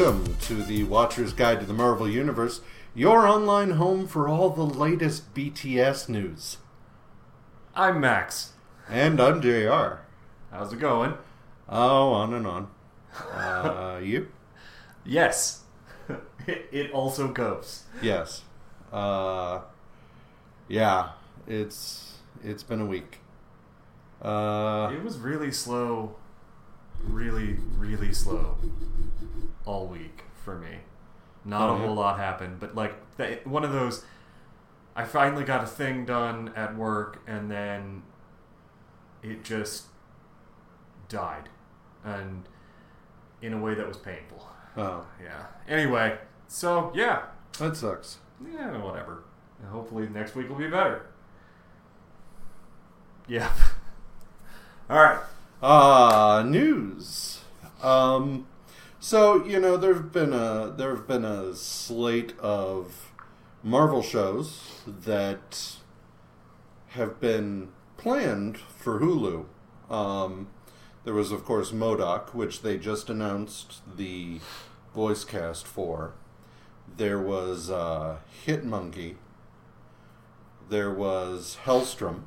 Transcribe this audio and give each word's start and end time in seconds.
Welcome 0.00 0.36
to 0.36 0.54
the 0.54 0.84
Watcher's 0.84 1.34
Guide 1.34 1.60
to 1.60 1.66
the 1.66 1.74
Marvel 1.74 2.08
Universe, 2.08 2.62
your 2.94 3.28
online 3.28 3.72
home 3.72 4.08
for 4.08 4.30
all 4.30 4.48
the 4.48 4.64
latest 4.64 5.34
BTS 5.34 6.08
news. 6.08 6.56
I'm 7.74 8.00
Max. 8.00 8.54
And 8.88 9.20
I'm 9.20 9.42
JR. 9.42 9.98
How's 10.50 10.72
it 10.72 10.78
going? 10.78 11.18
Oh, 11.68 12.14
on 12.14 12.32
and 12.32 12.46
on. 12.46 12.68
Uh, 13.14 14.00
you? 14.02 14.28
Yes. 15.04 15.64
it, 16.46 16.66
it 16.72 16.92
also 16.92 17.28
goes. 17.28 17.82
Yes. 18.00 18.40
Uh, 18.90 19.60
yeah, 20.66 21.10
it's 21.46 22.14
it's 22.42 22.62
been 22.62 22.80
a 22.80 22.86
week. 22.86 23.18
Uh, 24.22 24.90
It 24.94 25.04
was 25.04 25.18
really 25.18 25.52
slow, 25.52 26.16
really, 27.04 27.56
really 27.76 28.12
slow 28.12 28.56
all 29.64 29.86
week 29.86 30.22
for 30.44 30.58
me. 30.58 30.78
Not 31.44 31.68
Oh, 31.70 31.74
a 31.74 31.78
yeah? 31.78 31.86
whole 31.86 31.94
lot 31.94 32.18
happened, 32.18 32.60
but 32.60 32.74
like 32.74 32.94
th- 33.16 33.44
one 33.46 33.64
of 33.64 33.72
those. 33.72 34.04
I 34.96 35.04
finally 35.04 35.44
got 35.44 35.62
a 35.62 35.66
thing 35.66 36.04
done 36.04 36.52
at 36.56 36.76
work, 36.76 37.20
and 37.26 37.50
then 37.50 38.02
it 39.22 39.44
just 39.44 39.86
died, 41.08 41.48
and 42.04 42.46
in 43.40 43.52
a 43.54 43.58
way 43.58 43.74
that 43.74 43.86
was 43.88 43.96
painful. 43.96 44.46
oh, 44.76 45.06
Yeah. 45.22 45.46
Anyway, 45.68 46.18
so 46.48 46.92
yeah, 46.94 47.22
that 47.58 47.76
sucks. 47.76 48.18
Yeah, 48.52 48.76
whatever. 48.82 49.22
Hopefully 49.70 50.08
next 50.08 50.34
week 50.34 50.48
will 50.48 50.56
be 50.56 50.68
better. 50.68 51.06
Yeah. 53.26 53.50
All 54.90 54.96
right. 55.02 55.20
Uh, 55.62 56.42
news. 56.46 57.42
Um, 57.82 58.46
so 58.98 59.44
you 59.44 59.60
know 59.60 59.76
there've 59.76 60.10
been 60.10 60.32
a 60.32 60.72
there've 60.74 61.06
been 61.06 61.24
a 61.24 61.54
slate 61.54 62.32
of 62.38 63.12
Marvel 63.62 64.02
shows 64.02 64.80
that 64.86 65.76
have 66.88 67.20
been 67.20 67.68
planned 67.98 68.56
for 68.56 69.00
Hulu. 69.00 69.44
Um, 69.90 70.48
there 71.04 71.12
was 71.12 71.30
of 71.30 71.44
course 71.44 71.72
MODOK, 71.72 72.32
which 72.34 72.62
they 72.62 72.78
just 72.78 73.10
announced 73.10 73.82
the 73.96 74.40
voice 74.94 75.24
cast 75.24 75.66
for. 75.66 76.14
There 76.96 77.20
was 77.20 77.70
uh, 77.70 78.16
Hit 78.44 78.64
Monkey. 78.64 79.16
There 80.70 80.92
was 80.92 81.58
Helstrom. 81.64 82.22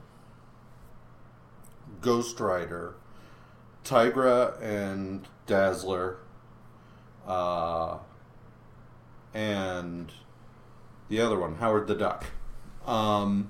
Ghost 1.99 2.39
Rider. 2.39 2.95
Tigra 3.83 4.61
and 4.61 5.27
Dazzler, 5.45 6.17
uh, 7.27 7.97
and 9.33 10.11
the 11.09 11.19
other 11.19 11.37
one, 11.37 11.55
Howard 11.55 11.87
the 11.87 11.95
Duck. 11.95 12.25
Um, 12.85 13.49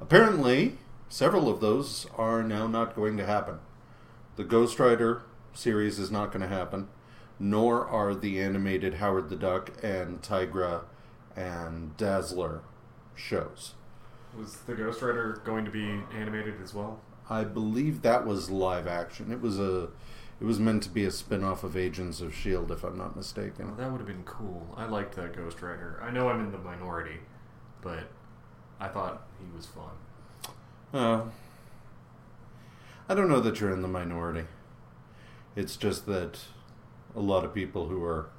apparently, 0.00 0.78
several 1.08 1.48
of 1.48 1.60
those 1.60 2.06
are 2.16 2.42
now 2.42 2.66
not 2.66 2.94
going 2.94 3.16
to 3.16 3.26
happen. 3.26 3.58
The 4.36 4.44
Ghost 4.44 4.78
Rider 4.78 5.22
series 5.52 5.98
is 5.98 6.10
not 6.10 6.32
going 6.32 6.42
to 6.42 6.48
happen, 6.48 6.88
nor 7.38 7.86
are 7.86 8.14
the 8.14 8.40
animated 8.40 8.94
Howard 8.94 9.28
the 9.28 9.36
Duck 9.36 9.72
and 9.82 10.22
Tigra 10.22 10.82
and 11.36 11.96
Dazzler 11.96 12.62
shows. 13.14 13.74
Was 14.38 14.56
the 14.58 14.74
Ghost 14.74 15.02
Rider 15.02 15.40
going 15.44 15.64
to 15.64 15.70
be 15.70 16.00
animated 16.14 16.54
as 16.62 16.72
well? 16.72 17.00
I 17.30 17.44
believe 17.44 18.02
that 18.02 18.26
was 18.26 18.50
live 18.50 18.86
action. 18.86 19.30
It 19.32 19.40
was 19.40 19.58
a 19.58 19.88
it 20.40 20.44
was 20.44 20.58
meant 20.58 20.82
to 20.84 20.88
be 20.88 21.04
a 21.04 21.10
spin-off 21.10 21.62
of 21.64 21.76
Agents 21.76 22.20
of 22.22 22.34
Shield 22.34 22.70
if 22.72 22.82
I'm 22.82 22.96
not 22.96 23.08
Well, 23.08 23.16
mistaken. 23.18 23.76
that 23.76 23.90
would 23.92 23.98
have 23.98 24.06
been 24.06 24.24
cool. 24.24 24.66
I 24.76 24.86
liked 24.86 25.14
that 25.16 25.36
Ghost 25.36 25.60
Rider. 25.60 26.00
I 26.02 26.10
know 26.10 26.28
I'm 26.30 26.40
in 26.40 26.50
the 26.50 26.56
minority, 26.58 27.18
but 27.82 28.04
I 28.80 28.88
thought 28.88 29.26
he 29.38 29.54
was 29.54 29.66
fun. 29.66 30.54
Uh, 30.94 31.24
I 33.08 33.14
don't 33.14 33.28
know 33.28 33.40
that 33.40 33.60
you're 33.60 33.70
in 33.72 33.82
the 33.82 33.88
minority. 33.88 34.44
It's 35.54 35.76
just 35.76 36.06
that 36.06 36.38
a 37.14 37.20
lot 37.20 37.44
of 37.44 37.52
people 37.52 37.88
who 37.88 38.02
are 38.02 38.30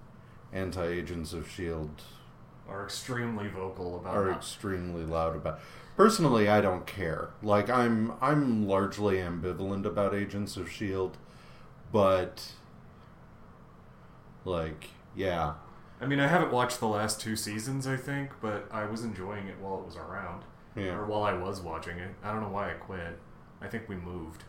anti-Agents 0.52 1.34
of 1.34 1.48
Shield 1.50 2.02
Are 2.68 2.84
extremely 2.84 3.48
vocal 3.48 3.98
about 3.98 4.16
are 4.16 4.26
not- 4.30 4.38
extremely 4.38 5.04
loud 5.06 5.36
about. 5.36 5.60
Personally, 5.96 6.48
I 6.50 6.62
don't 6.62 6.88
care. 6.88 7.30
Like 7.44 7.70
I'm 7.70 8.14
I'm 8.22 8.68
largely 8.68 9.18
ambivalent 9.18 9.86
about 9.86 10.16
Agents 10.16 10.58
of 10.58 10.70
Shield, 10.70 11.18
but 11.92 12.54
like 14.46 14.88
yeah, 15.16 15.54
I 16.02 16.08
mean, 16.08 16.20
I 16.20 16.28
haven't 16.28 16.52
watched 16.52 16.80
the 16.80 16.88
last 16.88 17.22
two 17.22 17.36
seasons, 17.36 17.86
I 17.86 17.96
think, 17.96 18.32
but 18.42 18.68
I 18.72 18.86
was 18.86 19.04
enjoying 19.04 19.48
it 19.48 19.60
while 19.60 19.80
it 19.80 19.86
was 19.86 19.96
around, 19.96 20.44
yeah. 20.76 20.96
or 20.96 21.06
while 21.06 21.22
I 21.22 21.34
was 21.34 21.62
watching 21.62 22.00
it. 22.00 22.10
I 22.24 22.32
don't 22.32 22.42
know 22.42 22.50
why 22.50 22.72
I 22.72 22.74
quit. 22.74 23.20
I 23.62 23.68
think 23.68 23.88
we 23.88 23.96
moved. 23.96 24.44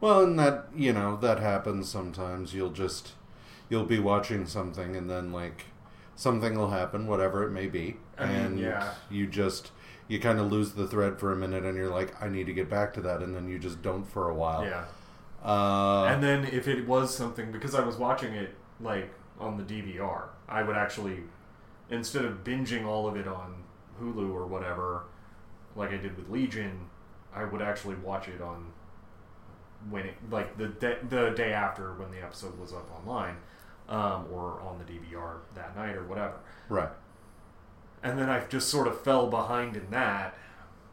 Well, 0.00 0.22
and 0.22 0.38
that 0.38 0.68
you 0.74 0.94
know 0.94 1.16
that 1.18 1.40
happens 1.40 1.90
sometimes. 1.90 2.54
You'll 2.54 2.70
just 2.70 3.12
you'll 3.68 3.84
be 3.84 3.98
watching 3.98 4.46
something, 4.46 4.96
and 4.96 5.10
then 5.10 5.30
like 5.30 5.66
something 6.16 6.56
will 6.56 6.70
happen, 6.70 7.06
whatever 7.06 7.46
it 7.46 7.50
may 7.50 7.66
be, 7.66 7.98
I 8.16 8.26
mean, 8.26 8.36
and 8.36 8.60
yeah. 8.60 8.94
you 9.10 9.26
just 9.26 9.72
you 10.10 10.18
kind 10.18 10.40
of 10.40 10.50
lose 10.50 10.72
the 10.72 10.88
thread 10.88 11.20
for 11.20 11.32
a 11.32 11.36
minute, 11.36 11.64
and 11.64 11.76
you're 11.76 11.88
like, 11.88 12.20
I 12.20 12.28
need 12.28 12.46
to 12.46 12.52
get 12.52 12.68
back 12.68 12.92
to 12.94 13.00
that, 13.02 13.22
and 13.22 13.34
then 13.34 13.48
you 13.48 13.60
just 13.60 13.80
don't 13.80 14.04
for 14.04 14.28
a 14.28 14.34
while. 14.34 14.64
Yeah. 14.64 14.84
Uh, 15.44 16.04
and 16.04 16.22
then 16.22 16.44
if 16.44 16.66
it 16.68 16.86
was 16.86 17.14
something 17.16 17.52
because 17.52 17.74
I 17.74 17.80
was 17.80 17.96
watching 17.96 18.34
it 18.34 18.54
like 18.80 19.10
on 19.38 19.56
the 19.56 19.62
DVR, 19.62 20.24
I 20.48 20.64
would 20.64 20.76
actually 20.76 21.20
instead 21.90 22.24
of 22.24 22.44
binging 22.44 22.84
all 22.84 23.06
of 23.06 23.16
it 23.16 23.26
on 23.26 23.62
Hulu 24.00 24.34
or 24.34 24.46
whatever, 24.46 25.04
like 25.76 25.90
I 25.90 25.96
did 25.96 26.16
with 26.16 26.28
Legion, 26.28 26.88
I 27.34 27.44
would 27.44 27.62
actually 27.62 27.94
watch 27.96 28.28
it 28.28 28.40
on 28.40 28.72
when 29.88 30.06
it 30.06 30.14
like 30.28 30.58
the 30.58 30.68
day, 30.68 30.98
the 31.08 31.30
day 31.30 31.52
after 31.52 31.94
when 31.94 32.10
the 32.10 32.22
episode 32.22 32.58
was 32.58 32.72
up 32.72 32.90
online, 32.98 33.36
um, 33.88 34.26
or 34.32 34.60
on 34.60 34.78
the 34.78 34.92
DVR 34.92 35.36
that 35.54 35.76
night 35.76 35.96
or 35.96 36.04
whatever. 36.04 36.34
right. 36.68 36.90
And 38.02 38.18
then 38.18 38.30
I 38.30 38.40
just 38.46 38.68
sort 38.68 38.86
of 38.86 39.00
fell 39.02 39.28
behind 39.28 39.76
in 39.76 39.90
that. 39.90 40.34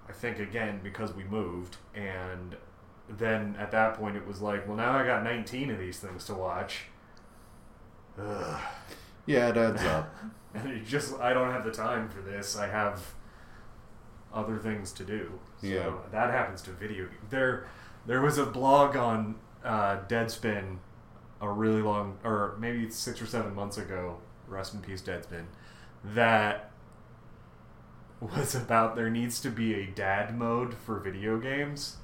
I 0.10 0.14
think 0.14 0.40
again 0.40 0.80
because 0.84 1.14
we 1.14 1.24
moved, 1.26 1.78
and 1.94 2.56
then 3.10 3.56
at 3.60 3.72
that 3.72 3.96
point 3.96 4.16
it 4.16 4.26
was 4.26 4.42
like, 4.42 4.68
well, 4.68 4.78
now 4.78 4.94
I 4.98 5.06
got 5.06 5.24
19 5.24 5.70
of 5.72 5.80
these 5.80 6.00
things 6.00 6.26
to 6.26 6.34
watch. 6.34 6.84
Ugh. 8.20 8.62
Yeah, 9.26 9.50
it 9.50 9.58
adds 9.58 9.84
up. 9.84 10.14
And 10.54 10.72
it 10.72 10.86
just 10.88 11.14
I 11.20 11.34
don't 11.34 11.52
have 11.52 11.66
the 11.66 11.72
time 11.72 12.10
for 12.10 12.22
this. 12.22 12.58
I 12.58 12.68
have 12.68 13.14
other 14.34 14.58
things 14.58 14.92
to 14.94 15.04
do. 15.04 15.32
So 15.62 15.68
Yeah. 15.68 15.92
that 16.12 16.32
happens 16.32 16.62
to 16.64 16.72
video. 16.72 17.08
There, 17.30 17.68
there 18.08 18.22
was 18.22 18.38
a 18.40 18.46
blog 18.46 18.96
on 18.96 19.36
uh, 19.64 19.98
Deadspin 20.08 20.78
a 21.42 21.50
really 21.50 21.82
long, 21.82 22.18
or 22.24 22.56
maybe 22.60 22.90
six 22.90 23.22
or 23.22 23.28
seven 23.28 23.54
months 23.54 23.78
ago. 23.78 24.18
Rest 24.48 24.74
in 24.74 24.80
peace, 24.80 25.02
Deadspin. 25.02 25.44
That 26.04 26.67
was 28.36 28.56
about 28.56 28.96
there 28.96 29.10
needs 29.10 29.40
to 29.42 29.50
be 29.50 29.74
a 29.76 29.86
dad 29.88 30.38
mode 30.38 30.74
for 30.74 31.00
video 31.00 31.38
games. 31.38 31.98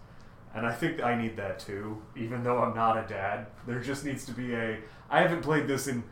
And 0.56 0.68
I 0.68 0.72
think 0.72 1.02
I 1.02 1.20
need 1.20 1.36
that 1.38 1.60
too, 1.60 2.02
even 2.16 2.44
though 2.44 2.60
I'm 2.60 2.76
not 2.76 2.98
a 2.98 3.08
dad. 3.08 3.48
There 3.66 3.80
just 3.80 4.06
needs 4.06 4.24
to 4.26 4.32
be 4.32 4.54
a. 4.54 4.78
I 5.10 5.22
haven't 5.22 5.42
played 5.42 5.68
this 5.68 5.88
in. 5.88 6.04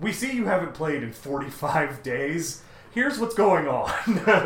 We 0.00 0.12
see 0.12 0.32
you 0.32 0.44
haven't 0.44 0.74
played 0.74 1.02
in 1.02 1.12
45 1.12 2.02
days. 2.02 2.62
Here's 2.92 3.18
what's 3.18 3.34
going 3.34 3.66
on. 3.66 3.90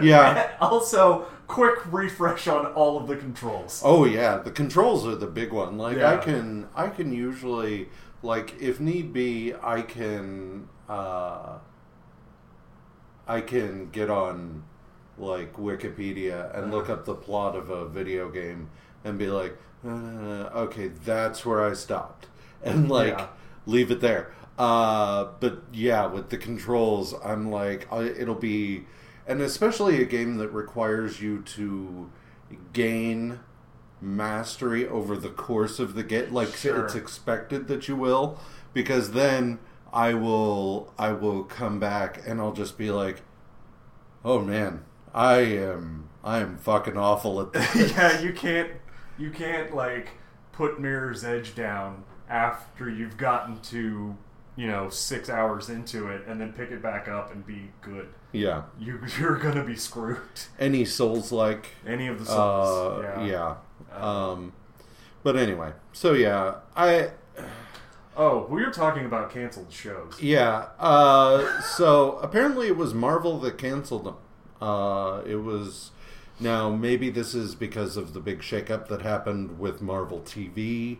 Yeah. 0.04 0.52
also, 0.60 1.26
quick 1.48 1.80
refresh 1.92 2.46
on 2.46 2.66
all 2.66 2.96
of 2.96 3.08
the 3.08 3.16
controls. 3.16 3.82
Oh 3.84 4.04
yeah, 4.04 4.38
the 4.38 4.52
controls 4.52 5.06
are 5.06 5.16
the 5.16 5.26
big 5.26 5.52
one. 5.52 5.76
Like 5.76 5.98
I 5.98 6.18
can 6.18 6.68
I 6.76 6.88
can 6.88 7.12
usually 7.12 7.88
like 8.22 8.54
if 8.60 8.78
need 8.78 9.12
be 9.12 9.52
I 9.62 9.82
can 9.82 10.68
uh 10.88 11.58
I 13.28 13.40
can 13.42 13.90
get 13.90 14.10
on 14.10 14.64
like 15.18 15.54
Wikipedia 15.54 16.56
and 16.56 16.70
look 16.72 16.88
up 16.88 17.04
the 17.04 17.14
plot 17.14 17.56
of 17.56 17.70
a 17.70 17.88
video 17.88 18.30
game 18.30 18.70
and 19.04 19.18
be 19.18 19.28
like, 19.28 19.56
uh, 19.86 19.88
okay, 20.54 20.88
that's 20.88 21.44
where 21.46 21.64
I 21.64 21.74
stopped, 21.74 22.26
and 22.62 22.88
like 22.88 23.18
Yeah. 23.18 23.26
leave 23.66 23.90
it 23.90 24.00
there. 24.00 24.32
Uh, 24.58 25.28
but 25.38 25.62
yeah, 25.72 26.06
with 26.06 26.30
the 26.30 26.36
controls, 26.36 27.14
I'm 27.24 27.50
like, 27.50 27.86
I, 27.92 28.04
it'll 28.04 28.34
be, 28.34 28.86
and 29.26 29.40
especially 29.40 30.02
a 30.02 30.04
game 30.06 30.36
that 30.38 30.48
requires 30.48 31.20
you 31.22 31.42
to 31.42 32.10
gain 32.72 33.38
mastery 34.00 34.86
over 34.86 35.16
the 35.16 35.28
course 35.28 35.78
of 35.78 35.94
the 35.94 36.02
game. 36.02 36.32
Like 36.32 36.54
Sure. 36.56 36.84
it's 36.84 36.94
expected 36.94 37.68
that 37.68 37.88
you 37.88 37.96
will, 37.96 38.38
because 38.72 39.12
then 39.12 39.58
I 39.92 40.14
will, 40.14 40.92
I 40.98 41.12
will 41.12 41.44
come 41.44 41.78
back 41.80 42.20
and 42.26 42.40
I'll 42.40 42.52
just 42.52 42.76
be 42.76 42.90
like, 42.90 43.22
oh 44.24 44.40
man, 44.40 44.84
I 45.14 45.38
am, 45.38 46.08
I 46.22 46.38
am 46.38 46.58
fucking 46.58 46.96
awful 46.96 47.40
at 47.40 47.52
this. 47.52 47.92
yeah, 47.92 48.20
you 48.20 48.32
can't 48.32 48.70
you 49.18 49.30
can't 49.30 49.74
like 49.74 50.10
put 50.52 50.80
Mirror's 50.80 51.24
Edge 51.24 51.54
down 51.54 52.04
after 52.28 52.88
you've 52.88 53.16
gotten 53.16 53.60
to 53.60 54.16
you 54.56 54.66
know, 54.66 54.88
six 54.90 55.30
hours 55.30 55.70
into 55.70 56.08
it 56.08 56.26
and 56.26 56.40
then 56.40 56.52
pick 56.52 56.72
it 56.72 56.82
back 56.82 57.06
up 57.06 57.32
and 57.32 57.46
be 57.46 57.70
good. 57.80 58.08
Yeah. 58.32 58.64
You 58.78 59.00
you're 59.18 59.36
gonna 59.38 59.64
be 59.64 59.76
screwed. 59.76 60.18
Any 60.58 60.84
Souls 60.84 61.30
like 61.30 61.68
Any 61.86 62.08
of 62.08 62.18
the 62.18 62.26
Souls, 62.26 63.04
uh 63.04 63.22
yeah. 63.24 63.56
yeah. 63.92 63.96
Um 63.96 64.52
but 65.22 65.36
anyway, 65.36 65.72
so 65.92 66.12
yeah, 66.12 66.54
I 66.76 67.10
Oh, 68.20 68.48
we 68.50 68.64
were 68.64 68.72
talking 68.72 69.04
about 69.04 69.30
canceled 69.30 69.72
shows. 69.72 70.20
Yeah. 70.20 70.66
Uh, 70.80 71.62
so 71.62 72.18
apparently 72.18 72.66
it 72.66 72.76
was 72.76 72.92
Marvel 72.92 73.38
that 73.38 73.58
canceled 73.58 74.04
them. 74.04 74.16
Uh, 74.60 75.22
it 75.24 75.36
was. 75.36 75.92
Now, 76.40 76.70
maybe 76.70 77.10
this 77.10 77.32
is 77.34 77.54
because 77.54 77.96
of 77.96 78.14
the 78.14 78.20
big 78.20 78.40
shakeup 78.40 78.88
that 78.88 79.02
happened 79.02 79.60
with 79.60 79.80
Marvel 79.80 80.20
TV. 80.20 80.98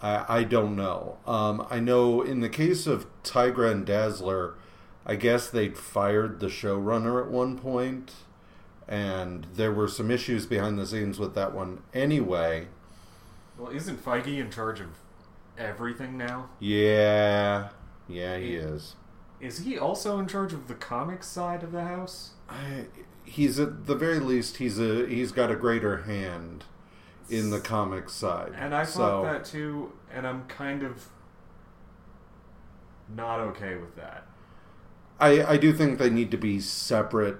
I, 0.00 0.24
I 0.40 0.44
don't 0.44 0.76
know. 0.76 1.18
Um, 1.26 1.66
I 1.70 1.78
know 1.78 2.22
in 2.22 2.40
the 2.40 2.48
case 2.48 2.86
of 2.86 3.06
Tigra 3.22 3.70
and 3.70 3.84
Dazzler, 3.84 4.54
I 5.04 5.16
guess 5.16 5.50
they'd 5.50 5.76
fired 5.76 6.40
the 6.40 6.46
showrunner 6.46 7.22
at 7.22 7.30
one 7.30 7.58
point, 7.58 8.12
and 8.88 9.46
there 9.54 9.72
were 9.72 9.88
some 9.88 10.10
issues 10.10 10.46
behind 10.46 10.78
the 10.78 10.86
scenes 10.86 11.18
with 11.18 11.34
that 11.34 11.54
one 11.54 11.82
anyway. 11.92 12.68
Well, 13.58 13.70
isn't 13.70 14.02
Feige 14.02 14.38
in 14.38 14.50
charge 14.50 14.80
of 14.80 14.88
everything 15.60 16.16
now? 16.16 16.48
Yeah. 16.58 17.68
Yeah, 18.08 18.38
he 18.38 18.54
is. 18.54 18.96
Is 19.40 19.58
he 19.60 19.78
also 19.78 20.18
in 20.18 20.26
charge 20.26 20.52
of 20.52 20.68
the 20.68 20.74
comics 20.74 21.26
side 21.26 21.62
of 21.62 21.72
the 21.72 21.84
house? 21.84 22.32
I, 22.48 22.86
he's 23.24 23.60
at 23.60 23.86
the 23.86 23.94
very 23.94 24.18
least 24.18 24.56
he's 24.56 24.78
a 24.78 25.06
he's 25.06 25.32
got 25.32 25.50
a 25.50 25.56
greater 25.56 26.02
hand 26.02 26.64
in 27.28 27.50
the 27.50 27.60
comics 27.60 28.12
side. 28.12 28.52
And 28.56 28.74
I 28.74 28.84
so, 28.84 28.98
thought 28.98 29.22
that 29.24 29.44
too, 29.44 29.92
and 30.12 30.26
I'm 30.26 30.46
kind 30.46 30.82
of 30.82 31.08
not 33.08 33.40
okay 33.40 33.76
with 33.76 33.96
that. 33.96 34.26
I 35.18 35.44
I 35.44 35.56
do 35.56 35.72
think 35.72 35.98
they 35.98 36.10
need 36.10 36.30
to 36.32 36.36
be 36.36 36.60
separate. 36.60 37.36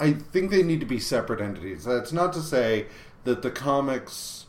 I 0.00 0.12
think 0.12 0.50
they 0.50 0.62
need 0.62 0.80
to 0.80 0.86
be 0.86 0.98
separate 0.98 1.40
entities. 1.40 1.84
That's 1.84 2.12
not 2.12 2.32
to 2.34 2.40
say 2.40 2.86
that 3.24 3.42
the 3.42 3.50
comics 3.50 4.46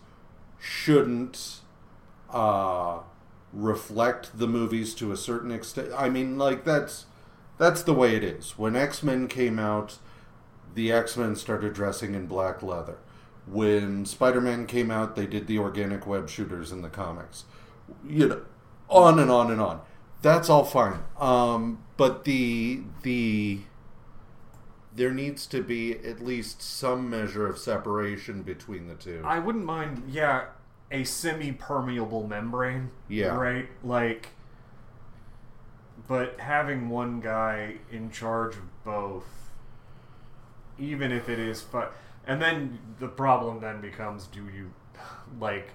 shouldn't 0.59 1.61
uh, 2.31 2.99
reflect 3.53 4.37
the 4.37 4.47
movies 4.47 4.93
to 4.95 5.11
a 5.11 5.17
certain 5.17 5.51
extent. 5.51 5.89
I 5.95 6.09
mean, 6.09 6.37
like 6.37 6.63
that's 6.63 7.05
that's 7.57 7.81
the 7.81 7.93
way 7.93 8.15
it 8.15 8.23
is. 8.23 8.57
When 8.57 8.75
X 8.75 9.03
Men 9.03 9.27
came 9.27 9.59
out, 9.59 9.97
the 10.73 10.91
X 10.91 11.17
Men 11.17 11.35
started 11.35 11.73
dressing 11.73 12.13
in 12.13 12.27
black 12.27 12.61
leather. 12.61 12.97
When 13.45 14.05
Spider 14.05 14.41
Man 14.41 14.67
came 14.67 14.91
out, 14.91 15.15
they 15.15 15.25
did 15.25 15.47
the 15.47 15.57
organic 15.57 16.05
web 16.05 16.29
shooters 16.29 16.71
in 16.71 16.81
the 16.81 16.89
comics. 16.89 17.45
You 18.05 18.27
know, 18.27 18.41
on 18.89 19.19
and 19.19 19.31
on 19.31 19.51
and 19.51 19.61
on. 19.61 19.81
That's 20.21 20.49
all 20.49 20.65
fine. 20.65 20.99
Um, 21.19 21.83
but 21.95 22.25
the 22.25 22.81
the 23.03 23.61
there 24.97 25.11
needs 25.11 25.45
to 25.45 25.61
be 25.61 25.93
at 25.93 26.19
least 26.19 26.61
some 26.61 27.07
measure 27.09 27.47
of 27.47 27.59
separation 27.59 28.41
between 28.41 28.87
the 28.87 28.95
two. 28.95 29.21
I 29.23 29.37
wouldn't 29.37 29.63
mind, 29.63 30.03
yeah, 30.09 30.45
a 30.91 31.03
semi-permeable 31.03 32.27
membrane. 32.27 32.91
Yeah. 33.07 33.35
Right. 33.35 33.67
Like, 33.83 34.29
but 36.07 36.39
having 36.39 36.89
one 36.89 37.19
guy 37.19 37.75
in 37.91 38.11
charge 38.11 38.55
of 38.55 38.83
both, 38.83 39.25
even 40.79 41.11
if 41.11 41.27
it 41.29 41.39
is 41.39 41.61
fun, 41.61 41.87
and 42.25 42.41
then 42.41 42.79
the 42.99 43.07
problem 43.07 43.59
then 43.59 43.81
becomes: 43.81 44.27
Do 44.27 44.45
you 44.47 44.71
like? 45.39 45.69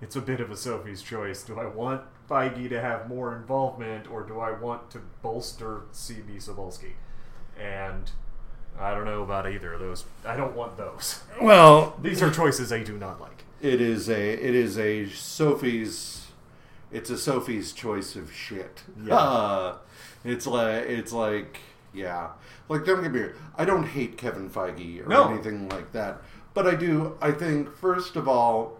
It's 0.00 0.14
a 0.14 0.20
bit 0.20 0.40
of 0.40 0.50
a 0.50 0.56
Sophie's 0.56 1.02
choice. 1.02 1.42
Do 1.42 1.58
I 1.58 1.66
want 1.66 2.02
Feige 2.30 2.68
to 2.68 2.80
have 2.80 3.08
more 3.08 3.34
involvement, 3.36 4.08
or 4.10 4.22
do 4.22 4.38
I 4.38 4.52
want 4.52 4.90
to 4.90 5.00
bolster 5.22 5.82
CB 5.92 6.36
Cebulski? 6.36 6.92
And 7.60 8.10
I 8.78 8.94
don't 8.94 9.04
know 9.04 9.22
about 9.24 9.48
either 9.48 9.72
of 9.72 9.80
those. 9.80 10.04
I 10.24 10.36
don't 10.36 10.54
want 10.54 10.76
those. 10.76 11.22
well, 11.42 11.96
These 12.00 12.22
are 12.22 12.30
choices 12.30 12.72
I 12.72 12.82
do 12.84 12.96
not 12.96 13.20
like. 13.20 13.44
It 13.60 13.80
is 13.80 14.08
a 14.08 14.32
it 14.32 14.54
is 14.54 14.78
a 14.78 15.06
Sophie's 15.08 16.26
it's 16.90 17.10
a 17.10 17.18
Sophie's 17.18 17.72
choice 17.72 18.16
of 18.16 18.32
shit. 18.32 18.82
Yeah. 19.02 19.14
Uh, 19.18 19.76
it's 20.24 20.46
like 20.46 20.84
it's 20.86 21.12
like 21.12 21.58
yeah. 21.94 22.30
Like 22.68 22.84
don't 22.84 23.02
get 23.02 23.12
me 23.12 23.20
wrong, 23.20 23.32
I 23.56 23.64
don't 23.64 23.84
hate 23.84 24.16
Kevin 24.18 24.50
Feige 24.50 25.04
or 25.04 25.08
No. 25.08 25.28
anything 25.32 25.68
like 25.68 25.92
that. 25.92 26.22
But 26.54 26.66
I 26.66 26.74
do 26.74 27.16
I 27.20 27.30
think 27.32 27.74
first 27.74 28.16
of 28.16 28.26
all 28.28 28.78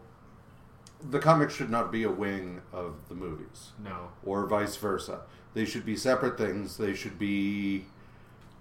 the 1.10 1.18
comics 1.20 1.54
should 1.54 1.70
not 1.70 1.92
be 1.92 2.02
a 2.02 2.10
wing 2.10 2.60
of 2.72 2.94
the 3.08 3.14
movies. 3.14 3.70
No. 3.82 4.08
Or 4.24 4.46
vice 4.46 4.76
versa. 4.76 5.20
They 5.54 5.64
should 5.64 5.84
be 5.86 5.96
separate 5.96 6.36
things. 6.36 6.76
They 6.76 6.94
should 6.94 7.18
be 7.18 7.86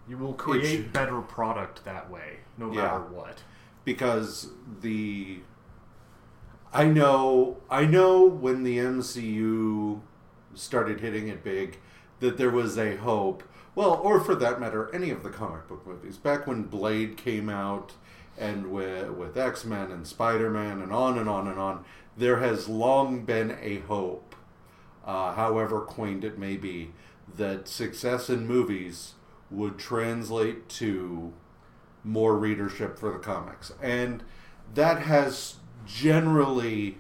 You 0.08 0.18
will 0.18 0.34
create 0.34 0.78
should- 0.84 0.94
better 0.94 1.20
product 1.22 1.84
that 1.86 2.10
way, 2.12 2.38
no 2.58 2.68
Yeah. 2.72 2.82
matter 2.84 3.00
what. 3.02 3.44
because 3.86 4.50
the 4.82 5.40
I 6.74 6.86
know 6.86 7.58
I 7.70 7.86
know 7.86 8.24
when 8.26 8.64
the 8.64 8.78
MCU 8.78 10.02
started 10.54 11.00
hitting 11.00 11.28
it 11.28 11.44
big 11.44 11.78
that 12.20 12.38
there 12.38 12.50
was 12.50 12.78
a 12.78 12.98
hope. 12.98 13.44
Well, 13.76 13.94
or 13.94 14.20
for 14.20 14.36
that 14.36 14.60
matter, 14.60 14.94
any 14.94 15.12
of 15.12 15.24
the 15.24 15.30
comic 15.30 15.68
book 15.68 15.86
movies. 15.86 16.18
Back 16.18 16.48
when 16.48 16.64
Blade 16.64 17.16
came 17.16 17.50
out 17.50 17.94
and 18.38 18.72
with 18.72 19.10
with 19.12 19.38
X-Men 19.38 19.92
and 19.92 20.06
Spider-Man 20.06 20.82
and 20.82 20.92
on 20.92 21.18
and 21.18 21.30
on 21.30 21.48
and 21.48 21.60
on, 21.60 21.86
there 22.18 22.38
has 22.38 22.68
long 22.68 23.24
been 23.24 23.58
a 23.62 23.80
hope, 23.80 24.36
uh, 25.06 25.34
however 25.34 25.82
quaint 25.82 26.24
it 26.24 26.38
may 26.38 26.58
be, 26.58 26.92
that 27.36 27.68
success 27.68 28.30
in 28.30 28.48
movies 28.48 29.14
would 29.50 29.78
translate 29.78 30.68
to 30.68 31.34
more 32.04 32.38
readership 32.38 32.98
for 32.98 33.12
the 33.12 33.20
comics. 33.20 33.72
And 33.82 34.24
that 34.74 35.04
has 35.04 35.56
generally 35.88 36.98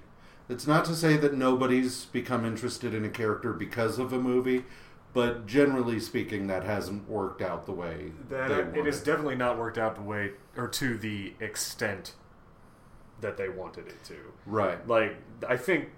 it's 0.49 0.65
not 0.65 0.85
to 0.85 0.95
say 0.95 1.17
that 1.17 1.33
nobody's 1.33 2.05
become 2.05 2.45
interested 2.45 2.93
in 2.93 3.03
a 3.03 3.09
character 3.09 3.51
because 3.51 3.99
of 3.99 4.13
a 4.13 4.19
movie, 4.19 4.63
but 5.13 5.45
generally 5.45 5.99
speaking 5.99 6.47
that 6.47 6.63
hasn't 6.63 7.09
worked 7.09 7.41
out 7.41 7.65
the 7.65 7.73
way 7.73 8.11
That 8.29 8.47
they 8.47 8.55
uh, 8.55 8.81
it 8.81 8.85
has 8.85 9.03
definitely 9.03 9.35
not 9.35 9.57
worked 9.57 9.77
out 9.77 9.95
the 9.95 10.01
way 10.01 10.31
or 10.55 10.67
to 10.69 10.97
the 10.97 11.33
extent 11.39 12.13
that 13.19 13.35
they 13.35 13.49
wanted 13.49 13.87
it 13.87 14.03
to. 14.05 14.15
right. 14.45 14.85
Like 14.87 15.17
I 15.47 15.57
think 15.57 15.89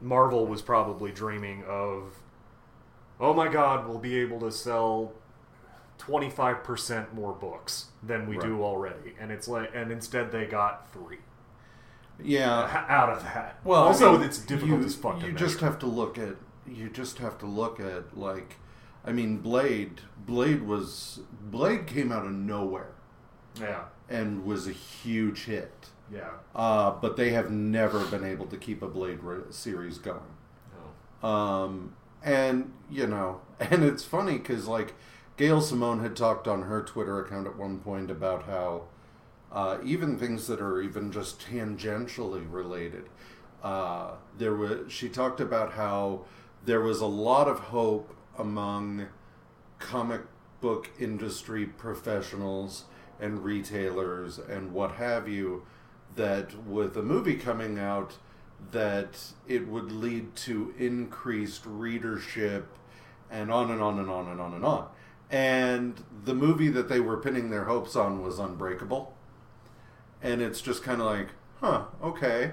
Marvel 0.00 0.46
was 0.46 0.62
probably 0.62 1.12
dreaming 1.12 1.62
of 1.68 2.14
oh 3.18 3.34
my 3.34 3.48
god, 3.48 3.86
we'll 3.86 3.98
be 3.98 4.18
able 4.18 4.40
to 4.40 4.50
sell 4.50 5.12
25% 5.98 7.12
more 7.12 7.34
books 7.34 7.88
than 8.02 8.26
we 8.26 8.38
do 8.38 8.62
already. 8.62 9.14
And 9.20 9.30
it's 9.30 9.46
like 9.46 9.70
and 9.74 9.92
instead 9.92 10.32
they 10.32 10.46
got 10.46 10.90
3 10.92 11.18
Yeah. 12.24 12.84
out 12.88 13.10
of 13.10 13.22
that. 13.22 13.58
Well, 13.64 13.82
also 13.82 14.14
I 14.14 14.18
mean, 14.18 14.26
it's 14.26 14.38
difficult 14.38 14.80
you, 14.80 14.86
as 14.86 14.94
fuck 14.94 15.20
to 15.20 15.26
You 15.26 15.32
just 15.32 15.60
have 15.60 15.78
to 15.80 15.86
look 15.86 16.18
at 16.18 16.36
you 16.66 16.88
just 16.88 17.18
have 17.18 17.38
to 17.38 17.46
look 17.46 17.80
at 17.80 18.16
like 18.16 18.56
I 19.04 19.12
mean 19.12 19.38
Blade 19.38 20.02
Blade 20.26 20.62
was 20.62 21.20
Blade 21.42 21.86
came 21.86 22.12
out 22.12 22.26
of 22.26 22.32
nowhere 22.32 22.92
yeah. 23.58 23.84
and 24.08 24.44
was 24.44 24.66
a 24.66 24.72
huge 24.72 25.44
hit. 25.44 25.88
Yeah. 26.12 26.30
Uh, 26.54 26.90
but 26.90 27.16
they 27.16 27.30
have 27.30 27.50
never 27.50 28.04
been 28.06 28.24
able 28.24 28.46
to 28.46 28.56
keep 28.56 28.82
a 28.82 28.88
Blade 28.88 29.22
re- 29.22 29.44
series 29.50 29.98
going. 29.98 30.20
No. 31.22 31.28
Um, 31.28 31.96
and 32.22 32.72
you 32.90 33.06
know, 33.06 33.40
and 33.60 33.84
it's 33.84 34.04
funny 34.04 34.38
because 34.38 34.66
like 34.66 34.94
Gail 35.36 35.60
Simone 35.60 36.00
had 36.00 36.16
talked 36.16 36.46
on 36.46 36.62
her 36.62 36.82
Twitter 36.82 37.20
account 37.20 37.46
at 37.46 37.56
one 37.56 37.78
point 37.78 38.10
about 38.10 38.44
how 38.44 38.84
uh, 39.52 39.78
even 39.84 40.16
things 40.16 40.46
that 40.46 40.60
are 40.60 40.80
even 40.80 41.10
just 41.10 41.40
tangentially 41.40 42.44
related. 42.50 43.08
Uh, 43.62 44.12
there 44.38 44.54
was 44.54 44.90
she 44.90 45.08
talked 45.08 45.40
about 45.40 45.72
how 45.72 46.24
there 46.64 46.80
was 46.80 47.00
a 47.00 47.06
lot 47.06 47.48
of 47.48 47.58
hope 47.58 48.14
among 48.38 49.06
comic 49.78 50.22
book 50.60 50.90
industry 50.98 51.66
professionals 51.66 52.84
and 53.18 53.44
retailers 53.44 54.38
and 54.38 54.72
what 54.72 54.92
have 54.92 55.28
you 55.28 55.64
that 56.16 56.66
with 56.66 56.96
a 56.96 57.02
movie 57.02 57.36
coming 57.36 57.78
out 57.78 58.14
that 58.72 59.32
it 59.48 59.66
would 59.68 59.90
lead 59.90 60.34
to 60.36 60.74
increased 60.78 61.62
readership 61.64 62.68
and 63.30 63.50
on 63.50 63.70
and 63.70 63.80
on 63.80 63.98
and 63.98 64.10
on 64.10 64.28
and 64.28 64.40
on 64.40 64.54
and 64.54 64.64
on 64.64 64.86
and 65.30 66.02
the 66.24 66.34
movie 66.34 66.68
that 66.68 66.88
they 66.88 67.00
were 67.00 67.16
pinning 67.16 67.50
their 67.50 67.64
hopes 67.64 67.96
on 67.96 68.22
was 68.22 68.38
unbreakable 68.38 69.14
and 70.22 70.40
it's 70.42 70.60
just 70.60 70.82
kind 70.82 71.00
of 71.00 71.06
like 71.06 71.28
huh 71.60 71.84
okay 72.02 72.52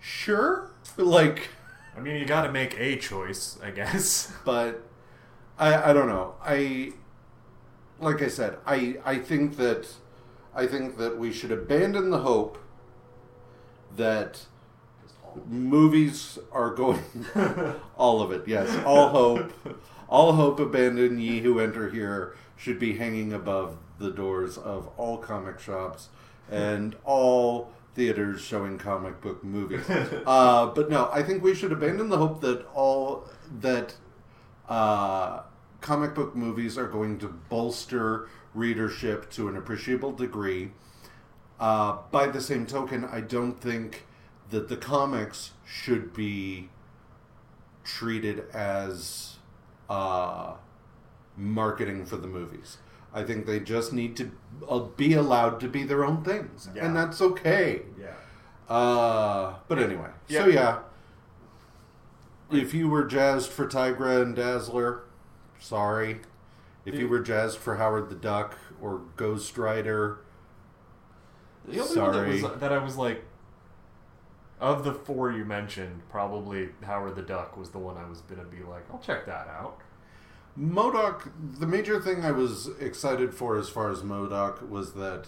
sure 0.00 0.70
like 0.96 1.48
I 1.96 2.00
mean, 2.00 2.16
you 2.16 2.26
got 2.26 2.42
to 2.42 2.52
make 2.52 2.78
a 2.78 2.96
choice, 2.96 3.58
I 3.62 3.70
guess. 3.70 4.30
but 4.44 4.82
I 5.58 5.90
I 5.90 5.92
don't 5.92 6.08
know. 6.08 6.34
I 6.42 6.92
like 7.98 8.22
I 8.22 8.28
said, 8.28 8.58
I 8.66 8.98
I 9.04 9.18
think 9.18 9.56
that 9.56 9.88
I 10.54 10.66
think 10.66 10.98
that 10.98 11.18
we 11.18 11.32
should 11.32 11.52
abandon 11.52 12.10
the 12.10 12.18
hope 12.18 12.58
that 13.96 14.46
movies 15.48 16.38
are 16.52 16.74
going. 16.74 17.02
all 17.96 18.20
of 18.20 18.30
it, 18.30 18.46
yes. 18.46 18.84
All 18.84 19.08
hope, 19.08 19.52
all 20.08 20.32
hope 20.34 20.60
abandon 20.60 21.18
ye 21.18 21.40
who 21.40 21.58
enter 21.60 21.90
here 21.90 22.36
should 22.56 22.78
be 22.78 22.96
hanging 22.96 23.32
above 23.32 23.78
the 23.98 24.10
doors 24.10 24.58
of 24.58 24.88
all 24.96 25.18
comic 25.18 25.58
shops 25.58 26.08
and 26.50 26.96
all 27.04 27.72
theaters 27.94 28.42
showing 28.42 28.78
comic 28.78 29.20
book 29.20 29.42
movies. 29.42 29.88
uh, 30.26 30.66
but 30.66 30.90
no, 30.90 31.08
I 31.12 31.22
think 31.22 31.42
we 31.42 31.54
should 31.54 31.72
abandon 31.72 32.08
the 32.08 32.18
hope 32.18 32.40
that 32.42 32.66
all 32.74 33.28
that 33.60 33.94
uh, 34.68 35.42
comic 35.80 36.14
book 36.14 36.36
movies 36.36 36.76
are 36.76 36.86
going 36.88 37.18
to 37.18 37.28
bolster 37.28 38.28
readership 38.54 39.30
to 39.30 39.48
an 39.48 39.56
appreciable 39.56 40.12
degree. 40.12 40.72
Uh, 41.58 41.98
by 42.10 42.26
the 42.26 42.40
same 42.40 42.66
token, 42.66 43.04
I 43.04 43.20
don't 43.22 43.58
think 43.60 44.04
that 44.50 44.68
the 44.68 44.76
comics 44.76 45.52
should 45.64 46.12
be 46.12 46.68
treated 47.82 48.44
as 48.52 49.36
uh, 49.88 50.54
marketing 51.36 52.04
for 52.04 52.16
the 52.16 52.26
movies. 52.26 52.78
I 53.16 53.22
think 53.24 53.46
they 53.46 53.60
just 53.60 53.94
need 53.94 54.14
to 54.18 54.30
uh, 54.68 54.80
be 54.80 55.14
allowed 55.14 55.58
to 55.60 55.68
be 55.68 55.84
their 55.84 56.04
own 56.04 56.22
things, 56.22 56.68
Yeah. 56.74 56.84
and 56.86 56.94
that's 56.94 57.22
okay. 57.22 57.80
Yeah. 57.98 58.12
Uh, 58.72 59.54
but 59.68 59.78
anyway, 59.78 60.10
so 60.28 60.46
Yeah. 60.46 60.80
yeah, 62.50 62.58
if 62.60 62.74
you 62.74 62.88
were 62.90 63.04
jazzed 63.04 63.50
for 63.50 63.66
Tigra 63.66 64.20
and 64.20 64.36
Dazzler, 64.36 65.00
sorry. 65.58 66.20
If 66.84 66.94
you 66.94 67.08
were 67.08 67.20
jazzed 67.20 67.56
for 67.58 67.76
Howard 67.76 68.10
the 68.10 68.14
Duck 68.14 68.56
or 68.80 69.00
Ghost 69.16 69.56
Rider, 69.58 70.18
The 71.64 71.80
only 71.80 72.00
one 72.00 72.12
that, 72.12 72.28
was, 72.28 72.60
that 72.60 72.72
I 72.72 72.78
was 72.78 72.96
like, 72.96 73.24
of 74.60 74.84
the 74.84 74.92
four 74.92 75.32
you 75.32 75.44
mentioned, 75.46 76.02
probably 76.10 76.68
Howard 76.84 77.16
the 77.16 77.22
Duck 77.22 77.56
was 77.56 77.70
the 77.70 77.78
one 77.78 77.96
I 77.96 78.06
was 78.08 78.20
gonna 78.20 78.44
be 78.44 78.62
like, 78.62 78.84
I'll 78.92 79.00
check 79.00 79.24
that 79.26 79.48
out. 79.48 79.80
MODOK, 80.58 81.30
the 81.58 81.66
major 81.66 82.00
thing 82.00 82.24
I 82.24 82.30
was 82.32 82.68
excited 82.80 83.34
for 83.34 83.58
as 83.58 83.68
far 83.68 83.90
as 83.90 84.02
MODOK 84.02 84.68
was 84.68 84.94
that 84.94 85.26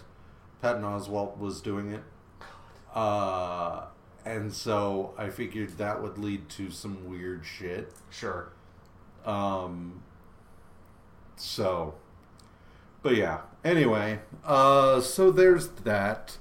Patton 0.61 0.81
Oswalt 0.83 1.37
was 1.37 1.61
doing 1.61 1.91
it. 1.91 2.03
Uh, 2.93 3.85
and 4.25 4.51
so 4.53 5.13
I 5.17 5.29
figured 5.29 5.77
that 5.77 6.01
would 6.01 6.17
lead 6.17 6.49
to 6.49 6.71
some 6.71 7.07
weird 7.07 7.45
shit. 7.45 7.93
Sure. 8.09 8.51
Um, 9.25 10.01
so, 11.35 11.95
but 13.03 13.15
yeah. 13.15 13.41
Anyway, 13.63 14.19
uh, 14.45 14.99
so 15.01 15.31
there's 15.31 15.67
that. 15.83 16.37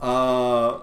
Uh, 0.00 0.80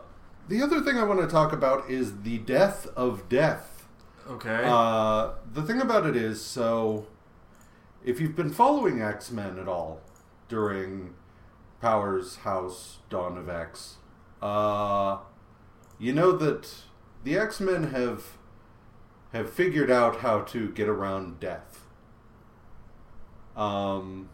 the 0.48 0.62
other 0.62 0.82
thing 0.82 0.98
I 0.98 1.04
want 1.04 1.22
to 1.22 1.28
talk 1.28 1.54
about 1.54 1.90
is 1.90 2.22
the 2.24 2.40
death 2.40 2.88
of 2.96 3.30
death. 3.30 3.88
Okay. 4.28 4.64
Uh, 4.66 5.34
the 5.54 5.62
thing 5.62 5.82
about 5.82 6.06
it 6.06 6.16
is, 6.16 6.42
so 6.42 7.06
if 8.04 8.20
you've 8.20 8.36
been 8.36 8.52
following 8.52 9.02
X 9.02 9.32
Men 9.32 9.58
at 9.58 9.68
all 9.68 10.02
during 10.50 11.14
Powers 11.82 12.38
House 12.38 13.00
Dawn 13.10 13.38
of 13.38 13.50
X, 13.50 13.98
uh, 14.42 15.20
you 15.98 16.14
know 16.14 16.32
that 16.34 16.70
the 17.24 17.38
X 17.38 17.60
Men 17.60 17.92
have 17.92 18.38
have 19.32 19.52
figured 19.52 19.90
out 19.90 20.18
how 20.18 20.42
to 20.42 20.70
get 20.70 20.88
around 20.88 21.40
death. 21.40 21.82
Um, 23.56 24.30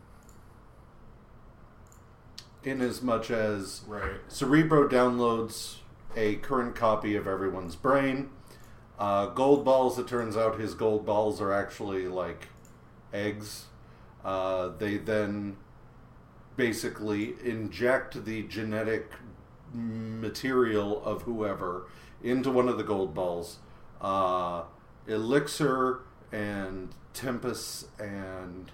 in 2.63 2.81
as 2.81 3.01
much 3.01 3.31
as 3.31 3.81
right. 3.88 4.19
Cerebro 4.27 4.88
downloads 4.88 5.77
a 6.15 6.35
current 6.35 6.75
copy 6.75 7.15
of 7.15 7.27
everyone's 7.27 7.75
brain. 7.75 8.29
Uh, 8.97 9.29
Goldballs, 9.33 9.97
it 9.97 10.07
turns 10.07 10.35
out 10.35 10.59
his 10.59 10.73
gold 10.73 11.05
balls 11.05 11.39
are 11.39 11.53
actually 11.53 12.07
like 12.07 12.47
eggs. 13.13 13.66
Uh, 14.24 14.70
they 14.78 14.98
then 14.98 15.58
basically 16.56 17.36
inject 17.44 18.25
the 18.25 18.44
genetic 18.44 19.12
material 19.74 21.04
of 21.04 21.22
whoever 21.24 21.88
into 22.24 22.51
one 22.51 22.68
of 22.68 22.78
the 22.78 22.84
gold 22.84 23.13
balls. 23.13 23.60
Uh, 24.01 24.63
Elixir 25.08 26.01
and 26.32 26.89
Tempest 27.13 27.88
and 28.00 28.72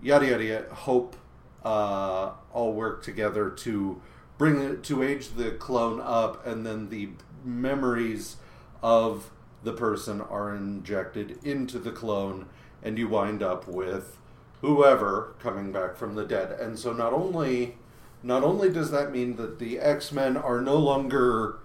yada 0.00 0.26
yada 0.26 0.44
yada, 0.44 0.74
Hope 0.74 1.16
uh, 1.64 2.32
all 2.52 2.72
work 2.72 3.02
together 3.02 3.50
to 3.50 4.00
bring 4.36 4.60
it 4.60 4.82
to 4.84 5.02
age 5.02 5.30
the 5.30 5.50
clone 5.52 6.00
up, 6.00 6.46
and 6.46 6.64
then 6.64 6.88
the 6.88 7.10
memories 7.44 8.36
of 8.82 9.30
the 9.64 9.72
person 9.72 10.20
are 10.20 10.54
injected 10.54 11.38
into 11.44 11.78
the 11.78 11.90
clone, 11.90 12.48
and 12.82 12.98
you 12.98 13.08
wind 13.08 13.42
up 13.42 13.66
with 13.66 14.18
whoever 14.60 15.34
coming 15.38 15.72
back 15.72 15.96
from 15.96 16.14
the 16.14 16.24
dead. 16.24 16.52
And 16.58 16.78
so 16.78 16.92
not 16.92 17.12
only 17.12 17.76
not 18.22 18.42
only 18.42 18.68
does 18.68 18.90
that 18.90 19.12
mean 19.12 19.36
that 19.36 19.58
the 19.58 19.78
X 19.78 20.12
Men 20.12 20.36
are 20.36 20.60
no 20.60 20.76
longer 20.76 21.58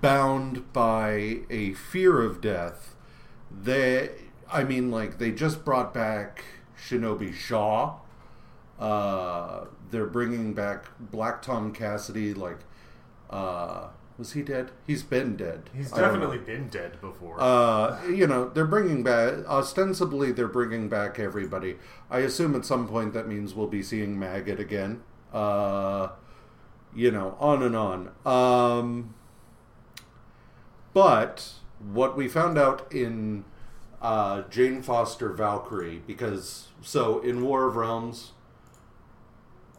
bound 0.00 0.72
by 0.72 1.38
a 1.50 1.72
fear 1.72 2.22
of 2.22 2.40
death, 2.40 2.94
they 3.50 4.10
I 4.50 4.64
mean 4.64 4.90
like 4.90 5.18
they 5.18 5.32
just 5.32 5.64
brought 5.64 5.92
back 5.92 6.44
Shinobi 6.78 7.34
Shaw. 7.34 7.96
Uh, 8.78 9.64
they're 9.90 10.06
bringing 10.06 10.54
back 10.54 10.84
Black 11.00 11.42
Tom 11.42 11.72
Cassidy. 11.72 12.34
Like, 12.34 12.58
uh, 13.30 13.88
was 14.18 14.32
he 14.32 14.42
dead? 14.42 14.72
He's 14.84 15.04
been 15.04 15.36
dead. 15.36 15.70
He's 15.72 15.92
I 15.92 16.00
don't 16.00 16.14
know. 16.14 16.26
definitely 16.26 16.38
been 16.38 16.68
dead 16.68 17.00
before. 17.00 17.40
Uh, 17.40 18.04
you 18.08 18.26
know, 18.26 18.48
they're 18.48 18.66
bringing 18.66 19.04
back, 19.04 19.46
ostensibly, 19.46 20.32
they're 20.32 20.48
bringing 20.48 20.88
back 20.88 21.20
everybody. 21.20 21.76
I 22.10 22.18
assume 22.20 22.56
at 22.56 22.64
some 22.64 22.88
point 22.88 23.14
that 23.14 23.28
means 23.28 23.54
we'll 23.54 23.68
be 23.68 23.82
seeing 23.82 24.18
Maggot 24.18 24.58
again. 24.58 25.02
Uh, 25.32 26.08
you 26.92 27.12
know, 27.12 27.36
on 27.38 27.62
and 27.62 27.76
on. 27.76 28.10
Um, 28.26 29.14
but 30.92 31.52
what 31.78 32.16
we 32.16 32.26
found 32.26 32.58
out 32.58 32.92
in 32.92 33.44
uh, 34.02 34.42
Jane 34.50 34.82
Foster 34.82 35.32
Valkyrie, 35.32 36.02
because, 36.08 36.68
so 36.82 37.20
in 37.20 37.44
War 37.44 37.68
of 37.68 37.76
Realms, 37.76 38.32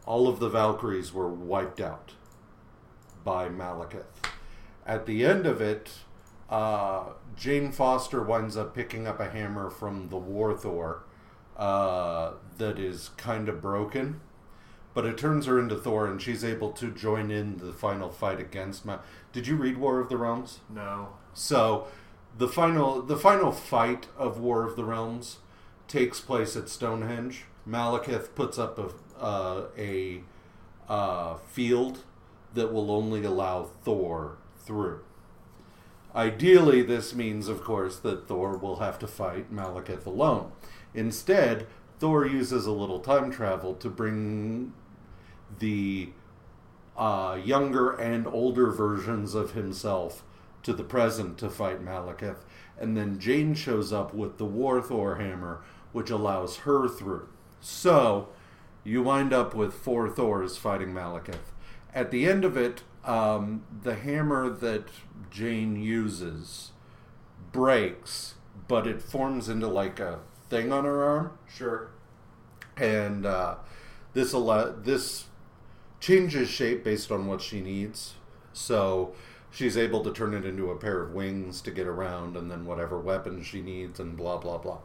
all 0.05 0.29
of 0.29 0.39
the 0.39 0.47
Valkyries 0.47 1.13
were 1.13 1.27
wiped 1.27 1.81
out 1.81 2.13
by 3.23 3.49
Malekith. 3.49 4.05
At 4.85 5.05
the 5.05 5.25
end 5.25 5.45
of 5.45 5.61
it, 5.61 5.91
uh, 6.49 7.03
Jane 7.35 7.71
Foster 7.71 8.23
winds 8.23 8.57
up 8.57 8.73
picking 8.73 9.07
up 9.07 9.19
a 9.19 9.29
hammer 9.29 9.69
from 9.69 10.09
the 10.09 10.17
War 10.17 10.55
Thor 10.55 11.03
uh, 11.57 12.31
that 12.57 12.79
is 12.79 13.09
kind 13.17 13.47
of 13.49 13.61
broken, 13.61 14.21
but 14.93 15.05
it 15.05 15.17
turns 15.17 15.45
her 15.45 15.59
into 15.59 15.75
Thor, 15.75 16.07
and 16.07 16.21
she's 16.21 16.43
able 16.43 16.71
to 16.71 16.91
join 16.91 17.29
in 17.29 17.57
the 17.57 17.71
final 17.71 18.09
fight 18.09 18.39
against 18.39 18.85
Ma. 18.85 18.99
Did 19.31 19.45
you 19.45 19.55
read 19.55 19.77
War 19.77 19.99
of 19.99 20.09
the 20.09 20.17
Realms? 20.17 20.59
no. 20.73 21.09
So, 21.33 21.87
the 22.37 22.47
final 22.47 23.01
the 23.01 23.15
final 23.17 23.51
fight 23.51 24.07
of 24.17 24.39
War 24.39 24.63
of 24.63 24.75
the 24.75 24.83
Realms 24.83 25.37
takes 25.87 26.19
place 26.19 26.55
at 26.55 26.69
Stonehenge. 26.69 27.45
Malekith 27.67 28.33
puts 28.35 28.57
up 28.57 28.79
a 28.79 28.89
uh, 29.21 29.65
a 29.77 30.23
uh, 30.87 31.35
field 31.35 31.99
that 32.53 32.73
will 32.73 32.91
only 32.91 33.23
allow 33.23 33.63
Thor 33.83 34.37
through. 34.57 35.01
Ideally, 36.15 36.81
this 36.81 37.13
means, 37.13 37.47
of 37.47 37.63
course, 37.63 37.97
that 37.99 38.27
Thor 38.27 38.57
will 38.57 38.77
have 38.77 38.97
to 38.99 39.07
fight 39.07 39.53
Malekith 39.53 40.05
alone. 40.05 40.51
Instead, 40.93 41.67
Thor 41.99 42.25
uses 42.25 42.65
a 42.65 42.71
little 42.71 42.99
time 42.99 43.31
travel 43.31 43.75
to 43.75 43.89
bring 43.89 44.73
the 45.59 46.09
uh, 46.97 47.39
younger 47.43 47.91
and 47.91 48.25
older 48.27 48.71
versions 48.71 49.35
of 49.35 49.51
himself 49.51 50.23
to 50.63 50.73
the 50.73 50.83
present 50.83 51.37
to 51.37 51.49
fight 51.49 51.83
Malekith. 51.83 52.39
And 52.79 52.97
then 52.97 53.19
Jane 53.19 53.53
shows 53.53 53.93
up 53.93 54.13
with 54.13 54.37
the 54.37 54.45
War 54.45 54.81
Thor 54.81 55.15
hammer, 55.15 55.61
which 55.91 56.09
allows 56.09 56.57
her 56.57 56.87
through. 56.87 57.29
So, 57.59 58.29
you 58.83 59.03
wind 59.03 59.33
up 59.33 59.53
with 59.53 59.73
four 59.73 60.09
Thors 60.09 60.57
fighting 60.57 60.93
Malekith. 60.93 61.53
At 61.93 62.11
the 62.11 62.27
end 62.27 62.45
of 62.45 62.55
it, 62.57 62.83
um, 63.03 63.63
the 63.83 63.95
hammer 63.95 64.49
that 64.49 64.87
Jane 65.31 65.81
uses 65.81 66.71
breaks, 67.51 68.35
but 68.67 68.85
it 68.85 69.01
forms 69.01 69.49
into 69.49 69.67
like 69.67 69.99
a 69.99 70.19
thing 70.49 70.71
on 70.71 70.83
her 70.85 71.03
arm 71.03 71.31
Sure. 71.47 71.89
and 72.77 73.25
uh, 73.25 73.55
this 74.13 74.33
allow 74.33 74.71
this 74.71 75.25
changes 75.99 76.49
shape 76.49 76.83
based 76.83 77.11
on 77.11 77.27
what 77.27 77.41
she 77.41 77.61
needs. 77.61 78.13
So 78.53 79.13
she's 79.51 79.77
able 79.77 80.03
to 80.03 80.11
turn 80.11 80.33
it 80.33 80.45
into 80.45 80.71
a 80.71 80.75
pair 80.77 81.01
of 81.01 81.13
wings 81.13 81.61
to 81.61 81.71
get 81.71 81.87
around, 81.87 82.35
and 82.37 82.49
then 82.49 82.65
whatever 82.65 82.99
weapon 82.99 83.43
she 83.43 83.61
needs, 83.61 83.99
and 83.99 84.15
blah 84.15 84.37
blah 84.37 84.57
blah. 84.57 84.79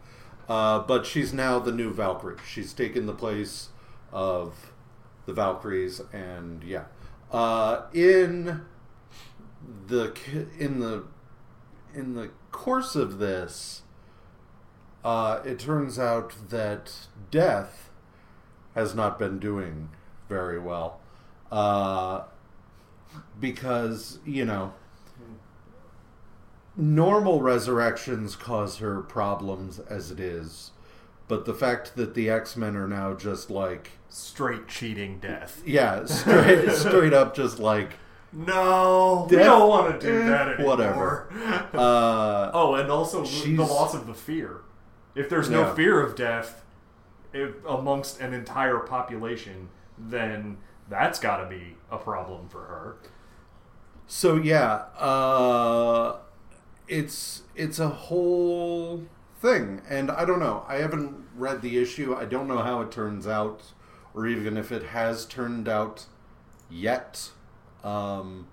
Uh, 0.48 0.80
but 0.80 1.06
she's 1.06 1.32
now 1.32 1.58
the 1.58 1.72
new 1.72 1.92
Valkyrie. 1.92 2.36
She's 2.46 2.72
taken 2.74 3.06
the 3.06 3.14
place 3.14 3.68
of 4.12 4.72
the 5.26 5.32
Valkyries, 5.32 6.00
and 6.12 6.62
yeah, 6.62 6.84
uh, 7.30 7.82
in 7.92 8.62
the 9.86 10.14
in 10.58 10.80
the 10.80 11.04
in 11.94 12.14
the 12.14 12.30
course 12.50 12.94
of 12.96 13.18
this, 13.18 13.82
uh, 15.04 15.40
it 15.44 15.58
turns 15.58 15.98
out 15.98 16.34
that 16.50 16.92
death 17.30 17.90
has 18.74 18.94
not 18.94 19.18
been 19.18 19.38
doing 19.38 19.90
very 20.28 20.58
well. 20.58 21.00
Uh, 21.50 22.24
because, 23.40 24.18
you 24.24 24.44
know, 24.44 24.74
normal 26.76 27.40
resurrections 27.40 28.34
cause 28.34 28.78
her 28.78 29.00
problems 29.00 29.78
as 29.78 30.10
it 30.10 30.18
is. 30.18 30.72
But 31.26 31.44
the 31.46 31.54
fact 31.54 31.96
that 31.96 32.14
the 32.14 32.28
X 32.30 32.56
Men 32.56 32.76
are 32.76 32.88
now 32.88 33.14
just 33.14 33.50
like, 33.50 33.92
Straight 34.08 34.68
cheating 34.68 35.18
death. 35.20 35.62
yeah, 35.66 36.04
straight, 36.04 36.70
straight 36.76 37.12
up 37.12 37.34
just 37.34 37.58
like, 37.58 37.94
No, 38.32 39.26
we 39.30 39.36
don't 39.36 39.68
want 39.68 40.00
to 40.00 40.06
do 40.06 40.22
eh, 40.22 40.28
that 40.28 40.48
anymore. 40.48 40.66
whatever. 40.66 41.28
uh, 41.74 42.50
oh, 42.52 42.74
and 42.74 42.90
also 42.90 43.24
the 43.24 43.56
loss 43.62 43.94
of 43.94 44.06
the 44.06 44.14
fear. 44.14 44.60
If 45.14 45.28
there's 45.28 45.48
no 45.48 45.60
Yeah. 45.62 45.74
fear 45.74 46.00
of 46.00 46.14
death 46.16 46.62
if, 47.32 47.54
amongst 47.66 48.20
an 48.20 48.32
entire 48.34 48.78
population, 48.78 49.68
then 49.98 50.58
that's 50.88 51.18
got 51.18 51.38
to 51.38 51.46
be 51.48 51.76
a 51.90 51.96
problem 51.98 52.48
for 52.48 52.62
her. 52.62 52.96
So 54.06 54.36
yeah, 54.36 54.84
uh, 54.98 56.18
it's 56.86 57.42
it's 57.56 57.78
a 57.78 57.88
whole 57.88 59.04
thing, 59.44 59.82
and 59.88 60.10
I 60.10 60.24
don't 60.24 60.40
know. 60.40 60.64
I 60.66 60.76
haven't 60.76 61.14
read 61.36 61.60
the 61.60 61.76
issue. 61.76 62.14
I 62.14 62.24
don't 62.24 62.48
know 62.48 62.62
how 62.62 62.80
it 62.80 62.90
turns 62.90 63.26
out, 63.26 63.62
or 64.14 64.26
even 64.26 64.56
if 64.56 64.72
it 64.72 64.84
has 64.84 65.26
turned 65.26 65.68
out 65.68 66.06
yet. 66.70 67.30
Um, 67.84 68.48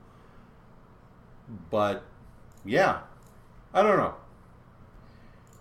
but 1.69 2.03
yeah, 2.65 2.99
I 3.73 3.81
don't 3.81 3.97
know. 3.97 4.15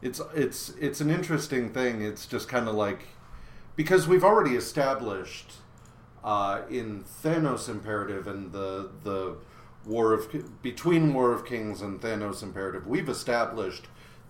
It's 0.02 0.20
it's 0.34 0.70
it's 0.80 1.00
an 1.00 1.10
interesting 1.10 1.72
thing. 1.72 2.02
It's 2.02 2.26
just 2.26 2.48
kind 2.48 2.66
of 2.66 2.74
like 2.74 3.02
because 3.76 4.08
we've 4.08 4.24
already 4.24 4.56
established 4.56 5.52
uh, 6.24 6.62
in 6.68 7.04
Thanos 7.04 7.68
Imperative 7.68 8.26
and 8.26 8.50
the 8.50 8.90
the 9.04 9.36
War 9.86 10.12
of 10.12 10.28
between 10.60 11.14
War 11.14 11.32
of 11.32 11.46
Kings 11.46 11.80
and 11.80 12.00
Thanos 12.00 12.42
Imperative, 12.42 12.86
we've 12.86 13.08
established 13.08 13.86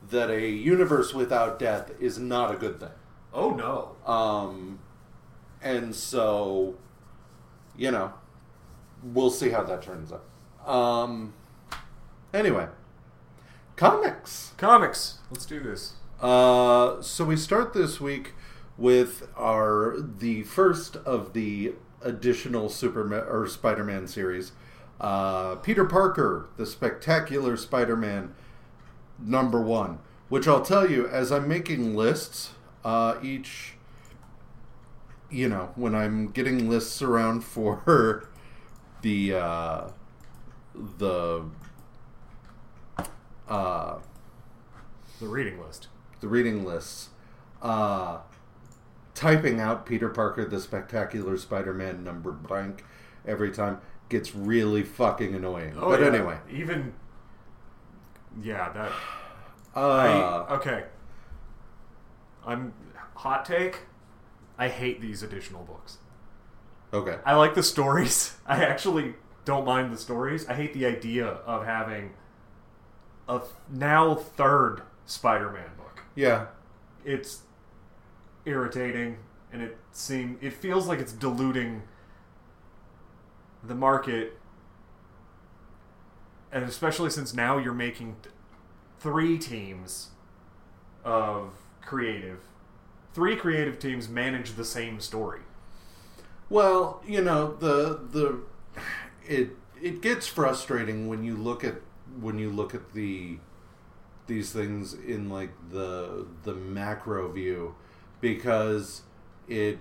that 0.09 0.31
a 0.31 0.49
universe 0.49 1.15
without 1.15 1.59
death 1.59 1.91
is 2.01 2.19
not 2.19 2.55
a 2.55 2.57
good 2.57 2.81
thing. 2.81 2.91
Oh 3.33 3.51
no. 3.51 3.97
Um, 4.13 4.81
and 5.63 5.95
so, 5.95 6.77
you 7.77 7.91
know, 7.91 8.13
we'll 9.03 9.31
see 9.31 9.51
how 9.51 9.63
that 9.65 9.83
turns 9.83 10.13
out. 10.13 10.25
Um, 10.69 11.35
anyway, 12.33 12.67
comics. 13.77 14.53
Comics. 14.57 15.19
Let's 15.31 15.47
do 15.47 15.61
this. 15.61 15.95
Uh, 16.21 17.01
so 17.01 17.25
we 17.25 17.37
start 17.37 17.73
this 17.73 18.01
week 18.01 18.33
with 18.77 19.29
our 19.37 19.97
the 20.01 20.43
first 20.43 20.97
of 20.97 21.33
the 21.33 21.75
additional 22.03 22.69
Superman 22.69 23.25
or 23.29 23.47
Spider-Man 23.47 24.07
series. 24.07 24.53
Uh, 25.01 25.55
Peter 25.57 25.85
Parker, 25.85 26.49
the 26.57 26.67
Spectacular 26.67 27.57
Spider-Man, 27.57 28.35
number 29.21 29.61
one. 29.61 29.99
Which 30.29 30.47
I'll 30.47 30.63
tell 30.63 30.89
you, 30.89 31.09
as 31.09 31.33
I'm 31.33 31.49
making 31.49 31.97
lists, 31.97 32.53
uh, 32.85 33.17
each, 33.23 33.75
you 35.29 35.49
know, 35.49 35.71
when 35.75 35.95
I'm 35.95 36.29
getting 36.29 36.69
lists 36.71 37.03
around 37.03 37.43
for 37.45 38.29
the 39.03 39.35
uh, 39.35 39.89
the 40.99 41.43
uh, 43.49 43.99
The 45.19 45.27
reading 45.27 45.61
list. 45.61 45.89
the 46.21 46.29
reading 46.29 46.65
lists, 46.65 47.09
uh, 47.63 48.19
typing 49.15 49.61
out 49.61 49.85
Peter 49.87 50.09
Parker, 50.09 50.45
the 50.45 50.61
Spectacular 50.61 51.37
Spider-Man 51.37 52.05
number 52.05 52.31
blank 52.31 52.85
every 53.27 53.51
time 53.51 53.81
gets 54.09 54.35
really 54.35 54.83
fucking 54.83 55.35
annoying. 55.35 55.75
Oh, 55.77 55.91
but 55.91 56.01
yeah. 56.01 56.07
anyway, 56.09 56.39
even 56.51 56.95
yeah, 58.43 58.71
that 58.73 58.93
uh, 59.75 60.47
I, 60.49 60.55
okay. 60.57 60.85
I'm 62.47 62.73
hot 63.15 63.45
take. 63.45 63.81
I 64.59 64.69
hate 64.69 65.01
these 65.01 65.23
additional 65.23 65.63
books. 65.65 65.99
okay, 66.93 67.19
I 67.25 67.35
like 67.37 67.55
the 67.55 67.63
stories. 67.63 68.37
I 68.47 68.65
actually 68.65 69.15
don't 69.45 69.65
mind 69.65 69.93
the 69.93 69.97
stories. 69.99 70.47
I 70.49 70.55
hate 70.55 70.75
the 70.75 70.87
idea 70.87 71.27
of 71.27 71.65
having 71.65 72.13
a 73.29 73.41
now 73.71 74.15
third 74.15 74.83
Spider-Man 75.07 75.71
book. 75.77 76.03
yeah, 76.15 76.47
It's 77.05 77.43
irritating, 78.45 79.19
and 79.53 79.63
it 79.63 79.77
seem 79.93 80.39
it 80.41 80.53
feels 80.53 80.87
like 80.87 80.99
it's 80.99 81.13
diluting 81.13 81.83
the 83.63 83.75
market, 83.75 84.39
and 86.53 86.65
especially 86.65 87.11
since 87.11 87.35
now 87.35 87.59
you're 87.59 87.73
making 87.75 88.17
th- 88.23 88.35
three 88.99 89.39
teams 89.39 90.09
of 91.05 91.53
creative, 91.81 92.41
three 93.13 93.37
creative 93.37 93.79
teams 93.79 94.09
manage 94.09 94.53
the 94.53 94.65
same 94.65 95.01
story. 95.01 95.41
Well, 96.49 97.03
you 97.07 97.21
know 97.21 97.55
the 97.55 98.01
the 98.11 98.41
it 99.27 99.51
it 99.81 100.03
gets 100.03 100.27
frustrating 100.27 101.09
when 101.09 101.25
you 101.25 101.37
look 101.37 101.65
at 101.65 101.77
when 102.21 102.39
you 102.39 102.51
look 102.51 102.75
at 102.75 102.93
the 102.93 103.39
these 104.27 104.53
things 104.53 104.95
in 104.95 105.29
like 105.29 105.51
the 105.71 106.27
the 106.45 106.55
macro 106.55 107.31
view 107.31 107.75
because 108.21 109.03
it 109.49 109.79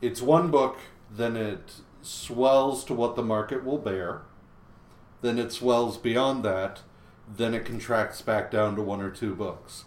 it's 0.00 0.22
one 0.22 0.50
book 0.50 0.78
then 1.10 1.36
it 1.36 1.72
swells 2.02 2.84
to 2.84 2.94
what 2.94 3.16
the 3.16 3.22
market 3.22 3.64
will 3.64 3.78
bear 3.78 4.22
then 5.22 5.38
it 5.38 5.52
swells 5.52 5.96
beyond 5.96 6.44
that 6.44 6.80
then 7.36 7.54
it 7.54 7.64
contracts 7.64 8.22
back 8.22 8.50
down 8.50 8.74
to 8.76 8.82
one 8.82 9.00
or 9.00 9.10
two 9.10 9.34
books 9.34 9.84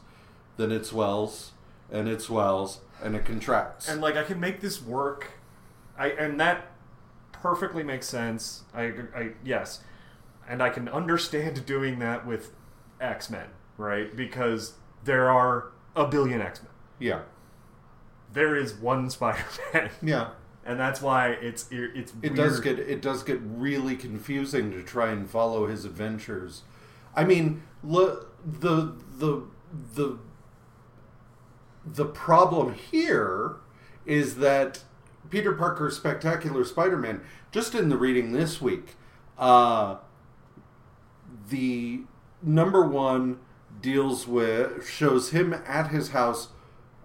then 0.57 0.71
it 0.71 0.85
swells 0.85 1.51
and 1.91 2.07
it 2.07 2.21
swells 2.21 2.79
and 3.03 3.15
it 3.15 3.25
contracts 3.25 3.89
and 3.89 4.01
like 4.01 4.15
I 4.15 4.23
can 4.23 4.39
make 4.39 4.61
this 4.61 4.81
work. 4.81 5.31
I 5.97 6.07
and 6.09 6.39
that 6.39 6.67
perfectly 7.31 7.83
makes 7.83 8.07
sense. 8.07 8.63
I, 8.73 8.93
I 9.15 9.31
yes, 9.43 9.81
and 10.47 10.61
I 10.63 10.69
can 10.69 10.87
understand 10.87 11.65
doing 11.67 11.99
that 11.99 12.25
with 12.25 12.53
X 12.99 13.29
Men, 13.29 13.47
right? 13.77 14.15
Because 14.15 14.73
there 15.03 15.29
are 15.29 15.71
a 15.95 16.07
billion 16.07 16.41
X 16.41 16.61
Men. 16.63 16.71
yeah 16.99 17.19
There 18.31 18.55
is 18.55 18.73
one 18.73 19.09
Spider 19.11 19.43
Man, 19.73 19.89
yeah 20.01 20.29
and 20.65 20.79
that's 20.79 21.01
why 21.01 21.29
it's 21.29 21.67
it's 21.71 22.11
It 22.21 22.31
weird. 22.31 22.35
does 22.35 22.59
get 22.59 22.79
it 22.79 23.01
does 23.01 23.23
get 23.23 23.39
really 23.43 23.95
confusing 23.95 24.71
to 24.71 24.81
try 24.83 25.09
and 25.11 25.29
follow 25.29 25.67
his 25.67 25.85
adventures. 25.85 26.61
I 27.15 27.23
mean, 27.23 27.63
look 27.83 28.33
the 28.45 28.93
the 29.17 29.43
the 29.95 30.17
the 31.85 32.05
problem 32.05 32.73
here 32.73 33.57
is 34.05 34.35
that 34.37 34.83
Peter 35.29 35.53
Parker's 35.53 35.95
Spectacular 35.97 36.63
Spider-Man, 36.63 37.21
just 37.51 37.75
in 37.75 37.89
the 37.89 37.97
reading 37.97 38.31
this 38.31 38.61
week, 38.61 38.95
uh, 39.37 39.97
the 41.49 42.01
number 42.41 42.85
one 42.85 43.39
deals 43.81 44.27
with 44.27 44.87
shows 44.87 45.31
him 45.31 45.53
at 45.65 45.89
his 45.89 46.09
house 46.09 46.49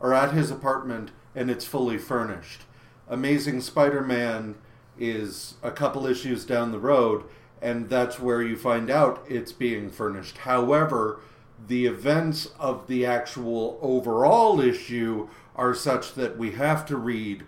or 0.00 0.14
at 0.14 0.32
his 0.32 0.50
apartment 0.50 1.10
and 1.34 1.50
it's 1.50 1.64
fully 1.64 1.98
furnished. 1.98 2.62
Amazing 3.08 3.60
Spider-Man 3.60 4.56
is 4.98 5.54
a 5.62 5.70
couple 5.70 6.06
issues 6.06 6.44
down 6.44 6.72
the 6.72 6.78
road 6.78 7.24
and 7.60 7.88
that's 7.88 8.20
where 8.20 8.42
you 8.42 8.56
find 8.56 8.90
out 8.90 9.24
it's 9.28 9.52
being 9.52 9.90
furnished. 9.90 10.38
However, 10.38 11.20
the 11.66 11.86
events 11.86 12.50
of 12.58 12.86
the 12.86 13.04
actual 13.04 13.78
overall 13.82 14.60
issue 14.60 15.28
are 15.56 15.74
such 15.74 16.14
that 16.14 16.38
we 16.38 16.52
have 16.52 16.86
to 16.86 16.96
read 16.96 17.44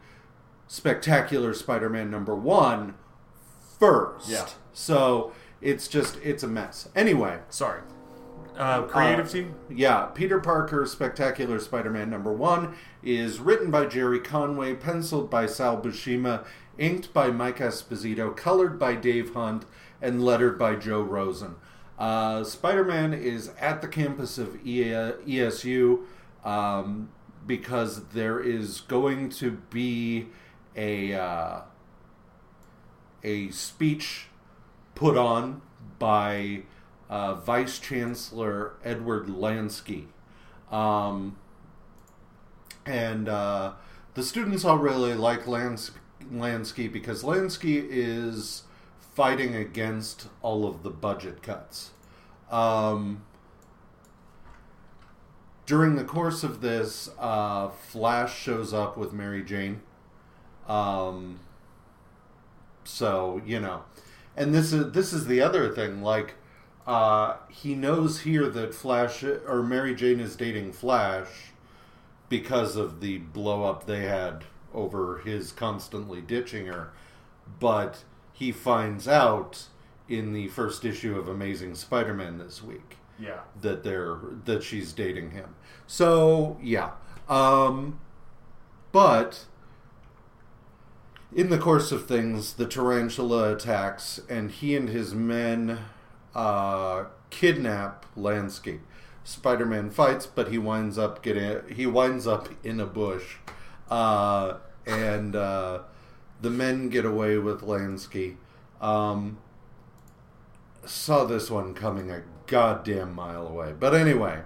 Spectacular 0.66 1.55
Spider-Man 1.55 2.11
number 2.11 2.35
one 2.35 2.94
first. 3.79 4.29
Yeah. 4.29 4.46
So 4.73 5.33
it's 5.61 5.88
just 5.88 6.18
it's 6.23 6.42
a 6.42 6.49
mess. 6.49 6.88
Anyway, 6.94 7.38
Sorry, 7.49 7.83
uh, 8.61 8.83
creative 8.83 9.27
uh, 9.27 9.31
team. 9.31 9.55
yeah, 9.70 10.05
Peter 10.07 10.38
Parker 10.38 10.85
Spectacular 10.87 11.59
Spider-Man 11.59 12.11
number 12.11 12.33
1 12.33 12.75
is 13.03 13.40
written 13.40 13.70
by 13.70 13.87
Gerry 13.87 14.20
Conway, 14.20 14.75
penciled 14.75 15.31
by 15.31 15.46
Sal 15.46 15.81
Buscema, 15.81 16.44
inked 16.79 17.12
by 17.14 17.31
Mike 17.31 17.59
Esposito, 17.59 18.37
colored 18.37 18.79
by 18.79 18.94
Dave 18.94 19.33
Hunt, 19.33 19.64
and 20.03 20.23
lettered 20.23 20.59
by 20.59 20.75
Joe 20.75 21.01
Rosen. 21.01 21.57
Uh, 21.99 22.44
Spider-Man 22.44 23.14
is 23.14 23.51
at 23.59 23.81
the 23.81 23.88
campus 23.88 24.37
of 24.38 24.62
ESU 24.64 26.05
um, 26.44 27.11
because 27.46 28.09
there 28.09 28.40
is 28.40 28.81
going 28.83 29.31
to 29.31 29.53
be 29.70 30.29
a 30.77 31.14
uh, 31.14 31.61
a 33.23 33.51
speech 33.51 34.29
put 34.94 35.16
on 35.16 35.61
by 35.99 36.62
uh, 37.11 37.35
Vice 37.35 37.79
Chancellor 37.79 38.75
Edward 38.83 39.27
Lansky. 39.27 40.07
Um, 40.70 41.37
and 42.87 43.29
uh, 43.29 43.73
the 44.14 44.23
students 44.23 44.64
all 44.64 44.79
really 44.79 45.14
like 45.14 45.46
Lans- 45.46 45.90
Lansky 46.33 46.90
because 46.90 47.23
Lansky 47.23 47.85
is 47.90 48.62
fighting 49.14 49.55
against 49.55 50.29
all 50.40 50.66
of 50.66 50.83
the 50.85 50.90
budget 50.90 51.42
cuts. 51.42 51.90
Um, 52.51 53.25
during 55.66 55.96
the 55.96 56.05
course 56.05 56.42
of 56.42 56.61
this, 56.61 57.11
uh, 57.18 57.68
Flash 57.68 58.38
shows 58.38 58.73
up 58.73 58.96
with 58.96 59.12
Mary 59.12 59.42
Jane. 59.42 59.83
Um, 60.68 61.40
so 62.85 63.42
you 63.44 63.61
know, 63.61 63.83
and 64.37 64.55
this 64.55 64.73
is 64.73 64.92
this 64.92 65.12
is 65.12 65.27
the 65.27 65.40
other 65.40 65.68
thing. 65.73 66.03
Like, 66.03 66.35
uh, 66.90 67.37
he 67.48 67.74
knows 67.76 68.20
here 68.22 68.48
that 68.48 68.74
Flash 68.74 69.22
or 69.22 69.62
Mary 69.62 69.94
Jane 69.94 70.18
is 70.18 70.35
dating 70.35 70.72
Flash 70.72 71.29
because 72.29 72.74
of 72.74 73.00
the 73.00 73.18
blow 73.18 73.62
up 73.64 73.87
they 73.87 74.03
had 74.07 74.44
over 74.74 75.18
his 75.18 75.53
constantly 75.53 76.20
ditching 76.20 76.66
her, 76.66 76.92
but 77.61 78.03
he 78.33 78.50
finds 78.50 79.07
out 79.07 79.68
in 80.09 80.33
the 80.33 80.48
first 80.48 80.85
issue 80.85 81.16
of 81.16 81.29
Amazing 81.29 81.76
Spider-Man 81.76 82.38
this 82.38 82.61
week 82.62 82.96
Yeah. 83.20 83.40
that 83.61 83.85
they're 83.85 84.16
that 84.46 84.64
she's 84.64 84.92
dating 84.92 85.31
him. 85.31 85.55
So 85.87 86.59
yeah, 86.61 86.90
um, 87.29 88.00
but 88.90 89.44
in 91.33 91.50
the 91.50 91.59
course 91.59 91.92
of 91.92 92.07
things, 92.07 92.55
the 92.55 92.66
tarantula 92.66 93.55
attacks, 93.55 94.20
and 94.29 94.50
he 94.50 94.74
and 94.74 94.88
his 94.88 95.14
men 95.14 95.79
uh, 96.35 97.05
kidnap 97.31 98.07
Lansky. 98.16 98.81
Spider-Man 99.25 99.90
fights, 99.90 100.27
but 100.27 100.49
he 100.49 100.59
winds 100.59 100.99
up 100.99 101.23
getting 101.23 101.62
he 101.75 101.87
winds 101.87 102.27
up 102.27 102.49
in 102.64 102.81
a 102.81 102.87
bush, 102.87 103.37
uh, 103.90 104.55
and 104.87 105.37
uh, 105.37 105.81
the 106.40 106.51
men 106.51 106.88
get 106.88 107.05
away 107.05 107.38
with 107.38 107.61
Lansky. 107.61 108.37
Um, 108.81 109.38
saw 110.85 111.25
this 111.25 111.51
one 111.51 111.75
coming 111.75 112.11
a 112.11 112.23
goddamn 112.47 113.14
mile 113.14 113.47
away, 113.47 113.73
but 113.79 113.95
anyway, 113.95 114.40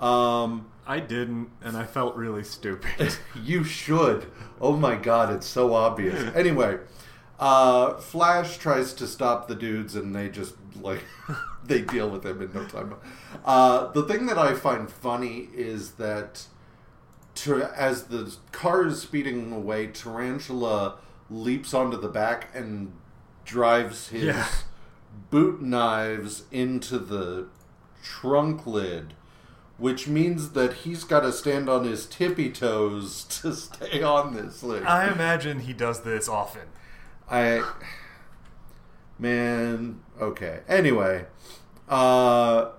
um, 0.00 0.68
I 0.86 1.00
didn't, 1.00 1.50
and 1.62 1.76
I 1.76 1.84
felt 1.84 2.16
really 2.16 2.44
stupid. 2.44 3.16
you 3.44 3.62
should. 3.62 4.26
Oh 4.60 4.76
my 4.76 4.96
god, 4.96 5.32
it's 5.32 5.46
so 5.46 5.74
obvious. 5.74 6.30
Anyway, 6.34 6.78
uh, 7.38 7.94
Flash 7.94 8.58
tries 8.58 8.92
to 8.94 9.06
stop 9.06 9.48
the 9.48 9.54
dudes, 9.54 9.94
and 9.94 10.14
they 10.14 10.28
just 10.28 10.54
like 10.80 11.02
they 11.64 11.82
deal 11.82 12.08
with 12.10 12.24
him 12.24 12.42
in 12.42 12.52
no 12.52 12.64
time. 12.66 12.94
Uh, 13.44 13.90
the 13.92 14.02
thing 14.04 14.26
that 14.26 14.38
I 14.38 14.54
find 14.54 14.90
funny 14.90 15.48
is 15.54 15.92
that 15.92 16.46
to, 17.36 17.62
as 17.76 18.04
the 18.04 18.34
car 18.52 18.86
is 18.86 19.02
speeding 19.02 19.52
away, 19.52 19.86
Tarantula 19.88 20.96
leaps 21.30 21.72
onto 21.74 22.00
the 22.00 22.08
back 22.08 22.48
and 22.54 22.92
drives 23.44 24.08
his 24.08 24.24
Yeah. 24.24 24.46
boot 25.30 25.60
knives 25.62 26.44
into 26.50 26.98
the 26.98 27.46
trunk 28.02 28.66
lid, 28.66 29.14
which 29.76 30.08
means 30.08 30.50
that 30.50 30.72
he's 30.72 31.04
got 31.04 31.20
to 31.20 31.32
stand 31.32 31.68
on 31.68 31.84
his 31.84 32.06
tippy 32.06 32.50
toes 32.50 33.24
to 33.42 33.54
stay 33.54 34.02
on 34.02 34.34
this 34.34 34.62
lid. 34.62 34.82
I 34.84 35.12
imagine 35.12 35.60
he 35.60 35.72
does 35.72 36.00
this 36.02 36.28
often. 36.28 36.68
I 37.30 37.62
man, 39.18 40.00
okay. 40.20 40.60
Anyway, 40.68 41.26
uh 41.88 42.70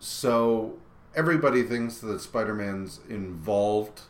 so 0.00 0.78
everybody 1.14 1.62
thinks 1.62 1.98
that 1.98 2.20
Spider-Man's 2.20 3.00
involved 3.08 4.02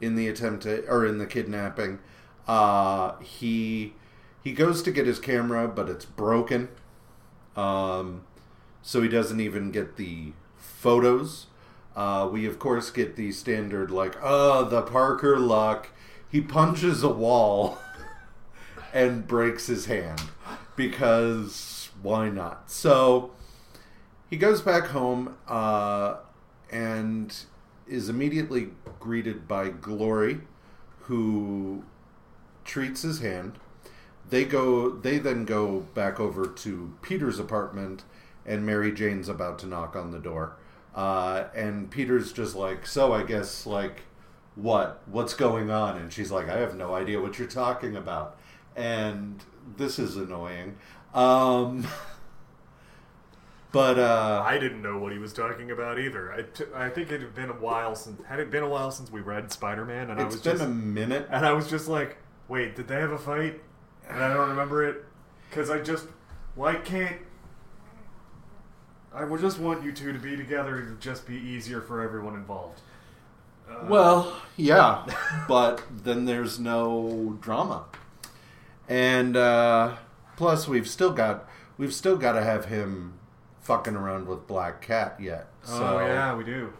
in 0.00 0.14
the 0.16 0.28
attempt 0.28 0.64
to, 0.64 0.84
or 0.86 1.06
in 1.06 1.18
the 1.18 1.26
kidnapping. 1.26 1.98
Uh 2.46 3.16
he 3.20 3.94
he 4.42 4.52
goes 4.52 4.82
to 4.82 4.90
get 4.90 5.06
his 5.06 5.18
camera, 5.18 5.68
but 5.68 5.88
it's 5.88 6.04
broken. 6.04 6.68
Um 7.56 8.22
so 8.82 9.00
he 9.02 9.08
doesn't 9.08 9.40
even 9.40 9.70
get 9.70 9.96
the 9.96 10.32
photos. 10.56 11.46
Uh, 11.94 12.28
we 12.32 12.46
of 12.46 12.58
course 12.58 12.90
get 12.90 13.16
the 13.16 13.30
standard 13.30 13.90
like, 13.90 14.16
oh, 14.22 14.64
the 14.64 14.82
Parker 14.82 15.38
luck. 15.38 15.90
He 16.30 16.40
punches 16.40 17.02
a 17.02 17.08
wall 17.10 17.78
and 18.92 19.26
breaks 19.26 19.66
his 19.66 19.86
hand 19.86 20.20
because 20.76 21.90
why 22.02 22.28
not? 22.28 22.70
So 22.70 23.32
he 24.28 24.36
goes 24.36 24.60
back 24.60 24.86
home 24.86 25.36
uh, 25.48 26.16
and 26.70 27.34
is 27.86 28.08
immediately 28.08 28.70
greeted 28.98 29.46
by 29.46 29.68
Glory, 29.68 30.40
who 31.00 31.84
treats 32.64 33.02
his 33.02 33.20
hand. 33.20 33.58
They 34.28 34.44
go. 34.44 34.88
They 34.90 35.18
then 35.18 35.44
go 35.44 35.80
back 35.94 36.18
over 36.18 36.46
to 36.46 36.94
Peter's 37.02 37.38
apartment, 37.38 38.04
and 38.46 38.64
Mary 38.64 38.92
Jane's 38.92 39.28
about 39.28 39.58
to 39.60 39.66
knock 39.66 39.94
on 39.94 40.10
the 40.10 40.18
door. 40.18 40.56
Uh, 40.94 41.44
and 41.54 41.90
Peter's 41.90 42.32
just 42.32 42.54
like, 42.54 42.86
"So 42.86 43.12
I 43.12 43.24
guess 43.24 43.66
like, 43.66 44.02
what? 44.54 45.02
What's 45.06 45.34
going 45.34 45.70
on?" 45.70 45.98
And 45.98 46.12
she's 46.12 46.30
like, 46.30 46.48
"I 46.48 46.58
have 46.58 46.74
no 46.74 46.94
idea 46.94 47.20
what 47.20 47.38
you're 47.38 47.48
talking 47.48 47.96
about." 47.96 48.38
And 48.76 49.42
this 49.76 49.98
is 49.98 50.16
annoying. 50.16 50.76
Um, 51.14 51.86
but 53.72 53.98
uh, 53.98 54.42
I 54.46 54.58
didn't 54.58 54.82
know 54.82 54.98
what 54.98 55.12
he 55.12 55.18
was 55.18 55.32
talking 55.32 55.70
about 55.70 55.98
either. 55.98 56.32
I, 56.32 56.42
t- 56.42 56.64
I 56.74 56.88
think 56.88 57.10
it 57.10 57.20
had 57.20 57.34
been 57.34 57.50
a 57.50 57.54
while 57.54 57.94
since 57.94 58.22
had 58.24 58.40
it 58.40 58.50
been 58.50 58.62
a 58.62 58.68
while 58.68 58.90
since 58.90 59.10
we 59.10 59.20
read 59.20 59.50
Spider 59.52 59.84
Man, 59.84 60.10
and 60.10 60.20
I 60.20 60.24
was 60.24 60.36
been 60.36 60.52
just 60.52 60.62
a 60.64 60.68
minute. 60.68 61.26
and 61.30 61.44
I 61.46 61.52
was 61.52 61.68
just 61.68 61.88
like, 61.88 62.16
wait, 62.48 62.76
did 62.76 62.88
they 62.88 62.96
have 62.96 63.12
a 63.12 63.18
fight? 63.18 63.60
And 64.08 64.22
I 64.22 64.32
don't 64.32 64.48
remember 64.50 64.84
it 64.86 65.04
because 65.48 65.70
I 65.70 65.80
just 65.80 66.06
why 66.54 66.74
can't 66.76 67.16
I 69.14 69.24
would 69.24 69.40
just 69.40 69.58
want 69.58 69.84
you 69.84 69.92
two 69.92 70.12
to 70.12 70.18
be 70.18 70.36
together 70.36 70.80
to 70.82 70.94
just 70.98 71.26
be 71.26 71.36
easier 71.36 71.80
for 71.82 72.00
everyone 72.00 72.34
involved. 72.34 72.80
Uh, 73.70 73.84
Well, 73.86 74.36
yeah, 74.56 75.04
but 75.48 75.82
then 75.90 76.24
there's 76.24 76.58
no 76.58 77.36
drama, 77.40 77.84
and 78.92 79.38
uh, 79.38 79.96
plus 80.36 80.68
we've 80.68 80.86
still 80.86 81.12
got 81.12 81.48
we've 81.78 81.94
still 81.94 82.18
got 82.18 82.32
to 82.32 82.42
have 82.42 82.66
him 82.66 83.18
fucking 83.62 83.96
around 83.96 84.28
with 84.28 84.46
Black 84.46 84.82
Cat 84.82 85.16
yet. 85.18 85.46
So 85.62 85.98
oh 85.98 86.00
yeah, 86.00 86.34
we 86.34 86.44
do. 86.44 86.74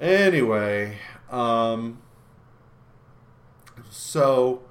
anyway, 0.00 0.98
um, 1.32 2.00
so 3.90 4.62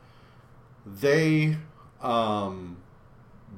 they 0.86 1.58
um, 2.02 2.78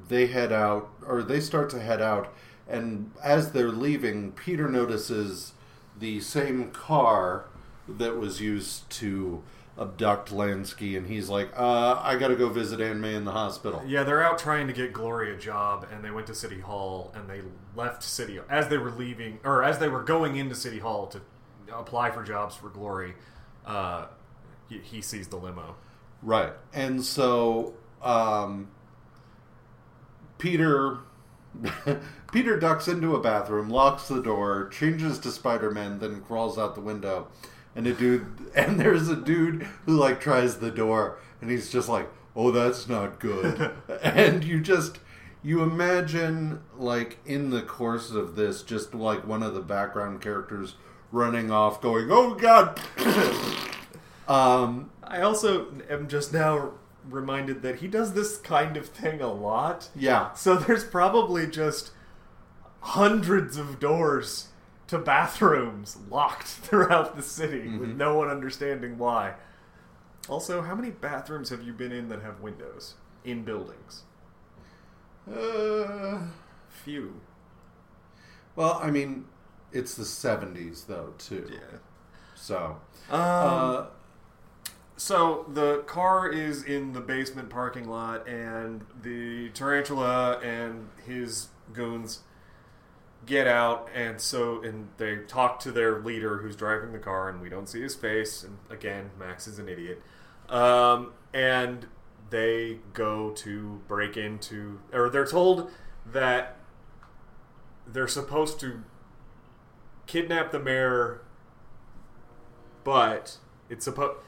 they 0.08 0.26
head 0.26 0.52
out 0.52 0.90
or 1.06 1.22
they 1.22 1.38
start 1.38 1.70
to 1.70 1.80
head 1.80 2.02
out, 2.02 2.34
and 2.68 3.12
as 3.22 3.52
they're 3.52 3.70
leaving, 3.70 4.32
Peter 4.32 4.68
notices 4.68 5.52
the 5.96 6.18
same 6.18 6.72
car 6.72 7.44
that 7.88 8.18
was 8.18 8.40
used 8.40 8.90
to 8.90 9.44
abduct 9.78 10.30
Lansky, 10.30 10.96
and 10.96 11.06
he's 11.06 11.28
like, 11.28 11.50
uh, 11.56 12.00
"I 12.02 12.16
got 12.16 12.28
to 12.28 12.36
go 12.36 12.48
visit 12.48 12.80
Aunt 12.80 13.00
May 13.00 13.14
in 13.14 13.24
the 13.24 13.32
hospital." 13.32 13.82
Yeah, 13.86 14.04
they're 14.04 14.22
out 14.22 14.38
trying 14.38 14.66
to 14.68 14.72
get 14.72 14.92
Glory 14.92 15.34
a 15.34 15.36
job, 15.36 15.86
and 15.92 16.04
they 16.04 16.10
went 16.10 16.26
to 16.28 16.34
City 16.34 16.60
Hall, 16.60 17.12
and 17.14 17.28
they 17.28 17.42
left 17.74 18.02
City 18.02 18.38
as 18.48 18.68
they 18.68 18.78
were 18.78 18.90
leaving, 18.90 19.40
or 19.44 19.62
as 19.62 19.78
they 19.78 19.88
were 19.88 20.02
going 20.02 20.36
into 20.36 20.54
City 20.54 20.78
Hall 20.78 21.06
to 21.08 21.20
apply 21.72 22.10
for 22.10 22.22
jobs 22.22 22.54
for 22.54 22.68
Glory. 22.68 23.14
Uh, 23.66 24.06
he, 24.68 24.78
he 24.78 25.02
sees 25.02 25.28
the 25.28 25.36
limo. 25.36 25.76
Right. 26.22 26.52
And 26.72 27.04
so 27.04 27.74
um, 28.02 28.68
Peter 30.38 30.98
Peter 32.32 32.58
ducks 32.58 32.88
into 32.88 33.14
a 33.14 33.20
bathroom, 33.20 33.70
locks 33.70 34.08
the 34.08 34.22
door, 34.22 34.68
changes 34.68 35.18
to 35.20 35.30
Spider-Man, 35.30 35.98
then 35.98 36.20
crawls 36.22 36.58
out 36.58 36.74
the 36.74 36.80
window. 36.80 37.28
And 37.76 37.86
a 37.86 37.92
dude 37.92 38.26
and 38.54 38.78
there's 38.78 39.08
a 39.08 39.16
dude 39.16 39.62
who 39.86 39.96
like 39.96 40.20
tries 40.20 40.58
the 40.58 40.70
door 40.70 41.18
and 41.40 41.50
he's 41.50 41.70
just 41.70 41.88
like, 41.88 42.08
"Oh, 42.36 42.50
that's 42.50 42.88
not 42.88 43.20
good." 43.20 43.72
and 44.02 44.44
you 44.44 44.60
just 44.60 44.98
you 45.42 45.62
imagine 45.62 46.60
like 46.76 47.18
in 47.26 47.50
the 47.50 47.62
course 47.62 48.10
of 48.10 48.36
this 48.36 48.62
just 48.62 48.94
like 48.94 49.26
one 49.26 49.42
of 49.42 49.54
the 49.54 49.60
background 49.60 50.20
characters 50.20 50.74
running 51.10 51.50
off 51.50 51.80
going, 51.80 52.08
"Oh 52.10 52.34
god." 52.34 52.80
um 54.28 54.90
I 55.02 55.20
also 55.20 55.66
am 55.90 56.08
just 56.08 56.32
now 56.32 56.72
reminded 57.08 57.62
that 57.62 57.76
he 57.76 57.88
does 57.88 58.14
this 58.14 58.38
kind 58.38 58.76
of 58.76 58.88
thing 58.88 59.20
a 59.20 59.32
lot. 59.32 59.90
yeah. 59.94 60.32
So 60.32 60.56
there's 60.56 60.84
probably 60.84 61.46
just 61.46 61.90
hundreds 62.80 63.56
of 63.56 63.78
doors 63.78 64.48
to 64.94 65.04
bathrooms 65.04 65.96
locked 66.10 66.46
throughout 66.64 67.16
the 67.16 67.22
city 67.22 67.68
with 67.78 67.90
Mhm. 67.90 67.96
no 67.96 68.14
one 68.16 68.28
understanding 68.28 68.96
why. 68.98 69.34
Also, 70.28 70.62
how 70.62 70.74
many 70.74 70.90
bathrooms 70.90 71.50
have 71.50 71.62
you 71.62 71.72
been 71.72 71.92
in 71.92 72.08
that 72.08 72.22
have 72.22 72.40
windows 72.40 72.94
in 73.24 73.44
buildings? 73.44 74.04
Uh, 75.30 76.18
Few. 76.68 77.20
Well, 78.56 78.78
I 78.82 78.90
mean, 78.90 79.26
it's 79.72 79.94
the 79.94 80.04
'70s 80.04 80.86
though 80.86 81.14
too. 81.18 81.48
Yeah. 81.52 81.78
So, 82.34 82.80
Um, 83.10 83.20
uh, 83.20 83.86
So 84.96 85.44
the 85.52 85.82
car 85.86 86.28
is 86.28 86.62
in 86.62 86.92
the 86.92 87.00
basement 87.00 87.50
parking 87.50 87.88
lot, 87.88 88.28
and 88.28 88.84
the 89.02 89.48
tarantula 89.50 90.38
and 90.38 90.88
his 91.04 91.48
goons 91.72 92.20
get 93.26 93.46
out, 93.46 93.88
and 93.94 94.20
so 94.20 94.62
and 94.62 94.88
they 94.96 95.16
talk 95.16 95.60
to 95.60 95.72
their 95.72 96.00
leader 96.00 96.38
who's 96.38 96.56
driving 96.56 96.92
the 96.92 96.98
car, 96.98 97.28
and 97.28 97.40
we 97.40 97.48
don't 97.48 97.68
see 97.68 97.82
his 97.82 97.94
face. 97.94 98.42
And 98.42 98.58
again, 98.70 99.10
Max 99.18 99.46
is 99.46 99.58
an 99.58 99.68
idiot. 99.68 100.02
Um, 100.48 101.12
and 101.32 101.86
they 102.30 102.78
go 102.92 103.30
to 103.30 103.80
break 103.88 104.16
into, 104.16 104.80
or 104.92 105.08
they're 105.08 105.26
told 105.26 105.70
that 106.12 106.56
they're 107.86 108.08
supposed 108.08 108.60
to 108.60 108.82
kidnap 110.06 110.50
the 110.50 110.58
mayor, 110.58 111.22
but 112.82 113.38
it's 113.68 113.84
supposed 113.84 114.18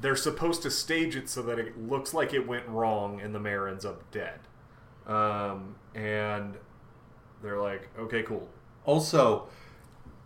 they're 0.00 0.16
supposed 0.16 0.62
to 0.62 0.70
stage 0.70 1.16
it 1.16 1.28
so 1.28 1.42
that 1.42 1.58
it 1.58 1.76
looks 1.76 2.14
like 2.14 2.32
it 2.32 2.46
went 2.46 2.66
wrong 2.68 3.20
and 3.20 3.34
the 3.34 3.40
mayor 3.40 3.66
ends 3.66 3.84
up 3.84 4.08
dead. 4.10 4.38
Um, 5.06 5.76
and 5.94 6.56
they're 7.42 7.60
like, 7.60 7.88
okay, 7.98 8.22
cool. 8.22 8.48
also, 8.84 9.48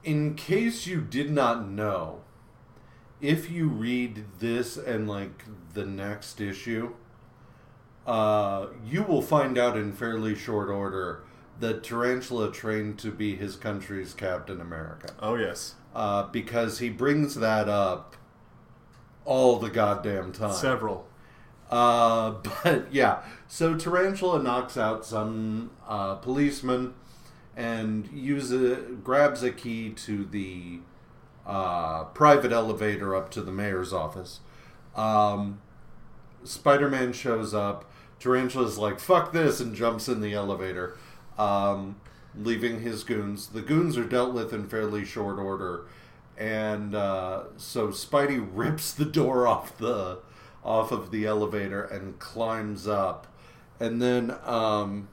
in 0.05 0.35
case 0.35 0.87
you 0.87 1.01
did 1.01 1.31
not 1.31 1.69
know, 1.69 2.23
if 3.21 3.51
you 3.51 3.69
read 3.69 4.25
this 4.41 4.77
and 4.77 5.09
like 5.09 5.45
the 5.75 5.87
next 5.87 6.41
issue, 6.41 6.93
uh, 8.07 8.67
you 8.85 9.03
will 9.03 9.23
find 9.23 9.57
out 9.57 9.77
in 9.77 9.93
fairly 9.93 10.35
short 10.35 10.69
order 10.69 11.23
that 11.61 11.85
Tarantula 11.85 12.51
trained 12.51 12.99
to 12.99 13.13
be 13.13 13.37
his 13.37 13.55
country's 13.57 14.15
Captain 14.15 14.61
America. 14.61 15.15
Oh 15.21 15.37
yes, 15.37 15.77
uh, 15.95 16.25
because 16.25 16.81
he 16.81 16.91
brings 16.91 17.37
that 17.37 17.69
up 17.69 18.17
all 19.25 19.59
the 19.59 19.71
goddamn 19.71 20.33
time. 20.33 20.53
several. 20.53 21.07
Uh, 21.71 22.33
but 22.65 22.93
yeah, 22.93 23.23
so 23.47 23.77
Tarantula 23.77 24.43
knocks 24.43 24.77
out 24.77 25.07
some 25.07 25.71
uh, 25.87 26.17
policeman 26.17 26.95
and 27.57 28.09
uses 28.13 28.99
grabs 29.03 29.43
a 29.43 29.53
key 29.53 29.91
to 29.91 30.25
the 30.25 30.81
uh, 31.47 32.05
private 32.05 32.53
elevator 32.53 33.15
up 33.15 33.31
to 33.31 33.43
the 33.43 33.53
mayor's 33.53 33.93
office. 33.93 34.41
Um, 34.95 35.61
Spider-Man 36.45 37.13
shows 37.13 37.55
up. 37.55 37.91
Tarantula's 38.21 38.79
like, 38.79 39.01
"Fuck 39.01 39.33
this," 39.33 39.61
and 39.61 39.75
jumps 39.75 40.09
in 40.09 40.21
the 40.21 40.33
elevator, 40.33 40.97
um, 41.39 41.97
leaving 42.37 42.81
his 42.81 43.05
goons. 43.05 43.49
The 43.49 43.63
goons 43.63 43.97
are 43.97 44.05
dealt 44.05 44.33
with 44.33 44.53
in 44.53 44.69
fairly 44.69 45.05
short 45.05 45.39
order, 45.39 45.87
and 46.39 46.95
uh, 46.95 47.45
so 47.57 47.89
Spidey 47.89 48.49
rips 48.53 48.93
the 48.93 49.05
door 49.05 49.47
off 49.47 49.77
the 49.77 50.19
off 50.65 50.93
of 50.93 51.11
the 51.11 51.27
elevator 51.27 51.83
and 51.83 52.19
climbs 52.21 52.87
up, 52.87 53.27
and 53.81 54.01
then 54.01 54.37
um, 54.45 55.09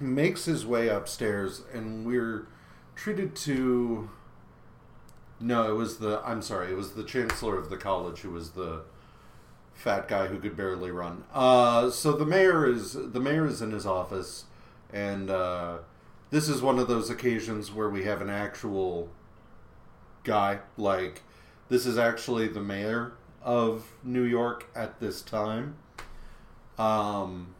makes 0.00 0.44
his 0.44 0.66
way 0.66 0.88
upstairs, 0.88 1.62
and 1.72 2.06
we're 2.06 2.46
treated 2.94 3.34
to. 3.36 4.10
No, 5.40 5.70
it 5.70 5.74
was 5.76 5.98
the. 5.98 6.20
I'm 6.24 6.42
sorry, 6.42 6.70
it 6.72 6.76
was 6.76 6.92
the 6.92 7.04
chancellor 7.04 7.56
of 7.56 7.70
the 7.70 7.76
college 7.76 8.20
who 8.20 8.30
was 8.30 8.50
the 8.50 8.82
fat 9.74 10.08
guy 10.08 10.26
who 10.26 10.38
could 10.38 10.56
barely 10.56 10.90
run. 10.90 11.24
Uh, 11.32 11.90
so 11.90 12.12
the 12.12 12.26
mayor 12.26 12.66
is 12.66 12.94
the 12.94 13.20
mayor 13.20 13.46
is 13.46 13.62
in 13.62 13.70
his 13.70 13.86
office, 13.86 14.44
and 14.92 15.30
uh, 15.30 15.78
this 16.30 16.48
is 16.48 16.60
one 16.60 16.78
of 16.78 16.88
those 16.88 17.10
occasions 17.10 17.72
where 17.72 17.88
we 17.88 18.04
have 18.04 18.20
an 18.20 18.30
actual 18.30 19.08
guy. 20.24 20.58
Like 20.76 21.22
this 21.68 21.86
is 21.86 21.96
actually 21.98 22.48
the 22.48 22.60
mayor 22.60 23.12
of 23.42 23.92
New 24.02 24.24
York 24.24 24.66
at 24.74 25.00
this 25.00 25.22
time. 25.22 25.76
Um, 26.76 27.54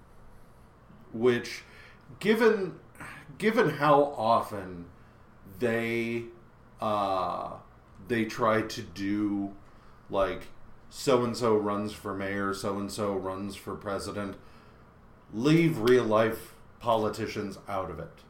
which, 1.13 1.63
given 2.21 2.75
given 3.39 3.71
how 3.71 4.03
often 4.17 4.87
they 5.59 6.25
uh, 6.81 7.53
they 8.09 8.25
try 8.25 8.63
to 8.63 8.83
do 8.83 9.53
like 10.11 10.49
so 10.91 11.23
and 11.25 11.37
so 11.37 11.57
runs 11.57 11.93
for 11.93 12.15
mayor, 12.15 12.55
so 12.55 12.79
and 12.79 12.91
so 12.91 13.13
runs 13.15 13.55
for 13.57 13.75
president, 13.75 14.37
leave 15.35 15.79
real 15.79 16.05
life 16.05 16.55
politicians 16.81 17.59
out 17.69 17.91
of 17.91 17.99
it 17.99 18.21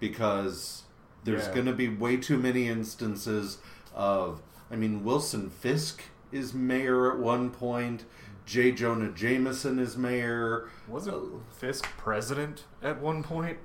because 0.00 0.82
there's 1.24 1.46
Yeah. 1.46 1.54
going 1.54 1.66
to 1.66 1.72
be 1.72 1.88
way 1.88 2.16
too 2.16 2.36
many 2.36 2.68
instances 2.68 3.58
of 3.94 4.42
I 4.70 4.76
mean 4.76 5.04
Wilson 5.04 5.48
Fisk 5.50 6.02
is 6.32 6.52
mayor 6.52 7.12
at 7.12 7.18
one 7.18 7.50
point, 7.50 8.04
J. 8.44 8.72
Jonah 8.72 9.10
Jameson 9.10 9.78
is 9.78 9.96
mayor, 9.96 10.68
Wasn't 10.88 11.48
Fisk 11.52 11.84
president 11.96 12.64
at 12.84 13.00
one 13.00 13.22
point? 13.24 13.58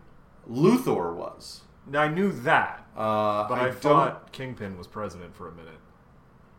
Luthor 0.50 1.14
was. 1.14 1.62
I 1.94 2.08
knew 2.08 2.32
that, 2.32 2.86
Uh, 2.96 3.48
but 3.48 3.58
I, 3.60 3.64
don't- 3.66 3.76
thought 3.82 4.32
Kingpin 4.32 4.78
was 4.78 4.88
president 4.88 5.36
for 5.36 5.48
a 5.48 5.52
minute. 5.52 5.80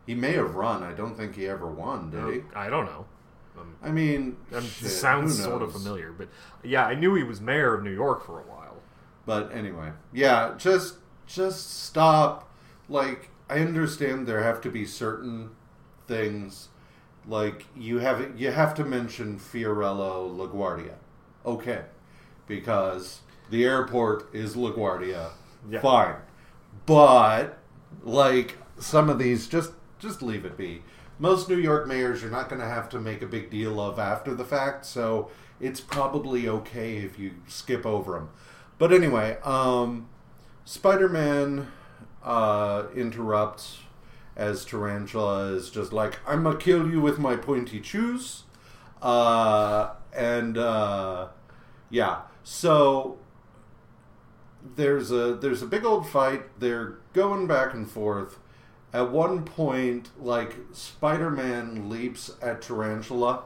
he 0.05 0.15
may 0.15 0.33
have 0.33 0.55
run. 0.55 0.83
I 0.83 0.93
don't 0.93 1.15
think 1.15 1.35
he 1.35 1.47
ever 1.47 1.67
won, 1.67 2.09
did 2.11 2.33
he? 2.33 2.41
I 2.55 2.69
don't 2.69 2.85
know. 2.85 3.05
Um, 3.59 3.75
I 3.83 3.91
mean, 3.91 4.37
um, 4.53 4.63
shit, 4.65 4.89
sounds 4.89 5.37
who 5.37 5.43
sort 5.43 5.61
of 5.61 5.73
knows? 5.73 5.83
familiar, 5.83 6.11
but 6.13 6.29
yeah, 6.63 6.85
I 6.85 6.95
knew 6.95 7.15
he 7.15 7.23
was 7.23 7.39
mayor 7.41 7.73
of 7.73 7.83
New 7.83 7.91
York 7.93 8.25
for 8.25 8.39
a 8.39 8.43
while. 8.43 8.77
But 9.25 9.51
anyway, 9.53 9.91
yeah, 10.13 10.53
just 10.57 10.95
just 11.27 11.83
stop. 11.83 12.49
Like, 12.89 13.29
I 13.49 13.59
understand 13.59 14.25
there 14.27 14.41
have 14.41 14.61
to 14.61 14.69
be 14.71 14.85
certain 14.85 15.51
things, 16.07 16.69
like 17.27 17.65
you 17.75 17.99
have 17.99 18.39
you 18.39 18.51
have 18.51 18.73
to 18.75 18.85
mention 18.85 19.37
Fiorello 19.37 20.29
LaGuardia, 20.35 20.95
okay, 21.45 21.83
because 22.51 23.21
the 23.49 23.63
airport 23.63 24.33
is 24.35 24.55
LaGuardia, 24.55 25.29
Yeah. 25.69 25.79
fine, 25.81 26.15
but 26.85 27.57
like 28.03 28.57
some 28.77 29.09
of 29.09 29.17
these, 29.17 29.47
just 29.47 29.71
just 29.99 30.21
leave 30.21 30.43
it 30.45 30.57
be. 30.57 30.83
Most 31.19 31.47
New 31.47 31.57
York 31.57 31.87
mayors, 31.87 32.21
you're 32.21 32.31
not 32.31 32.49
going 32.49 32.59
to 32.61 32.67
have 32.67 32.89
to 32.89 32.99
make 32.99 33.21
a 33.21 33.27
big 33.27 33.49
deal 33.51 33.79
of 33.79 33.99
after 33.99 34.33
the 34.33 34.43
fact, 34.43 34.85
so 34.85 35.29
it's 35.59 35.79
probably 35.79 36.49
okay 36.49 36.97
if 36.97 37.17
you 37.19 37.31
skip 37.47 37.85
over 37.85 38.13
them. 38.13 38.29
But 38.79 38.91
anyway, 38.91 39.37
um, 39.43 40.07
Spider-Man 40.65 41.67
uh, 42.23 42.85
interrupts 42.95 43.79
as 44.35 44.65
Tarantula 44.65 45.53
is 45.53 45.69
just 45.69 45.93
like, 45.93 46.19
"I'm 46.27 46.43
gonna 46.43 46.57
kill 46.57 46.89
you 46.89 46.99
with 46.99 47.19
my 47.19 47.35
pointy 47.35 47.81
shoes," 47.83 48.43
uh, 49.01 49.91
and 50.15 50.57
uh, 50.57 51.27
yeah, 51.91 52.21
so 52.43 53.17
there's 54.75 55.11
a 55.11 55.35
there's 55.35 55.61
a 55.61 55.67
big 55.67 55.85
old 55.85 56.07
fight. 56.07 56.59
They're 56.59 56.97
going 57.13 57.47
back 57.47 57.73
and 57.73 57.89
forth. 57.89 58.37
At 58.93 59.11
one 59.11 59.43
point, 59.43 60.09
like 60.19 60.55
Spider-Man 60.73 61.89
leaps 61.89 62.31
at 62.41 62.61
Tarantula, 62.61 63.43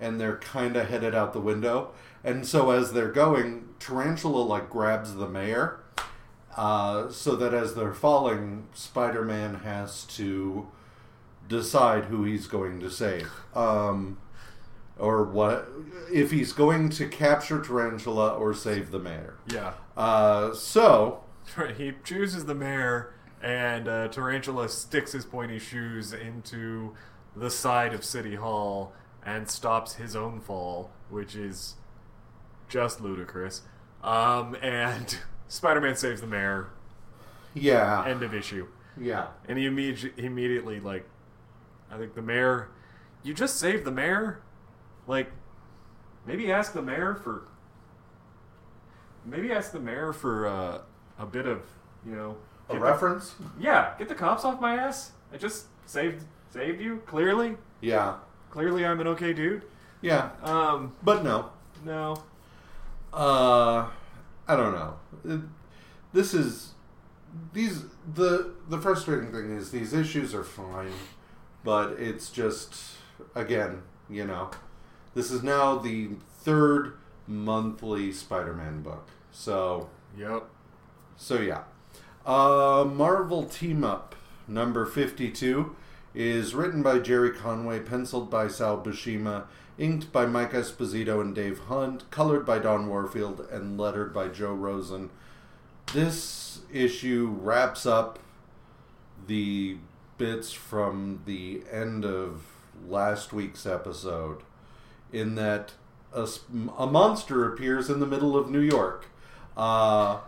and 0.00 0.20
they're 0.20 0.38
kind 0.38 0.76
of 0.76 0.88
headed 0.88 1.14
out 1.14 1.32
the 1.32 1.40
window. 1.40 1.92
And 2.24 2.46
so 2.46 2.70
as 2.70 2.92
they're 2.92 3.12
going, 3.12 3.68
Tarantula 3.78 4.42
like 4.42 4.68
grabs 4.68 5.14
the 5.14 5.28
mayor, 5.28 5.80
uh, 6.56 7.08
so 7.08 7.36
that 7.36 7.54
as 7.54 7.74
they're 7.74 7.94
falling, 7.94 8.66
Spider-Man 8.74 9.60
has 9.60 10.04
to 10.04 10.68
decide 11.48 12.06
who 12.06 12.24
he's 12.24 12.46
going 12.46 12.80
to 12.80 12.90
save, 12.90 13.30
um, 13.54 14.18
or 15.00 15.24
what 15.24 15.68
if 16.12 16.30
he's 16.30 16.52
going 16.52 16.90
to 16.90 17.06
capture 17.08 17.60
Tarantula 17.60 18.30
or 18.34 18.52
save 18.54 18.90
the 18.90 18.98
mayor. 18.98 19.36
Yeah. 19.46 19.72
Uh, 19.96 20.52
so 20.54 21.24
He 21.76 21.92
chooses 22.04 22.44
the 22.46 22.54
mayor, 22.54 23.14
and 23.42 23.88
uh, 23.88 24.08
Tarantula 24.08 24.68
sticks 24.68 25.12
his 25.12 25.24
pointy 25.24 25.58
shoes 25.58 26.12
into 26.12 26.94
the 27.34 27.50
side 27.50 27.94
of 27.94 28.04
City 28.04 28.34
Hall 28.36 28.92
and 29.24 29.48
stops 29.48 29.94
his 29.94 30.14
own 30.16 30.40
fall, 30.40 30.90
which 31.10 31.34
is 31.34 31.74
just 32.68 33.00
ludicrous. 33.00 33.62
Um, 34.02 34.56
and 34.62 35.18
Spider 35.48 35.80
Man 35.80 35.96
saves 35.96 36.20
the 36.20 36.26
mayor. 36.26 36.68
yeah, 37.54 38.04
End 38.06 38.22
of 38.22 38.32
issue. 38.34 38.66
yeah, 39.00 39.28
And 39.48 39.58
he 39.58 39.66
imme- 39.66 40.16
immediately, 40.18 40.80
like, 40.80 41.04
I 41.90 41.98
think 41.98 42.14
the 42.14 42.22
mayor. 42.22 42.68
You 43.22 43.34
just 43.34 43.56
saved 43.58 43.84
the 43.84 43.90
mayor? 43.90 44.40
Like, 45.10 45.32
maybe 46.24 46.52
ask 46.52 46.72
the 46.72 46.80
mayor 46.82 47.16
for. 47.16 47.42
Maybe 49.26 49.50
ask 49.52 49.72
the 49.72 49.80
mayor 49.80 50.12
for 50.12 50.46
uh, 50.46 50.78
a 51.18 51.26
bit 51.26 51.46
of, 51.48 51.62
you 52.06 52.14
know. 52.14 52.36
a 52.68 52.74
the- 52.74 52.78
reference. 52.78 53.34
yeah, 53.58 53.94
get 53.98 54.08
the 54.08 54.14
cops 54.14 54.44
off 54.44 54.60
my 54.60 54.76
ass. 54.76 55.10
I 55.34 55.36
just 55.36 55.66
saved 55.84 56.24
saved 56.50 56.80
you. 56.80 57.02
Clearly, 57.06 57.56
Yeah, 57.80 58.18
clearly, 58.50 58.86
I'm 58.86 59.00
an 59.00 59.08
okay 59.08 59.32
dude. 59.32 59.62
yeah, 60.00 60.30
Um, 60.44 60.92
but 61.02 61.24
no. 61.24 61.50
no. 61.84 62.22
Uh, 63.12 63.88
I 64.46 64.54
don't 64.56 64.72
know. 64.72 64.94
It- 65.24 65.40
this 66.12 66.34
is 66.34 66.74
these 67.52 67.82
the 68.14 68.52
the 68.68 68.78
frustrating 68.78 69.32
thing 69.32 69.56
is 69.56 69.72
these 69.72 69.92
issues 69.92 70.34
are 70.36 70.44
fine, 70.44 70.92
but 71.64 71.94
it's 71.98 72.30
just 72.30 72.74
again, 73.34 73.82
you 74.08 74.24
know, 74.24 74.50
this 75.14 75.30
is 75.30 75.42
now 75.42 75.76
the 75.76 76.10
third 76.40 76.94
monthly 77.26 78.12
Spider-Man 78.12 78.82
book. 78.82 79.08
So 79.32 79.88
Yep. 80.16 80.48
so 81.16 81.40
yeah. 81.40 81.62
Uh, 82.26 82.84
Marvel 82.84 83.44
Team 83.44 83.84
Up 83.84 84.14
number 84.46 84.84
52 84.84 85.74
is 86.14 86.54
written 86.54 86.82
by 86.82 86.98
Gerry 86.98 87.30
Conway, 87.30 87.80
penciled 87.80 88.30
by 88.30 88.48
Sal 88.48 88.82
Buscema, 88.82 89.44
inked 89.78 90.12
by 90.12 90.26
Mike 90.26 90.52
Esposito 90.52 91.20
and 91.20 91.34
Dave 91.34 91.60
Hunt, 91.60 92.10
colored 92.10 92.44
by 92.44 92.58
Don 92.58 92.88
Warfield, 92.88 93.46
and 93.50 93.78
lettered 93.78 94.12
by 94.12 94.28
Joe 94.28 94.52
Rosen. 94.52 95.10
This 95.92 96.60
issue 96.72 97.36
wraps 97.40 97.86
up 97.86 98.18
the 99.26 99.76
bits 100.18 100.52
from 100.52 101.22
the 101.26 101.62
end 101.70 102.04
of 102.04 102.42
last 102.88 103.32
week's 103.32 103.64
episode 103.64 104.42
in 105.12 105.34
that 105.36 105.72
a, 106.12 106.28
a 106.78 106.86
monster 106.86 107.52
appears 107.52 107.88
in 107.88 108.00
the 108.00 108.06
middle 108.06 108.36
of 108.36 108.50
New 108.50 108.60
York. 108.60 109.06
Uh, 109.56 110.18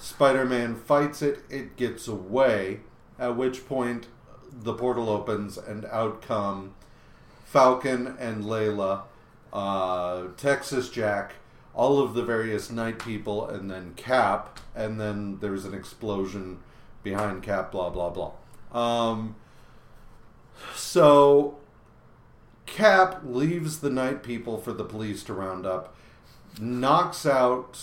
Spider 0.00 0.44
Man 0.44 0.74
fights 0.74 1.22
it, 1.22 1.40
it 1.48 1.76
gets 1.76 2.08
away, 2.08 2.80
at 3.18 3.36
which 3.36 3.66
point 3.66 4.06
the 4.52 4.72
portal 4.72 5.08
opens 5.08 5.58
and 5.58 5.84
out 5.86 6.22
come 6.22 6.74
Falcon 7.44 8.16
and 8.18 8.48
Leila, 8.48 9.04
uh, 9.52 10.24
Texas 10.36 10.90
Jack, 10.90 11.34
all 11.74 12.00
of 12.00 12.14
the 12.14 12.24
various 12.24 12.70
night 12.70 12.98
people, 12.98 13.48
and 13.48 13.70
then 13.70 13.94
Cap, 13.96 14.58
and 14.74 15.00
then 15.00 15.38
there's 15.40 15.64
an 15.64 15.74
explosion 15.74 16.58
behind 17.02 17.42
Cap, 17.42 17.70
blah, 17.70 17.90
blah, 17.90 18.10
blah. 18.10 18.32
Um, 18.72 19.36
so 20.74 21.58
Cap 22.66 23.20
leaves 23.24 23.80
the 23.80 23.90
night 23.90 24.22
people 24.22 24.58
for 24.58 24.72
the 24.72 24.84
police 24.84 25.22
to 25.24 25.32
round 25.32 25.64
up, 25.64 25.94
knocks 26.60 27.24
out 27.24 27.78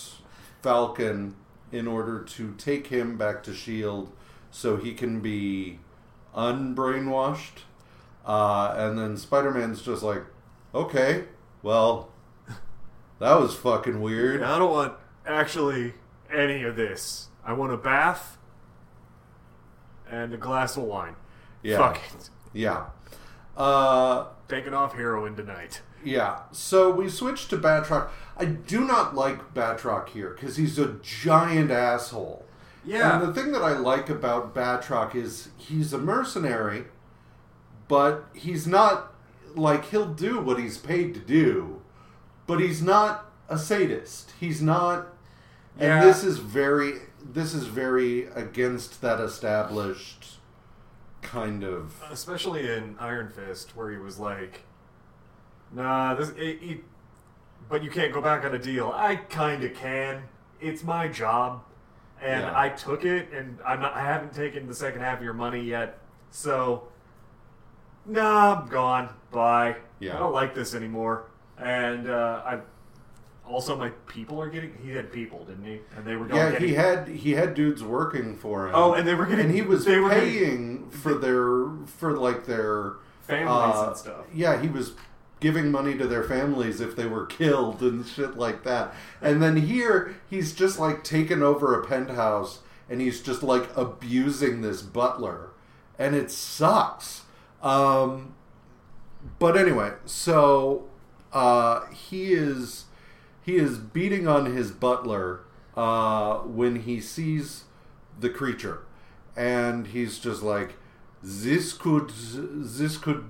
Falcon 0.62 1.36
in 1.72 1.88
order 1.88 2.22
to 2.22 2.54
take 2.58 2.88
him 2.88 3.18
back 3.18 3.44
to 3.44 3.52
S.H.I.E.L.D. 3.52 4.10
so 4.52 4.78
he 4.78 4.94
can 4.94 5.22
be 5.22 5.80
unbrainwashed. 6.36 7.64
Uh, 8.26 8.74
and 8.78 8.98
then 8.98 9.18
Spider 9.18 9.52
Man's 9.52 9.82
just 9.82 10.04
like, 10.04 10.24
okay, 10.74 11.26
well, 11.62 12.12
that 13.20 13.40
was 13.40 13.56
fucking 13.56 14.02
weird. 14.02 14.44
I 14.44 14.58
don't 14.60 14.72
want 14.72 14.94
actually 15.26 15.94
any 16.32 16.64
of 16.64 16.76
this. 16.76 17.30
I 17.46 17.54
want 17.54 17.74
a 17.74 17.78
bath 17.78 18.38
and 20.10 20.34
a 20.34 20.38
glass 20.38 20.78
of 20.78 20.84
wine. 20.84 21.16
Yeah. 21.62 21.78
Fuck 21.78 21.98
it. 21.98 22.30
Yeah. 22.54 22.86
Uh, 23.58 24.28
Taking 24.48 24.74
off 24.74 24.96
heroin 24.96 25.36
tonight. 25.36 25.82
Yeah, 26.04 26.40
so 26.52 26.92
we 26.92 27.10
switch 27.10 27.48
to 27.48 27.58
Batroc. 27.58 28.10
I 28.38 28.46
do 28.46 28.82
not 28.86 29.16
like 29.16 29.54
Batroc 29.54 30.10
here 30.10 30.32
because 30.32 30.58
he's 30.58 30.78
a 30.78 30.98
giant 31.02 31.72
asshole. 31.72 32.46
Yeah. 32.86 33.20
And 33.22 33.28
the 33.28 33.34
thing 33.34 33.54
that 33.54 33.62
I 33.62 33.72
like 33.78 34.10
about 34.10 34.54
Batroc 34.54 35.16
is 35.16 35.50
he's 35.58 35.94
a 35.94 35.98
mercenary, 35.98 36.86
but 37.88 38.26
he's 38.34 38.68
not 38.68 39.14
like 39.56 39.86
he'll 39.86 40.14
do 40.14 40.42
what 40.42 40.60
he's 40.60 40.78
paid 40.78 41.14
to 41.14 41.20
do, 41.22 41.82
but 42.48 42.60
he's 42.60 42.82
not 42.82 43.32
a 43.48 43.58
sadist. 43.58 44.34
He's 44.40 44.62
not 44.62 45.08
Yeah. 45.80 46.00
and 46.02 46.10
this 46.10 46.24
is 46.24 46.40
very 46.40 46.96
this 47.24 47.54
is 47.54 47.68
very 47.68 48.26
against 48.36 49.02
that 49.02 49.22
established 49.22 50.40
kind 51.24 51.64
of 51.64 51.94
Especially 52.12 52.68
in 52.70 52.96
Iron 53.00 53.30
Fist, 53.30 53.76
where 53.76 53.90
he 53.92 53.98
was 53.98 54.20
like, 54.20 54.62
"Nah, 55.72 56.14
this, 56.16 56.30
it, 56.32 56.60
it, 56.62 56.84
but 57.70 57.84
you 57.84 57.90
can't 57.90 58.14
go 58.14 58.22
back 58.22 58.46
on 58.46 58.54
a 58.54 58.60
deal." 58.60 58.92
I 58.96 59.16
kind 59.16 59.64
of 59.64 59.74
can. 59.74 60.24
It's 60.62 60.84
my 60.84 61.08
job, 61.08 61.64
and 62.22 62.42
Yeah. 62.42 62.54
I 62.60 62.70
took 62.70 63.06
it, 63.06 63.32
and 63.34 63.58
I'm 63.66 63.80
not. 63.82 63.94
I 63.94 64.02
haven't 64.02 64.34
taken 64.34 64.68
the 64.68 64.76
second 64.76 65.02
half 65.02 65.18
of 65.18 65.24
your 65.24 65.34
money 65.34 65.62
yet, 65.62 66.00
so 66.32 66.88
nah, 68.06 68.62
I'm 68.62 68.68
gone. 68.70 69.10
Bye. 69.32 69.78
Yeah. 70.00 70.16
I 70.16 70.20
don't 70.20 70.34
like 70.34 70.54
this 70.54 70.76
anymore, 70.76 71.26
and 71.58 72.10
uh, 72.10 72.42
I. 72.46 72.60
Also, 73.48 73.76
my 73.76 73.90
people 74.08 74.42
are 74.42 74.50
getting. 74.50 74.78
He 74.84 74.92
had 74.92 75.12
people, 75.12 75.44
didn't 75.46 75.66
he? 75.66 75.80
And 75.96 76.06
they 76.06 76.16
were 76.16 76.26
going. 76.26 76.40
Yeah, 76.40 76.52
getting, 76.52 76.68
he 76.68 76.74
had 76.76 77.08
he 77.08 77.32
had 77.32 77.54
dudes 77.54 77.84
working 77.84 78.36
for 78.36 78.68
him. 78.68 78.74
Oh, 78.76 78.94
and 78.94 79.08
they 79.08 79.16
were 79.16 79.26
getting. 79.26 79.48
and 79.48 79.54
he 79.56 79.62
was 79.62 79.86
they 79.86 80.00
were 80.00 80.10
getting 80.10 80.30
paying 80.30 80.90
for 80.90 81.14
their 81.14 81.68
for 81.86 82.18
like 82.18 82.46
their 82.46 82.94
families 83.22 83.76
uh, 83.76 83.88
and 83.88 83.98
stuff. 83.98 84.26
Yeah, 84.34 84.62
he 84.62 84.70
was 84.70 84.94
giving 85.44 85.70
money 85.70 85.98
to 85.98 86.08
their 86.08 86.24
families 86.24 86.80
if 86.80 86.96
they 86.96 87.06
were 87.06 87.26
killed 87.26 87.82
and 87.82 88.08
shit 88.08 88.38
like 88.38 88.64
that. 88.64 88.96
And 89.22 89.44
then 89.44 89.58
here 89.58 90.16
he's 90.30 90.54
just 90.54 90.80
like 90.80 91.04
taken 91.04 91.44
over 91.44 91.78
a 91.78 91.86
penthouse 91.86 92.60
and 92.90 93.02
he's 93.02 93.22
just 93.22 93.44
like 93.44 93.70
abusing 93.76 94.62
this 94.62 94.82
butler 94.82 95.50
and 96.00 96.16
it 96.16 96.32
sucks. 96.32 97.24
Um 97.62 98.36
but 99.38 99.58
anyway, 99.58 99.92
so 100.06 100.86
uh 101.34 101.88
he 101.88 102.32
is 102.32 102.86
he 103.44 103.58
is 103.58 103.78
beating 103.78 104.28
on 104.28 104.46
his 104.48 104.72
butler 104.72 105.42
uh 105.76 106.38
when 106.40 106.82
he 106.82 107.00
sees 107.00 107.64
the 108.20 108.30
creature. 108.30 108.84
And 109.36 109.88
he's 109.88 110.20
just 110.20 110.44
like 110.44 110.76
this 111.22 111.74
could 111.74 112.10
this 112.10 112.98
could 112.98 113.26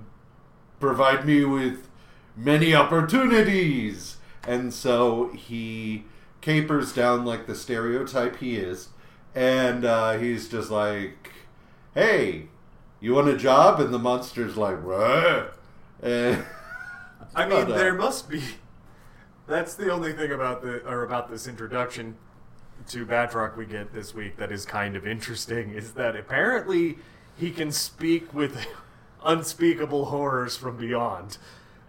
provide 0.80 1.26
me 1.26 1.44
with 1.44 1.88
many 2.36 2.74
opportunities. 2.74 4.16
And 4.46 4.74
so 4.74 5.30
he 5.32 6.04
capers 6.40 6.92
down 6.92 7.24
like 7.24 7.46
the 7.46 7.54
stereotype 7.54 8.36
he 8.36 8.56
is. 8.56 8.88
And 9.34 9.84
uh, 9.84 10.18
he's 10.18 10.48
just 10.48 10.70
like 10.70 11.30
hey 11.94 12.48
you 13.04 13.14
want 13.14 13.28
a 13.28 13.36
job? 13.36 13.80
And 13.80 13.92
the 13.92 13.98
monster's 13.98 14.56
like 14.56 14.82
what? 14.82 15.58
I 17.34 17.46
mean, 17.46 17.68
there 17.68 17.94
must 17.94 18.30
be. 18.30 18.42
That's 19.46 19.74
the 19.74 19.90
only 19.90 20.12
thing 20.12 20.32
about 20.32 20.62
the 20.62 20.78
or 20.88 21.04
about 21.04 21.30
this 21.30 21.46
introduction 21.46 22.16
to 22.88 23.04
Batroc 23.06 23.56
we 23.56 23.66
get 23.66 23.92
this 23.92 24.14
week 24.14 24.36
that 24.36 24.50
is 24.50 24.64
kind 24.64 24.96
of 24.96 25.06
interesting 25.06 25.70
is 25.74 25.92
that 25.92 26.16
apparently 26.16 26.98
he 27.36 27.50
can 27.50 27.70
speak 27.70 28.32
with 28.34 28.66
unspeakable 29.24 30.06
horrors 30.06 30.56
from 30.56 30.76
beyond 30.76 31.38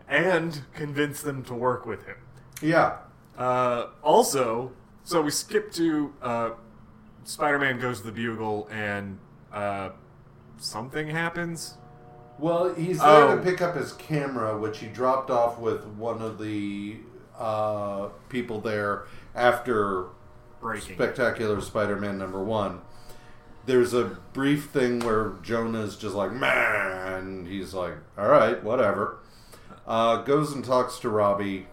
and 0.08 0.62
convince 0.74 1.22
them 1.22 1.44
to 1.44 1.54
work 1.54 1.86
with 1.86 2.06
him. 2.06 2.18
yeah 2.62 2.98
Uh, 3.38 3.88
also, 4.04 4.72
so 5.04 5.22
we 5.22 5.32
skip 5.32 5.72
to 5.74 6.13
uh, 6.22 6.50
Spider-Man 7.26 7.80
goes 7.80 8.00
to 8.02 8.06
the 8.06 8.12
Bugle 8.12 8.68
and 8.72 9.18
uh, 9.52 9.89
something 10.58 11.08
happens. 11.08 11.76
Well, 12.38 12.74
he's 12.74 13.00
there 13.00 13.08
Oh. 13.28 13.36
to 13.36 13.41
pick 13.41 13.62
up 13.62 13.76
his 13.76 13.94
camera, 13.94 14.58
which 14.58 14.80
he 14.80 14.88
dropped 14.88 15.30
off 15.32 15.58
with 15.60 15.86
one 15.86 16.22
of 16.22 16.38
the 16.38 16.98
uh, 17.38 18.10
people 18.30 18.62
there 18.62 19.06
after 19.34 20.08
Breaking. 20.62 20.95
Spectacular 20.95 21.62
Spider-Man 21.62 22.18
number 22.18 22.43
one. 22.43 22.82
There's 23.66 23.93
a 23.93 24.18
brief 24.34 24.70
thing 24.70 24.99
where 24.99 25.34
Jonah's 25.43 25.95
just 25.97 26.16
like, 26.16 26.32
man, 26.32 27.45
he's 27.47 27.74
like, 27.74 27.95
all 28.18 28.28
right, 28.28 28.64
whatever. 28.64 29.20
Uh, 29.88 30.18
goes 30.24 30.51
and 30.53 30.64
talks 30.66 30.97
to 30.99 31.09
Robbie, 31.09 31.68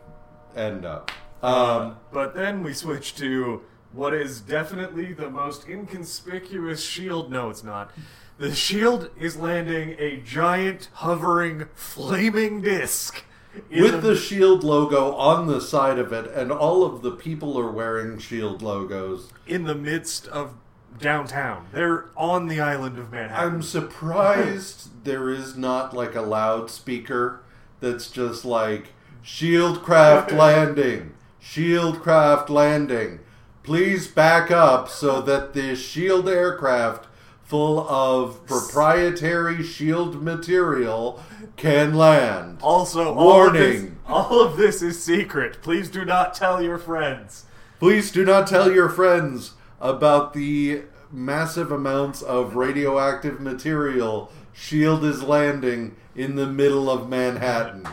end 0.57 0.85
up. 0.85 1.11
um, 1.43 1.55
Um, 1.55 1.97
but 2.13 2.35
then 2.35 2.63
we 2.63 2.73
switch 2.75 3.15
to 3.17 3.63
what 3.93 4.13
is 4.15 4.41
definitely 4.41 5.13
the 5.13 5.31
most 5.31 5.69
inconspicuous 5.69 6.83
shield. 6.85 7.31
No, 7.31 7.49
it's 7.51 7.65
not. 7.65 7.91
The 8.39 8.55
shield 8.55 9.11
is 9.19 9.37
landing 9.37 9.97
a 9.99 10.17
giant, 10.19 10.89
hovering, 10.95 11.67
flaming 11.75 12.61
disc. 12.63 13.25
With 13.71 14.03
the 14.03 14.17
Shield 14.17 14.65
logo 14.65 15.15
on 15.15 15.47
the 15.47 15.61
side 15.61 15.99
of 15.99 16.13
it, 16.13 16.31
and 16.33 16.51
all 16.51 16.85
of 16.85 17.03
the 17.03 17.11
people 17.13 17.59
are 17.59 17.71
wearing 17.71 18.19
Shield 18.19 18.63
logos. 18.63 19.31
in 19.47 19.65
the 19.65 19.75
midst 19.75 20.27
of 20.29 20.55
downtown. 20.99 21.67
They're 21.73 22.07
on 22.17 22.49
the 22.49 22.61
island 22.61 22.99
of 22.99 23.11
Manhattan. 23.13 23.55
I'm 23.55 23.63
surprised 23.63 24.89
there 25.05 25.31
is 25.31 25.57
not 25.57 25.95
like 25.95 26.15
a 26.15 26.23
loudspeaker 26.23 27.41
that's 27.81 28.11
just 28.11 28.45
like 28.45 28.89
Shieldcraft 29.25 30.33
landing, 30.37 31.15
Shieldcraft 31.43 32.49
landing. 32.49 33.21
Please 33.63 34.09
back 34.09 34.51
up 34.51 34.89
so 34.89 35.21
that 35.23 35.55
this 35.55 35.81
Shield 35.81 36.29
aircraft 36.29 37.07
full 37.53 37.87
of 37.87 38.47
proprietary 38.47 39.63
Shield 39.63 40.23
material 40.23 41.23
can 41.57 41.93
land. 41.93 42.57
also, 42.63 43.13
all 43.13 43.49
of, 43.49 43.53
this, 43.53 43.83
Warning. 43.83 43.99
all 44.07 44.41
of 44.41 44.57
this 44.57 44.81
is 44.81 45.05
secret. 45.05 45.61
Please 45.61 45.91
do 45.91 46.03
not 46.07 46.33
tell 46.33 46.63
your 46.63 46.79
friends. 46.79 47.45
Please 47.79 48.11
do 48.11 48.25
not 48.25 48.47
tell 48.47 48.73
your 48.73 48.89
friends 48.89 49.53
about 49.83 50.33
the 50.33 50.85
massive 51.11 51.71
amounts 51.71 52.23
of 52.23 52.57
radioactive 52.57 53.39
material 53.39 54.33
Shield 54.55 55.05
is 55.05 55.23
landing 55.23 55.95
in 56.17 56.37
the 56.37 56.47
middle 56.47 56.89
of 56.89 57.07
Manhattan. 57.07 57.87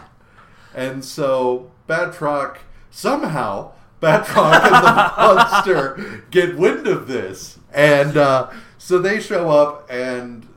And 0.73 1.03
so 1.03 1.69
Batroc 1.85 2.59
somehow 2.91 3.73
Batroc 4.01 4.53
and 4.63 4.85
the 4.85 5.13
monster 5.17 6.23
get 6.31 6.57
wind 6.57 6.87
of 6.87 7.07
this, 7.07 7.59
and 7.73 8.15
uh, 8.15 8.49
so 8.79 8.97
they 8.97 9.19
show 9.19 9.51
up 9.51 9.85
and 9.91 10.47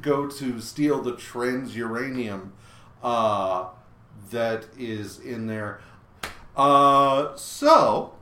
go 0.00 0.26
to 0.28 0.60
steal 0.60 1.02
the 1.02 1.12
transuranium 1.12 2.50
uh, 3.02 3.66
that 4.30 4.66
is 4.78 5.18
in 5.18 5.48
there. 5.48 5.80
Uh, 6.56 7.36
so 7.36 8.14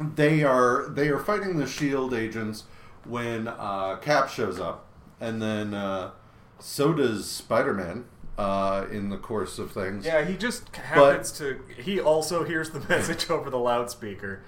they 0.00 0.42
are 0.42 0.88
they 0.88 1.08
are 1.08 1.18
fighting 1.18 1.58
the 1.58 1.66
Shield 1.66 2.12
agents 2.12 2.64
when 3.04 3.46
uh, 3.46 3.96
Cap 4.00 4.28
shows 4.28 4.58
up, 4.58 4.86
and 5.20 5.40
then 5.40 5.74
uh, 5.74 6.10
so 6.58 6.92
does 6.92 7.30
Spider 7.30 7.74
Man 7.74 8.06
uh, 8.38 8.86
in 8.90 9.10
the 9.10 9.18
course 9.18 9.58
of 9.58 9.70
things. 9.70 10.04
Yeah, 10.06 10.24
he 10.24 10.36
just 10.36 10.74
happens 10.74 11.30
to. 11.32 11.60
He 11.78 12.00
also 12.00 12.44
hears 12.44 12.70
the 12.70 12.80
message 12.88 13.30
over 13.30 13.50
the 13.50 13.58
loudspeaker, 13.58 14.42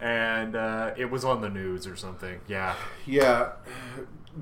and 0.00 0.54
uh, 0.54 0.92
it 0.96 1.10
was 1.10 1.24
on 1.24 1.40
the 1.40 1.48
news 1.48 1.86
or 1.86 1.96
something. 1.96 2.40
Yeah, 2.48 2.74
Yeah, 3.06 3.52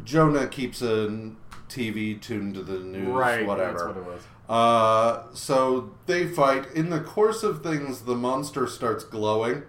Jonah 0.04 0.46
keeps 0.46 0.82
a 0.82 1.32
TV 1.68 2.20
tuned 2.20 2.54
to 2.54 2.62
the 2.62 2.78
news, 2.78 3.08
right. 3.08 3.46
whatever. 3.46 3.72
That's 3.72 3.84
what 3.84 3.96
it 3.96 4.04
was. 4.04 4.22
Uh, 4.48 5.24
so 5.34 5.92
they 6.06 6.26
fight. 6.26 6.70
In 6.72 6.90
the 6.90 7.00
course 7.00 7.42
of 7.42 7.62
things, 7.62 8.02
the 8.02 8.14
monster 8.14 8.66
starts 8.66 9.04
glowing, 9.04 9.62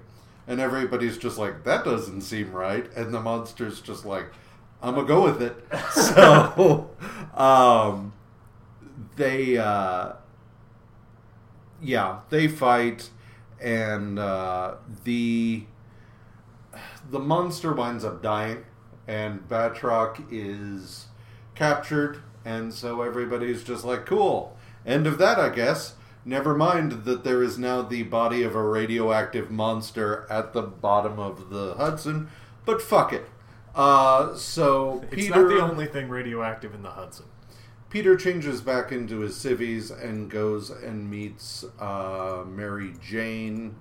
and 0.45 0.59
everybody's 0.59 1.17
just 1.17 1.37
like, 1.37 1.63
"That 1.63 1.83
doesn't 1.83 2.21
seem 2.21 2.51
right." 2.51 2.91
And 2.95 3.13
the 3.13 3.21
monster's 3.21 3.81
just 3.81 4.05
like, 4.05 4.31
"I'm 4.81 4.95
gonna 4.95 5.07
go 5.07 5.23
with 5.23 5.41
it." 5.41 5.55
so, 5.91 6.91
um, 7.35 8.13
they, 9.15 9.57
uh, 9.57 10.13
yeah, 11.81 12.19
they 12.29 12.47
fight, 12.47 13.09
and 13.59 14.19
uh, 14.19 14.75
the 15.03 15.63
the 17.09 17.19
monster 17.19 17.73
winds 17.73 18.03
up 18.03 18.21
dying, 18.21 18.65
and 19.07 19.47
Batroc 19.47 20.23
is 20.31 21.07
captured, 21.55 22.21
and 22.45 22.73
so 22.73 23.01
everybody's 23.01 23.63
just 23.63 23.83
like, 23.83 24.05
cool. 24.05 24.57
End 24.85 25.07
of 25.07 25.17
that, 25.17 25.39
I 25.39 25.49
guess. 25.49 25.95
Never 26.25 26.55
mind 26.55 27.05
that 27.05 27.23
there 27.23 27.41
is 27.41 27.57
now 27.57 27.81
the 27.81 28.03
body 28.03 28.43
of 28.43 28.55
a 28.55 28.63
radioactive 28.63 29.49
monster 29.49 30.27
at 30.29 30.53
the 30.53 30.61
bottom 30.61 31.19
of 31.19 31.49
the 31.49 31.73
Hudson, 31.75 32.29
but 32.65 32.81
fuck 32.81 33.13
it. 33.13 33.29
Uh, 33.73 34.35
so 34.35 35.01
It's 35.11 35.15
Peter, 35.15 35.47
not 35.47 35.55
the 35.55 35.61
only 35.61 35.85
thing 35.85 36.09
radioactive 36.09 36.73
in 36.73 36.81
the 36.81 36.89
Hudson. 36.91 37.27
Peter 37.89 38.17
changes 38.17 38.59
back 38.59 38.91
into 38.91 39.19
his 39.19 39.37
civvies 39.37 39.89
and 39.91 40.29
goes 40.29 40.69
and 40.69 41.09
meets 41.09 41.63
uh, 41.79 42.43
Mary 42.45 42.93
Jane 43.01 43.75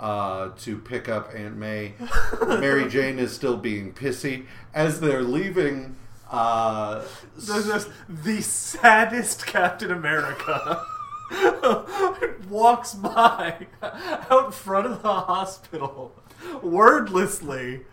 uh, 0.00 0.48
to 0.58 0.78
pick 0.78 1.08
up 1.08 1.30
Aunt 1.34 1.56
May. 1.56 1.94
Mary 2.48 2.88
Jane 2.88 3.18
is 3.18 3.32
still 3.32 3.56
being 3.56 3.92
pissy 3.92 4.46
as 4.74 5.00
they're 5.00 5.22
leaving. 5.22 5.96
Uh, 6.30 7.04
is 7.36 7.88
the 8.08 8.40
saddest 8.40 9.46
Captain 9.46 9.90
America 9.90 10.84
walks 12.48 12.94
by 12.94 13.66
out 13.82 14.54
front 14.54 14.86
of 14.86 15.02
the 15.02 15.12
hospital 15.12 16.14
wordlessly 16.62 17.84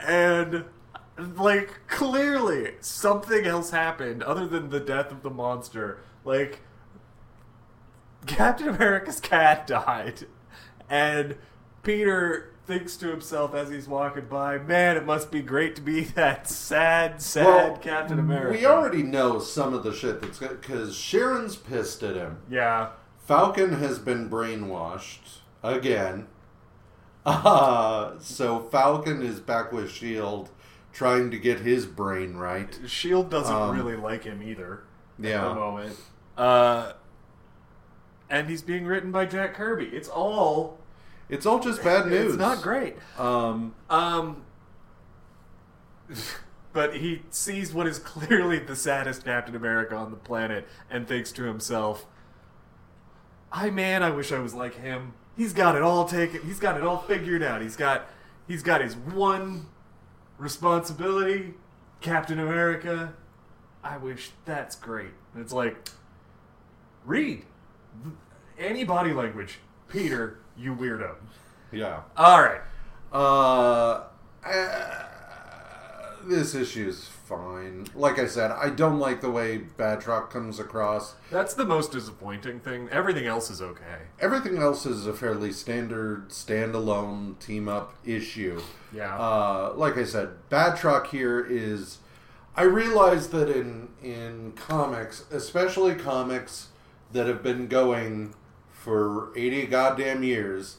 and 0.00 0.64
like 1.16 1.80
clearly 1.88 2.74
something 2.80 3.46
else 3.46 3.70
happened 3.70 4.22
other 4.22 4.46
than 4.46 4.68
the 4.68 4.80
death 4.80 5.10
of 5.10 5.22
the 5.22 5.30
monster 5.30 5.98
like 6.24 6.60
Captain 8.26 8.68
America's 8.68 9.18
cat 9.18 9.66
died 9.66 10.26
and 10.90 11.36
Peter 11.82 12.52
thinks 12.66 12.96
to 12.98 13.08
himself 13.08 13.54
as 13.54 13.70
he's 13.70 13.88
walking 13.88 14.26
by 14.26 14.58
man 14.58 14.96
it 14.96 15.06
must 15.06 15.30
be 15.30 15.40
great 15.40 15.74
to 15.74 15.80
be 15.80 16.00
that 16.14 16.46
sad 16.48 17.20
sad 17.22 17.46
well, 17.46 17.76
Captain 17.78 18.18
America 18.18 18.50
We 18.58 18.66
already 18.66 19.02
know 19.02 19.38
some 19.38 19.72
of 19.72 19.82
the 19.82 19.92
shit 19.94 20.20
that's 20.20 20.38
because 20.38 20.94
Sharon's 20.94 21.56
pissed 21.56 22.02
at 22.02 22.14
him. 22.16 22.38
yeah 22.50 22.90
Falcon 23.20 23.74
has 23.74 23.98
been 23.98 24.28
brainwashed 24.30 25.38
again. 25.62 26.26
Uh, 27.26 28.18
so 28.20 28.60
Falcon 28.70 29.20
is 29.22 29.38
back 29.38 29.70
with 29.70 29.90
Shield, 29.90 30.48
trying 30.94 31.30
to 31.30 31.36
get 31.38 31.60
his 31.60 31.84
brain 31.84 32.36
right. 32.36 32.78
Shield 32.86 33.28
doesn't 33.28 33.54
Um, 33.54 33.76
really 33.76 33.96
like 33.96 34.24
him 34.24 34.42
either 34.42 34.84
at 35.18 35.22
the 35.22 35.28
Yeah, 35.28 35.52
moment. 35.52 35.96
Uh, 36.38 36.92
and 38.30 38.48
he's 38.48 38.62
being 38.62 38.86
written 38.86 39.12
by 39.12 39.26
Jack 39.26 39.52
Kirby. 39.54 39.86
It's 39.92 40.08
all 40.08 40.77
it's 41.28 41.46
all 41.46 41.58
just 41.60 41.82
bad 41.82 42.06
news. 42.06 42.34
It's 42.34 42.36
not 42.36 42.62
great. 42.62 42.96
Um, 43.18 43.74
Um, 43.90 44.42
but 46.72 46.96
he 46.96 47.22
sees 47.30 47.72
what 47.72 47.86
is 47.86 47.98
clearly 47.98 48.58
the 48.58 48.76
saddest 48.76 49.24
Captain 49.24 49.54
America 49.54 49.94
on 49.94 50.10
the 50.10 50.16
planet 50.16 50.66
and 50.90 51.06
thinks 51.06 51.32
to 51.32 51.44
himself, 51.44 52.06
"I 53.52 53.70
man, 53.70 54.02
I 54.02 54.10
wish 54.10 54.32
I 54.32 54.38
was 54.38 54.54
like 54.54 54.76
him. 54.76 55.14
He's 55.36 55.52
got 55.52 55.76
it 55.76 55.82
all 55.82 56.06
taken. 56.06 56.42
He's 56.42 56.58
got 56.58 56.76
it 56.76 56.82
all 56.82 56.98
figured 56.98 57.42
out. 57.42 57.62
He's 57.62 57.76
got 57.76 58.06
he's 58.46 58.62
got 58.62 58.80
his 58.80 58.96
one 58.96 59.66
responsibility, 60.38 61.54
Captain 62.00 62.38
America. 62.38 63.14
I 63.84 63.96
wish 63.98 64.30
that's 64.44 64.76
great." 64.76 65.10
And 65.34 65.42
it's 65.42 65.52
like, 65.52 65.88
read 67.04 67.44
any 68.58 68.84
body 68.84 69.12
language, 69.12 69.58
Peter. 69.88 70.38
You 70.58 70.74
weirdo. 70.74 71.14
yeah. 71.72 72.00
All 72.16 72.42
right. 72.42 72.60
Uh, 73.12 74.04
uh, 74.44 75.04
this 76.26 76.54
issue's 76.54 77.06
fine. 77.06 77.86
Like 77.94 78.18
I 78.18 78.26
said, 78.26 78.50
I 78.50 78.70
don't 78.70 78.98
like 78.98 79.20
the 79.20 79.30
way 79.30 79.58
Batroc 79.78 80.30
comes 80.30 80.58
across. 80.58 81.14
That's 81.30 81.54
the 81.54 81.64
most 81.64 81.92
disappointing 81.92 82.60
thing. 82.60 82.88
Everything 82.90 83.26
else 83.26 83.50
is 83.50 83.62
okay. 83.62 84.02
Everything 84.20 84.58
else 84.58 84.84
is 84.86 85.06
a 85.06 85.12
fairly 85.14 85.52
standard 85.52 86.30
standalone 86.30 87.38
team 87.38 87.68
up 87.68 87.94
issue. 88.04 88.60
Yeah. 88.92 89.14
Uh, 89.16 89.72
like 89.76 89.96
I 89.96 90.04
said, 90.04 90.30
Batroc 90.50 91.08
here 91.08 91.44
is. 91.48 91.98
I 92.56 92.62
realize 92.62 93.28
that 93.28 93.48
in 93.48 93.88
in 94.02 94.52
comics, 94.56 95.24
especially 95.30 95.94
comics 95.94 96.68
that 97.12 97.26
have 97.26 97.42
been 97.42 97.68
going 97.68 98.34
for 98.88 99.28
eighty 99.36 99.66
goddamn 99.66 100.22
years, 100.22 100.78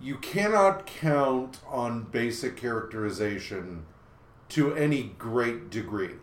you 0.00 0.16
cannot 0.16 0.86
count 0.86 1.60
on 1.68 2.04
basic 2.04 2.56
characterization 2.56 3.84
to 4.48 4.74
any 4.74 5.14
great 5.18 5.68
degree. 5.68 6.14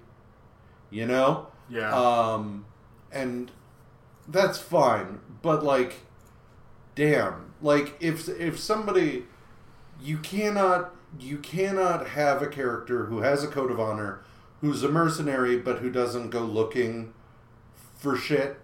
You 0.90 1.06
know? 1.06 1.46
yeah. 1.70 1.94
Um, 1.94 2.66
and 3.12 3.52
that's 4.28 4.58
fine, 4.58 5.20
but 5.44 5.64
like, 5.64 6.08
damn, 6.96 7.54
like 7.62 7.98
if 8.00 8.28
if 8.28 8.58
somebody, 8.58 9.26
you 10.02 10.18
cannot 10.18 10.96
you 11.20 11.38
cannot 11.38 12.08
have 12.08 12.42
a 12.42 12.48
character 12.48 13.06
who 13.06 13.20
has 13.20 13.44
a 13.44 13.48
code 13.48 13.70
of 13.70 13.80
honor, 13.80 14.24
who's 14.62 14.82
a 14.82 14.90
mercenary 14.90 15.56
but 15.56 15.78
who 15.78 15.92
doesn't 15.92 16.32
go 16.32 16.42
looking 16.42 17.14
for 18.00 18.18
shit. 18.18 18.60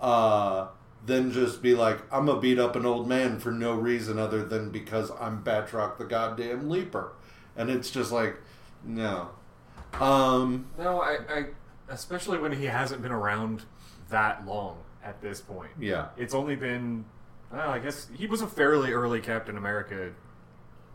Uh, 0.00 0.68
then 1.06 1.32
just 1.32 1.62
be 1.62 1.74
like, 1.74 2.00
I'm 2.12 2.26
gonna 2.26 2.40
beat 2.40 2.58
up 2.58 2.76
an 2.76 2.86
old 2.86 3.08
man 3.08 3.38
for 3.38 3.52
no 3.52 3.74
reason 3.74 4.18
other 4.18 4.44
than 4.44 4.70
because 4.70 5.10
I'm 5.20 5.42
Batroc 5.44 5.98
the 5.98 6.04
goddamn 6.04 6.70
leaper, 6.70 7.12
and 7.56 7.70
it's 7.70 7.90
just 7.90 8.10
like, 8.10 8.36
no. 8.84 9.30
Um, 10.00 10.66
no, 10.78 11.00
I, 11.00 11.18
I. 11.28 11.44
Especially 11.88 12.38
when 12.38 12.52
he 12.52 12.64
hasn't 12.64 13.02
been 13.02 13.12
around 13.12 13.62
that 14.08 14.46
long 14.46 14.78
at 15.02 15.20
this 15.20 15.40
point. 15.40 15.70
yeah. 15.78 16.08
It's 16.16 16.34
only 16.34 16.56
been. 16.56 17.04
Well, 17.52 17.68
I 17.68 17.78
guess 17.78 18.08
he 18.16 18.26
was 18.26 18.40
a 18.40 18.46
fairly 18.46 18.92
early 18.92 19.20
Captain 19.20 19.56
America 19.56 20.12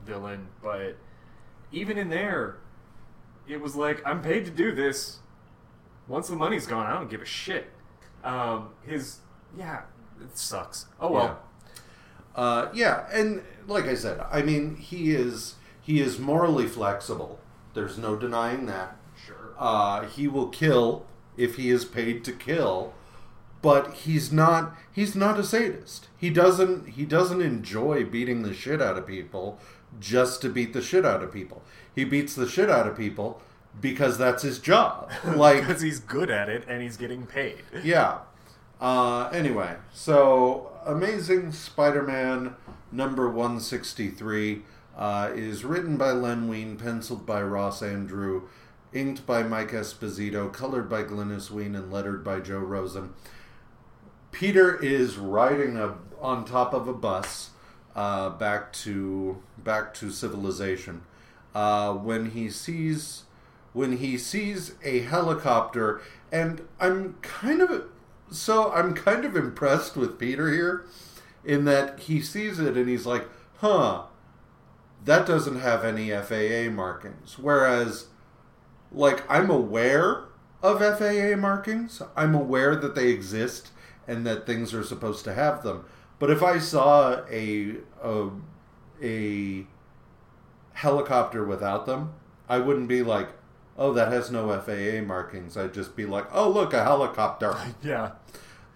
villain, 0.04 0.48
but 0.62 0.98
even 1.72 1.98
in 1.98 2.10
there, 2.10 2.58
it 3.48 3.62
was 3.62 3.76
like 3.76 4.02
I'm 4.06 4.22
paid 4.22 4.46
to 4.46 4.52
do 4.52 4.74
this. 4.74 5.20
Once 6.08 6.28
the 6.28 6.36
money's 6.36 6.66
gone, 6.66 6.88
I 6.88 6.94
don't 6.94 7.10
give 7.10 7.22
a 7.22 7.26
shit. 7.26 7.68
Um, 8.24 8.70
his 8.82 9.20
yeah, 9.58 9.82
it 10.22 10.38
sucks. 10.38 10.86
Oh 11.00 11.12
well. 11.12 11.40
Uh, 12.36 12.70
yeah, 12.74 13.06
and 13.12 13.42
like 13.68 13.86
I 13.86 13.96
said, 13.96 14.22
I 14.32 14.42
mean, 14.42 14.76
he 14.78 15.12
is 15.12 15.56
he 15.82 16.00
is 16.00 16.20
morally 16.20 16.68
flexible. 16.68 17.40
There's 17.74 17.98
no 17.98 18.16
denying 18.16 18.66
that. 18.68 18.96
Sure. 19.26 19.54
Uh, 19.58 20.06
he 20.08 20.28
will 20.28 20.48
kill 20.48 21.06
if 21.38 21.56
he 21.56 21.70
is 21.70 21.86
paid 21.86 22.24
to 22.26 22.32
kill, 22.32 22.94
but 23.62 23.94
he's 23.94 24.32
not 24.32 24.76
he's 24.92 25.16
not 25.16 25.40
a 25.40 25.44
sadist. 25.44 26.08
He 26.18 26.30
doesn't 26.30 26.90
he 26.90 27.06
doesn't 27.06 27.42
enjoy 27.42 28.06
beating 28.06 28.44
the 28.44 28.54
shit 28.54 28.82
out 28.82 28.98
of 28.98 29.08
people 29.08 29.60
just 30.00 30.42
to 30.42 30.50
beat 30.50 30.74
the 30.74 30.82
shit 30.82 31.06
out 31.06 31.24
of 31.24 31.34
people. 31.34 31.64
He 31.94 32.04
beats 32.06 32.36
the 32.36 32.48
shit 32.48 32.70
out 32.70 32.88
of 32.88 32.96
people 32.96 33.42
because 33.82 34.18
that's 34.18 34.44
his 34.44 34.60
job. 34.60 35.10
Like 35.26 35.62
because 35.62 35.82
he's 35.82 36.00
good 36.00 36.30
at 36.30 36.48
it 36.50 36.64
and 36.68 36.82
he's 36.82 36.96
getting 36.98 37.26
paid. 37.26 37.64
yeah. 37.84 38.20
Uh, 38.80 39.30
anyway, 39.34 39.76
so 39.92 40.72
Amazing 40.86 41.52
Spider-Man 41.52 42.56
number 42.92 43.30
163 43.30 44.62
uh, 44.98 45.32
is 45.34 45.66
written 45.66 45.98
by 45.98 46.12
Len 46.12 46.48
Wein, 46.48 46.78
penciled 46.78 47.26
by 47.26 47.42
Ross 47.42 47.82
Andru, 47.82 48.44
inked 48.94 49.26
by 49.26 49.44
Mike 49.44 49.72
Esposito, 49.72 50.52
colored 50.52 50.90
by 50.90 51.04
Glynis 51.04 51.52
Wein, 51.52 51.76
and 51.76 51.92
lettered 51.92 52.24
by 52.24 52.40
Joe 52.40 52.60
Rosen. 52.60 53.14
Peter 54.32 54.82
is 54.82 55.18
riding 55.18 55.78
a, 55.78 55.96
on 56.22 56.46
top 56.46 56.74
of 56.74 56.88
a 56.88 56.94
bus 56.94 57.52
uh, 57.96 58.30
back 58.30 58.72
to 58.72 59.42
back 59.58 59.94
to 59.96 60.10
civilization 60.12 61.02
uh, 61.54 61.94
when 61.94 62.32
he 62.32 62.50
sees 62.50 63.24
when 63.74 63.98
he 63.98 64.18
sees 64.18 64.74
a 64.84 65.00
helicopter, 65.02 66.02
and 66.32 66.62
I'm 66.80 67.16
kind 67.22 67.62
of 67.62 67.90
so 68.32 68.72
I'm 68.72 68.94
kind 68.94 69.26
of 69.26 69.36
impressed 69.36 69.96
with 69.96 70.20
Peter 70.20 70.52
here 70.52 70.86
in 71.44 71.66
that 71.66 72.02
he 72.02 72.22
sees 72.22 72.60
it 72.60 72.78
and 72.78 72.90
he's 72.90 73.06
like, 73.06 73.28
"Huh, 73.58 74.04
that 75.06 75.26
doesn't 75.26 75.60
have 75.60 75.84
any 75.84 76.12
FAA 76.12 76.70
markings." 76.70 77.38
Whereas, 77.40 78.08
like, 78.92 79.24
I'm 79.30 79.50
aware 79.50 80.26
of 80.62 80.82
FAA 80.82 81.36
markings. 81.36 82.02
I'm 82.16 82.36
aware 82.36 82.76
that 82.76 82.96
they 82.96 83.10
exist 83.10 83.72
and 84.08 84.26
that 84.26 84.46
things 84.46 84.74
are 84.74 84.84
supposed 84.84 85.24
to 85.26 85.34
have 85.34 85.64
them. 85.64 85.86
But 86.20 86.30
if 86.30 86.44
I 86.44 86.60
saw 86.60 87.22
a 87.30 87.76
a, 88.04 88.30
a 89.02 89.68
helicopter 90.74 91.46
without 91.46 91.86
them, 91.86 92.14
I 92.48 92.60
wouldn't 92.60 92.88
be 92.88 93.04
like, 93.04 93.30
"Oh, 93.80 93.94
that 93.94 94.12
has 94.12 94.30
no 94.30 94.48
FAA 94.60 95.02
markings." 95.04 95.58
I'd 95.58 95.74
just 95.74 95.96
be 95.96 96.06
like, 96.06 96.28
"Oh, 96.32 96.50
look, 96.50 96.74
a 96.74 96.84
helicopter." 96.84 97.56
Yeah. 97.84 98.12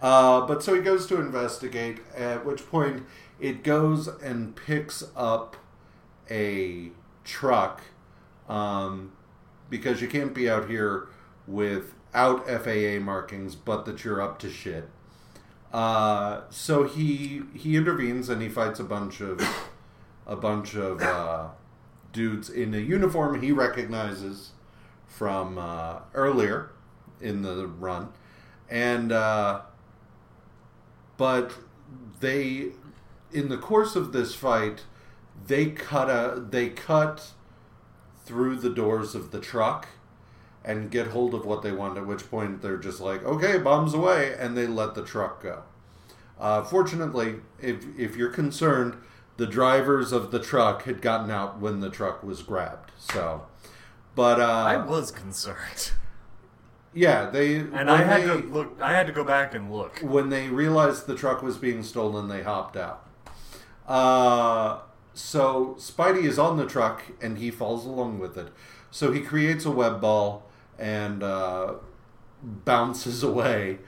Uh, 0.02 0.46
but 0.48 0.64
so 0.64 0.74
he 0.74 0.82
goes 0.82 1.06
to 1.08 1.20
investigate, 1.20 2.00
at 2.16 2.46
which 2.46 2.68
point 2.70 3.06
it 3.40 3.64
goes 3.64 4.08
and 4.08 4.56
picks 4.56 5.04
up 5.16 5.56
a 6.30 6.92
truck 7.24 7.82
um, 8.50 9.14
because 9.70 10.02
you 10.02 10.08
can't 10.08 10.34
be 10.34 10.50
out 10.50 10.70
here 10.70 11.08
without 11.48 12.48
FAA 12.48 13.00
markings, 13.00 13.56
but 13.56 13.86
that 13.86 14.04
you're 14.04 14.22
up 14.22 14.40
to 14.40 14.50
shit. 14.50 14.90
Uh, 15.72 16.42
so 16.50 16.84
he 16.84 17.44
he 17.56 17.76
intervenes 17.76 18.30
and 18.30 18.42
he 18.42 18.50
fights 18.50 18.80
a 18.80 18.84
bunch 18.84 19.22
of 19.22 19.42
a 20.28 20.36
bunch 20.36 20.76
of 20.76 21.02
uh, 21.02 21.48
dudes 22.12 22.50
in 22.50 22.74
a 22.74 22.78
uniform 22.78 23.42
he 23.42 23.52
recognizes 23.52 24.52
from 25.14 25.58
uh, 25.58 26.00
earlier 26.14 26.72
in 27.22 27.44
the 27.44 27.68
run, 27.68 28.10
and 28.70 29.12
uh, 29.12 29.62
but 31.18 31.54
they 32.20 32.72
in 33.32 33.50
the 33.50 33.58
course 33.58 33.96
of 33.96 34.12
this 34.12 34.34
fight 34.34 34.84
they 35.48 35.68
cut 35.68 36.10
a 36.10 36.40
they 36.40 36.70
cut 36.70 37.32
through 38.26 38.56
the 38.56 38.70
doors 38.70 39.16
of 39.16 39.32
the 39.32 39.40
truck 39.40 39.88
and 40.64 40.90
get 40.90 41.08
hold 41.08 41.34
of 41.34 41.46
what 41.46 41.62
they 41.62 41.72
want 41.72 41.98
at 41.98 42.08
which 42.08 42.30
point 42.30 42.62
they're 42.62 42.78
just 42.78 43.02
like 43.02 43.24
okay 43.24 43.58
bombs 43.58 43.94
away 43.94 44.34
and 44.38 44.56
they 44.56 44.68
let 44.68 44.96
the 44.96 45.04
truck 45.04 45.44
go. 45.44 45.64
Uh, 46.40 46.64
fortunately 46.64 47.36
if, 47.62 47.86
if 47.98 48.16
you're 48.16 48.30
concerned 48.30 48.96
the 49.38 49.48
drivers 49.48 50.12
of 50.12 50.32
the 50.32 50.40
truck 50.40 50.84
had 50.84 51.02
gotten 51.02 51.30
out 51.30 51.60
when 51.60 51.80
the 51.80 51.90
truck 51.90 52.24
was 52.24 52.42
grabbed. 52.42 52.92
So 52.98 53.44
but 54.16 54.40
uh, 54.40 54.44
I 54.44 54.78
was 54.78 55.12
concerned. 55.12 55.92
yeah 56.94 57.30
they 57.30 57.56
And 57.58 57.90
I 57.90 58.04
had 58.04 58.22
they- 58.24 58.42
to 58.42 58.48
look 58.48 58.78
I 58.82 58.94
had 58.94 59.08
to 59.08 59.14
go 59.14 59.24
back 59.24 59.54
and 59.56 59.72
look. 59.72 60.00
when 60.02 60.30
they 60.30 60.50
realized 60.50 61.08
the 61.08 61.16
truck 61.16 61.42
was 61.42 61.58
being 61.58 61.84
stolen, 61.84 62.28
they 62.28 62.44
hopped 62.44 62.78
out. 62.78 63.08
Uh, 63.88 64.80
so 65.14 65.76
Spidey 65.80 66.24
is 66.24 66.40
on 66.40 66.58
the 66.58 66.66
truck 66.66 67.04
and 67.22 67.38
he 67.38 67.52
falls 67.52 67.86
along 67.86 68.20
with 68.20 68.38
it. 68.38 68.50
So 68.92 69.12
he 69.12 69.22
creates 69.22 69.66
a 69.66 69.72
web 69.72 70.00
ball 70.02 70.50
and 70.80 71.22
uh, 71.24 71.74
bounces 72.42 73.24
away. 73.32 73.80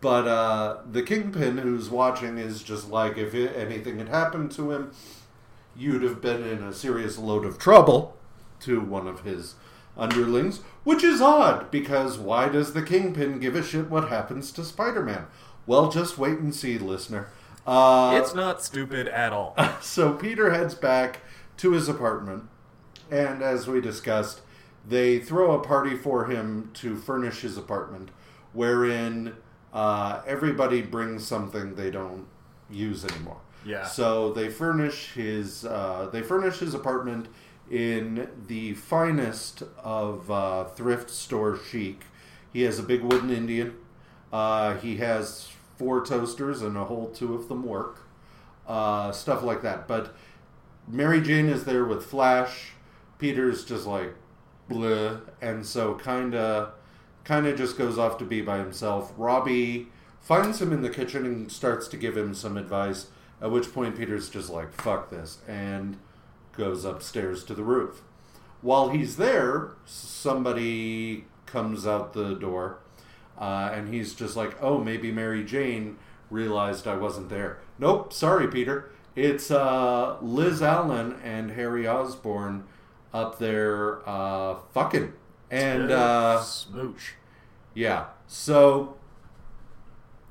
But 0.00 0.28
uh, 0.28 0.78
the 0.90 1.02
kingpin 1.02 1.58
who's 1.58 1.90
watching 1.90 2.38
is 2.38 2.62
just 2.62 2.88
like, 2.90 3.18
if 3.18 3.34
it, 3.34 3.54
anything 3.56 3.98
had 3.98 4.08
happened 4.08 4.52
to 4.52 4.70
him, 4.70 4.92
you'd 5.76 6.02
have 6.02 6.20
been 6.22 6.44
in 6.44 6.62
a 6.62 6.72
serious 6.72 7.18
load 7.18 7.44
of 7.44 7.58
trouble 7.58 8.16
to 8.60 8.80
one 8.80 9.08
of 9.08 9.22
his 9.22 9.56
underlings, 9.96 10.60
which 10.84 11.04
is 11.04 11.20
odd 11.20 11.70
because 11.70 12.18
why 12.18 12.48
does 12.48 12.72
the 12.72 12.82
kingpin 12.82 13.38
give 13.38 13.54
a 13.54 13.62
shit 13.62 13.90
what 13.90 14.08
happens 14.08 14.50
to 14.52 14.64
Spider-Man? 14.64 15.26
Well, 15.66 15.90
just 15.90 16.18
wait 16.18 16.38
and 16.38 16.54
see, 16.54 16.78
listener. 16.78 17.28
Uh, 17.66 18.18
It's 18.20 18.34
not 18.34 18.62
stupid 18.62 19.08
at 19.08 19.32
all. 19.32 19.54
so 19.80 20.12
Peter 20.14 20.50
heads 20.50 20.74
back 20.74 21.20
to 21.58 21.72
his 21.72 21.88
apartment, 21.88 22.44
and 23.10 23.42
as 23.42 23.66
we 23.68 23.80
discussed, 23.80 24.40
they 24.88 25.18
throw 25.18 25.52
a 25.52 25.62
party 25.62 25.96
for 25.96 26.24
him 26.26 26.70
to 26.74 26.96
furnish 26.96 27.42
his 27.42 27.58
apartment, 27.58 28.10
wherein 28.52 29.34
uh, 29.72 30.22
everybody 30.26 30.80
brings 30.82 31.26
something 31.26 31.74
they 31.74 31.90
don't 31.90 32.26
use 32.70 33.04
anymore. 33.04 33.40
Yeah. 33.64 33.84
So 33.84 34.32
they 34.32 34.48
furnish 34.48 35.12
his 35.12 35.66
uh, 35.66 36.08
they 36.10 36.22
furnish 36.22 36.58
his 36.60 36.72
apartment 36.72 37.28
in 37.70 38.28
the 38.48 38.74
finest 38.74 39.62
of 39.82 40.30
uh, 40.30 40.64
thrift 40.64 41.08
store 41.08 41.56
chic. 41.56 42.02
He 42.52 42.62
has 42.62 42.78
a 42.78 42.82
big 42.82 43.02
wooden 43.02 43.30
Indian. 43.30 43.76
Uh, 44.32 44.74
he 44.74 44.96
has 44.96 45.48
four 45.76 46.04
toasters 46.04 46.62
and 46.62 46.76
a 46.76 46.84
whole 46.84 47.10
two 47.10 47.34
of 47.34 47.48
them 47.48 47.64
work. 47.64 48.00
Uh, 48.66 49.12
stuff 49.12 49.42
like 49.42 49.62
that. 49.62 49.86
But 49.88 50.14
Mary 50.88 51.20
Jane 51.20 51.48
is 51.48 51.64
there 51.64 51.84
with 51.84 52.04
Flash. 52.04 52.72
Peter's 53.18 53.64
just 53.64 53.86
like 53.86 54.14
bleh, 54.68 55.20
and 55.40 55.64
so 55.64 55.94
kind 55.94 56.34
of 56.34 56.72
kind 57.24 57.46
of 57.46 57.56
just 57.56 57.76
goes 57.76 57.98
off 57.98 58.18
to 58.18 58.24
be 58.24 58.40
by 58.40 58.58
himself. 58.58 59.12
Robbie 59.16 59.88
finds 60.20 60.60
him 60.60 60.72
in 60.72 60.82
the 60.82 60.90
kitchen 60.90 61.24
and 61.24 61.52
starts 61.52 61.86
to 61.88 61.96
give 61.96 62.16
him 62.16 62.34
some 62.34 62.56
advice. 62.56 63.06
At 63.42 63.50
which 63.50 63.72
point 63.72 63.96
Peter's 63.96 64.28
just 64.28 64.50
like 64.50 64.72
fuck 64.72 65.10
this 65.10 65.38
and 65.48 65.96
goes 66.60 66.84
upstairs 66.84 67.42
to 67.44 67.54
the 67.54 67.64
roof. 67.64 68.02
While 68.60 68.90
he's 68.90 69.16
there, 69.16 69.70
somebody 69.86 71.24
comes 71.46 71.86
out 71.86 72.12
the 72.12 72.34
door, 72.34 72.78
uh, 73.38 73.70
and 73.72 73.92
he's 73.92 74.14
just 74.14 74.36
like, 74.36 74.56
"Oh, 74.62 74.78
maybe 74.78 75.10
Mary 75.10 75.42
Jane 75.44 75.96
realized 76.30 76.86
I 76.86 76.96
wasn't 76.96 77.30
there." 77.30 77.58
Nope, 77.78 78.12
sorry, 78.12 78.46
Peter. 78.48 78.90
It's 79.16 79.50
uh, 79.50 80.18
Liz 80.20 80.62
Allen 80.62 81.18
and 81.24 81.52
Harry 81.52 81.88
Osborn 81.88 82.64
up 83.12 83.38
there 83.38 84.06
uh, 84.08 84.56
fucking, 84.72 85.12
and 85.50 85.90
uh, 85.90 86.40
smooch. 86.42 87.14
yeah. 87.74 88.06
So 88.28 88.96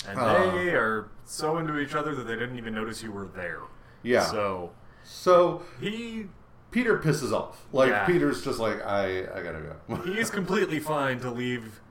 And 0.08 0.18
Uh. 0.18 0.52
they 0.52 0.70
are 0.76 1.10
so 1.26 1.58
into 1.58 1.78
each 1.80 1.94
other 1.96 2.16
that 2.16 2.24
they 2.24 2.36
didn't 2.36 2.58
even 2.58 2.74
notice 2.74 3.04
you 3.04 3.12
were 3.12 3.28
there. 3.28 3.62
yeah, 4.02 4.24
So 4.24 4.72
so 5.12 5.64
he 5.82 6.28
Peter 6.72 7.00
pisses 7.00 7.34
off. 7.34 7.66
Like 7.74 7.90
Yeah. 7.90 8.06
Peter's 8.06 8.44
just 8.44 8.60
like, 8.60 8.86
I 8.86 9.22
I 9.22 9.42
gotta 9.42 9.76
go. 9.88 9.96
he's 10.14 10.30
completely 10.30 10.80
fine 10.80 11.20
to 11.22 11.32
leave 11.32 11.82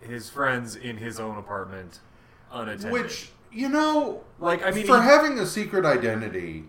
his 0.00 0.30
friends 0.30 0.76
in 0.76 0.96
his 0.96 1.20
own 1.20 1.36
apartment 1.36 2.00
unattended. 2.52 2.92
Which 2.92 3.30
you 3.52 3.68
know, 3.68 4.24
like 4.38 4.64
I 4.64 4.70
mean, 4.70 4.86
for 4.86 5.00
he- 5.00 5.08
having 5.08 5.38
a 5.38 5.46
secret 5.46 5.84
identity, 5.84 6.64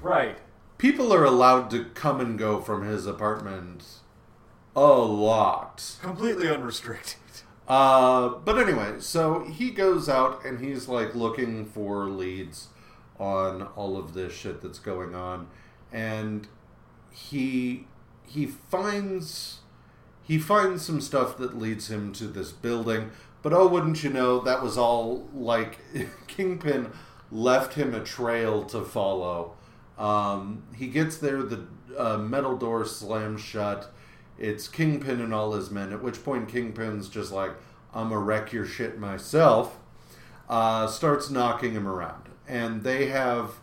right? 0.00 0.38
people 0.78 1.12
are 1.14 1.24
allowed 1.24 1.70
to 1.70 1.84
come 1.94 2.20
and 2.20 2.36
go 2.38 2.60
from 2.60 2.84
his 2.84 3.06
apartment 3.06 3.84
a 4.74 4.80
lot. 4.80 5.96
Completely 6.02 6.48
unrestricted. 6.48 7.18
Uh, 7.68 8.28
but 8.44 8.58
anyway, 8.58 8.94
so 8.98 9.44
he 9.44 9.70
goes 9.70 10.08
out 10.08 10.44
and 10.44 10.58
he's 10.58 10.88
like 10.88 11.14
looking 11.14 11.64
for 11.64 12.06
leads 12.08 12.68
on 13.22 13.62
all 13.76 13.96
of 13.96 14.14
this 14.14 14.32
shit 14.32 14.60
that's 14.60 14.80
going 14.80 15.14
on, 15.14 15.46
and 15.92 16.48
he 17.12 17.86
he 18.26 18.46
finds 18.46 19.60
he 20.22 20.38
finds 20.38 20.84
some 20.84 21.00
stuff 21.00 21.36
that 21.38 21.56
leads 21.56 21.88
him 21.88 22.12
to 22.14 22.24
this 22.24 22.50
building. 22.50 23.10
But 23.42 23.52
oh, 23.52 23.68
wouldn't 23.68 24.02
you 24.02 24.10
know, 24.10 24.40
that 24.40 24.62
was 24.62 24.76
all 24.76 25.28
like 25.32 25.78
Kingpin 26.26 26.92
left 27.30 27.74
him 27.74 27.94
a 27.94 28.02
trail 28.02 28.64
to 28.64 28.82
follow. 28.82 29.54
Um, 29.98 30.64
he 30.76 30.88
gets 30.88 31.16
there, 31.18 31.42
the 31.42 31.66
uh, 31.96 32.18
metal 32.18 32.56
door 32.56 32.84
slams 32.84 33.40
shut. 33.40 33.92
It's 34.38 34.66
Kingpin 34.66 35.20
and 35.20 35.32
all 35.32 35.52
his 35.52 35.70
men. 35.70 35.92
At 35.92 36.02
which 36.02 36.24
point, 36.24 36.48
Kingpin's 36.48 37.08
just 37.08 37.30
like, 37.30 37.52
"I'm 37.94 38.08
gonna 38.08 38.20
wreck 38.20 38.52
your 38.52 38.66
shit 38.66 38.98
myself." 38.98 39.78
Uh, 40.48 40.86
starts 40.86 41.30
knocking 41.30 41.72
him 41.72 41.86
around, 41.86 42.28
and 42.48 42.82
they 42.82 43.06
have, 43.06 43.54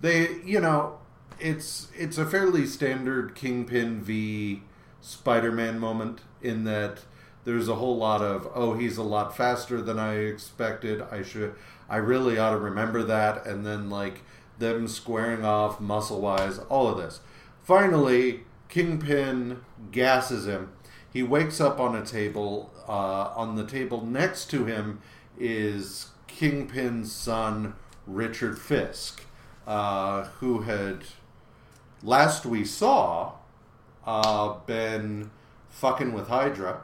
they, 0.00 0.36
you 0.44 0.60
know, 0.60 0.98
it's 1.40 1.88
it's 1.96 2.18
a 2.18 2.26
fairly 2.26 2.66
standard 2.66 3.34
Kingpin 3.34 4.00
v 4.02 4.62
Spider-Man 5.00 5.78
moment 5.78 6.20
in 6.42 6.64
that 6.64 7.00
there's 7.44 7.68
a 7.68 7.74
whole 7.74 7.96
lot 7.96 8.22
of 8.22 8.48
oh 8.54 8.74
he's 8.74 8.96
a 8.96 9.02
lot 9.02 9.36
faster 9.36 9.82
than 9.82 9.98
I 9.98 10.14
expected. 10.14 11.02
I 11.10 11.22
should 11.22 11.54
I 11.88 11.96
really 11.96 12.38
ought 12.38 12.50
to 12.50 12.58
remember 12.58 13.02
that 13.02 13.46
and 13.46 13.66
then 13.66 13.90
like 13.90 14.22
them 14.58 14.86
squaring 14.88 15.44
off 15.44 15.80
muscle 15.80 16.20
wise, 16.20 16.58
all 16.68 16.88
of 16.88 16.96
this. 16.96 17.20
Finally, 17.62 18.44
Kingpin 18.68 19.60
gasses 19.90 20.46
him. 20.46 20.70
He 21.12 21.22
wakes 21.22 21.60
up 21.60 21.80
on 21.80 21.94
a 21.94 22.04
table. 22.04 22.70
Uh, 22.86 23.32
on 23.34 23.56
the 23.56 23.66
table 23.66 24.04
next 24.04 24.50
to 24.50 24.66
him 24.66 25.00
is 25.38 26.08
Kingpin's 26.26 27.10
son, 27.10 27.74
Richard 28.06 28.58
Fisk, 28.58 29.22
uh, 29.66 30.24
who 30.40 30.62
had, 30.62 31.04
last 32.02 32.44
we 32.46 32.64
saw, 32.64 33.32
uh, 34.06 34.54
been 34.66 35.30
fucking 35.70 36.12
with 36.12 36.28
Hydra 36.28 36.82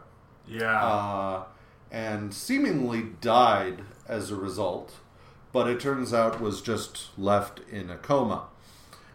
Yeah. 0.49 0.83
uh, 0.85 1.45
and 1.91 2.33
seemingly 2.33 3.03
died 3.21 3.83
as 4.09 4.31
a 4.31 4.37
result, 4.37 4.95
but 5.53 5.68
it 5.68 5.81
turns 5.81 6.14
out 6.14 6.41
was 6.41 6.61
just 6.62 7.09
left 7.18 7.61
in 7.71 7.91
a 7.91 7.97
coma. 7.97 8.45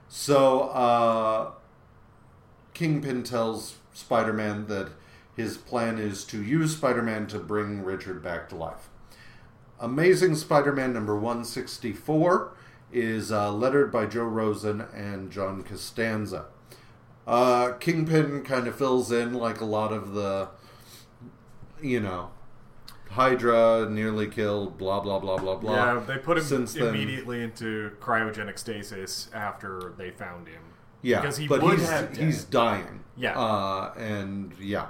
So 0.08 0.62
uh, 0.70 1.52
Kingpin 2.74 3.24
tells 3.24 3.76
Spider 3.94 4.34
Man 4.34 4.68
that 4.68 4.90
his 5.36 5.58
plan 5.58 5.98
is 5.98 6.24
to 6.26 6.42
use 6.44 6.76
Spider 6.76 7.02
Man 7.02 7.28
to 7.28 7.40
bring 7.40 7.84
Richard 7.84 8.22
back 8.22 8.48
to 8.50 8.56
life. 8.56 8.90
Amazing 9.80 10.36
Spider 10.36 10.72
Man 10.72 10.94
number 10.94 11.16
164 11.16 12.54
is 12.92 13.32
uh, 13.32 13.52
lettered 13.52 13.92
by 13.92 14.06
Joe 14.06 14.24
Rosen 14.24 14.82
and 14.94 15.32
John 15.32 15.64
Costanza. 15.64 16.46
Uh, 17.28 17.74
Kingpin 17.74 18.44
kind 18.44 18.68
of 18.68 18.76
fills 18.76 19.12
in 19.12 19.34
like 19.34 19.60
a 19.60 19.66
lot 19.66 19.92
of 19.92 20.14
the, 20.14 20.50
you 21.82 22.00
know, 22.00 22.30
Hydra 23.10 23.88
nearly 23.90 24.28
killed, 24.28 24.78
blah, 24.78 25.00
blah, 25.00 25.20
blah, 25.20 25.38
blah, 25.38 25.56
blah. 25.56 25.74
yeah, 25.96 26.00
they 26.06 26.18
put 26.18 26.38
him 26.38 26.44
Since 26.44 26.74
then- 26.74 26.88
immediately 26.88 27.42
into 27.44 27.92
cryogenic 28.00 28.58
stasis 28.60 29.30
after 29.34 29.94
they 29.98 30.12
found 30.12 30.48
him. 30.48 30.62
Yeah, 31.02 31.22
because 31.22 31.38
he 31.38 31.48
but 31.48 31.62
would 31.62 31.80
he's, 31.80 32.18
he's 32.18 32.44
dying. 32.46 33.04
Yeah. 33.16 33.40
Uh, 33.40 33.94
and 33.96 34.54
yeah. 34.60 34.88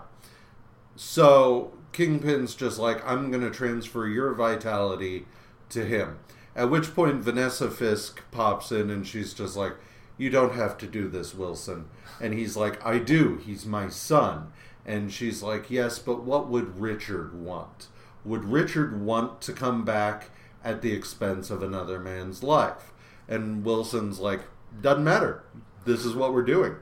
So 0.95 1.73
Kingpin's 1.95 2.53
just 2.55 2.77
like, 2.77 3.05
I'm 3.07 3.31
going 3.31 3.43
to 3.43 3.49
transfer 3.49 4.05
your 4.05 4.33
vitality 4.33 5.25
to 5.69 5.85
him. 5.85 6.19
At 6.55 6.69
which 6.69 6.93
point 6.93 7.23
Vanessa 7.23 7.71
Fisk 7.71 8.21
pops 8.31 8.71
in 8.71 8.89
and 8.89 9.07
she's 9.07 9.33
just 9.33 9.55
like, 9.55 9.73
You 10.17 10.29
don't 10.29 10.53
have 10.53 10.77
to 10.79 10.87
do 10.87 11.07
this, 11.07 11.33
Wilson. 11.33 11.85
And 12.21 12.33
he's 12.33 12.55
like, 12.57 12.85
I 12.85 12.99
do. 12.99 13.37
He's 13.45 13.65
my 13.65 13.87
son. 13.89 14.51
And 14.85 15.11
she's 15.11 15.41
like, 15.41 15.71
Yes, 15.71 15.97
but 15.99 16.23
what 16.23 16.47
would 16.49 16.79
Richard 16.79 17.33
want? 17.33 17.87
Would 18.25 18.45
Richard 18.45 19.01
want 19.01 19.41
to 19.41 19.53
come 19.53 19.83
back 19.85 20.29
at 20.63 20.81
the 20.81 20.93
expense 20.93 21.49
of 21.49 21.63
another 21.63 21.99
man's 21.99 22.43
life? 22.43 22.91
And 23.27 23.63
Wilson's 23.65 24.19
like, 24.19 24.41
Doesn't 24.81 25.03
matter. 25.03 25.43
This 25.85 26.03
is 26.05 26.13
what 26.15 26.33
we're 26.33 26.43
doing. 26.43 26.75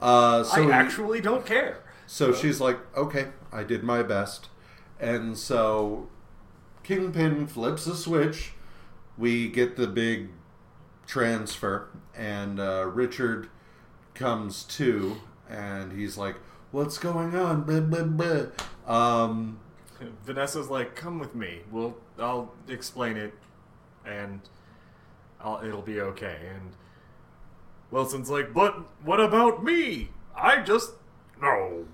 Uh, 0.00 0.42
so 0.44 0.62
I 0.62 0.64
he- 0.66 0.70
actually 0.72 1.20
don't 1.20 1.44
care. 1.44 1.82
so 2.06 2.32
she's 2.32 2.60
like, 2.60 2.78
okay, 2.96 3.26
I 3.52 3.64
did 3.64 3.82
my 3.82 4.02
best. 4.02 4.48
And 5.00 5.38
so 5.38 6.08
Kingpin 6.82 7.46
flips 7.46 7.86
a 7.86 7.96
switch. 7.96 8.52
We 9.16 9.48
get 9.48 9.76
the 9.76 9.86
big 9.86 10.30
transfer. 11.06 11.88
And 12.16 12.60
uh, 12.60 12.86
Richard 12.92 13.48
comes 14.14 14.64
to. 14.64 15.16
And 15.48 15.92
he's 15.92 16.16
like, 16.16 16.36
what's 16.72 16.98
going 16.98 17.34
on? 17.34 17.62
Blah, 17.62 17.80
blah, 17.80 18.04
blah. 18.04 18.46
Um, 18.86 19.58
Vanessa's 20.24 20.68
like, 20.70 20.94
"Come 20.94 21.18
with 21.18 21.34
me. 21.34 21.60
We'll 21.70 21.96
I'll 22.18 22.54
explain 22.68 23.16
it, 23.16 23.34
and 24.04 24.40
I'll, 25.40 25.60
it'll 25.64 25.82
be 25.82 26.00
okay." 26.00 26.38
And 26.54 26.72
Wilson's 27.90 28.30
like, 28.30 28.52
"But 28.54 28.76
what 29.02 29.20
about 29.20 29.64
me? 29.64 30.10
I 30.36 30.62
just 30.62 30.92
no." 31.40 31.86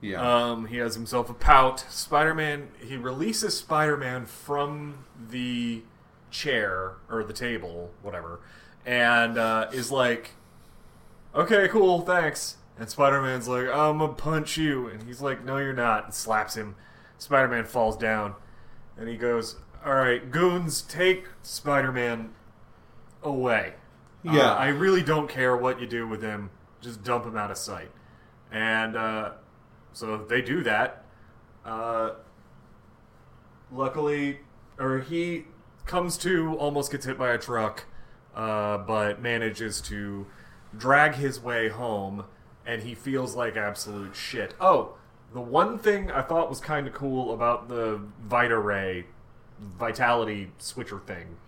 Yeah. 0.00 0.50
Um, 0.50 0.66
he 0.66 0.76
has 0.78 0.94
himself 0.94 1.28
a 1.28 1.34
pout. 1.34 1.84
Spider-Man. 1.88 2.68
He 2.80 2.96
releases 2.96 3.56
Spider-Man 3.56 4.26
from 4.26 5.04
the 5.30 5.82
chair 6.30 6.92
or 7.10 7.24
the 7.24 7.32
table, 7.32 7.90
whatever, 8.02 8.40
and 8.86 9.38
uh, 9.38 9.68
is 9.72 9.90
like, 9.90 10.30
"Okay, 11.34 11.68
cool, 11.68 12.00
thanks." 12.02 12.56
And 12.78 12.88
Spider-Man's 12.88 13.48
like, 13.48 13.68
"I'm 13.68 13.98
gonna 13.98 14.12
punch 14.12 14.56
you," 14.56 14.86
and 14.86 15.02
he's 15.02 15.20
like, 15.20 15.44
"No, 15.44 15.58
you're 15.58 15.72
not," 15.72 16.04
and 16.04 16.14
slaps 16.14 16.56
him. 16.56 16.76
Spider-Man 17.18 17.64
falls 17.64 17.96
down, 17.96 18.34
and 18.96 19.08
he 19.08 19.16
goes, 19.16 19.56
"All 19.84 19.94
right, 19.94 20.30
goons, 20.30 20.82
take 20.82 21.26
Spider-Man 21.42 22.30
away." 23.22 23.74
Yeah. 24.22 24.52
Uh, 24.52 24.54
I 24.54 24.68
really 24.68 25.02
don't 25.02 25.28
care 25.28 25.56
what 25.56 25.80
you 25.80 25.86
do 25.86 26.06
with 26.06 26.22
him. 26.22 26.50
Just 26.80 27.02
dump 27.02 27.24
him 27.24 27.36
out 27.36 27.50
of 27.50 27.58
sight. 27.58 27.90
And 28.50 28.96
uh, 28.96 29.32
so 29.98 30.14
if 30.14 30.28
they 30.28 30.40
do 30.40 30.62
that. 30.62 31.04
Uh, 31.64 32.10
luckily, 33.72 34.38
or 34.78 35.00
he 35.00 35.44
comes 35.86 36.16
to, 36.18 36.54
almost 36.56 36.92
gets 36.92 37.04
hit 37.04 37.18
by 37.18 37.32
a 37.32 37.38
truck, 37.38 37.84
uh, 38.34 38.78
but 38.78 39.20
manages 39.20 39.80
to 39.80 40.26
drag 40.76 41.16
his 41.16 41.40
way 41.40 41.68
home, 41.68 42.24
and 42.64 42.82
he 42.82 42.94
feels 42.94 43.34
like 43.34 43.56
absolute 43.56 44.14
shit. 44.14 44.54
Oh, 44.60 44.94
the 45.34 45.40
one 45.40 45.78
thing 45.78 46.12
I 46.12 46.22
thought 46.22 46.48
was 46.48 46.60
kind 46.60 46.86
of 46.86 46.94
cool 46.94 47.34
about 47.34 47.68
the 47.68 48.00
Vita 48.22 48.56
Ray 48.56 49.06
Vitality 49.58 50.52
Switcher 50.58 51.00
thing 51.00 51.38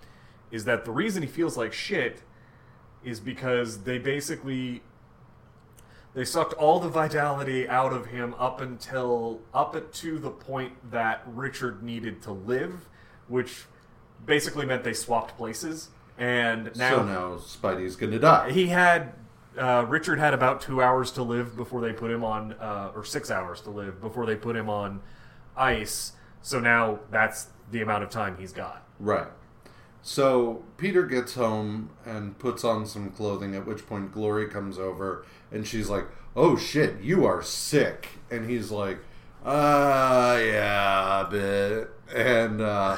is 0.51 0.64
that 0.64 0.84
the 0.84 0.90
reason 0.90 1.22
he 1.22 1.28
feels 1.28 1.57
like 1.57 1.72
shit 1.72 2.22
is 3.05 3.20
because 3.20 3.84
they 3.84 3.98
basically 3.98 4.82
they 6.14 6.24
sucked 6.24 6.54
all 6.54 6.80
the 6.80 6.88
vitality 6.88 7.68
out 7.68 7.92
of 7.92 8.06
him 8.06 8.34
up 8.38 8.61
until 8.61 9.40
up 9.54 9.92
to 9.92 10.18
the 10.18 10.30
point 10.30 10.90
that 10.90 11.22
Richard 11.26 11.82
needed 11.82 12.22
to 12.22 12.32
live, 12.32 12.88
which 13.28 13.64
basically 14.24 14.66
meant 14.66 14.84
they 14.84 14.92
swapped 14.92 15.36
places. 15.36 15.88
And 16.18 16.70
now, 16.76 16.96
so 16.96 17.04
now 17.04 17.34
Spidey's 17.36 17.96
going 17.96 18.12
to 18.12 18.18
die. 18.18 18.50
he 18.50 18.66
had 18.66 19.14
uh, 19.56 19.84
Richard 19.88 20.18
had 20.18 20.34
about 20.34 20.61
two 20.61 20.82
hours 20.82 21.11
to 21.12 21.22
live 21.22 21.56
before 21.56 21.80
they 21.80 21.92
put 21.92 22.11
him 22.11 22.24
on, 22.24 22.52
uh, 22.54 22.92
or 22.94 23.04
six 23.04 23.30
hours 23.30 23.61
to 23.62 23.70
live 23.70 24.00
before 24.00 24.26
they 24.26 24.36
put 24.36 24.56
him 24.56 24.68
on 24.68 25.00
ice. 25.56 26.12
So 26.42 26.61
now 26.61 27.00
that's 27.11 27.48
the 27.70 27.82
amount 27.82 28.02
of 28.02 28.11
time 28.11 28.36
he's 28.38 28.52
got. 28.52 28.86
Right. 28.98 29.28
So 30.02 30.64
Peter 30.76 31.04
gets 31.04 31.34
home 31.34 31.90
and 32.06 32.38
puts 32.38 32.64
on 32.64 32.86
some 32.86 33.11
clothing, 33.11 33.54
at 33.54 33.66
which 33.66 33.86
point 33.86 34.12
Glory 34.12 34.48
comes 34.48 34.78
over 34.78 35.26
and 35.51 35.66
she's 35.66 35.88
like, 35.88 36.07
Oh 36.36 36.57
shit, 36.57 37.01
you 37.01 37.24
are 37.24 37.42
sick. 37.42 38.09
And 38.30 38.48
he's 38.48 38.70
like, 38.70 38.98
Uh, 39.44 40.40
yeah, 40.42 41.26
a 41.26 41.30
bit. 41.30 41.90
And 42.14 42.61
uh, 42.61 42.96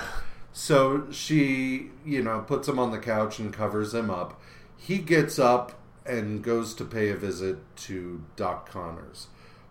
so 0.53 1.11
she, 1.11 1.90
you 2.05 2.22
know, 2.22 2.40
puts 2.40 2.68
him 2.68 2.78
on 2.78 2.90
the 2.90 2.98
couch 2.98 3.38
and 3.38 3.53
covers 3.53 3.94
him 3.94 4.11
up. 4.11 4.40
He 4.76 4.98
gets 4.98 5.38
up 5.38 5.78
and 6.05 6.42
goes 6.42 6.74
to 6.74 6.84
pay 6.84 7.11
a 7.11 7.16
visit 7.16 7.59
to 7.76 8.24
Doc 8.36 8.68
Connors. 8.68 9.28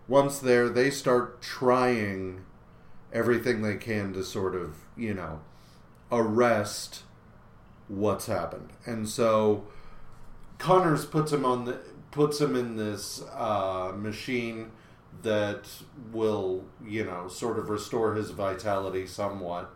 Once 0.08 0.40
there, 0.40 0.70
they 0.70 0.90
start 0.90 1.42
trying 1.42 2.44
everything 3.14 3.62
they 3.62 3.76
can 3.76 4.14
to 4.14 4.24
sort 4.24 4.56
of, 4.56 4.78
you 4.96 5.14
know, 5.14 5.42
arrest 6.12 7.04
what's 7.88 8.26
happened. 8.26 8.70
And 8.86 9.08
so 9.08 9.68
Connors 10.58 11.06
puts 11.06 11.32
him 11.32 11.46
on 11.46 11.66
the 11.66 11.80
puts 12.12 12.40
him 12.40 12.56
in 12.56 12.76
this 12.76 13.24
uh, 13.34 13.94
machine 13.96 14.72
that 15.24 15.68
will, 16.12 16.64
you 16.86 17.04
know, 17.04 17.28
sort 17.28 17.58
of 17.58 17.70
restore 17.70 18.16
his 18.16 18.32
vitality 18.32 19.06
somewhat. 19.08 19.74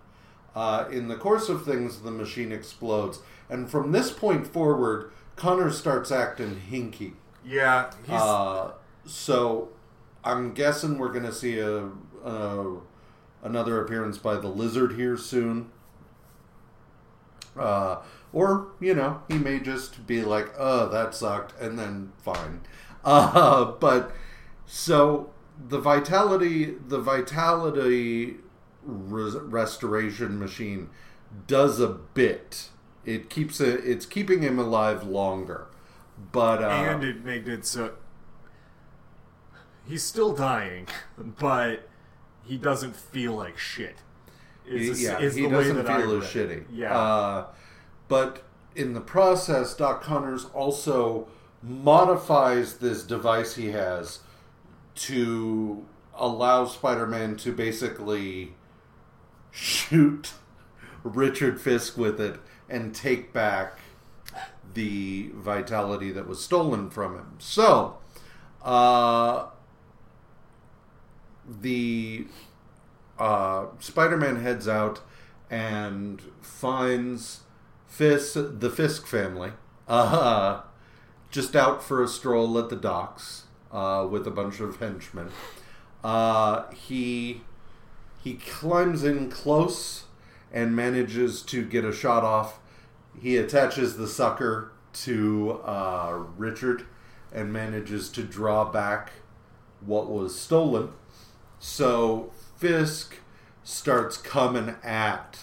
Uh, 0.56 0.86
in 0.90 1.08
the 1.08 1.16
course 1.16 1.50
of 1.50 1.66
things, 1.66 2.02
the 2.02 2.12
machine 2.12 2.52
explodes, 2.52 3.20
and 3.50 3.70
from 3.70 3.92
this 3.92 4.12
point 4.12 4.48
forward, 4.48 5.12
Connor 5.36 5.70
starts 5.70 6.12
acting 6.12 6.62
hinky. 6.72 7.14
Yeah, 7.46 7.92
he's 8.04 8.12
Uh, 8.22 8.72
so 9.06 9.70
I'm 10.24 10.54
guessing 10.54 10.98
we're 10.98 11.12
going 11.12 11.26
to 11.26 11.34
see 11.34 11.60
a, 11.60 11.90
a 12.24 12.78
another 13.44 13.84
appearance 13.84 14.18
by 14.18 14.38
the 14.38 14.48
lizard 14.48 14.94
here 14.94 15.18
soon. 15.18 15.72
Uh, 17.58 17.98
or 18.34 18.68
you 18.80 18.94
know, 18.94 19.22
he 19.28 19.38
may 19.38 19.60
just 19.60 20.06
be 20.06 20.22
like, 20.22 20.54
"Oh, 20.58 20.90
that 20.90 21.16
sucked," 21.16 21.60
and 21.60 21.78
then 21.78 22.12
fine. 22.24 22.62
Uh, 23.06 23.66
but 23.66 24.12
so 24.66 25.30
the 25.70 25.80
vitality, 25.80 26.74
the 26.88 26.98
vitality 27.00 28.38
res- 28.84 29.36
restoration 29.36 30.40
machine 30.40 30.90
does 31.46 31.80
a 31.80 31.88
bit. 31.88 32.70
It 33.06 33.30
keeps 33.30 33.62
it. 33.62 33.82
It's 33.86 34.08
keeping 34.08 34.42
him 34.42 34.58
alive 34.58 35.04
longer. 35.04 35.68
But 36.32 36.64
uh, 36.64 36.68
and 36.68 37.04
it 37.04 37.24
made 37.24 37.48
it 37.48 37.66
so 37.66 37.94
he's 39.88 40.04
still 40.04 40.34
dying, 40.34 40.88
but 41.18 41.88
he 42.44 42.58
doesn't 42.58 42.96
feel 42.96 43.34
like 43.34 43.58
shit. 43.58 43.98
Is, 44.68 45.02
yeah, 45.02 45.20
is 45.20 45.36
he 45.36 45.44
the 45.44 45.50
doesn't 45.50 45.76
that 45.84 46.02
feel 46.02 46.18
as 46.18 46.24
shitty. 46.26 46.66
Yeah, 46.72 46.98
Uh, 46.98 47.46
but 48.08 48.44
in 48.76 48.94
the 48.94 49.02
process, 49.02 49.74
Doc 49.76 50.02
Connors 50.04 50.46
also 50.54 51.28
modifies 51.62 52.78
this 52.78 53.04
device 53.04 53.56
he 53.56 53.70
has 53.72 54.20
to 54.96 55.86
allow 56.16 56.66
Spider-Man 56.66 57.36
to 57.38 57.52
basically 57.52 58.54
shoot 59.52 60.34
Richard 61.04 61.60
Fisk 61.62 61.98
with 61.98 62.20
it 62.20 62.40
and 62.70 62.94
take 62.94 63.32
back 63.34 63.80
the 64.74 65.32
vitality 65.36 66.12
that 66.12 66.28
was 66.28 66.44
stolen 66.44 66.90
from 66.90 67.16
him. 67.16 67.36
So, 67.40 67.98
uh, 68.64 69.48
the 71.48 72.28
uh, 73.18 73.66
Spider-Man 73.80 74.42
heads 74.42 74.68
out 74.68 75.02
and 75.50 76.22
finds 76.42 77.42
Fisk, 77.88 78.34
the 78.36 78.70
Fisk 78.70 79.08
family, 79.08 79.52
uh, 79.88 80.62
just 81.30 81.56
out 81.56 81.84
for 81.84 82.04
a 82.04 82.08
stroll 82.08 82.58
at 82.58 82.70
the 82.70 82.76
docks 82.76 83.44
uh, 83.72 84.08
with 84.10 84.28
a 84.28 84.32
bunch 84.32 84.60
of 84.60 84.78
henchmen. 84.78 85.30
Uh, 86.04 86.70
he 86.72 87.42
he 88.24 88.36
climbs 88.36 89.04
in 89.04 89.30
close 89.30 90.06
and 90.52 90.76
manages 90.76 91.42
to 91.44 91.64
get 91.64 91.86
a 91.86 91.92
shot 91.92 92.24
off. 92.24 92.60
He 93.20 93.38
attaches 93.38 93.98
the 93.98 94.08
sucker 94.08 94.72
to 94.94 95.62
uh, 95.64 96.24
Richard 96.38 96.86
and 97.32 97.52
manages 97.52 98.10
to 98.10 98.24
draw 98.24 98.66
back 98.66 99.12
what 99.82 100.10
was 100.10 100.40
stolen. 100.40 100.90
So 101.60 102.32
Fisk 102.56 103.18
starts 103.64 104.18
coming 104.18 104.76
at 104.84 105.40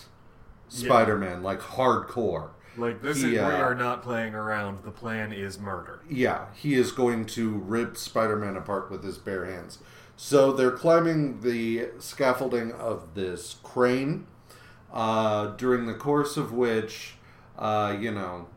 Spider 0.68 1.18
Man 1.18 1.42
like 1.42 1.60
hardcore. 1.60 2.50
like 2.76 3.02
this 3.02 3.20
he, 3.20 3.24
is 3.24 3.32
we 3.32 3.38
uh, 3.38 3.50
are 3.50 3.74
not 3.74 4.02
playing 4.02 4.34
around. 4.34 4.84
The 4.84 4.90
plan 4.90 5.32
is 5.32 5.58
murder. 5.58 6.00
Yeah, 6.08 6.46
he 6.54 6.74
is 6.74 6.92
going 6.92 7.26
to 7.26 7.50
rip 7.50 7.96
Spider 7.96 8.36
Man 8.36 8.56
apart 8.56 8.90
with 8.90 9.04
his 9.04 9.18
bare 9.18 9.44
hands. 9.44 9.78
So 10.16 10.52
they're 10.52 10.70
climbing 10.70 11.40
the 11.40 11.88
scaffolding 11.98 12.72
of 12.72 13.14
this 13.14 13.56
crane, 13.62 14.26
uh, 14.92 15.48
during 15.56 15.86
the 15.86 15.94
course 15.94 16.36
of 16.36 16.52
which, 16.52 17.16
uh, 17.58 17.96
you 17.98 18.12
know, 18.12 18.48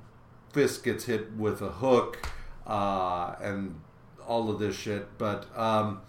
Fisk 0.51 0.83
gets 0.83 1.05
hit 1.05 1.33
with 1.33 1.61
a 1.61 1.71
hook 1.71 2.29
uh, 2.67 3.35
and 3.41 3.79
all 4.25 4.49
of 4.49 4.59
this 4.59 4.75
shit. 4.75 5.17
But 5.17 5.47
um, 5.57 6.01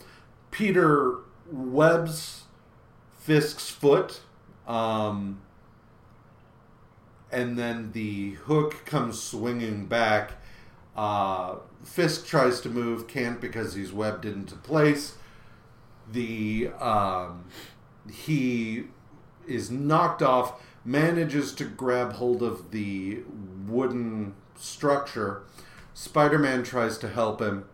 Peter 0.51 1.19
webs 1.51 2.43
Fisk's 3.19 3.69
foot. 3.69 4.21
Um, 4.67 5.41
and 7.33 7.59
then 7.59 7.93
the 7.93 8.33
hook 8.33 8.85
comes 8.85 9.21
swinging 9.21 9.87
back. 9.87 10.33
Uh, 10.97 11.57
Fisk 11.85 12.27
tries 12.27 12.61
to 12.63 12.69
move, 12.69 13.07
can't 13.07 13.41
because 13.41 13.75
he's 13.75 13.93
webbed 13.93 14.25
into 14.25 14.55
place. 14.57 15.15
The 16.11 16.71
um, 16.81 17.47
he 18.11 18.85
is 19.47 19.71
knocked 19.71 20.23
off, 20.23 20.63
manages 20.85 21.53
to 21.55 21.65
grab 21.65 22.15
hold 22.15 22.43
of 22.43 22.71
the 22.71 23.23
wooden 23.67 24.35
structure. 24.57 25.43
Spider-Man 25.95 26.63
tries 26.63 26.97
to 26.99 27.09
help 27.09 27.41
him, 27.41 27.65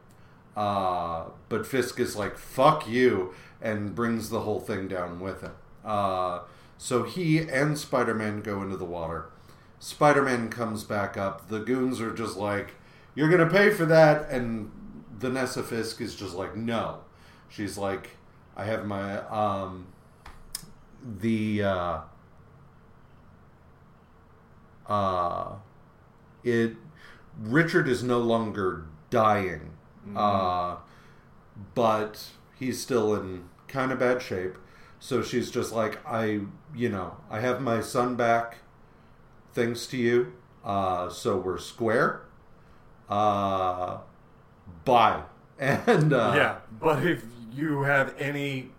uh, 0.56 1.24
but 1.48 1.66
Fisk 1.66 2.00
is 2.00 2.16
like 2.16 2.38
"fuck 2.38 2.88
you" 2.88 3.34
and 3.62 3.94
brings 3.94 4.28
the 4.28 4.40
whole 4.40 4.60
thing 4.60 4.88
down 4.88 5.20
with 5.20 5.40
him. 5.40 5.52
Uh, 5.84 6.40
so 6.76 7.04
he 7.04 7.38
and 7.38 7.78
Spider-Man 7.78 8.42
go 8.42 8.60
into 8.60 8.76
the 8.76 8.84
water. 8.84 9.26
Spider-Man 9.78 10.50
comes 10.50 10.84
back 10.84 11.16
up. 11.16 11.48
The 11.48 11.60
goons 11.60 12.00
are 12.00 12.12
just 12.12 12.36
like, 12.36 12.74
"You're 13.14 13.30
gonna 13.30 13.48
pay 13.48 13.70
for 13.70 13.86
that," 13.86 14.28
and 14.30 14.70
Vanessa 15.16 15.62
Fisk 15.62 16.00
is 16.00 16.14
just 16.14 16.34
like, 16.34 16.56
"No." 16.56 17.00
She's 17.48 17.78
like, 17.78 18.16
"I 18.56 18.64
have 18.64 18.84
my 18.84 19.18
um, 19.28 19.86
the 21.04 21.62
uh, 21.62 21.98
uh, 24.86 25.52
it 26.44 26.76
Richard 27.40 27.88
is 27.88 28.02
no 28.02 28.18
longer 28.18 28.84
dying, 29.10 29.70
uh, 30.16 30.76
but 31.74 32.28
he's 32.58 32.80
still 32.80 33.14
in 33.14 33.48
kind 33.72 33.90
of 33.92 33.98
bad 33.98 34.22
shape. 34.22 34.56
So 35.00 35.22
she's 35.22 35.50
just 35.50 35.72
like, 35.72 35.98
I, 36.06 36.40
you 36.74 36.88
know, 36.88 37.16
I 37.30 37.40
have 37.40 37.60
my 37.60 37.80
son 37.80 38.14
back, 38.14 38.58
thanks 39.52 39.86
to 39.88 39.96
you. 39.96 40.34
Uh, 40.64 41.08
so 41.08 41.36
we're 41.38 41.58
square. 41.58 42.22
Uh, 43.08 43.98
bye. 44.84 45.22
And 45.58 46.12
uh, 46.12 46.32
yeah, 46.34 46.56
but 46.80 47.06
if 47.06 47.24
you 47.52 47.82
have 47.82 48.14
any, 48.18 48.70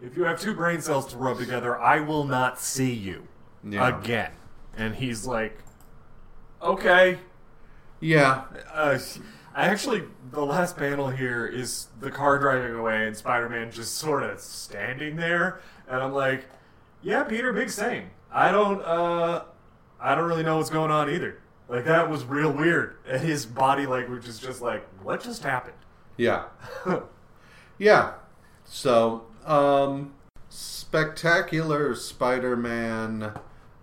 if 0.00 0.16
you 0.16 0.24
have 0.24 0.40
two 0.40 0.54
brain 0.54 0.80
cells 0.80 1.06
to 1.08 1.18
rub 1.18 1.36
together, 1.38 1.78
I 1.78 2.00
will 2.00 2.24
not 2.24 2.58
see 2.58 2.94
you 2.94 3.28
Yeah. 3.62 3.98
again. 3.98 4.32
And 4.74 4.94
he's 4.94 5.26
like, 5.26 5.58
okay. 6.62 7.18
yeah, 8.00 8.44
Uh, 8.72 8.98
I 9.54 9.66
actually, 9.66 10.04
the 10.30 10.44
last 10.44 10.76
panel 10.76 11.08
here 11.08 11.46
is 11.46 11.88
the 11.98 12.10
car 12.10 12.38
driving 12.38 12.74
away 12.76 13.06
and 13.06 13.16
Spider-Man 13.16 13.72
just 13.72 13.96
sort 13.96 14.22
of 14.22 14.38
standing 14.38 15.16
there, 15.16 15.60
and 15.88 16.00
I'm 16.02 16.12
like, 16.12 16.44
yeah, 17.02 17.24
Peter, 17.24 17.52
big 17.52 17.70
same. 17.70 18.10
I 18.32 18.52
don't, 18.52 18.80
uh, 18.82 19.44
I 20.00 20.14
don't 20.14 20.28
really 20.28 20.44
know 20.44 20.58
what's 20.58 20.70
going 20.70 20.90
on 20.90 21.10
either. 21.10 21.40
Like 21.68 21.84
that 21.84 22.08
was 22.08 22.24
real 22.24 22.52
weird, 22.52 22.96
and 23.06 23.20
his 23.20 23.46
body 23.46 23.86
language 23.86 24.26
is 24.28 24.38
just 24.38 24.60
like, 24.60 24.86
what 25.02 25.22
just 25.22 25.42
happened? 25.42 25.76
Yeah. 26.16 26.44
yeah. 27.78 28.14
So, 28.64 29.26
um, 29.46 30.14
Spectacular 30.48 31.94
Spider 31.94 32.56
Man 32.56 33.32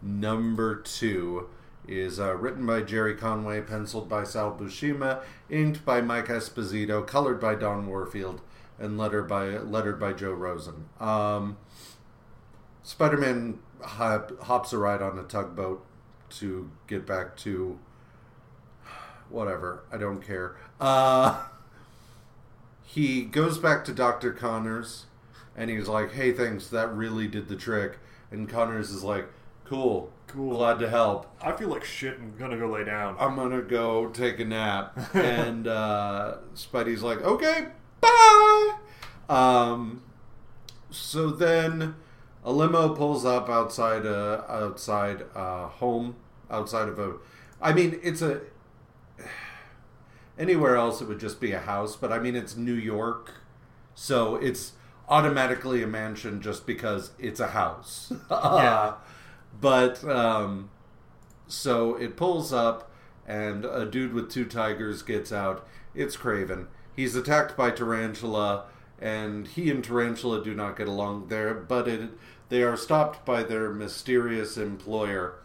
number 0.02 0.76
two 0.76 1.50
is 1.88 2.20
uh, 2.20 2.36
written 2.36 2.66
by 2.66 2.82
Gerry 2.82 3.16
Conway, 3.16 3.62
penciled 3.62 4.10
by 4.10 4.24
Sal 4.24 4.58
Buscema, 4.58 5.22
inked 5.50 5.86
by 5.86 6.02
Mike 6.02 6.28
Esposito, 6.28 7.06
colored 7.06 7.40
by 7.40 7.56
Don 7.56 7.88
Warfield, 7.88 8.42
and 8.80 8.98
lettered 8.98 9.28
by 9.28 9.58
lettered 9.58 10.00
by 10.00 10.14
Joe 10.14 10.34
Rosen. 10.34 10.90
Um, 11.00 11.58
Spider 12.84 13.18
Man 13.18 13.60
hop, 13.82 14.40
hops 14.44 14.74
a 14.74 14.78
ride 14.78 15.02
on 15.02 15.18
a 15.18 15.24
tugboat 15.24 15.86
to 16.30 16.70
get 16.88 17.06
back 17.06 17.36
to 17.38 17.80
whatever. 19.30 19.84
I 19.92 19.98
don't 19.98 20.22
care. 20.22 20.56
Uh, 20.80 21.46
he 22.84 23.24
goes 23.24 23.58
back 23.58 23.84
to 23.86 23.94
Dr. 23.94 24.32
Connors 24.32 25.06
and 25.56 25.70
he's 25.70 25.88
like, 25.88 26.14
hey, 26.14 26.32
thanks, 26.32 26.68
that 26.68 26.94
really 26.94 27.28
did 27.28 27.48
the 27.48 27.56
trick. 27.56 27.98
And 28.32 28.48
Connors 28.48 28.92
is 28.92 29.04
like, 29.04 29.28
cool, 29.66 30.12
Cool. 30.28 30.58
glad 30.58 30.80
to 30.80 30.90
help. 30.90 31.34
I 31.42 31.54
feel 31.54 31.70
like 31.70 31.84
shit 31.84 32.20
and 32.20 32.38
gonna 32.38 32.58
go 32.58 32.68
lay 32.70 32.84
down. 32.84 33.16
I'm 33.20 33.36
gonna 33.36 33.62
go 33.62 34.08
take 34.10 34.40
a 34.40 34.46
nap. 34.46 34.98
and 35.16 35.68
uh, 35.68 36.36
Spidey's 36.54 37.02
like, 37.02 37.22
okay, 37.22 37.68
bye. 38.02 38.78
Um, 39.30 40.04
so 40.90 41.30
then 41.30 41.96
a 42.44 42.52
limo 42.52 42.94
pulls 42.96 43.26
up 43.26 43.50
outside 43.50 44.06
a 44.06 44.46
outside 44.50 45.26
a 45.36 45.68
home 45.68 46.16
outside 46.52 46.88
of 46.90 47.00
a. 47.00 47.16
I 47.62 47.74
mean, 47.74 48.00
it's 48.04 48.22
a. 48.22 48.42
Anywhere 50.38 50.76
else, 50.76 51.02
it 51.02 51.08
would 51.08 51.20
just 51.20 51.40
be 51.40 51.52
a 51.54 51.60
house, 51.60 51.96
but 51.96 52.12
I 52.12 52.20
mean, 52.20 52.36
it's 52.36 52.56
New 52.56 52.74
York, 52.76 53.34
so 53.96 54.36
it's 54.36 54.74
automatically 55.10 55.82
a 55.82 55.88
mansion 55.88 56.42
just 56.42 56.68
because 56.68 57.12
it's 57.18 57.40
a 57.40 57.48
house. 57.48 58.14
Yeah. 58.30 58.94
But 59.60 60.04
um, 60.04 60.70
so 61.48 61.96
it 61.96 62.18
pulls 62.18 62.54
up, 62.54 62.92
and 63.28 63.66
a 63.66 63.86
dude 63.86 64.14
with 64.14 64.30
two 64.32 64.46
tigers 64.46 65.02
gets 65.02 65.32
out. 65.32 65.68
It's 65.96 66.16
Kraven. 66.16 66.68
He's 66.96 67.16
attacked 67.16 67.56
by 67.58 67.72
Tarantula, 67.72 68.66
and 69.00 69.48
he 69.48 69.70
and 69.70 69.84
Tarantula 69.84 70.44
do 70.44 70.54
not 70.54 70.78
get 70.78 70.88
along 70.88 71.28
there, 71.28 71.54
but 71.54 71.88
it, 71.88 72.12
they 72.50 72.64
are 72.64 72.78
stopped 72.78 73.26
by 73.26 73.44
their 73.44 73.72
mysterious 73.72 74.58
employer, 74.58 75.36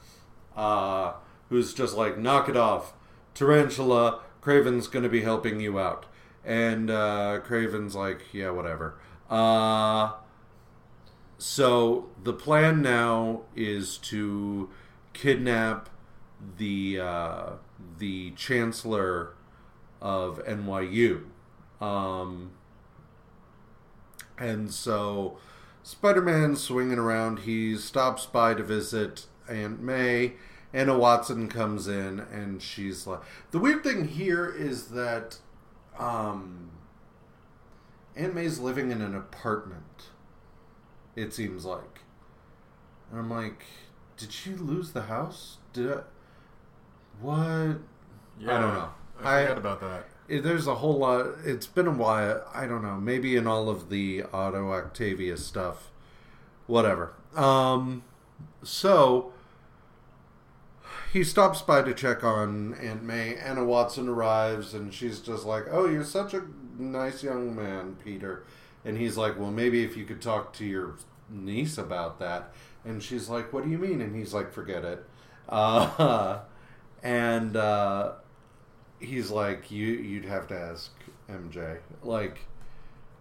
uh, 0.56 1.14
who's 1.48 1.74
just 1.74 1.96
like, 1.96 2.18
knock 2.18 2.48
it 2.48 2.56
off. 2.56 2.94
Tarantula, 3.34 4.20
Kraven's 4.42 4.88
going 4.88 5.02
to 5.02 5.08
be 5.08 5.22
helping 5.22 5.60
you 5.60 5.78
out. 5.78 6.06
And 6.44 6.90
uh, 6.90 7.40
Kraven's 7.46 7.94
like, 7.94 8.22
yeah, 8.32 8.50
whatever. 8.50 8.98
Uh, 9.30 10.12
so 11.43 12.07
the 12.22 12.32
plan 12.32 12.82
now 12.82 13.40
is 13.57 13.99
to 13.99 14.70
kidnap 15.12 15.88
the 16.57 17.01
uh, 17.01 17.51
the 17.99 18.30
chancellor 18.36 19.34
of 20.01 20.38
NYU. 20.45 21.24
Um, 21.80 22.53
and 24.38 24.72
so 24.72 25.36
Spider 25.82 26.22
Man 26.22 26.55
swinging 26.55 26.99
around, 26.99 27.40
he 27.40 27.76
stops 27.76 28.24
by 28.24 28.55
to 28.55 28.62
visit 28.62 29.26
Aunt 29.49 29.80
May. 29.80 30.34
Anna 30.72 30.97
Watson 30.97 31.49
comes 31.49 31.88
in, 31.88 32.20
and 32.20 32.62
she's 32.62 33.05
like. 33.05 33.20
The 33.51 33.59
weird 33.59 33.82
thing 33.82 34.07
here 34.07 34.49
is 34.49 34.86
that 34.90 35.38
um, 35.99 36.70
Aunt 38.14 38.32
May's 38.32 38.61
living 38.61 38.93
in 38.93 39.03
an 39.03 39.16
apartment, 39.16 40.11
it 41.16 41.32
seems 41.32 41.64
like. 41.64 42.00
And 43.10 43.20
I'm 43.20 43.30
like, 43.30 43.64
did 44.16 44.32
she 44.32 44.50
lose 44.54 44.92
the 44.92 45.02
house? 45.02 45.58
Did 45.72 45.90
I. 45.92 46.00
What? 47.20 47.78
Yeah, 48.40 48.56
I 48.56 48.60
don't 48.60 48.74
know. 48.74 48.88
I 49.20 49.42
forgot 49.42 49.56
I- 49.56 49.60
about 49.60 49.80
that. 49.80 50.04
It, 50.28 50.42
there's 50.44 50.66
a 50.66 50.76
whole 50.76 50.98
lot. 50.98 51.26
It's 51.44 51.66
been 51.66 51.86
a 51.88 51.90
while. 51.92 52.46
I 52.54 52.66
don't 52.66 52.82
know. 52.82 52.94
Maybe 52.96 53.36
in 53.36 53.46
all 53.46 53.68
of 53.68 53.90
the 53.90 54.22
Otto 54.32 54.72
Octavia 54.72 55.36
stuff, 55.36 55.90
whatever. 56.66 57.12
Um, 57.34 58.04
so 58.62 59.32
he 61.12 61.22
stops 61.24 61.60
by 61.60 61.82
to 61.82 61.92
check 61.92 62.24
on 62.24 62.74
Aunt 62.74 63.02
May. 63.02 63.34
Anna 63.34 63.64
Watson 63.64 64.08
arrives, 64.08 64.72
and 64.74 64.94
she's 64.94 65.20
just 65.20 65.44
like, 65.44 65.64
"Oh, 65.70 65.86
you're 65.86 66.04
such 66.04 66.32
a 66.34 66.44
nice 66.78 67.22
young 67.22 67.54
man, 67.54 67.96
Peter." 68.02 68.44
And 68.85 68.99
he's 68.99 69.16
like, 69.16 69.39
"Well, 69.39 69.51
maybe 69.51 69.85
if 69.85 69.97
you 69.97 70.05
could 70.05 70.20
talk 70.20 70.53
to 70.55 70.64
your 70.64 70.97
niece 71.30 71.78
about 71.78 72.18
that." 72.18 72.53
And 72.85 73.03
she's 73.03 73.28
like, 73.28 73.53
"What 73.53 73.64
do 73.64 73.70
you 73.70 73.78
mean?" 73.78 74.01
And 74.01 74.14
he's 74.14 74.35
like, 74.35 74.53
"Forget 74.53 74.85
it." 74.85 75.05
Uh, 75.49 76.41
and 77.03 77.57
uh, 77.57 78.12
he's 78.99 79.30
like, 79.30 79.70
"You 79.70 79.87
you'd 79.87 80.24
have 80.24 80.49
to 80.49 80.59
ask 80.59 80.91
MJ." 81.28 81.78
Like, 82.03 82.41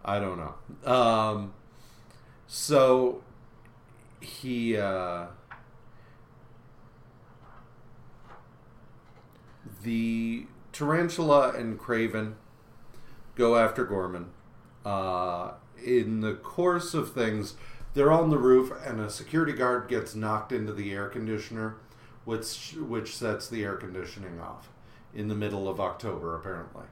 I 0.03 0.19
don't 0.19 0.37
know. 0.37 0.91
Um, 0.91 1.53
so 2.47 3.23
he. 4.19 4.77
Uh, 4.77 5.27
the 9.83 10.45
tarantula 10.71 11.51
and 11.51 11.79
Kraven 11.79 12.33
go 13.35 13.57
after 13.57 13.85
Gorman. 13.85 14.29
Uh, 14.85 15.53
in 15.83 16.21
the 16.21 16.33
course 16.33 16.93
of 16.93 17.13
things, 17.13 17.55
they're 17.93 18.11
on 18.11 18.29
the 18.29 18.37
roof, 18.37 18.71
and 18.85 18.99
a 18.99 19.09
security 19.09 19.53
guard 19.53 19.87
gets 19.87 20.15
knocked 20.15 20.51
into 20.51 20.73
the 20.73 20.91
air 20.91 21.07
conditioner, 21.07 21.75
which 22.25 22.75
which 22.79 23.15
sets 23.15 23.47
the 23.47 23.63
air 23.63 23.75
conditioning 23.75 24.39
off 24.39 24.69
in 25.13 25.27
the 25.27 25.35
middle 25.35 25.67
of 25.67 25.79
October, 25.79 26.35
apparently. 26.35 26.85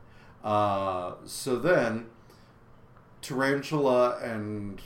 Uh, 0.43 1.13
so 1.25 1.57
then, 1.57 2.07
Tarantula 3.21 4.17
and 4.21 4.81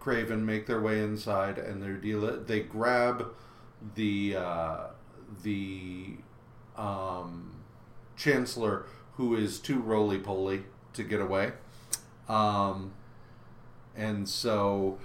Kraven 0.00 0.42
make 0.42 0.66
their 0.66 0.80
way 0.80 1.00
inside, 1.00 1.58
and 1.58 1.82
they 1.82 2.00
deal. 2.00 2.20
They 2.44 2.60
grab 2.60 3.32
the 3.94 4.36
uh, 4.36 4.86
the 5.42 6.16
um, 6.76 7.56
chancellor, 8.16 8.86
who 9.14 9.34
is 9.34 9.58
too 9.58 9.80
roly 9.80 10.18
poly 10.18 10.64
to 10.92 11.02
get 11.02 11.20
away. 11.20 11.52
Um, 12.28 12.92
and 13.96 14.28
so 14.28 14.98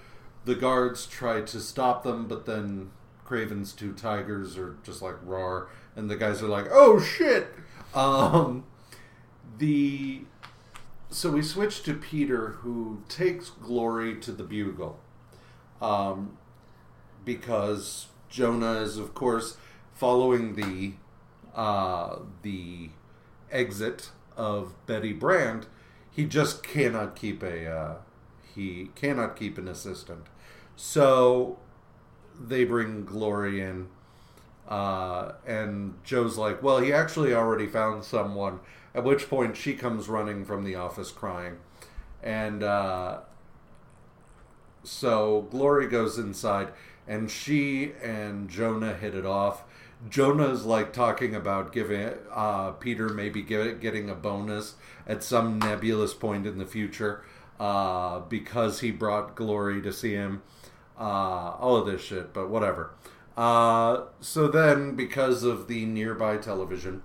the 0.45 0.55
guards 0.55 1.05
try 1.05 1.41
to 1.41 1.59
stop 1.59 2.03
them, 2.03 2.27
but 2.27 2.45
then 2.45 2.91
Kraven's 3.25 3.73
two 3.73 3.93
tigers 3.93 4.57
are 4.57 4.77
just 4.83 5.01
like 5.01 5.15
roar, 5.23 5.69
and 5.95 6.09
the 6.09 6.17
guys 6.17 6.41
are 6.41 6.47
like, 6.47 6.65
"Oh 6.71 6.99
shit!" 6.99 7.47
Um, 7.93 8.65
the 9.57 10.23
so 11.09 11.31
we 11.31 11.41
switch 11.41 11.83
to 11.83 11.93
Peter, 11.93 12.51
who 12.61 13.03
takes 13.09 13.49
Glory 13.49 14.15
to 14.21 14.31
the 14.31 14.43
Bugle, 14.43 14.99
um, 15.81 16.37
because 17.25 18.07
Jonah 18.29 18.79
is, 18.79 18.97
of 18.97 19.13
course, 19.13 19.57
following 19.93 20.55
the 20.55 20.93
uh, 21.55 22.19
the 22.41 22.89
exit 23.51 24.11
of 24.35 24.73
Betty 24.85 25.13
Brant. 25.13 25.67
He 26.11 26.25
just 26.25 26.61
cannot 26.63 27.15
keep 27.15 27.41
a 27.41 27.69
uh, 27.69 27.95
he 28.53 28.89
cannot 28.95 29.35
keep 29.35 29.57
an 29.57 29.67
assistant, 29.67 30.27
so 30.75 31.57
they 32.39 32.63
bring 32.63 33.05
Glory 33.05 33.61
in. 33.61 33.87
Uh, 34.67 35.33
and 35.45 35.95
Joe's 36.03 36.37
like, 36.37 36.63
well, 36.63 36.79
he 36.79 36.93
actually 36.93 37.33
already 37.33 37.67
found 37.67 38.03
someone. 38.03 38.59
At 38.93 39.03
which 39.03 39.29
point 39.29 39.55
she 39.57 39.73
comes 39.73 40.09
running 40.09 40.45
from 40.45 40.63
the 40.63 40.75
office 40.75 41.11
crying. 41.11 41.57
And 42.21 42.61
uh, 42.63 43.19
so 44.83 45.47
Glory 45.51 45.87
goes 45.87 46.17
inside, 46.17 46.69
and 47.07 47.29
she 47.29 47.93
and 48.01 48.49
Jonah 48.49 48.93
hit 48.93 49.15
it 49.15 49.25
off. 49.25 49.63
Jonah's 50.09 50.65
like 50.65 50.93
talking 50.93 51.35
about 51.35 51.71
giving 51.71 52.13
uh, 52.31 52.71
Peter 52.71 53.09
maybe 53.09 53.41
get, 53.41 53.79
getting 53.79 54.09
a 54.09 54.15
bonus 54.15 54.75
at 55.07 55.23
some 55.23 55.59
nebulous 55.59 56.13
point 56.13 56.47
in 56.47 56.57
the 56.57 56.65
future 56.65 57.23
uh, 57.59 58.19
because 58.21 58.79
he 58.79 58.91
brought 58.91 59.35
Glory 59.35 59.81
to 59.81 59.93
see 59.93 60.13
him. 60.13 60.41
Uh, 60.99 61.55
all 61.59 61.77
of 61.77 61.87
this 61.87 62.01
shit, 62.01 62.31
but 62.33 62.49
whatever. 62.49 62.91
Uh, 63.35 64.03
so 64.19 64.47
then, 64.47 64.95
because 64.95 65.43
of 65.43 65.67
the 65.67 65.85
nearby 65.85 66.37
television, 66.37 67.01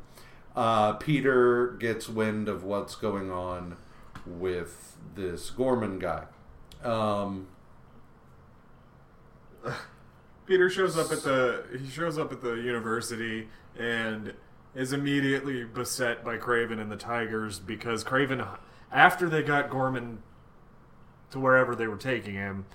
uh, 0.54 0.92
Peter 0.94 1.68
gets 1.78 2.08
wind 2.08 2.48
of 2.48 2.64
what's 2.64 2.94
going 2.94 3.30
on 3.30 3.76
with 4.26 4.96
this 5.14 5.50
Gorman 5.50 5.98
guy. 5.98 6.24
Um, 6.82 7.48
Peter 10.46 10.70
shows 10.70 10.96
up 10.96 11.10
at 11.10 11.22
the 11.22 11.64
he 11.78 11.88
shows 11.88 12.18
up 12.18 12.32
at 12.32 12.40
the 12.40 12.54
university 12.54 13.48
and 13.78 14.32
is 14.74 14.92
immediately 14.92 15.64
beset 15.64 16.24
by 16.24 16.36
Kraven 16.36 16.80
and 16.80 16.90
the 16.90 16.96
Tigers 16.96 17.58
because 17.58 18.04
Kraven 18.04 18.46
after 18.92 19.28
they 19.28 19.42
got 19.42 19.70
Gorman 19.70 20.22
to 21.30 21.40
wherever 21.40 21.74
they 21.74 21.86
were 21.86 21.96
taking 21.96 22.34
him. 22.34 22.66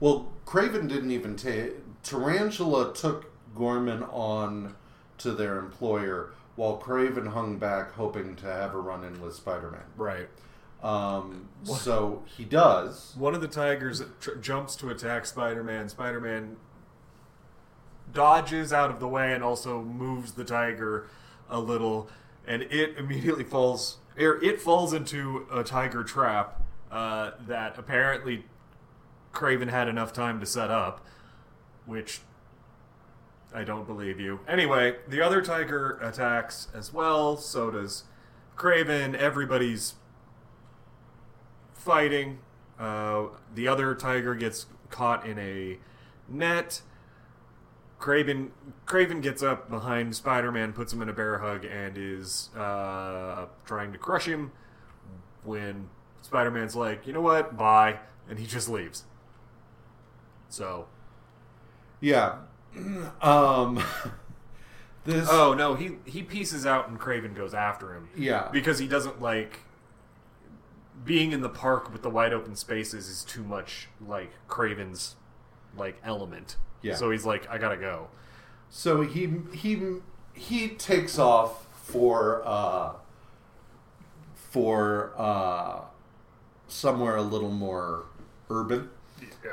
well, 0.00 0.32
Kraven 0.46 0.88
didn't 0.88 1.10
even 1.10 1.36
take. 1.36 1.74
Tarantula 2.02 2.94
took 2.94 3.30
Gorman 3.54 4.02
on 4.04 4.74
to 5.18 5.32
their 5.32 5.58
employer, 5.58 6.30
while 6.56 6.80
Kraven 6.80 7.28
hung 7.28 7.58
back, 7.58 7.92
hoping 7.92 8.34
to 8.36 8.46
have 8.46 8.74
a 8.74 8.78
run 8.78 9.04
in 9.04 9.20
with 9.20 9.34
Spider 9.34 9.70
Man. 9.70 9.82
Right. 9.96 10.28
Um, 10.82 11.48
so 11.62 12.24
he 12.26 12.44
does. 12.44 13.14
One 13.16 13.36
of 13.36 13.40
the 13.40 13.46
Tigers 13.46 14.02
tr- 14.20 14.34
jumps 14.36 14.74
to 14.76 14.90
attack 14.90 15.26
Spider-Man. 15.26 15.88
Spider-Man 15.88 16.56
dodges 18.12 18.72
out 18.72 18.90
of 18.90 19.00
the 19.00 19.08
way 19.08 19.32
and 19.32 19.42
also 19.42 19.82
moves 19.82 20.32
the 20.32 20.44
tiger 20.44 21.08
a 21.48 21.60
little, 21.60 22.08
and 22.46 22.62
it 22.62 22.96
immediately 22.96 23.44
falls. 23.44 23.98
Or 24.18 24.42
it 24.42 24.60
falls 24.60 24.92
into 24.92 25.46
a 25.50 25.64
tiger 25.64 26.04
trap 26.04 26.62
uh, 26.90 27.32
that 27.46 27.78
apparently 27.78 28.44
Kraven 29.32 29.70
had 29.70 29.88
enough 29.88 30.12
time 30.12 30.38
to 30.40 30.46
set 30.46 30.70
up, 30.70 31.04
which 31.86 32.20
I 33.54 33.64
don't 33.64 33.86
believe 33.86 34.20
you. 34.20 34.40
Anyway, 34.46 34.96
the 35.08 35.20
other 35.20 35.42
tiger 35.42 35.98
attacks 36.02 36.68
as 36.74 36.92
well. 36.92 37.36
So 37.36 37.70
does 37.70 38.04
Kraven. 38.56 39.14
Everybody's 39.14 39.94
fighting. 41.74 42.38
Uh, 42.78 43.26
the 43.54 43.68
other 43.68 43.94
tiger 43.94 44.34
gets 44.34 44.66
caught 44.90 45.26
in 45.26 45.38
a 45.38 45.78
net. 46.28 46.82
Kraven 48.02 48.48
Kraven 48.84 49.22
gets 49.22 49.44
up 49.44 49.70
behind 49.70 50.16
Spider-Man, 50.16 50.72
puts 50.72 50.92
him 50.92 51.00
in 51.02 51.08
a 51.08 51.12
bear 51.12 51.38
hug, 51.38 51.64
and 51.64 51.96
is 51.96 52.50
uh, 52.56 53.46
trying 53.64 53.92
to 53.92 53.98
crush 53.98 54.26
him. 54.26 54.50
When 55.44 55.88
Spider-Man's 56.20 56.74
like, 56.74 57.06
"You 57.06 57.12
know 57.12 57.20
what? 57.20 57.56
Bye," 57.56 58.00
and 58.28 58.40
he 58.40 58.46
just 58.46 58.68
leaves. 58.68 59.04
So, 60.48 60.88
Yeah. 62.00 62.38
Um, 63.22 63.82
this. 65.04 65.28
oh 65.30 65.54
no, 65.54 65.74
he 65.76 65.92
he 66.04 66.22
pieces 66.22 66.66
out, 66.66 66.88
and 66.88 66.98
Kraven 66.98 67.34
goes 67.36 67.54
after 67.54 67.94
him 67.94 68.08
Yeah. 68.16 68.48
because 68.50 68.78
he 68.80 68.88
doesn't 68.88 69.20
like 69.22 69.60
being 71.04 71.32
in 71.32 71.40
the 71.40 71.48
park 71.48 71.92
with 71.92 72.02
the 72.02 72.10
wide 72.10 72.32
open 72.32 72.56
spaces 72.56 73.08
is 73.08 73.24
too 73.24 73.42
much 73.44 73.88
like 74.04 74.32
Kraven's 74.48 75.14
like 75.76 76.00
element. 76.04 76.56
Yeah. 76.82 76.94
So 76.94 77.10
he's 77.10 77.24
like, 77.24 77.48
I 77.48 77.58
gotta 77.58 77.76
go. 77.76 78.08
So 78.70 79.02
he 79.02 79.30
he 79.54 79.96
he 80.34 80.68
takes 80.68 81.18
off 81.18 81.66
for 81.84 82.42
uh 82.44 82.92
for 84.34 85.12
uh 85.16 85.80
somewhere 86.68 87.16
a 87.16 87.22
little 87.22 87.50
more 87.50 88.04
urban. 88.50 88.90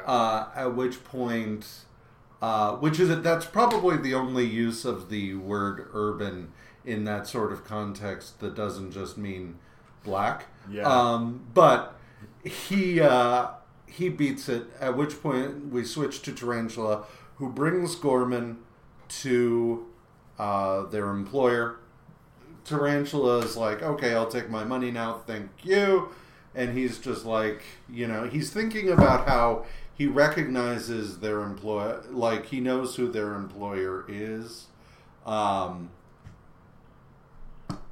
Uh, 0.05 0.47
at 0.55 0.75
which 0.75 1.03
point 1.03 1.65
uh, 2.41 2.75
which 2.77 2.99
is 2.99 3.09
it 3.09 3.21
that's 3.23 3.45
probably 3.45 3.97
the 3.97 4.13
only 4.13 4.45
use 4.45 4.85
of 4.85 5.09
the 5.09 5.33
word 5.35 5.89
urban 5.93 6.51
in 6.85 7.03
that 7.03 7.27
sort 7.27 7.51
of 7.51 7.65
context 7.65 8.39
that 8.39 8.55
doesn't 8.55 8.91
just 8.91 9.17
mean 9.17 9.55
black. 10.03 10.45
Yeah. 10.71 10.83
Um, 10.83 11.41
but 11.53 11.95
he 12.43 13.01
uh, 13.01 13.47
he 13.89 14.09
beats 14.09 14.49
it. 14.49 14.67
At 14.79 14.95
which 14.95 15.21
point 15.21 15.71
we 15.71 15.83
switch 15.83 16.21
to 16.23 16.31
Tarantula, 16.31 17.05
who 17.35 17.49
brings 17.49 17.95
Gorman 17.95 18.59
to 19.09 19.87
uh, 20.37 20.83
their 20.87 21.09
employer. 21.09 21.77
Tarantula 22.65 23.39
is 23.39 23.57
like, 23.57 23.81
okay, 23.81 24.13
I'll 24.13 24.29
take 24.29 24.49
my 24.49 24.63
money 24.63 24.91
now, 24.91 25.21
thank 25.25 25.49
you. 25.63 26.09
And 26.55 26.77
he's 26.77 26.99
just 26.99 27.25
like, 27.25 27.63
you 27.89 28.07
know, 28.07 28.25
he's 28.25 28.51
thinking 28.51 28.89
about 28.89 29.27
how 29.27 29.65
he 29.93 30.07
recognizes 30.07 31.19
their 31.19 31.41
employer, 31.41 32.03
like 32.09 32.47
he 32.47 32.59
knows 32.59 32.95
who 32.95 33.11
their 33.11 33.33
employer 33.33 34.05
is. 34.07 34.67
Um, 35.25 35.91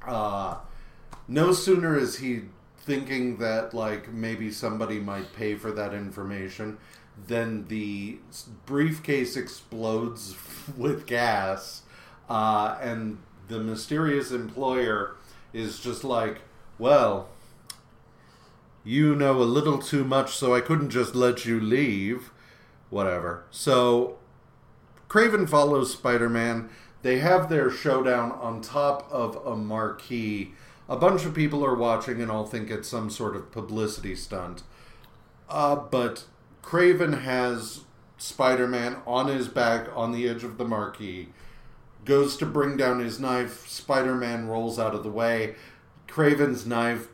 uh, 0.06 0.56
no 1.26 1.52
sooner 1.52 1.98
is 1.98 2.18
he 2.18 2.42
thinking 2.88 3.36
that 3.36 3.74
like 3.74 4.10
maybe 4.12 4.50
somebody 4.50 4.98
might 4.98 5.32
pay 5.34 5.54
for 5.54 5.70
that 5.70 5.92
information 5.92 6.78
Then 7.26 7.66
the 7.68 8.18
briefcase 8.64 9.36
explodes 9.36 10.34
with 10.76 11.06
gas 11.06 11.82
uh, 12.30 12.78
and 12.80 13.18
the 13.48 13.60
mysterious 13.60 14.30
employer 14.32 15.16
is 15.52 15.80
just 15.80 16.02
like 16.02 16.40
well 16.78 17.28
you 18.84 19.14
know 19.14 19.42
a 19.42 19.44
little 19.58 19.78
too 19.78 20.04
much 20.04 20.34
so 20.34 20.54
i 20.54 20.60
couldn't 20.60 20.90
just 20.90 21.14
let 21.14 21.44
you 21.44 21.60
leave. 21.60 22.30
Whatever. 22.90 23.44
So 23.50 24.16
Kraven 25.08 25.46
follows 25.48 25.92
spider-man. 25.92 26.70
They 27.02 27.18
have 27.18 27.48
their 27.48 27.70
showdown 27.70 28.32
on 28.32 28.62
top 28.62 29.06
of 29.10 29.36
a 29.46 29.54
marquee 29.54 30.54
a 30.88 30.96
bunch 30.96 31.24
of 31.24 31.34
people 31.34 31.64
are 31.64 31.74
watching 31.74 32.20
and 32.20 32.30
all 32.30 32.46
think 32.46 32.70
it's 32.70 32.88
some 32.88 33.10
sort 33.10 33.36
of 33.36 33.52
publicity 33.52 34.14
stunt. 34.14 34.62
Uh, 35.48 35.76
but 35.76 36.24
Kraven 36.62 37.22
has 37.22 37.82
Spider 38.16 38.66
Man 38.66 38.96
on 39.06 39.28
his 39.28 39.48
back 39.48 39.88
on 39.94 40.12
the 40.12 40.28
edge 40.28 40.44
of 40.44 40.58
the 40.58 40.64
marquee, 40.64 41.28
goes 42.04 42.36
to 42.38 42.46
bring 42.46 42.76
down 42.76 43.00
his 43.00 43.20
knife. 43.20 43.68
Spider 43.68 44.14
Man 44.14 44.48
rolls 44.48 44.78
out 44.78 44.94
of 44.94 45.02
the 45.02 45.10
way. 45.10 45.54
Kraven's 46.06 46.66
knife 46.66 47.08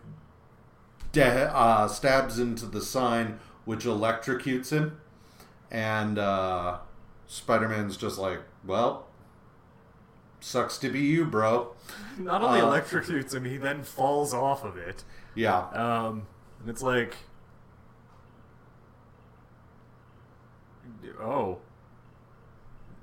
de- 1.12 1.54
uh, 1.54 1.88
stabs 1.88 2.38
into 2.38 2.66
the 2.66 2.80
sign, 2.80 3.38
which 3.64 3.84
electrocutes 3.84 4.70
him. 4.70 4.98
And 5.70 6.18
uh, 6.18 6.78
Spider 7.26 7.68
Man's 7.68 7.96
just 7.96 8.18
like, 8.18 8.40
well, 8.64 9.06
sucks 10.44 10.76
to 10.76 10.90
be 10.90 11.00
you, 11.00 11.24
bro. 11.24 11.72
Not 12.18 12.42
only 12.42 12.60
Uh, 12.60 12.66
electrocutes 12.66 13.32
him, 13.34 13.46
he 13.46 13.56
then 13.56 13.82
falls 13.82 14.34
off 14.34 14.62
of 14.62 14.76
it. 14.76 15.02
Yeah. 15.34 15.68
Um, 15.70 16.26
and 16.60 16.68
it's 16.68 16.82
like, 16.82 17.16
oh, 21.20 21.58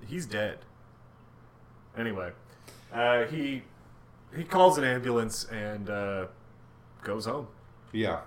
he's 0.05 0.25
dead. 0.27 0.59
Anyway, 1.97 2.31
uh, 2.93 3.25
he 3.25 3.63
he 4.35 4.43
calls 4.43 4.77
an 4.77 4.83
ambulance 4.83 5.45
and 5.45 5.89
uh, 5.89 6.27
goes 7.03 7.25
home. 7.25 7.47
Yeah. 7.91 8.21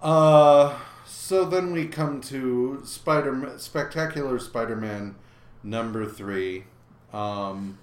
Uh, 0.00 0.78
so 1.06 1.44
then 1.44 1.72
we 1.72 1.86
come 1.86 2.20
to 2.20 2.82
Spider 2.84 3.54
Spectacular 3.56 4.38
Spider-Man 4.38 5.16
number 5.64 6.06
three, 6.06 6.64
um, 7.12 7.78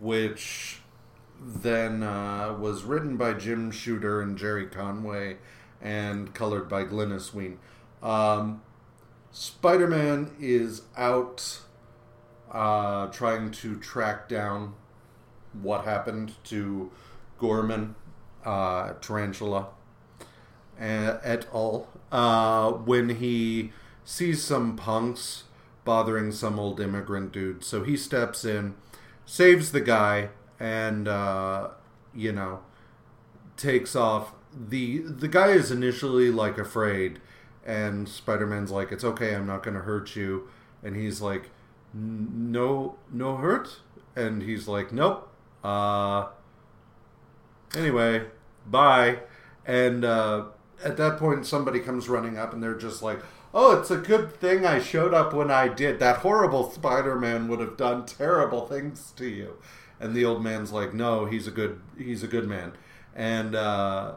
which 0.00 0.80
then 1.40 2.02
uh, 2.02 2.56
was 2.58 2.82
written 2.84 3.16
by 3.16 3.32
Jim 3.34 3.70
Shooter 3.70 4.20
and 4.20 4.36
Gerry 4.36 4.66
Conway 4.66 5.36
and 5.80 6.34
colored 6.34 6.68
by 6.68 6.84
Glynis 6.84 7.32
Wein. 7.32 7.58
Um, 8.02 8.62
Spider-Man 9.30 10.32
is 10.40 10.82
out 10.96 11.60
uh, 12.50 13.06
trying 13.08 13.50
to 13.52 13.76
track 13.78 14.28
down 14.28 14.74
what 15.62 15.84
happened 15.84 16.34
to 16.44 16.90
Gorman, 17.38 17.94
uh, 18.44 18.94
Tarantula, 19.00 19.68
a- 20.80 21.20
et 21.22 21.46
al. 21.54 21.88
Uh, 22.10 22.72
when 22.72 23.10
he 23.10 23.72
sees 24.04 24.42
some 24.42 24.76
punks 24.76 25.44
bothering 25.84 26.32
some 26.32 26.58
old 26.58 26.80
immigrant 26.80 27.32
dude. 27.32 27.64
So 27.64 27.84
he 27.84 27.96
steps 27.96 28.44
in, 28.44 28.74
saves 29.30 29.70
the 29.70 29.80
guy, 29.80 30.28
and, 30.58 31.06
uh, 31.06 31.68
you 32.12 32.32
know, 32.32 32.58
takes 33.56 33.94
off. 33.94 34.32
The, 34.52 34.98
the 34.98 35.28
guy 35.28 35.50
is 35.50 35.70
initially, 35.70 36.32
like, 36.32 36.58
afraid, 36.58 37.20
and 37.64 38.08
Spider-Man's 38.08 38.72
like, 38.72 38.90
it's 38.90 39.04
okay, 39.04 39.36
I'm 39.36 39.46
not 39.46 39.62
going 39.62 39.76
to 39.76 39.82
hurt 39.82 40.16
you. 40.16 40.48
And 40.82 40.96
he's 40.96 41.20
like, 41.20 41.50
no, 41.94 42.96
no 43.12 43.36
hurt? 43.36 43.78
And 44.16 44.42
he's 44.42 44.66
like, 44.66 44.92
nope. 44.92 45.32
Uh, 45.62 46.26
anyway, 47.76 48.24
bye. 48.66 49.20
And 49.64 50.04
uh, 50.04 50.46
at 50.82 50.96
that 50.96 51.18
point, 51.18 51.46
somebody 51.46 51.78
comes 51.78 52.08
running 52.08 52.36
up, 52.36 52.52
and 52.52 52.60
they're 52.60 52.74
just 52.74 53.00
like, 53.00 53.20
"Oh, 53.52 53.78
it's 53.78 53.90
a 53.90 53.96
good 53.96 54.32
thing 54.40 54.64
I 54.64 54.78
showed 54.80 55.14
up 55.14 55.32
when 55.32 55.50
I 55.50 55.68
did. 55.68 55.98
That 55.98 56.18
horrible 56.18 56.70
Spider-Man 56.70 57.48
would 57.48 57.60
have 57.60 57.76
done 57.76 58.06
terrible 58.06 58.66
things 58.66 59.12
to 59.16 59.26
you." 59.26 59.56
And 59.98 60.14
the 60.14 60.24
old 60.24 60.42
man's 60.42 60.72
like, 60.72 60.94
"No, 60.94 61.26
he's 61.26 61.46
a 61.46 61.50
good, 61.50 61.80
he's 61.98 62.22
a 62.22 62.28
good 62.28 62.48
man." 62.48 62.72
And 63.14 63.54
uh, 63.54 64.14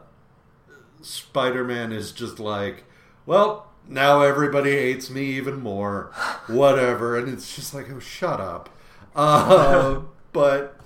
Spider-Man 1.02 1.92
is 1.92 2.12
just 2.12 2.38
like, 2.38 2.84
"Well." 3.26 3.70
Now 3.86 4.22
everybody 4.22 4.70
hates 4.70 5.10
me 5.10 5.24
even 5.24 5.60
more. 5.60 6.10
Whatever. 6.46 7.18
And 7.18 7.28
it's 7.28 7.54
just 7.54 7.74
like, 7.74 7.90
oh, 7.90 8.00
shut 8.00 8.40
up. 8.40 8.70
Uh, 9.16 10.00
but 10.32 10.80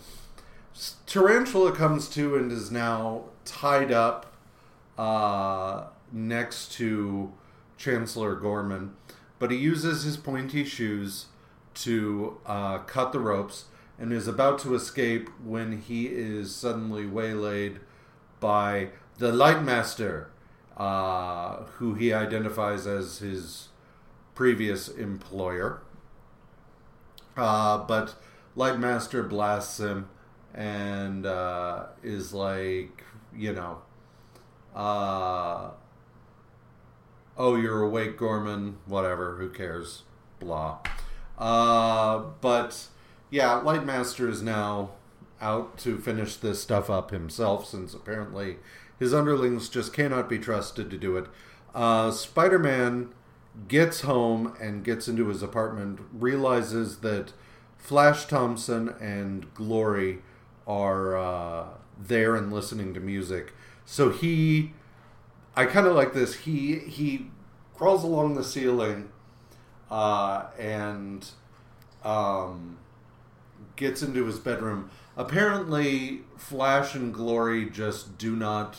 Tarantula 1.06 1.72
comes 1.72 2.08
to 2.10 2.36
and 2.36 2.52
is 2.52 2.70
now 2.70 3.24
tied 3.46 3.90
up 3.90 4.26
uh, 4.98 5.84
next 6.12 6.72
to 6.72 7.32
Chancellor 7.78 8.34
Gorman, 8.34 8.94
but 9.38 9.50
he 9.50 9.56
uses 9.56 10.02
his 10.02 10.18
pointy 10.18 10.64
shoes 10.64 11.26
to 11.74 12.38
uh, 12.44 12.78
cut 12.78 13.12
the 13.12 13.20
ropes 13.20 13.66
and 13.98 14.12
is 14.12 14.28
about 14.28 14.58
to 14.60 14.74
escape 14.74 15.30
when 15.42 15.80
he 15.80 16.06
is 16.06 16.54
suddenly 16.54 17.06
waylaid 17.06 17.80
by 18.40 18.90
the 19.18 19.32
Lightmaster, 19.32 20.26
uh, 20.76 21.62
who 21.78 21.94
he 21.94 22.12
identifies 22.12 22.86
as 22.86 23.18
his 23.18 23.68
previous 24.34 24.88
employer. 24.88 25.80
Uh, 27.36 27.78
but 27.78 28.14
Lightmaster 28.56 29.28
blasts 29.28 29.78
him 29.78 30.08
and 30.54 31.26
uh, 31.26 31.86
is 32.02 32.32
like, 32.32 33.04
you 33.34 33.52
know, 33.52 33.78
uh, 34.74 35.70
oh, 37.38 37.54
you're 37.54 37.82
awake, 37.82 38.18
Gorman, 38.18 38.78
whatever, 38.84 39.36
who 39.36 39.48
cares, 39.48 40.02
blah. 40.40 40.78
Uh, 41.38 42.24
but 42.40 42.88
yeah, 43.30 43.60
Lightmaster 43.64 44.28
is 44.28 44.42
now 44.42 44.90
out 45.40 45.78
to 45.78 45.98
finish 45.98 46.36
this 46.36 46.60
stuff 46.60 46.90
up 46.90 47.12
himself 47.12 47.66
since 47.66 47.94
apparently 47.94 48.56
his 48.98 49.14
underlings 49.14 49.68
just 49.68 49.92
cannot 49.92 50.28
be 50.28 50.38
trusted 50.38 50.90
to 50.90 50.98
do 50.98 51.16
it. 51.16 51.26
Uh, 51.74 52.10
Spider 52.10 52.58
Man 52.58 53.10
gets 53.68 54.00
home 54.00 54.54
and 54.60 54.84
gets 54.84 55.08
into 55.08 55.28
his 55.28 55.42
apartment, 55.42 56.00
realizes 56.12 56.98
that 56.98 57.32
Flash 57.76 58.26
Thompson 58.26 58.88
and 59.00 59.52
Glory 59.54 60.18
are 60.66 61.16
uh, 61.16 61.64
there 61.98 62.34
and 62.34 62.52
listening 62.52 62.92
to 62.94 63.00
music. 63.00 63.54
So 63.84 64.10
he, 64.10 64.72
I 65.58 65.66
kind 65.66 65.88
of 65.88 65.96
like 65.96 66.12
this. 66.12 66.34
He 66.34 66.76
he 66.78 67.26
crawls 67.74 68.04
along 68.04 68.34
the 68.34 68.44
ceiling, 68.44 69.08
uh, 69.90 70.44
and 70.56 71.28
um, 72.04 72.78
gets 73.74 74.00
into 74.00 74.24
his 74.24 74.38
bedroom. 74.38 74.88
Apparently, 75.16 76.20
Flash 76.36 76.94
and 76.94 77.12
Glory 77.12 77.68
just 77.68 78.18
do 78.18 78.36
not. 78.36 78.76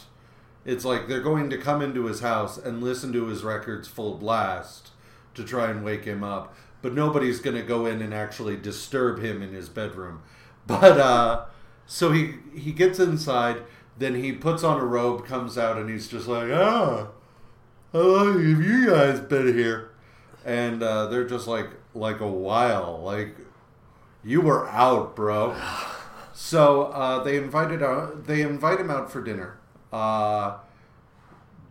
It's 0.63 0.85
like 0.85 1.09
they're 1.09 1.19
going 1.19 1.49
to 1.49 1.57
come 1.57 1.81
into 1.81 2.05
his 2.05 2.21
house 2.21 2.57
and 2.57 2.81
listen 2.81 3.11
to 3.11 3.25
his 3.25 3.43
records 3.43 3.89
full 3.89 4.15
blast 4.15 4.91
to 5.33 5.43
try 5.43 5.69
and 5.69 5.83
wake 5.83 6.05
him 6.05 6.23
up, 6.23 6.55
but 6.81 6.93
nobody's 6.93 7.41
going 7.41 7.57
to 7.57 7.61
go 7.61 7.87
in 7.87 8.01
and 8.01 8.13
actually 8.13 8.55
disturb 8.55 9.19
him 9.19 9.41
in 9.41 9.51
his 9.51 9.67
bedroom. 9.67 10.21
But 10.65 10.97
uh, 10.97 11.45
so 11.87 12.13
he 12.13 12.35
he 12.55 12.71
gets 12.71 12.99
inside, 12.99 13.63
then 13.99 14.15
he 14.15 14.31
puts 14.31 14.63
on 14.63 14.79
a 14.79 14.85
robe, 14.85 15.25
comes 15.25 15.57
out, 15.57 15.77
and 15.77 15.89
he's 15.89 16.07
just 16.07 16.27
like, 16.27 16.49
ah, 16.51 17.07
how 17.93 17.99
long 17.99 18.33
have 18.33 18.61
you 18.61 18.89
guys 18.89 19.19
been 19.19 19.53
here? 19.53 19.91
And 20.45 20.81
uh, 20.81 21.07
they're 21.07 21.27
just 21.27 21.47
like, 21.47 21.69
like 21.93 22.19
a 22.19 22.27
while. 22.27 23.01
Like 23.03 23.35
you 24.23 24.41
were 24.41 24.67
out, 24.69 25.15
bro. 25.15 25.55
So 26.31 26.83
uh, 26.83 27.21
they 27.21 27.35
invited 27.35 27.83
out. 27.83 28.25
They 28.25 28.43
invite 28.43 28.79
him 28.79 28.89
out 28.89 29.11
for 29.11 29.21
dinner. 29.21 29.59
Uh, 29.91 30.59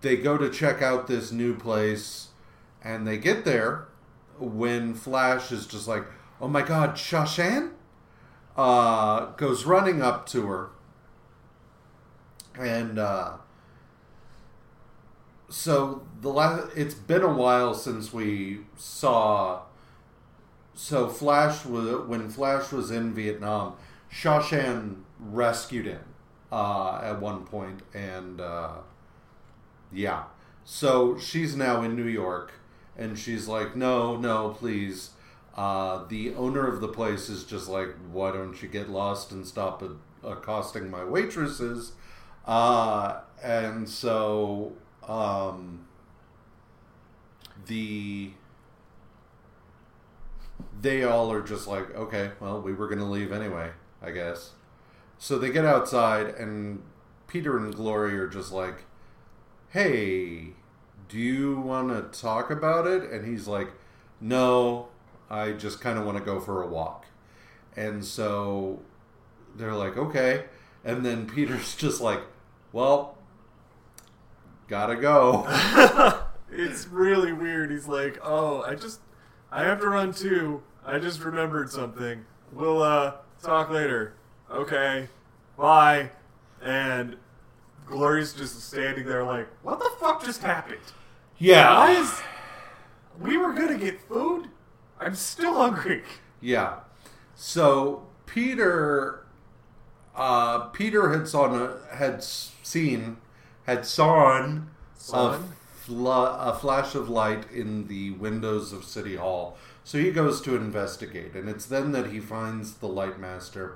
they 0.02 0.14
go 0.14 0.36
to 0.36 0.50
check 0.50 0.82
out 0.82 1.06
this 1.06 1.32
new 1.32 1.54
place, 1.54 2.28
and 2.84 3.06
they 3.06 3.16
get 3.16 3.46
there 3.46 3.88
when 4.38 4.92
Flash 4.92 5.50
is 5.52 5.66
just 5.66 5.88
like, 5.88 6.04
"Oh 6.38 6.48
my 6.48 6.60
God, 6.60 6.98
Sha 6.98 7.24
Shan!" 7.24 7.70
Uh, 8.58 9.32
goes 9.36 9.64
running 9.64 10.02
up 10.02 10.26
to 10.28 10.46
her, 10.48 10.68
and 12.58 12.98
uh, 12.98 13.32
so 15.48 16.02
the 16.20 16.28
last. 16.28 16.68
It's 16.76 16.94
been 16.94 17.22
a 17.22 17.32
while 17.32 17.74
since 17.74 18.12
we 18.12 18.60
saw. 18.76 19.62
So 20.74 21.08
Flash 21.08 21.64
was 21.64 22.06
when 22.06 22.28
Flash 22.28 22.70
was 22.70 22.90
in 22.90 23.14
Vietnam. 23.14 23.74
Sha 24.08 24.40
Shan 24.40 25.04
rescued 25.18 25.86
him 25.86 26.04
uh, 26.52 27.00
at 27.02 27.20
one 27.20 27.44
point, 27.44 27.82
and 27.94 28.40
uh, 28.40 28.76
yeah. 29.92 30.24
So 30.64 31.18
she's 31.18 31.56
now 31.56 31.82
in 31.82 31.96
New 31.96 32.06
York, 32.06 32.52
and 32.96 33.18
she's 33.18 33.48
like, 33.48 33.74
"No, 33.74 34.16
no, 34.16 34.50
please." 34.50 35.10
Uh, 35.56 36.04
the 36.08 36.34
owner 36.34 36.68
of 36.68 36.80
the 36.80 36.88
place 36.88 37.28
is 37.28 37.44
just 37.44 37.68
like, 37.68 37.88
"Why 38.12 38.30
don't 38.32 38.62
you 38.62 38.68
get 38.68 38.88
lost 38.88 39.32
and 39.32 39.46
stop 39.46 39.82
accosting 40.22 40.90
my 40.90 41.04
waitresses?" 41.04 41.92
Uh, 42.48 43.20
and 43.42 43.88
so 43.88 44.72
um, 45.06 45.86
the 47.66 48.32
they 50.80 51.04
all 51.04 51.30
are 51.32 51.42
just 51.42 51.66
like, 51.66 51.94
"Okay, 51.94 52.30
well, 52.40 52.60
we 52.60 52.72
were 52.72 52.88
gonna 52.88 53.08
leave 53.08 53.32
anyway." 53.32 53.70
I 54.00 54.10
guess. 54.12 54.52
So 55.18 55.38
they 55.38 55.50
get 55.50 55.64
outside, 55.64 56.28
and 56.28 56.82
Peter 57.26 57.56
and 57.58 57.74
Glory 57.74 58.18
are 58.18 58.28
just 58.28 58.52
like, 58.52 58.84
hey, 59.70 60.48
do 61.08 61.18
you 61.18 61.60
want 61.60 61.88
to 61.90 62.20
talk 62.20 62.50
about 62.50 62.86
it? 62.86 63.10
And 63.10 63.26
he's 63.26 63.46
like, 63.46 63.70
no, 64.20 64.88
I 65.30 65.52
just 65.52 65.80
kind 65.80 65.98
of 65.98 66.04
want 66.04 66.18
to 66.18 66.24
go 66.24 66.40
for 66.40 66.62
a 66.62 66.66
walk. 66.66 67.06
And 67.76 68.04
so 68.04 68.80
they're 69.56 69.74
like, 69.74 69.96
okay. 69.96 70.44
And 70.84 71.04
then 71.04 71.26
Peter's 71.26 71.76
just 71.76 72.00
like, 72.00 72.20
well, 72.72 73.16
gotta 74.68 74.96
go. 74.96 75.46
it's 76.50 76.86
really 76.88 77.32
weird. 77.32 77.70
He's 77.70 77.88
like, 77.88 78.18
oh, 78.22 78.62
I 78.62 78.74
just, 78.74 79.00
I 79.50 79.64
have 79.64 79.80
to 79.80 79.88
run 79.88 80.12
too. 80.12 80.62
I 80.84 80.98
just 80.98 81.22
remembered 81.22 81.70
something. 81.70 82.24
We'll, 82.52 82.82
uh, 82.82 83.12
talk 83.42 83.70
later. 83.70 84.14
Okay, 84.50 85.08
bye. 85.56 86.10
And 86.62 87.16
Glory's 87.86 88.32
just 88.32 88.60
standing 88.60 89.06
there 89.06 89.24
like, 89.24 89.48
what 89.62 89.78
the 89.78 89.90
fuck 90.00 90.24
just 90.24 90.42
happened? 90.42 90.80
Yeah. 91.38 91.64
Guys, 91.64 92.20
we 93.20 93.36
were 93.36 93.52
gonna 93.52 93.78
get 93.78 94.00
food. 94.00 94.48
I'm 95.00 95.14
still 95.14 95.54
hungry. 95.54 96.02
Yeah. 96.40 96.80
So 97.34 98.06
Peter, 98.26 99.24
uh, 100.18 100.58
Peter 100.66 101.10
had 101.10 101.28
saw 101.28 101.76
had 101.90 102.22
seen 102.22 103.18
had 103.66 103.86
saw 103.86 104.58
a, 105.12 105.40
a 105.88 106.58
flash 106.60 106.94
of 106.94 107.08
light 107.08 107.50
in 107.52 107.86
the 107.86 108.10
windows 108.12 108.72
of 108.72 108.84
City 108.84 109.16
Hall. 109.16 109.56
So 109.84 109.96
he 109.96 110.10
goes 110.10 110.42
to 110.42 110.54
investigate, 110.54 111.34
and 111.34 111.48
it's 111.48 111.64
then 111.64 111.92
that 111.92 112.08
he 112.08 112.20
finds 112.20 112.74
the 112.74 112.88
Lightmaster. 112.88 113.74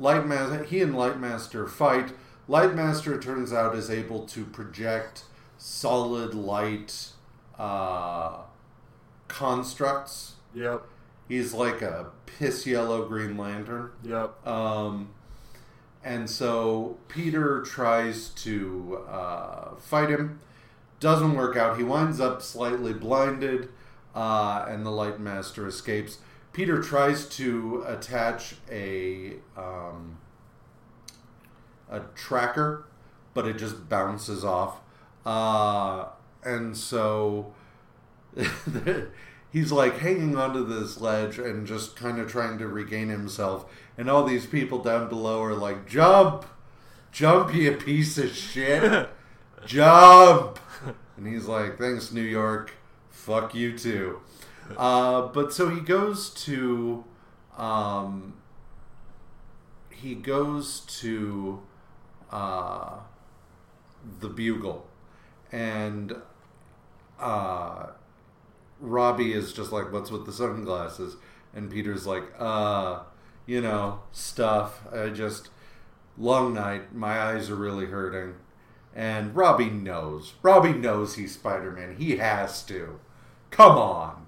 Lightmaster, 0.00 0.64
he 0.66 0.80
and 0.80 0.94
Lightmaster 0.94 1.68
fight. 1.68 2.12
Lightmaster 2.48 3.22
turns 3.22 3.52
out 3.52 3.76
is 3.76 3.88
able 3.88 4.26
to 4.26 4.44
project 4.44 5.24
solid 5.56 6.34
light 6.34 7.10
uh, 7.58 8.38
constructs. 9.28 10.32
Yep. 10.54 10.82
He's 11.28 11.54
like 11.54 11.82
a 11.82 12.06
piss 12.26 12.66
yellow 12.66 13.06
Green 13.06 13.36
Lantern. 13.36 13.90
Yep. 14.02 14.46
Um, 14.46 15.10
and 16.04 16.28
so 16.28 16.98
Peter 17.08 17.62
tries 17.62 18.28
to 18.28 19.04
uh, 19.08 19.74
fight 19.76 20.10
him. 20.10 20.40
Doesn't 21.00 21.34
work 21.34 21.56
out. 21.56 21.78
He 21.78 21.82
winds 21.82 22.20
up 22.20 22.42
slightly 22.42 22.92
blinded, 22.92 23.70
uh, 24.14 24.66
and 24.68 24.84
the 24.84 24.90
Light 24.90 25.18
Master 25.18 25.66
escapes. 25.66 26.18
Peter 26.52 26.80
tries 26.80 27.26
to 27.30 27.82
attach 27.86 28.56
a 28.70 29.34
um, 29.56 30.18
a 31.90 32.00
tracker, 32.14 32.86
but 33.32 33.46
it 33.46 33.58
just 33.58 33.88
bounces 33.88 34.44
off. 34.44 34.80
Uh, 35.26 36.06
and 36.44 36.76
so 36.76 37.52
he's 39.52 39.72
like 39.72 39.98
hanging 39.98 40.36
onto 40.36 40.64
this 40.64 41.00
ledge 41.00 41.38
and 41.38 41.66
just 41.66 41.96
kind 41.96 42.18
of 42.18 42.30
trying 42.30 42.58
to 42.58 42.68
regain 42.68 43.08
himself. 43.08 43.66
And 43.96 44.10
all 44.10 44.24
these 44.24 44.46
people 44.46 44.80
down 44.80 45.08
below 45.08 45.42
are 45.42 45.54
like, 45.54 45.88
"Jump, 45.88 46.46
jump, 47.12 47.54
you 47.54 47.72
piece 47.72 48.18
of 48.18 48.34
shit, 48.34 49.08
jump!" 49.66 50.58
And 51.16 51.26
he's 51.26 51.46
like, 51.46 51.78
"Thanks, 51.78 52.12
New 52.12 52.22
York. 52.22 52.74
Fuck 53.10 53.54
you 53.54 53.78
too." 53.78 54.20
Uh, 54.76 55.22
but 55.28 55.52
so 55.52 55.68
he 55.68 55.80
goes 55.80 56.30
to, 56.30 57.04
um, 57.56 58.34
he 59.90 60.14
goes 60.14 60.80
to 60.80 61.62
uh, 62.30 62.98
the 64.20 64.28
Bugle, 64.28 64.86
and 65.52 66.16
uh, 67.20 67.86
Robbie 68.80 69.32
is 69.32 69.52
just 69.52 69.70
like, 69.70 69.92
"What's 69.92 70.10
with 70.10 70.26
the 70.26 70.32
sunglasses?" 70.32 71.16
And 71.54 71.70
Peter's 71.70 72.06
like, 72.06 72.24
"Uh, 72.38 73.00
you 73.46 73.60
know, 73.60 74.00
stuff. 74.12 74.80
I 74.92 75.08
just 75.08 75.50
long 76.16 76.54
night. 76.54 76.94
My 76.94 77.20
eyes 77.20 77.50
are 77.50 77.56
really 77.56 77.86
hurting." 77.86 78.34
And 78.94 79.34
Robbie 79.34 79.70
knows. 79.70 80.34
Robbie 80.42 80.72
knows 80.72 81.16
he's 81.16 81.34
Spider 81.34 81.72
Man. 81.72 81.96
He 81.96 82.16
has 82.18 82.62
to. 82.66 83.00
Come 83.50 83.76
on. 83.76 84.26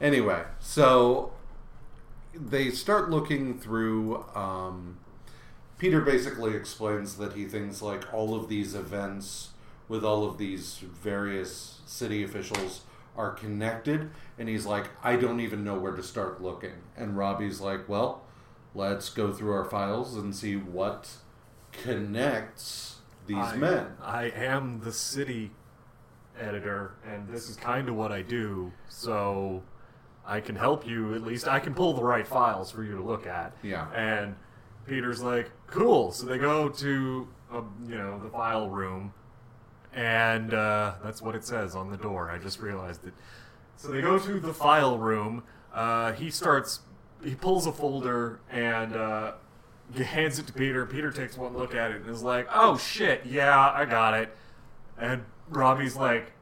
Anyway, 0.00 0.42
so 0.58 1.32
they 2.34 2.70
start 2.70 3.10
looking 3.10 3.58
through. 3.58 4.24
Um, 4.34 4.98
Peter 5.78 6.00
basically 6.00 6.54
explains 6.54 7.16
that 7.18 7.34
he 7.34 7.44
thinks 7.44 7.80
like 7.80 8.12
all 8.12 8.34
of 8.34 8.48
these 8.48 8.74
events 8.74 9.50
with 9.88 10.04
all 10.04 10.24
of 10.26 10.38
these 10.38 10.78
various 10.78 11.80
city 11.86 12.22
officials 12.22 12.82
are 13.18 13.32
connected, 13.32 14.10
and 14.38 14.48
he's 14.48 14.64
like, 14.64 14.88
I 15.02 15.16
don't 15.16 15.40
even 15.40 15.64
know 15.64 15.76
where 15.76 15.92
to 15.92 16.02
start 16.02 16.40
looking. 16.40 16.84
And 16.96 17.18
Robbie's 17.18 17.60
like, 17.60 17.88
Well, 17.88 18.22
let's 18.74 19.10
go 19.10 19.32
through 19.32 19.52
our 19.52 19.64
files 19.64 20.16
and 20.16 20.34
see 20.34 20.56
what 20.56 21.10
connects 21.72 22.98
these 23.26 23.36
I, 23.36 23.56
men. 23.56 23.86
I 24.00 24.24
am 24.30 24.80
the 24.80 24.92
city 24.92 25.50
editor, 26.38 26.94
and 27.04 27.28
this 27.28 27.50
is 27.50 27.56
kind 27.56 27.88
of 27.88 27.96
what 27.96 28.12
I 28.12 28.22
do. 28.22 28.72
So 28.88 29.64
I 30.24 30.40
can 30.40 30.54
help 30.54 30.86
you. 30.86 31.14
At 31.14 31.22
least 31.22 31.48
I 31.48 31.58
can 31.58 31.74
pull 31.74 31.94
the 31.94 32.04
right 32.04 32.26
files 32.26 32.70
for 32.70 32.84
you 32.84 32.96
to 32.96 33.02
look 33.02 33.26
at. 33.26 33.52
Yeah. 33.64 33.90
And 33.92 34.36
Peter's 34.86 35.20
like, 35.20 35.50
"Cool." 35.66 36.12
So 36.12 36.24
they 36.24 36.38
go 36.38 36.68
to, 36.68 37.28
um, 37.52 37.74
you 37.84 37.98
know, 37.98 38.20
the 38.20 38.30
file 38.30 38.70
room, 38.70 39.12
and 39.94 40.54
uh, 40.54 40.94
that's 41.02 41.22
what 41.22 41.34
it 41.34 41.44
says 41.44 41.74
on 41.74 41.90
the 41.90 41.96
door. 41.96 42.30
I 42.30 42.38
just 42.38 42.60
realized 42.60 43.06
it. 43.06 43.12
So 43.76 43.88
they 43.88 44.00
go 44.00 44.18
to 44.18 44.40
the 44.40 44.52
file 44.52 44.98
room. 44.98 45.44
Uh, 45.72 46.12
he 46.12 46.30
starts. 46.30 46.80
He 47.22 47.34
pulls 47.34 47.66
a 47.66 47.72
folder 47.72 48.40
and 48.50 48.94
uh, 48.94 49.32
hands 49.96 50.38
it 50.38 50.46
to 50.48 50.52
Peter. 50.52 50.86
Peter 50.86 51.10
takes 51.10 51.36
one 51.36 51.56
look 51.56 51.74
at 51.74 51.90
it 51.90 52.02
and 52.02 52.10
is 52.10 52.22
like, 52.22 52.48
"Oh 52.52 52.76
shit, 52.76 53.24
yeah, 53.26 53.70
I 53.74 53.84
got 53.84 54.14
it." 54.14 54.36
And 54.98 55.24
Robbie's 55.48 55.96
like, 55.96 56.32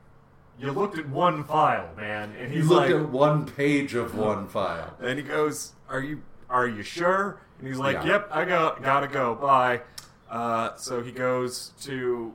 "You 0.58 0.72
looked 0.72 0.98
at 0.98 1.08
one 1.08 1.44
file, 1.44 1.90
man." 1.96 2.34
And 2.38 2.50
He 2.50 2.58
he's 2.58 2.68
looked 2.68 2.90
like, 2.90 3.00
at 3.00 3.08
one 3.10 3.46
page 3.46 3.94
of 3.94 4.16
one 4.16 4.48
file. 4.48 4.96
and 5.00 5.18
he 5.18 5.24
goes, 5.24 5.72
"Are 5.88 6.00
you 6.00 6.22
are 6.48 6.66
you 6.66 6.82
sure?" 6.82 7.40
And 7.58 7.68
he's 7.68 7.78
like, 7.78 7.96
Yeah. 7.96 8.06
"Yep, 8.06 8.28
I 8.32 8.44
got 8.44 8.82
gotta 8.82 9.08
go. 9.08 9.34
Bye." 9.34 9.82
Uh, 10.30 10.74
so 10.76 11.02
he 11.02 11.12
goes 11.12 11.72
to 11.82 12.32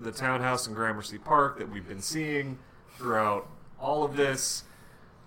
the 0.00 0.12
townhouse 0.12 0.66
in 0.66 0.74
Gramercy 0.74 1.18
Park 1.18 1.58
that 1.58 1.70
we've 1.70 1.86
been 1.86 2.02
seeing 2.02 2.58
throughout 2.96 3.48
all 3.80 4.04
of 4.04 4.16
this. 4.16 4.64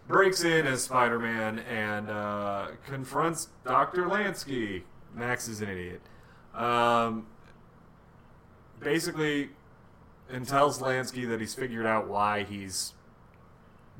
Breaks 0.07 0.43
in 0.43 0.67
as 0.67 0.83
Spider-Man 0.83 1.59
and 1.59 2.09
uh, 2.09 2.67
confronts 2.85 3.49
Doctor 3.63 4.03
Lansky. 4.05 4.83
Max 5.15 5.47
is 5.47 5.61
an 5.61 5.69
idiot. 5.69 6.01
Um, 6.53 7.27
basically, 8.79 9.51
and 10.29 10.47
tells 10.47 10.79
Lansky 10.79 11.27
that 11.29 11.39
he's 11.39 11.53
figured 11.53 11.85
out 11.85 12.07
why 12.07 12.43
he's 12.43 12.93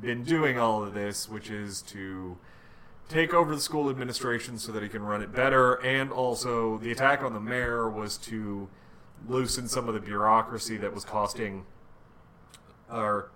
been 0.02 0.24
doing 0.24 0.58
all 0.58 0.84
of 0.84 0.94
this, 0.94 1.30
which 1.30 1.50
is 1.50 1.82
to 1.84 2.38
take 3.08 3.34
over 3.34 3.54
the 3.54 3.62
school 3.62 3.90
administration 3.90 4.58
so 4.58 4.72
that 4.72 4.82
he 4.82 4.90
can 4.90 5.04
run 5.04 5.22
it 5.22 5.34
better, 5.34 5.76
and 5.86 6.12
also 6.12 6.78
the 6.78 6.92
attack 6.92 7.22
on 7.22 7.34
the 7.34 7.40
mayor 7.40 7.90
was 7.90 8.18
to 8.18 8.68
loosen 9.28 9.68
some 9.68 9.88
of 9.88 9.94
the 9.94 10.00
bureaucracy 10.00 10.78
that 10.78 10.94
was 10.94 11.06
costing 11.06 11.66
or 12.92 13.32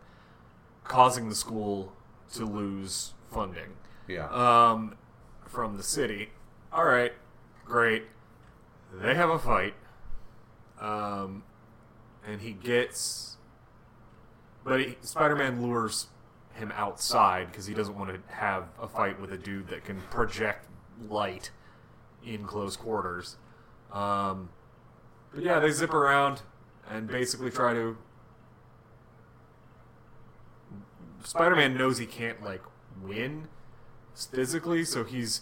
causing 0.84 1.30
the 1.30 1.36
school 1.36 1.94
to 2.34 2.46
lose 2.46 3.14
funding 3.32 3.74
Yeah. 4.08 4.28
um, 4.30 4.98
from 5.46 5.78
the 5.78 5.84
city. 5.84 6.32
All 6.72 6.86
right, 6.86 7.14
great. 7.66 8.06
They 8.94 9.16
have 9.16 9.30
a 9.30 9.40
fight, 9.40 9.74
um, 10.80 11.44
and 12.26 12.42
he 12.42 12.52
gets, 12.54 13.38
but 14.64 14.80
he, 14.80 14.98
Spider-Man 15.02 15.62
lures 15.62 16.08
him 16.54 16.72
outside 16.76 17.48
because 17.52 17.66
he 17.66 17.74
doesn't 17.74 17.98
want 17.98 18.10
to 18.12 18.34
have 18.34 18.66
a 18.80 18.88
fight 18.88 19.20
with 19.20 19.32
a 19.32 19.38
dude 19.38 19.68
that 19.68 19.84
can 19.84 20.02
project 20.10 20.66
light 21.10 21.52
in 22.26 22.46
close 22.46 22.76
quarters. 22.78 23.38
Um, 23.92 24.50
but 25.36 25.44
yeah, 25.44 25.60
they 25.60 25.70
zip 25.70 25.94
around 25.94 26.42
and 26.90 27.08
basically 27.08 27.52
try 27.52 27.74
to. 27.74 27.98
Spider-Man 31.24 31.78
knows 31.78 31.98
he 31.98 32.06
can't 32.06 32.42
like 32.42 32.62
win 33.04 33.50
physically, 34.16 34.86
so 34.86 35.04
he's 35.04 35.42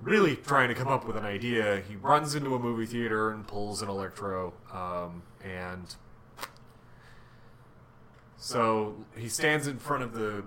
really 0.00 0.36
trying 0.36 0.68
to 0.68 0.74
come 0.74 0.88
up 0.88 1.06
with 1.06 1.16
an 1.16 1.24
idea. 1.24 1.82
He 1.86 1.96
runs 1.96 2.34
into 2.34 2.54
a 2.54 2.58
movie 2.58 2.86
theater 2.86 3.30
and 3.30 3.46
pulls 3.46 3.82
an 3.82 3.90
electro, 3.90 4.54
um, 4.72 5.22
and 5.44 5.94
so 8.38 9.04
he 9.14 9.28
stands 9.28 9.66
in 9.66 9.78
front 9.78 10.02
of 10.02 10.14
the 10.14 10.44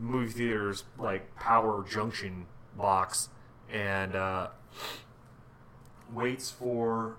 movie 0.00 0.32
theater's 0.32 0.82
like 0.98 1.32
power 1.36 1.84
junction 1.88 2.46
box 2.76 3.28
and 3.70 4.16
uh, 4.16 4.48
waits 6.12 6.50
for. 6.50 7.18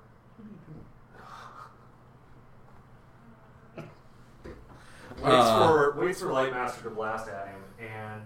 Waits 5.22 5.34
Uh. 5.48 5.68
for 5.68 5.91
waits 5.99 6.19
for 6.22 6.27
Lightmaster 6.27 6.84
to 6.84 6.89
blast 6.89 7.27
at 7.27 7.48
him, 7.48 7.61
and 7.80 8.22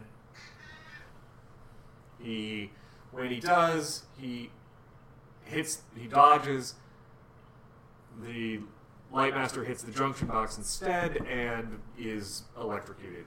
he 2.19 2.72
when 3.11 3.30
he 3.30 3.39
does, 3.39 4.03
he 4.17 4.49
hits 5.43 5.81
he 5.97 6.07
dodges. 6.07 6.76
The 8.22 8.61
Lightmaster 9.13 9.65
hits 9.65 9.84
the 9.84 9.91
junction 9.91 10.27
box 10.27 10.57
instead 10.57 11.17
and 11.27 11.80
is 11.97 12.43
electrocuted. 12.59 13.26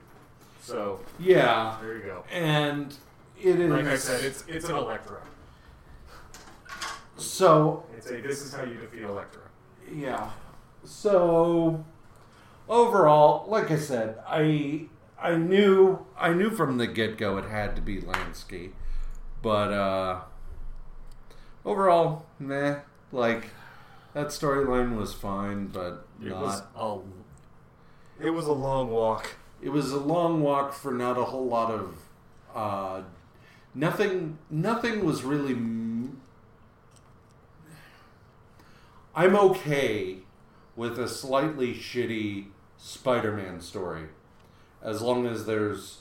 So 0.61 0.99
yeah. 1.19 1.77
there 1.81 1.97
you 1.97 2.03
go. 2.03 2.23
And 2.31 2.93
it 3.39 3.59
is. 3.59 3.71
Like 3.71 3.85
I 3.85 3.95
said, 3.97 4.23
it's 4.25 4.43
it's 4.47 4.67
an 4.67 4.75
Electro. 4.75 5.17
so 7.17 7.85
It's 7.95 8.09
a 8.09 8.21
this 8.21 8.41
is 8.41 8.53
how 8.53 8.63
you 8.63 8.75
defeat 8.75 9.03
Electro. 9.03 9.41
Yeah. 9.93 10.29
So 10.83 11.83
overall, 12.69 13.45
like 13.49 13.71
I 13.71 13.77
said, 13.77 14.17
I 14.27 14.85
I 15.21 15.35
knew 15.35 16.05
I 16.17 16.33
knew 16.33 16.49
from 16.51 16.77
the 16.77 16.87
get 16.87 17.17
go 17.17 17.37
it 17.37 17.45
had 17.45 17.75
to 17.75 17.81
be 17.81 17.99
Lansky, 18.01 18.71
but 19.41 19.73
uh, 19.73 20.21
overall, 21.65 22.25
meh. 22.39 22.79
Like 23.11 23.49
that 24.13 24.27
storyline 24.27 24.95
was 24.95 25.13
fine, 25.13 25.67
but 25.67 26.05
It 26.21 26.27
not. 26.29 26.41
was 26.41 26.61
a 26.75 28.25
it 28.25 28.29
was 28.31 28.45
a 28.45 28.53
long 28.53 28.89
walk. 28.91 29.35
it 29.61 29.69
was 29.69 29.91
a 29.91 29.97
long 29.99 30.41
walk 30.41 30.73
for 30.73 30.91
not 30.93 31.17
a 31.17 31.23
whole 31.25 31.47
lot 31.47 31.71
of 31.71 31.95
uh, 32.55 33.01
nothing 33.73 34.37
nothing 34.49 35.03
was 35.05 35.23
really 35.23 35.53
m- 35.53 36.19
i'm 39.15 39.35
okay 39.35 40.17
with 40.75 40.97
a 40.99 41.07
slightly 41.07 41.73
shitty 41.73 42.45
spider-man 42.79 43.61
story 43.61 44.05
as 44.81 45.01
long 45.01 45.27
as 45.27 45.45
there's 45.45 45.99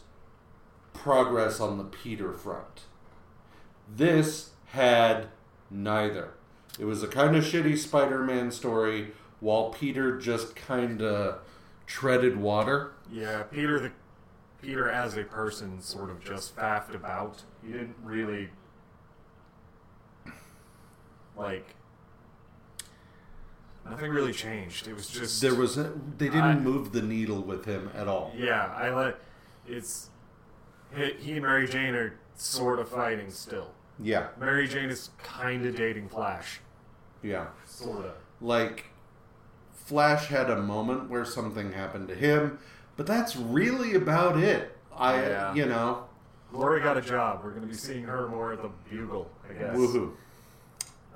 progress 0.95 1.61
on 1.61 1.77
the 1.77 1.85
peter 1.85 2.33
front. 2.33 2.83
This 3.93 4.51
had 4.67 5.29
neither. 5.71 6.35
It 6.79 6.85
was 6.85 7.03
a 7.03 7.09
kind 7.09 7.37
of 7.37 7.45
shitty 7.45 7.77
spider-man 7.77 8.53
story 8.53 9.13
while 9.41 9.71
peter 9.71 10.19
just 10.19 10.57
kind 10.57 11.03
of 11.03 11.41
treaded 11.87 12.37
water. 12.37 12.93
Yeah, 13.11 13.43
Peter 13.45 13.81
the 13.81 13.91
Peter 14.61 14.89
as 14.91 15.17
a 15.17 15.25
person 15.25 15.81
sort 15.81 16.11
of 16.11 16.23
just 16.23 16.57
faffed 16.57 16.95
about. 16.95 17.43
He 17.65 17.73
didn't 17.73 17.97
really 18.03 18.51
like 21.37 21.75
nothing 23.91 24.11
really 24.11 24.33
changed. 24.33 24.87
It 24.89 24.95
was 24.95 25.09
just 25.09 25.41
There 25.41 25.55
was 25.55 25.77
a, 25.79 25.93
they 26.17 26.27
didn't 26.27 26.41
I- 26.43 26.55
move 26.55 26.93
the 26.93 27.03
needle 27.03 27.41
with 27.43 27.65
him 27.65 27.91
at 27.95 28.09
all. 28.09 28.33
Yeah, 28.37 28.73
I 28.77 28.91
let 28.95 29.17
it's 29.67 30.11
he, 30.95 31.13
he 31.21 31.33
and 31.33 31.43
Mary 31.43 31.67
Jane 31.69 31.95
are 31.95 32.19
sort 32.37 32.79
of 32.79 32.89
fighting 32.89 33.31
still. 33.31 33.71
Yeah, 34.01 34.29
Mary 34.39 34.69
Jane 34.69 34.91
is 34.91 35.11
kind 35.23 35.67
of 35.67 35.75
dating 35.77 36.09
Flash, 36.09 36.61
yeah. 37.23 37.47
sort 37.67 38.07
of. 38.07 38.13
Like 38.41 38.87
Flash 39.73 40.27
had 40.29 40.49
a 40.51 40.57
moment 40.63 41.11
where 41.11 41.25
something 41.25 41.73
happened 41.73 42.09
to 42.09 42.15
him, 42.15 42.59
but 42.97 43.07
that's 43.07 43.35
really 43.37 43.95
about 43.95 44.39
it. 44.39 44.77
I, 44.97 45.21
Yeah. 45.23 45.55
you 45.55 45.67
know, 45.67 46.05
Lori 46.53 46.81
got 46.81 46.97
a 46.97 47.01
job. 47.01 47.41
We're 47.43 47.51
going 47.51 47.63
to 47.63 47.69
be 47.69 47.75
seeing 47.75 48.05
her 48.05 48.29
more 48.29 48.53
at 48.53 48.63
the 48.63 48.71
Bugle, 48.91 49.31
I 49.49 49.53
guess. 49.55 49.77
woohoo. 49.77 50.13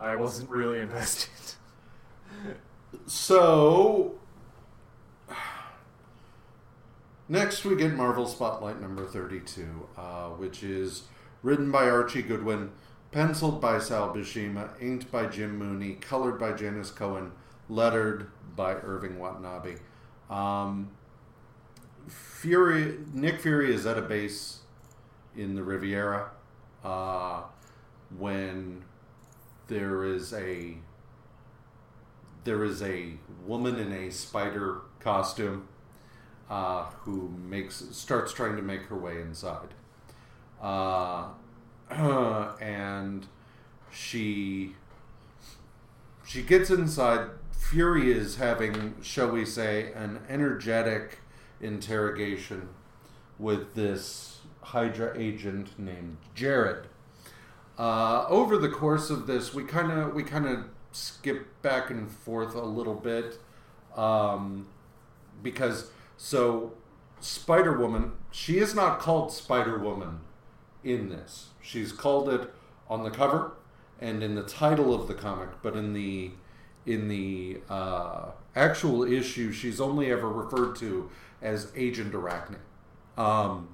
I 0.01 0.17
wasn't 0.17 0.51
really 0.51 0.81
invested. 0.81 1.31
So 3.07 4.15
next 7.29 7.65
we 7.65 7.77
get 7.77 7.95
Marvel 7.95 8.27
Spotlight 8.27 8.81
number 8.81 9.07
thirty-two, 9.07 9.89
uh, 9.97 10.29
which 10.31 10.63
is 10.63 11.05
written 11.43 11.71
by 11.71 11.89
Archie 11.89 12.23
Goodwin, 12.23 12.71
penciled 13.11 13.61
by 13.61 13.79
Sal 13.79 14.15
Buscema, 14.15 14.71
inked 14.81 15.11
by 15.11 15.27
Jim 15.27 15.59
Mooney, 15.59 15.95
colored 15.95 16.39
by 16.39 16.53
Janice 16.53 16.91
Cohen, 16.91 17.33
lettered 17.69 18.29
by 18.55 18.75
Irving 18.75 19.19
Watanabe. 19.19 19.77
Um, 20.31 20.91
Fury, 22.09 22.99
Nick 23.13 23.41
Fury 23.41 23.75
is 23.75 23.87
at 23.87 23.97
a 23.97 24.03
base 24.03 24.61
in 25.37 25.55
the 25.55 25.63
Riviera 25.63 26.31
uh, 26.85 27.43
when 28.19 28.85
there 29.69 30.05
is 30.05 30.33
a 30.33 30.77
there 32.45 32.65
is 32.65 32.83
a 32.83 33.15
woman 33.47 33.77
in 33.77 33.93
a 33.93 34.11
spider 34.11 34.81
costume 35.01 35.69
uh, 36.51 36.85
who 37.01 37.33
makes 37.49 37.85
starts 37.93 38.33
trying 38.33 38.57
to 38.57 38.63
make 38.63 38.83
her 38.83 38.97
way 38.97 39.21
inside, 39.21 39.69
uh, 40.61 41.29
and 42.61 43.27
she 43.91 44.75
she 46.27 46.43
gets 46.43 46.71
inside. 46.71 47.31
Fury 47.53 48.13
is 48.13 48.37
having, 48.37 48.95
shall 49.03 49.31
we 49.31 49.47
say, 49.47 49.93
an 49.95 50.21
energetic 50.29 51.21
interrogation 51.61 52.69
with 53.39 53.75
this 53.75 54.41
Hydra 54.61 55.19
agent 55.19 55.79
named 55.79 56.19
Jared. 56.35 56.87
Uh, 57.79 58.27
over 58.29 58.59
the 58.59 58.69
course 58.69 59.09
of 59.09 59.27
this, 59.27 59.55
we 59.55 59.65
kind 59.65 59.91
of 59.91 60.15
we 60.15 60.23
kind 60.23 60.47
of 60.47 60.65
skip 60.93 61.61
back 61.63 61.91
and 61.91 62.11
forth 62.11 62.55
a 62.55 62.63
little 62.63 62.95
bit 62.95 63.39
um, 63.97 64.67
because 65.43 65.91
so 66.17 66.73
Spider 67.21 67.77
Woman, 67.77 68.13
she 68.31 68.59
is 68.59 68.75
not 68.75 68.99
called 68.99 69.33
Spider 69.33 69.79
Woman 69.79 70.21
in 70.85 71.09
this. 71.09 71.51
She's 71.61 71.93
called 71.93 72.29
it 72.29 72.53
on 72.89 73.05
the 73.05 73.11
cover 73.11 73.53
and 74.01 74.23
in 74.23 74.35
the 74.35 74.43
title 74.43 74.93
of 74.95 75.09
the 75.09 75.15
comic, 75.15 75.49
but 75.63 75.77
in 75.77 75.93
the 75.93 76.33
in 76.85 77.07
the 77.07 77.61
uh, 77.71 78.31
actual 78.57 79.05
issue, 79.05 79.53
she's 79.53 79.81
only 79.81 80.11
ever 80.11 80.29
referred 80.29 80.75
to 80.77 81.09
as 81.41 81.71
Agent 81.77 82.13
Arachne. 82.13 82.57
Um, 83.17 83.69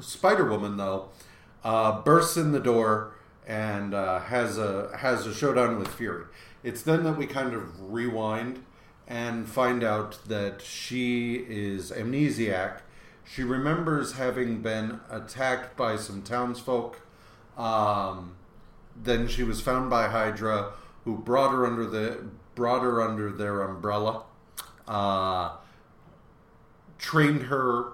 Spider 0.00 0.48
Woman, 0.48 0.76
though, 0.76 1.08
uh, 1.64 2.02
bursts 2.02 2.36
in 2.36 2.52
the 2.52 2.60
door 2.60 3.15
and 3.46 3.94
uh, 3.94 4.18
has 4.20 4.58
a 4.58 4.96
has 4.98 5.26
a 5.26 5.34
showdown 5.34 5.78
with 5.78 5.88
Fury. 5.88 6.24
It's 6.62 6.82
then 6.82 7.04
that 7.04 7.16
we 7.16 7.26
kind 7.26 7.54
of 7.54 7.92
rewind 7.92 8.64
and 9.06 9.48
find 9.48 9.84
out 9.84 10.18
that 10.28 10.60
she 10.60 11.36
is 11.48 11.92
amnesiac. 11.92 12.80
She 13.24 13.42
remembers 13.42 14.12
having 14.14 14.62
been 14.62 15.00
attacked 15.10 15.76
by 15.76 15.96
some 15.96 16.22
townsfolk. 16.22 17.00
Um, 17.56 18.34
then 18.94 19.28
she 19.28 19.42
was 19.42 19.60
found 19.60 19.90
by 19.90 20.08
Hydra, 20.08 20.72
who 21.04 21.18
brought 21.18 21.52
her 21.52 21.66
under 21.66 21.86
the 21.86 22.26
brought 22.54 22.82
her 22.82 23.02
under 23.02 23.30
their 23.30 23.62
umbrella, 23.62 24.24
uh, 24.88 25.56
trained 26.98 27.42
her 27.44 27.92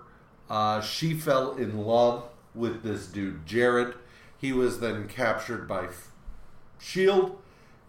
Uh, 0.53 0.83
she 0.83 1.15
fell 1.15 1.53
in 1.53 1.79
love 1.79 2.25
with 2.55 2.83
this 2.83 3.07
dude, 3.07 3.47
Jared. 3.47 3.95
He 4.43 4.53
was 4.53 4.81
then 4.81 5.07
captured 5.07 5.69
by 5.69 5.87
Shield, 6.81 7.39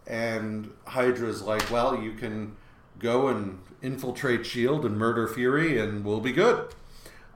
and 0.05 0.71
Hydra's 0.85 1.41
like, 1.41 1.71
"Well, 1.71 1.99
you 1.99 2.13
can 2.13 2.55
go 2.99 3.27
and 3.27 3.59
infiltrate 3.81 4.45
Shield 4.45 4.85
and 4.85 4.95
murder 4.95 5.27
Fury, 5.27 5.79
and 5.79 6.05
we'll 6.05 6.21
be 6.21 6.31
good." 6.31 6.67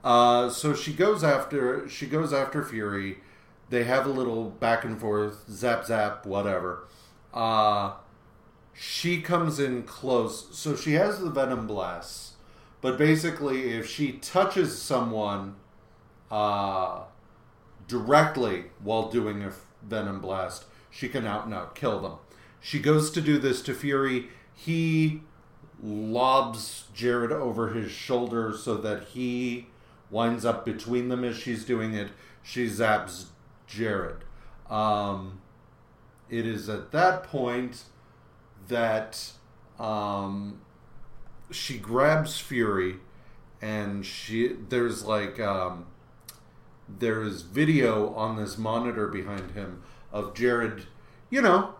Uh, 0.04 0.48
so 0.50 0.72
she 0.72 0.92
goes 0.92 1.24
after 1.24 1.88
she 1.88 2.06
goes 2.06 2.32
after 2.32 2.62
Fury. 2.62 3.18
They 3.70 3.82
have 3.82 4.06
a 4.06 4.10
little 4.10 4.50
back 4.50 4.84
and 4.84 4.98
forth, 5.00 5.50
zap 5.50 5.84
zap, 5.86 6.24
whatever. 6.24 6.86
Uh, 7.34 7.94
she 8.72 9.20
comes 9.20 9.58
in 9.58 9.82
close, 9.82 10.56
so 10.56 10.76
she 10.76 10.92
has 10.92 11.18
the 11.18 11.28
venom 11.28 11.66
blasts. 11.66 12.34
But 12.80 12.96
basically, 12.96 13.72
if 13.72 13.88
she 13.90 14.12
touches 14.12 14.80
someone 14.80 15.56
uh, 16.30 17.00
directly 17.88 18.66
while 18.82 19.10
doing 19.10 19.42
a 19.42 19.52
venom 19.82 20.20
blast, 20.20 20.64
she 20.90 21.08
can 21.08 21.26
out 21.26 21.46
and 21.46 21.54
out 21.54 21.74
kill 21.74 22.00
them. 22.00 22.14
She 22.60 22.78
goes 22.78 23.10
to 23.12 23.20
do 23.20 23.38
this 23.38 23.62
to 23.62 23.74
Fury. 23.74 24.28
He 24.54 25.22
lobs 25.82 26.84
Jared 26.94 27.32
over 27.32 27.68
his 27.68 27.90
shoulder 27.90 28.52
so 28.56 28.76
that 28.76 29.04
he 29.08 29.66
winds 30.10 30.44
up 30.44 30.64
between 30.64 31.08
them 31.08 31.24
as 31.24 31.36
she's 31.36 31.64
doing 31.64 31.94
it. 31.94 32.08
She 32.42 32.66
zaps 32.66 33.26
Jared. 33.66 34.24
Um, 34.68 35.40
it 36.28 36.46
is 36.46 36.68
at 36.68 36.92
that 36.92 37.22
point 37.24 37.84
that 38.68 39.30
um, 39.78 40.60
she 41.50 41.78
grabs 41.78 42.38
Fury, 42.38 42.96
and 43.62 44.04
she 44.04 44.48
there's 44.68 45.04
like 45.04 45.40
um, 45.40 45.86
there 46.98 47.22
is 47.22 47.42
video 47.42 48.14
on 48.14 48.36
this 48.36 48.56
monitor 48.58 49.08
behind 49.08 49.52
him 49.52 49.82
of 50.12 50.34
Jared, 50.34 50.86
you 51.30 51.42
know, 51.42 51.74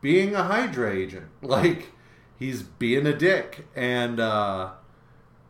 being 0.00 0.34
a 0.34 0.44
Hydra 0.44 0.92
agent, 0.92 1.28
like 1.42 1.92
he's 2.38 2.62
being 2.62 3.06
a 3.06 3.16
dick 3.16 3.66
and 3.74 4.20
uh, 4.20 4.72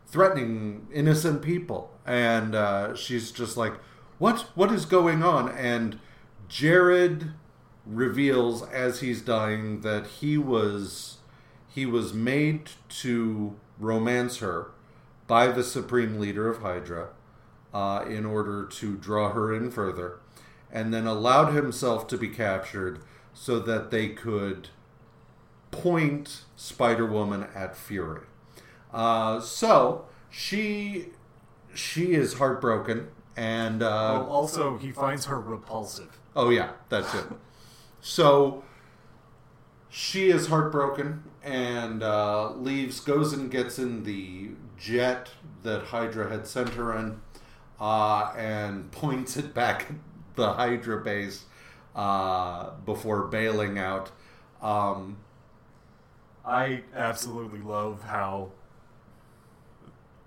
threatening 0.07 0.87
innocent 0.93 1.43
people, 1.43 1.91
and 2.05 2.55
uh, 2.55 2.95
she's 2.95 3.33
just 3.33 3.57
like, 3.57 3.75
"What? 4.19 4.51
What 4.55 4.73
is 4.73 4.85
going 4.85 5.23
on?" 5.23 5.49
And 5.49 5.99
Jared 6.49 7.33
reveals 7.87 8.63
as 8.63 9.01
he's 9.01 9.23
dying 9.23 9.81
that 9.81 10.07
he 10.07 10.37
was 10.37 11.19
he 11.69 11.87
was 11.87 12.13
made 12.13 12.71
to 12.89 13.55
romance 13.79 14.39
her 14.39 14.71
by 15.27 15.49
the 15.49 15.63
supreme 15.63 16.19
leader 16.19 16.49
of 16.49 16.63
Hydra 16.63 17.09
uh, 17.77 18.03
in 18.09 18.25
order 18.25 18.65
to 18.65 18.97
draw 18.97 19.33
her 19.33 19.53
in 19.53 19.71
further, 19.71 20.19
and 20.73 20.95
then 20.95 21.07
allowed 21.07 21.53
himself 21.53 22.07
to 22.07 22.17
be 22.17 22.29
captured 22.29 23.01
so 23.35 23.59
that 23.59 23.91
they 23.91 24.09
could 24.09 24.69
point 25.71 26.45
Spider 26.57 27.05
Woman 27.05 27.47
at 27.55 27.77
Fury. 27.77 28.23
Uh, 28.93 29.41
so 29.41 30.07
she 30.31 31.09
she 31.75 32.15
is 32.15 32.35
heartbroken, 32.35 33.09
and 33.37 33.83
uh, 33.83 34.21
Well, 34.21 34.31
also, 34.31 34.79
he 34.79 34.91
finds 34.91 35.27
her 35.27 35.39
repulsive. 35.39 36.19
Oh 36.35 36.49
yeah, 36.49 36.71
that's 36.89 37.13
it. 37.15 37.27
so 38.01 38.65
she 39.91 40.31
is 40.31 40.47
heartbroken 40.47 41.25
and 41.43 42.03
uh, 42.03 42.53
leaves, 42.53 43.01
goes 43.01 43.33
and 43.35 43.51
gets 43.51 43.79
in 43.79 44.05
the 44.05 44.51
jet 44.79 45.31
that 45.63 45.83
Hydra 45.85 46.31
had 46.31 46.47
sent 46.47 46.71
her 46.71 46.97
in, 46.97 47.21
uh, 47.81 48.33
and 48.37 48.91
points 48.93 49.37
it 49.37 49.55
back 49.55 49.87
at 49.91 49.97
the 50.37 50.53
Hydra 50.53 51.03
base 51.03 51.45
uh, 51.95 52.71
before 52.85 53.25
bailing 53.25 53.79
out. 53.79 54.11
Um, 54.63 55.19
I 56.45 56.83
absolutely 56.95 57.61
love 57.61 58.03
how 58.03 58.53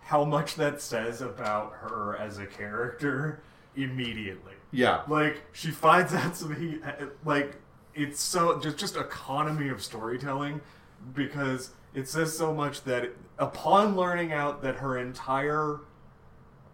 how 0.02 0.26
much 0.26 0.56
that 0.56 0.82
says 0.82 1.22
about 1.22 1.72
her 1.74 2.18
as 2.18 2.40
a 2.40 2.46
character 2.48 3.44
immediately. 3.76 4.54
yeah, 4.72 5.04
Like 5.08 5.44
she 5.52 5.70
finds 5.72 6.14
out 6.14 6.36
some 6.36 6.56
he 6.56 6.80
like 7.24 7.56
it's 7.94 8.20
so 8.22 8.60
just 8.60 8.78
just 8.78 8.96
economy 8.96 9.70
of 9.70 9.82
storytelling 9.84 10.62
because 11.14 11.72
it 11.94 12.08
says 12.08 12.36
so 12.38 12.54
much 12.54 12.84
that 12.84 13.12
upon 13.38 13.96
learning 13.96 14.34
out 14.34 14.62
that 14.64 14.78
her 14.78 14.98
entire 14.98 15.80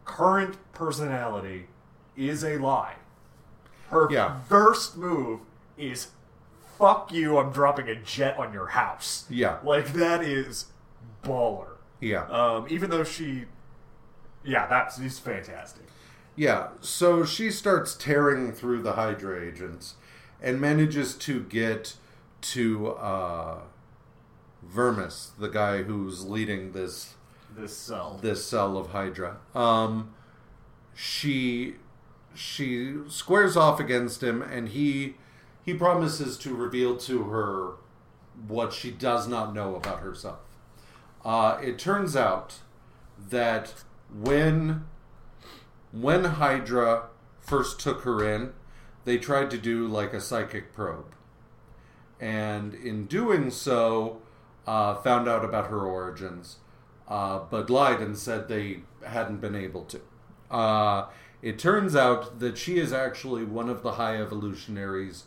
current 0.05 0.55
personality 0.73 1.67
is 2.15 2.43
a 2.43 2.57
lie, 2.57 2.95
her 3.89 4.07
Yeah. 4.09 4.39
first 4.47 4.95
move 4.97 5.41
is 5.77 6.07
"fuck 6.77 7.11
you." 7.11 7.37
I'm 7.37 7.51
dropping 7.51 7.87
a 7.89 7.95
jet 7.95 8.37
on 8.37 8.53
your 8.53 8.67
house. 8.67 9.25
Yeah. 9.29 9.57
like 9.63 9.93
that 9.93 10.23
is 10.23 10.65
baller. 11.23 11.69
yeah. 11.99 12.25
Um, 12.27 12.67
even 12.69 12.89
though 12.89 13.03
she, 13.03 13.45
yeah, 14.43 14.67
that's 14.67 14.97
she's 15.01 15.17
fantastic. 15.19 15.83
Yeah, 16.35 16.67
so 16.81 17.23
she 17.25 17.49
starts 17.49 17.95
tearing 17.95 18.51
through 18.51 18.81
the 18.83 18.93
Hydra 18.93 19.41
agents 19.41 19.95
and 20.41 20.59
manages 20.61 21.15
to 21.15 21.41
get 21.41 21.95
to 22.41 22.89
uh, 22.91 23.59
Vermis, 24.61 25.31
the 25.39 25.47
guy 25.47 25.83
who's 25.83 26.25
leading 26.25 26.73
this 26.73 27.14
This 27.55 27.75
cell. 27.75 28.19
this 28.21 28.45
cell 28.45 28.77
of 28.77 28.87
Hydra. 28.87 29.37
Um, 29.53 30.13
she 30.93 31.75
she 32.33 32.95
squares 33.07 33.55
off 33.55 33.79
against 33.79 34.21
him, 34.21 34.41
and 34.41 34.69
he 34.69 35.15
he 35.63 35.73
promises 35.73 36.37
to 36.39 36.53
reveal 36.53 36.97
to 36.97 37.23
her 37.23 37.73
what 38.47 38.73
she 38.73 38.91
does 38.91 39.27
not 39.27 39.53
know 39.53 39.75
about 39.75 39.99
herself. 40.01 40.39
Uh, 41.23 41.57
it 41.61 41.79
turns 41.79 42.15
out 42.15 42.59
that 43.29 43.73
when 44.13 44.85
when 45.91 46.25
Hydra 46.25 47.07
first 47.39 47.79
took 47.79 48.01
her 48.01 48.23
in, 48.23 48.53
they 49.05 49.17
tried 49.17 49.49
to 49.51 49.57
do 49.57 49.87
like 49.87 50.13
a 50.13 50.19
psychic 50.21 50.73
probe, 50.73 51.13
and 52.19 52.73
in 52.73 53.05
doing 53.05 53.49
so, 53.49 54.21
uh, 54.67 54.95
found 54.95 55.27
out 55.27 55.45
about 55.45 55.67
her 55.67 55.81
origins, 55.85 56.57
uh, 57.07 57.39
but 57.49 57.69
lied 57.69 57.99
and 58.01 58.17
said 58.17 58.47
they 58.47 58.79
hadn't 59.05 59.37
been 59.41 59.55
able 59.55 59.83
to. 59.85 60.01
Uh, 60.49 61.07
it 61.41 61.59
turns 61.59 61.95
out 61.95 62.39
that 62.39 62.57
she 62.57 62.77
is 62.77 62.91
actually 62.93 63.43
one 63.43 63.69
of 63.69 63.83
the 63.83 63.93
High 63.93 64.17
Evolutionaries' 64.21 65.25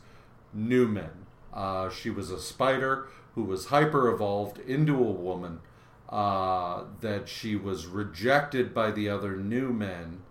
new 0.52 0.88
men. 0.88 1.26
Uh, 1.52 1.88
she 1.90 2.10
was 2.10 2.30
a 2.30 2.40
spider 2.40 3.08
who 3.34 3.44
was 3.44 3.66
hyper 3.66 4.08
evolved 4.10 4.58
into 4.58 4.94
a 4.96 5.10
woman. 5.12 5.60
Uh, 6.08 6.84
that 7.02 7.28
she 7.28 7.54
was 7.54 7.84
rejected 7.86 8.72
by 8.72 8.90
the 8.90 9.10
other 9.10 9.36
new 9.36 9.70
men, 9.74 10.22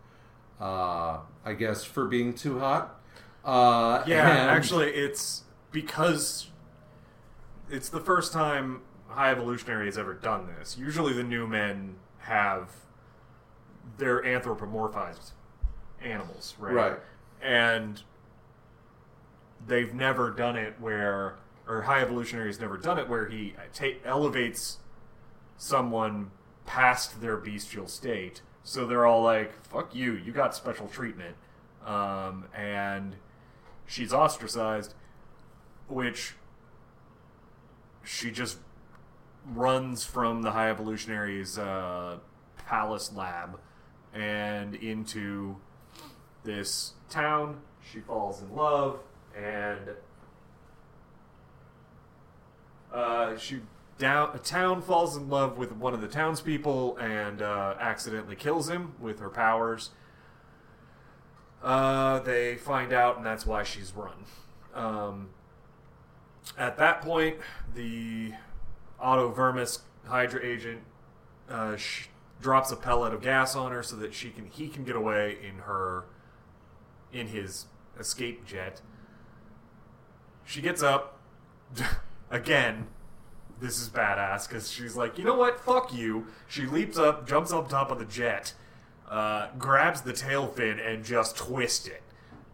uh, 0.59 1.19
I 1.45 1.53
guess, 1.53 1.83
for 1.83 2.07
being 2.07 2.33
too 2.33 2.57
hot. 2.57 2.99
Uh, 3.45 4.03
Yeah, 4.07 4.27
and- 4.27 4.49
actually, 4.49 4.89
it's 4.89 5.43
because 5.71 6.49
it's 7.69 7.89
the 7.89 7.99
first 7.99 8.33
time 8.33 8.81
High 9.09 9.31
Evolutionary 9.31 9.85
has 9.85 9.97
ever 9.97 10.13
done 10.13 10.47
this. 10.57 10.77
Usually, 10.77 11.13
the 11.13 11.23
new 11.23 11.47
men 11.47 11.95
have 12.19 12.71
they're 13.97 14.21
anthropomorphized 14.21 15.31
animals, 16.01 16.55
right? 16.59 16.73
Right. 16.73 16.99
And 17.41 18.01
they've 19.65 19.93
never 19.93 20.31
done 20.31 20.55
it 20.55 20.75
where, 20.79 21.37
or 21.67 21.83
High 21.83 22.01
Evolutionary 22.01 22.47
has 22.47 22.59
never 22.59 22.77
done 22.77 22.99
it 22.99 23.07
where 23.07 23.27
he 23.27 23.55
ta- 23.73 23.97
elevates 24.05 24.77
someone 25.57 26.31
past 26.65 27.21
their 27.21 27.37
bestial 27.37 27.87
state. 27.87 28.41
So 28.63 28.85
they're 28.85 29.05
all 29.05 29.23
like, 29.23 29.53
"Fuck 29.65 29.95
you! 29.95 30.13
You 30.13 30.33
got 30.33 30.53
special 30.53 30.87
treatment," 30.87 31.35
um, 31.85 32.45
and 32.53 33.15
she's 33.85 34.11
ostracized, 34.11 34.93
which 35.87 36.35
she 38.03 38.29
just 38.29 38.57
runs 39.53 40.03
from 40.03 40.41
the 40.41 40.51
High 40.51 40.69
Evolutionary's 40.69 41.57
uh, 41.57 42.17
palace 42.65 43.11
lab 43.13 43.59
and 44.13 44.75
into 44.75 45.57
this 46.43 46.93
town. 47.09 47.61
She 47.91 47.99
falls 47.99 48.41
in 48.41 48.55
love 48.55 48.99
and 49.35 49.79
uh, 52.93 53.37
she 53.37 53.61
down 53.97 54.35
a 54.35 54.39
town 54.39 54.81
falls 54.81 55.17
in 55.17 55.29
love 55.29 55.57
with 55.57 55.71
one 55.71 55.93
of 55.93 56.01
the 56.01 56.07
townspeople 56.07 56.97
and 56.97 57.41
uh, 57.41 57.75
accidentally 57.79 58.35
kills 58.35 58.69
him 58.69 58.93
with 58.99 59.19
her 59.19 59.29
powers. 59.29 59.91
Uh, 61.63 62.19
they 62.19 62.55
find 62.55 62.93
out, 62.93 63.17
and 63.17 63.25
that's 63.25 63.45
why 63.45 63.63
she's 63.63 63.91
run. 63.95 64.25
Um, 64.75 65.29
at 66.57 66.77
that 66.77 67.01
point, 67.01 67.37
the 67.73 68.33
Otto 68.99 69.29
Vermis 69.29 69.79
Hydra 70.07 70.43
agent 70.43 70.81
uh, 71.49 71.75
sh- 71.75 72.07
drops 72.41 72.71
a 72.71 72.75
pellet 72.75 73.13
of 73.13 73.21
gas 73.21 73.55
on 73.55 73.71
her 73.71 73.83
so 73.83 73.95
that 73.97 74.13
she 74.13 74.29
can 74.29 74.45
he 74.45 74.67
can 74.67 74.83
get 74.83 74.95
away 74.95 75.37
in 75.47 75.59
her 75.59 76.05
in 77.13 77.27
his 77.27 77.65
escape 77.99 78.45
jet. 78.45 78.81
She 80.45 80.61
gets 80.61 80.81
up 80.83 81.17
again. 82.31 82.87
This 83.59 83.81
is 83.81 83.89
badass 83.89 84.47
because 84.47 84.69
she's 84.71 84.95
like, 84.95 85.17
you 85.17 85.23
know 85.23 85.33
what? 85.33 85.59
Fuck 85.59 85.91
you. 85.91 86.27
She 86.47 86.67
leaps 86.67 86.97
up, 86.99 87.27
jumps 87.27 87.51
up 87.51 87.67
top 87.69 87.89
of 87.89 87.97
the 87.97 88.05
jet, 88.05 88.53
uh, 89.09 89.47
grabs 89.57 90.01
the 90.01 90.13
tail 90.13 90.45
fin, 90.45 90.79
and 90.79 91.03
just 91.03 91.35
twists 91.35 91.87
it 91.87 92.03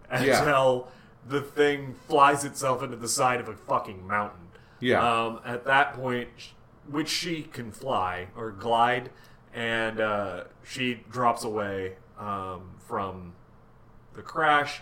Yeah. 0.10 0.40
until 0.40 0.88
the 1.28 1.41
thing 1.41 1.95
flies 2.07 2.45
itself 2.45 2.82
into 2.82 2.95
the 2.95 3.10
side 3.10 3.41
of 3.41 3.49
a 3.49 3.53
fucking 3.53 4.07
mountain. 4.07 4.40
Yeah. 4.84 5.02
Um, 5.02 5.40
at 5.46 5.66
that 5.66 5.94
point, 5.94 6.30
which 6.90 7.10
she 7.10 7.44
can 7.44 7.72
fly 7.72 8.28
or 8.36 8.52
glide, 8.52 9.10
and 9.54 10.00
uh, 10.00 10.44
she 10.64 11.02
drops 11.10 11.44
away 11.44 11.94
um, 12.20 12.72
from 12.80 13.34
the 14.16 14.22
crash. 14.22 14.82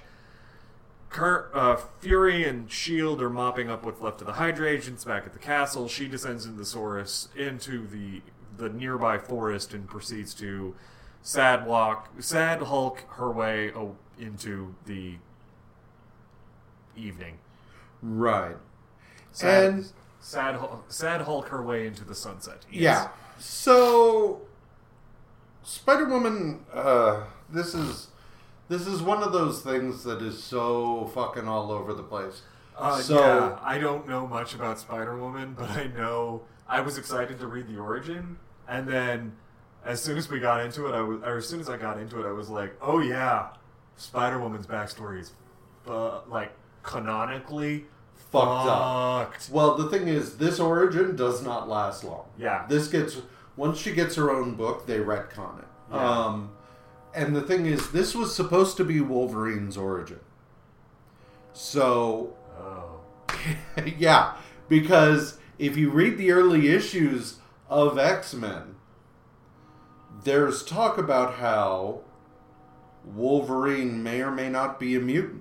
Kurt, 1.10 1.52
uh, 1.54 1.76
Fury 2.00 2.46
and 2.46 2.72
Shield 2.72 3.22
are 3.22 3.30
mopping 3.30 3.70
up 3.70 3.86
what's 3.86 4.00
left 4.02 4.22
of 4.22 4.28
the 4.28 4.34
Hydra 4.34 4.70
agents 4.70 5.04
back 5.04 5.26
at 5.26 5.34
the 5.34 5.40
castle. 5.40 5.88
She 5.88 6.08
descends 6.08 6.46
in 6.46 6.56
the 6.58 6.64
Saurus 6.64 7.28
into 7.36 7.86
the 7.86 8.22
the 8.58 8.70
nearby 8.70 9.18
forest 9.18 9.74
and 9.74 9.88
proceeds 9.90 10.34
to 10.36 10.76
sad 11.22 11.66
walk, 11.66 12.10
sad 12.20 12.62
Hulk 12.62 13.04
her 13.16 13.32
way 13.32 13.72
into 14.20 14.76
the 14.86 15.16
evening. 16.96 17.40
Right. 18.02 18.58
Sad, 19.32 19.64
And- 19.74 19.92
sad, 20.20 20.60
sad 20.88 21.22
Hulk 21.22 21.48
her 21.50 21.62
way 21.62 21.88
into 21.88 22.04
the 22.04 22.16
sunset. 22.16 22.66
Yes. 22.72 22.82
Yeah. 22.82 23.10
So 23.38 24.42
Spider 25.64 26.06
Woman, 26.06 26.66
uh, 26.74 27.24
this 27.50 27.74
is 27.74 28.08
this 28.68 28.88
is 28.88 29.02
one 29.02 29.22
of 29.22 29.34
those 29.34 29.62
things 29.62 30.04
that 30.06 30.22
is 30.22 30.42
so 30.42 31.12
fucking 31.14 31.46
all 31.48 31.72
over 31.72 31.94
the 31.94 32.04
place. 32.04 32.42
Uh, 32.78 32.98
So- 33.02 33.20
yeah, 33.20 33.60
I 33.62 33.78
don't 33.80 34.08
know 34.08 34.26
much 34.26 34.56
about 34.56 34.80
Spider 34.80 35.18
Woman, 35.18 35.56
but 35.58 35.70
I 35.72 35.88
know 35.88 36.44
I 36.70 36.80
was 36.82 36.98
excited 36.98 37.38
to 37.40 37.48
read 37.48 37.68
the 37.68 37.78
origin, 37.78 38.38
and 38.68 38.88
then 38.88 39.36
as 39.84 40.02
soon 40.02 40.18
as 40.18 40.30
we 40.30 40.40
got 40.40 40.62
into 40.64 40.88
it, 40.88 40.94
I 40.96 41.02
was, 41.02 41.22
or 41.24 41.38
as 41.38 41.50
soon 41.50 41.60
as 41.60 41.68
I 41.70 41.76
got 41.76 41.98
into 42.00 42.26
it, 42.26 42.28
I 42.30 42.32
was 42.32 42.50
like, 42.50 42.74
oh 42.82 43.00
yeah, 43.00 43.50
Spider 43.98 44.40
Woman's 44.40 44.68
backstory 44.68 45.20
is 45.20 45.34
fu- 45.86 46.20
like 46.30 46.54
canonically 46.84 47.86
Fucked 48.32 48.68
up. 48.68 49.34
Well, 49.52 49.76
the 49.76 49.90
thing 49.90 50.08
is, 50.08 50.38
this 50.38 50.60
origin 50.60 51.16
does 51.16 51.44
not 51.44 51.68
last 51.68 52.04
long. 52.04 52.26
Yeah. 52.38 52.66
This 52.70 52.88
gets 52.88 53.18
once 53.58 53.78
she 53.78 53.92
gets 53.92 54.16
her 54.16 54.32
own 54.32 54.56
book, 54.56 54.88
they 54.88 55.00
retcon 55.00 55.60
it. 55.60 55.68
Yeah. 55.92 56.26
Um, 56.26 56.52
and 57.14 57.36
the 57.36 57.42
thing 57.42 57.66
is, 57.66 57.92
this 57.92 58.16
was 58.16 58.34
supposed 58.34 58.78
to 58.78 58.86
be 58.86 59.02
Wolverine's 59.02 59.76
origin. 59.76 60.22
So 61.54 62.36
Oh, 62.58 63.02
yeah, 63.98 64.36
because 64.70 65.38
if 65.58 65.78
you 65.78 65.90
read 65.90 66.18
the 66.18 66.32
early 66.32 66.70
issues 66.70 67.40
of 67.70 67.98
X 67.98 68.34
Men, 68.34 68.76
there's 70.24 70.64
talk 70.64 70.98
about 70.98 71.36
how 71.36 72.02
Wolverine 73.04 74.04
may 74.04 74.22
or 74.22 74.32
may 74.32 74.50
not 74.50 74.80
be 74.80 74.96
a 74.96 75.00
mutant. 75.00 75.41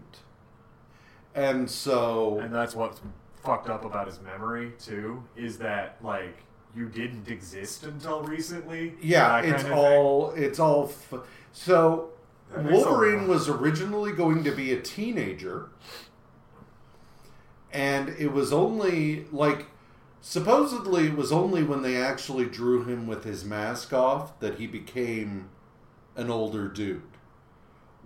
And 1.40 1.70
so, 1.70 2.38
and 2.40 2.54
that's 2.54 2.74
what's 2.74 3.00
fucked 3.42 3.70
up 3.70 3.84
about 3.84 4.06
his 4.06 4.20
memory 4.20 4.72
too, 4.78 5.24
is 5.36 5.58
that 5.58 5.96
like 6.02 6.44
you 6.76 6.86
didn't 6.86 7.28
exist 7.28 7.84
until 7.84 8.22
recently. 8.22 8.94
yeah, 9.00 9.40
it's 9.40 9.62
kind 9.62 9.72
of 9.72 9.78
all, 9.78 10.32
it's 10.32 10.58
all. 10.58 10.92
So, 11.52 12.10
Wolverine 12.54 13.26
was 13.26 13.48
originally 13.48 14.12
going 14.12 14.44
to 14.44 14.50
be 14.50 14.72
a 14.72 14.80
teenager, 14.80 15.70
and 17.72 18.10
it 18.10 18.32
was 18.32 18.52
only 18.52 19.24
like 19.32 19.66
supposedly 20.20 21.06
it 21.06 21.16
was 21.16 21.32
only 21.32 21.62
when 21.62 21.80
they 21.82 21.96
actually 21.96 22.44
drew 22.44 22.84
him 22.84 23.06
with 23.06 23.24
his 23.24 23.44
mask 23.44 23.92
off 23.92 24.38
that 24.40 24.56
he 24.56 24.66
became 24.66 25.48
an 26.16 26.30
older 26.30 26.68
dude. 26.68 27.02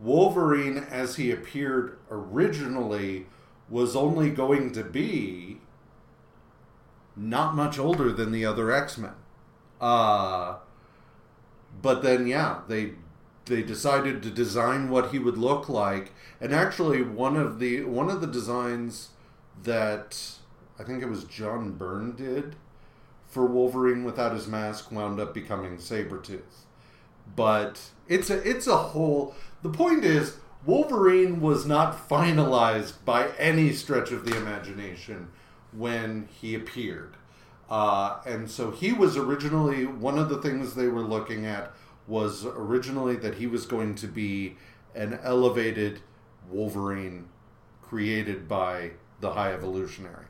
Wolverine, 0.01 0.79
as 0.79 1.17
he 1.17 1.31
appeared 1.31 1.99
originally, 2.11 3.27
was 3.69 3.97
only 3.97 4.31
going 4.31 4.73
to 4.73 4.85
be 4.85 5.61
not 7.17 7.55
much 7.55 7.79
older 7.79 8.13
than 8.13 8.33
the 8.33 8.45
other 8.45 8.71
X 8.71 8.99
Men. 8.99 9.15
Uh, 9.81 10.57
but 11.81 12.03
then, 12.03 12.27
yeah, 12.27 12.61
they 12.69 12.93
they 13.47 13.63
decided 13.63 14.23
to 14.23 14.31
design 14.31 14.89
what 14.89 15.11
he 15.11 15.19
would 15.19 15.37
look 15.37 15.69
like, 15.69 16.13
and 16.41 16.53
actually, 16.53 17.03
one 17.03 17.37
of 17.37 17.59
the 17.59 17.85
one 17.85 18.11
of 18.11 18.21
the 18.21 18.27
designs 18.27 19.11
that 19.63 20.39
I 20.79 20.83
think 20.85 21.03
it 21.03 21.09
was 21.09 21.25
John 21.25 21.73
Byrne 21.73 22.17
did 22.17 22.57
for 23.27 23.47
Wolverine 23.47 24.05
without 24.05 24.33
his 24.33 24.47
mask 24.47 24.91
wound 24.91 25.21
up 25.21 25.35
becoming 25.35 25.77
Sabretooth. 25.77 26.65
But 27.37 27.81
it's 28.09 28.31
a 28.31 28.49
it's 28.49 28.67
a 28.67 28.77
whole 28.77 29.35
the 29.65 29.71
point 29.71 30.05
is 30.05 30.37
Wolverine 30.67 31.41
was 31.41 31.65
not 31.65 32.07
finalized 32.09 33.03
by 33.07 33.31
any 33.39 33.73
stretch 33.73 34.13
of 34.13 34.27
the 34.27 34.37
imagination 34.37 35.29
when 35.73 36.29
he 36.31 36.55
appeared. 36.55 37.17
Uh, 37.71 38.19
and 38.27 38.51
so 38.51 38.71
he 38.71 38.93
was 38.93 39.17
originally 39.17 39.87
one 39.87 40.19
of 40.19 40.29
the 40.29 40.37
things 40.37 40.75
they 40.75 40.87
were 40.87 41.01
looking 41.01 41.47
at 41.47 41.73
was 42.07 42.45
originally 42.45 43.17
that 43.17 43.37
he 43.37 43.47
was 43.47 43.65
going 43.65 43.95
to 43.95 44.07
be 44.07 44.59
an 44.95 45.19
elevated 45.23 46.01
Wolverine 46.51 47.27
created 47.81 48.47
by 48.47 48.91
the 49.21 49.33
High 49.33 49.55
Evolutionary. 49.55 50.27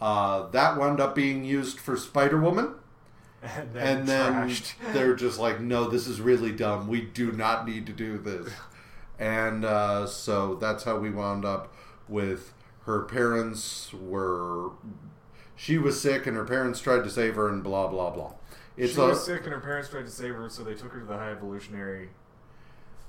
Uh, 0.00 0.48
that 0.48 0.76
wound 0.76 0.98
up 0.98 1.14
being 1.14 1.44
used 1.44 1.78
for 1.78 1.96
Spider 1.96 2.40
Woman, 2.40 2.74
and 3.56 3.72
then, 3.72 3.98
and 3.98 4.08
then 4.08 4.32
trashed. 4.48 4.72
they're 4.92 5.14
just 5.14 5.38
like, 5.38 5.60
"No, 5.60 5.88
this 5.88 6.06
is 6.06 6.20
really 6.20 6.52
dumb. 6.52 6.88
We 6.88 7.02
do 7.02 7.32
not 7.32 7.66
need 7.66 7.86
to 7.86 7.92
do 7.92 8.18
this." 8.18 8.52
And 9.18 9.64
uh, 9.64 10.06
so 10.06 10.56
that's 10.56 10.84
how 10.84 10.98
we 10.98 11.10
wound 11.10 11.44
up 11.44 11.74
with 12.08 12.52
her 12.84 13.02
parents 13.02 13.92
were. 13.92 14.70
She 15.54 15.78
was 15.78 16.00
sick, 16.00 16.26
and 16.26 16.36
her 16.36 16.44
parents 16.44 16.80
tried 16.80 17.04
to 17.04 17.10
save 17.10 17.34
her, 17.36 17.48
and 17.48 17.62
blah 17.62 17.86
blah 17.88 18.10
blah. 18.10 18.32
It's 18.76 18.94
she 18.94 19.00
a, 19.00 19.04
was 19.06 19.24
sick 19.24 19.44
and 19.44 19.52
her 19.52 19.60
parents 19.60 19.88
tried 19.88 20.04
to 20.04 20.10
save 20.10 20.34
her, 20.34 20.48
so 20.50 20.62
they 20.62 20.74
took 20.74 20.92
her 20.92 21.00
to 21.00 21.06
the 21.06 21.16
High 21.16 21.30
Evolutionary. 21.32 22.10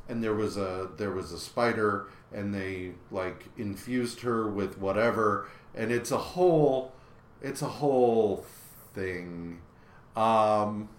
and 0.08 0.24
there 0.24 0.34
was 0.34 0.56
a 0.58 0.90
there 0.98 1.12
was 1.12 1.32
a 1.34 1.40
spider 1.40 2.08
and 2.34 2.54
they 2.54 2.94
like 3.12 3.46
infused 3.58 4.22
her 4.22 4.48
with 4.50 4.78
whatever 4.78 5.48
and 5.76 5.92
it's 5.92 6.12
a 6.12 6.18
whole 6.18 6.94
it's 7.42 7.62
a 7.62 7.68
whole 7.68 8.46
thing 8.94 9.60
um 10.18 10.90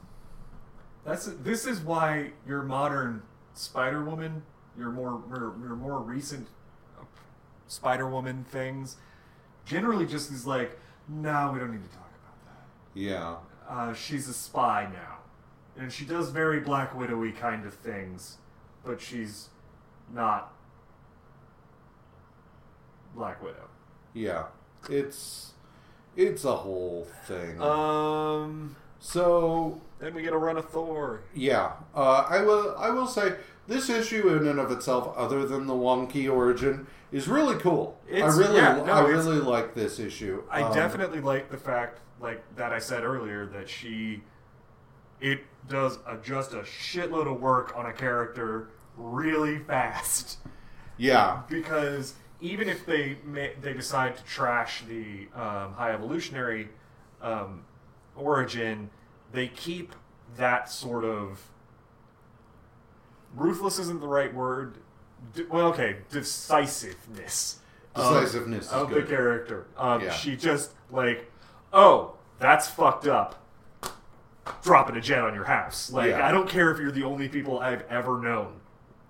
That's 1.05 1.27
this 1.27 1.67
is 1.67 1.81
why 1.81 2.33
your 2.47 2.63
modern 2.63 3.23
Spider 3.55 4.05
Woman, 4.05 4.43
your 4.79 4.91
more 4.91 5.23
your, 5.29 5.55
your 5.67 5.77
more 5.77 5.99
recent 6.01 6.47
Spider 7.67 8.09
Woman 8.09 8.45
things, 8.45 8.97
generally 9.65 10.07
just 10.07 10.31
is 10.33 10.47
like, 10.47 10.79
no, 11.09 11.51
we 11.53 11.59
don't 11.59 11.73
need 11.73 11.83
to 11.85 11.91
talk 11.97 12.11
about 12.23 12.45
that. 12.47 13.01
yeah 13.01 13.37
Uh, 13.69 13.93
she's 13.95 14.29
a 14.29 14.33
spy 14.35 14.89
now, 14.93 15.19
and 15.83 15.93
she 15.93 16.05
does 16.05 16.31
very 16.31 16.61
Black 16.61 16.93
Widowy 16.95 17.37
kind 17.37 17.67
of 17.67 17.75
things, 17.75 18.39
but 18.85 19.01
she's 19.01 19.49
not 20.15 20.53
Black 23.15 23.43
Widow. 23.43 23.69
yeah 24.15 24.47
it's 24.89 25.53
it's 26.17 26.45
a 26.45 26.55
whole 26.57 27.07
thing 27.27 27.61
Um, 27.61 28.77
so 29.01 29.81
then 29.99 30.15
we 30.15 30.23
get 30.23 30.33
a 30.33 30.37
run 30.39 30.57
of 30.57 30.69
Thor. 30.69 31.21
yeah 31.35 31.73
uh, 31.95 32.27
i 32.29 32.41
will 32.43 32.75
i 32.79 32.91
will 32.91 33.07
say 33.07 33.35
this 33.67 33.89
issue 33.91 34.29
in 34.37 34.47
and 34.49 34.59
of 34.59 34.71
itself 34.71 35.15
other 35.17 35.47
than 35.47 35.67
the 35.67 35.75
wonky 35.75 36.31
origin 36.33 36.87
is 37.13 37.29
really 37.29 37.57
cool 37.59 37.99
i 38.13 38.19
really 38.27 38.57
yeah, 38.57 38.83
no, 38.85 38.93
i 38.93 39.01
really 39.07 39.39
like 39.39 39.75
this 39.75 39.99
issue 39.99 40.43
I 40.51 40.63
Um, 40.63 40.75
definitely 40.75 41.21
like 41.21 41.51
the 41.51 41.57
fact, 41.57 42.01
like 42.21 42.43
that 42.57 42.73
I 42.73 42.79
said 42.81 43.05
earlier, 43.05 43.47
that 43.47 43.69
she, 43.69 44.23
it 45.21 45.41
does 45.69 45.99
a, 46.07 46.17
just 46.17 46.53
a 46.53 46.61
shitload 46.63 47.31
of 47.33 47.41
work 47.41 47.73
on 47.77 47.87
a 47.87 47.93
character 47.93 48.69
really 48.97 49.59
fast. 49.59 50.39
yeah 50.97 51.43
Because 51.49 52.15
even 52.41 52.69
if 52.69 52.85
they 52.87 53.19
ma- 53.25 53.55
they 53.61 53.73
decide 53.73 54.17
to 54.17 54.25
trash 54.25 54.83
the 54.89 55.29
um, 55.35 55.73
high 55.75 55.93
evolutionary 55.93 56.69
um, 57.23 57.63
origin, 58.19 58.91
they 59.33 59.49
keep 59.49 59.95
that 60.37 60.71
sort 60.71 61.05
of 61.05 61.41
ruthless 63.35 63.79
isn't 63.79 64.01
the 64.01 64.09
right 64.09 64.33
word. 64.35 64.79
D- 65.35 65.45
well, 65.51 65.67
okay, 65.69 65.99
decisiveness. 66.11 67.61
of- 67.95 68.03
Decisiveness 68.23 68.67
is 68.67 68.73
of 68.73 68.91
the 68.91 69.03
character. 69.03 69.67
Um, 69.77 70.03
Yeah. 70.03 70.11
She 70.13 70.37
just 70.37 70.73
like, 70.91 71.31
oh, 71.73 72.15
that's 72.39 72.69
fucked 72.69 73.07
up. 73.07 73.37
dropping 74.63 74.97
a 74.97 75.01
jet 75.01 75.23
on 75.23 75.35
your 75.35 75.45
house. 75.45 75.93
Like 75.93 76.11
Yeah. 76.11 76.27
I 76.27 76.33
don't 76.33 76.49
care 76.49 76.71
if 76.71 76.79
you're 76.79 76.91
the 76.91 77.05
only 77.05 77.29
people 77.29 77.59
I've 77.61 77.83
ever 77.91 78.19
known, 78.19 78.61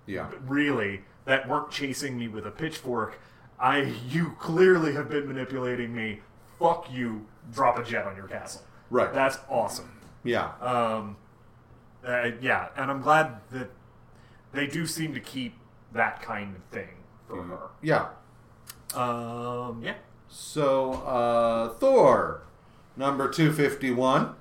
Yeah. 0.04 0.26
really, 0.46 1.04
that 1.26 1.48
weren't 1.48 1.70
chasing 1.70 2.18
me 2.18 2.26
with 2.26 2.44
a 2.44 2.50
pitchfork. 2.50 3.18
I 3.58 3.78
you 4.08 4.34
clearly 4.40 4.94
have 4.94 5.08
been 5.08 5.28
manipulating 5.28 5.94
me. 5.94 6.22
Fuck 6.58 6.90
you. 6.90 7.26
Drop 7.52 7.78
a 7.78 7.84
jet 7.84 8.04
on 8.06 8.16
your 8.16 8.26
castle. 8.26 8.62
Right. 8.90 9.12
That's 9.12 9.38
awesome. 9.48 9.90
Yeah. 10.24 10.52
Um, 10.60 11.16
uh, 12.06 12.30
yeah, 12.40 12.68
and 12.76 12.90
I'm 12.90 13.00
glad 13.02 13.36
that 13.52 13.70
they 14.52 14.66
do 14.66 14.86
seem 14.86 15.12
to 15.14 15.20
keep 15.20 15.54
that 15.92 16.22
kind 16.22 16.56
of 16.56 16.62
thing 16.64 16.88
for 17.26 17.68
Yeah. 17.82 18.08
her. 18.94 19.00
Um, 19.00 19.82
yeah. 19.82 19.94
So, 20.28 20.94
uh, 21.04 21.70
Thor, 21.74 22.42
number 22.96 23.28
251, 23.28 24.34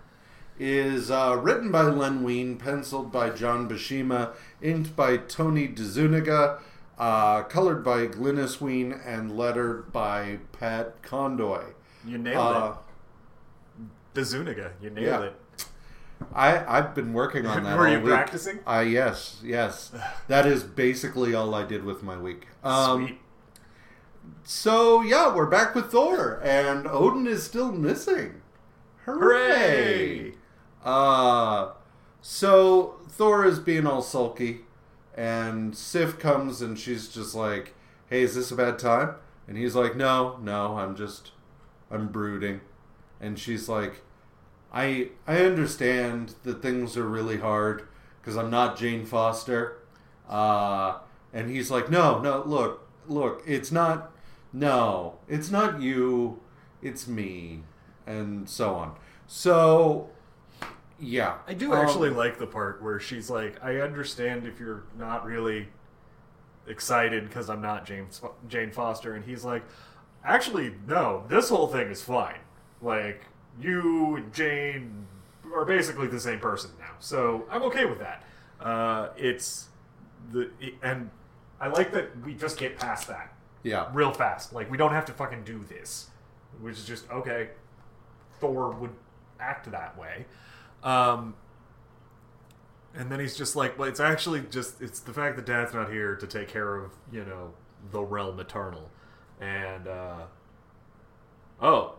is 0.60 1.11
uh, 1.11 1.38
written 1.41 1.72
by 1.72 1.84
Len 1.84 2.24
Wein, 2.24 2.57
penciled 2.57 3.11
by 3.11 3.30
John 3.30 3.69
Buscema, 3.69 4.32
inked 4.61 4.95
by 4.95 5.18
Tony 5.18 5.68
DeZuniga, 5.68 6.60
uh, 6.98 7.44
colored 7.44 7.84
by 7.84 8.07
Glynis 8.07 8.60
Wein, 8.60 8.91
and 9.06 9.38
lettered 9.38 9.91
by 9.94 10.40
Pat 10.52 11.02
Condoy. 11.03 11.64
You 12.06 12.18
nailed 12.18 12.38
Uh, 12.56 12.72
it. 12.72 12.86
DeZuniga. 14.18 14.72
You 14.81 14.89
nailed 14.89 15.06
yeah. 15.06 15.27
it. 15.27 15.65
I, 16.34 16.77
I've 16.77 16.95
been 16.95 17.14
working 17.14 17.45
on 17.45 17.64
that 17.65 17.77
Were 17.77 17.88
all 17.88 17.94
you 17.94 17.99
week. 17.99 18.10
practicing? 18.10 18.60
Uh, 18.65 18.80
yes, 18.88 19.39
yes. 19.44 19.91
that 20.27 20.45
is 20.45 20.64
basically 20.64 21.34
all 21.34 21.53
I 21.53 21.64
did 21.64 21.84
with 21.84 22.03
my 22.03 22.18
week. 22.18 22.48
Um, 22.64 23.06
Sweet. 23.07 23.19
So 24.44 25.02
yeah, 25.02 25.34
we're 25.34 25.45
back 25.45 25.73
with 25.76 25.91
Thor, 25.91 26.41
and 26.44 26.88
Odin 26.88 27.27
is 27.27 27.44
still 27.44 27.72
missing. 27.72 28.41
Hooray! 29.06 30.18
Hooray! 30.19 30.34
Uh, 30.84 31.72
so 32.22 32.99
Thor 33.10 33.45
is 33.45 33.60
being 33.60 33.88
all 33.88 34.02
sulky, 34.02 34.61
and 35.15 35.76
Sif 35.76 36.19
comes 36.19 36.61
and 36.61 36.77
she's 36.77 37.07
just 37.07 37.35
like, 37.35 37.73
"Hey, 38.10 38.23
is 38.23 38.35
this 38.35 38.52
a 38.52 38.56
bad 38.56 38.80
time?" 38.80 39.15
And 39.48 39.57
he's 39.57 39.76
like, 39.76 39.95
"No, 39.95 40.38
no, 40.41 40.77
I'm 40.77 40.95
just, 40.95 41.31
I'm 41.89 42.07
brooding." 42.10 42.61
And 43.22 43.39
she's 43.39 43.69
like, 43.69 44.02
"I, 44.81 45.09
I 45.25 45.37
understand 45.45 46.35
that 46.43 46.61
things 46.61 46.95
are 46.97 47.07
really 47.07 47.37
hard 47.37 47.87
because 48.21 48.37
I'm 48.37 48.49
not 48.49 48.77
Jane 48.77 49.05
Foster." 49.05 49.79
Uh, 50.29 50.99
and 51.33 51.49
he's 51.49 51.71
like, 51.71 51.89
"No, 51.89 52.19
no, 52.19 52.43
look, 52.45 52.87
look, 53.07 53.43
it's 53.45 53.71
not, 53.71 54.11
no, 54.53 55.17
it's 55.27 55.49
not 55.51 55.81
you, 55.81 56.39
it's 56.81 57.07
me." 57.07 57.63
And 58.05 58.47
so 58.49 58.75
on. 58.75 58.95
So, 59.25 60.09
yeah. 60.99 61.37
I 61.47 61.53
do 61.53 61.73
Um, 61.73 61.79
actually 61.79 62.09
like 62.09 62.37
the 62.37 62.47
part 62.47 62.81
where 62.81 62.99
she's 62.99 63.29
like, 63.29 63.53
"I 63.63 63.79
understand 63.81 64.45
if 64.47 64.59
you're 64.59 64.83
not 64.97 65.25
really 65.25 65.67
excited 66.67 67.27
because 67.27 67.49
I'm 67.49 67.61
not 67.61 67.85
James 67.85 68.21
Jane 68.47 68.71
Foster," 68.71 69.13
and 69.15 69.25
he's 69.25 69.43
like, 69.43 69.63
"Actually, 70.23 70.75
no. 70.87 71.23
This 71.27 71.49
whole 71.49 71.67
thing 71.67 71.87
is 71.89 72.01
fine. 72.03 72.39
Like 72.81 73.25
you 73.59 74.15
and 74.17 74.34
Jane 74.34 75.07
are 75.55 75.65
basically 75.65 76.07
the 76.07 76.19
same 76.19 76.39
person 76.39 76.71
now, 76.79 76.91
so 76.99 77.45
I'm 77.49 77.63
okay 77.63 77.85
with 77.85 77.99
that. 77.99 78.23
Uh, 78.59 79.09
it's 79.17 79.67
the 80.31 80.49
and 80.84 81.09
I 81.59 81.67
like 81.67 81.91
that 81.93 82.09
we 82.25 82.34
just 82.34 82.57
get 82.57 82.77
past 82.77 83.07
that 83.07 83.34
Yeah. 83.63 83.89
real 83.93 84.11
fast. 84.13 84.53
Like 84.53 84.69
we 84.69 84.77
don't 84.77 84.91
have 84.93 85.05
to 85.05 85.13
fucking 85.13 85.43
do 85.43 85.63
this, 85.63 86.09
which 86.59 86.77
is 86.77 86.85
just 86.85 87.09
okay. 87.11 87.49
Thor 88.39 88.71
would 88.71 88.93
act 89.39 89.71
that 89.71 89.97
way, 89.97 90.25
um, 90.84 91.35
and 92.93 93.11
then 93.11 93.19
he's 93.19 93.35
just 93.35 93.55
like, 93.55 93.77
"Well, 93.79 93.88
it's 93.89 93.99
actually 93.99 94.41
just 94.41 94.81
it's 94.81 94.99
the 94.99 95.13
fact 95.13 95.35
that 95.38 95.45
Dad's 95.45 95.73
not 95.73 95.91
here 95.91 96.15
to 96.15 96.27
take 96.27 96.47
care 96.47 96.75
of 96.75 96.91
you 97.11 97.23
know 97.25 97.53
the 97.91 98.01
realm 98.03 98.39
eternal," 98.39 98.89
and 99.39 99.88
uh, 99.88 100.25
oh. 101.61 101.95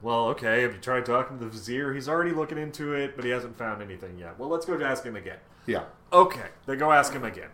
Well, 0.00 0.28
okay. 0.28 0.62
Have 0.62 0.74
you 0.74 0.78
tried 0.80 1.06
talking 1.06 1.38
to 1.38 1.44
the 1.44 1.50
vizier? 1.50 1.92
He's 1.92 2.08
already 2.08 2.30
looking 2.30 2.58
into 2.58 2.92
it, 2.92 3.16
but 3.16 3.24
he 3.24 3.30
hasn't 3.30 3.58
found 3.58 3.82
anything 3.82 4.18
yet. 4.18 4.38
Well, 4.38 4.48
let's 4.48 4.64
go 4.64 4.80
ask 4.80 5.02
him 5.04 5.16
again. 5.16 5.38
Yeah. 5.66 5.84
Okay, 6.12 6.46
they 6.66 6.76
go 6.76 6.92
ask 6.92 7.12
him 7.12 7.24
again, 7.24 7.50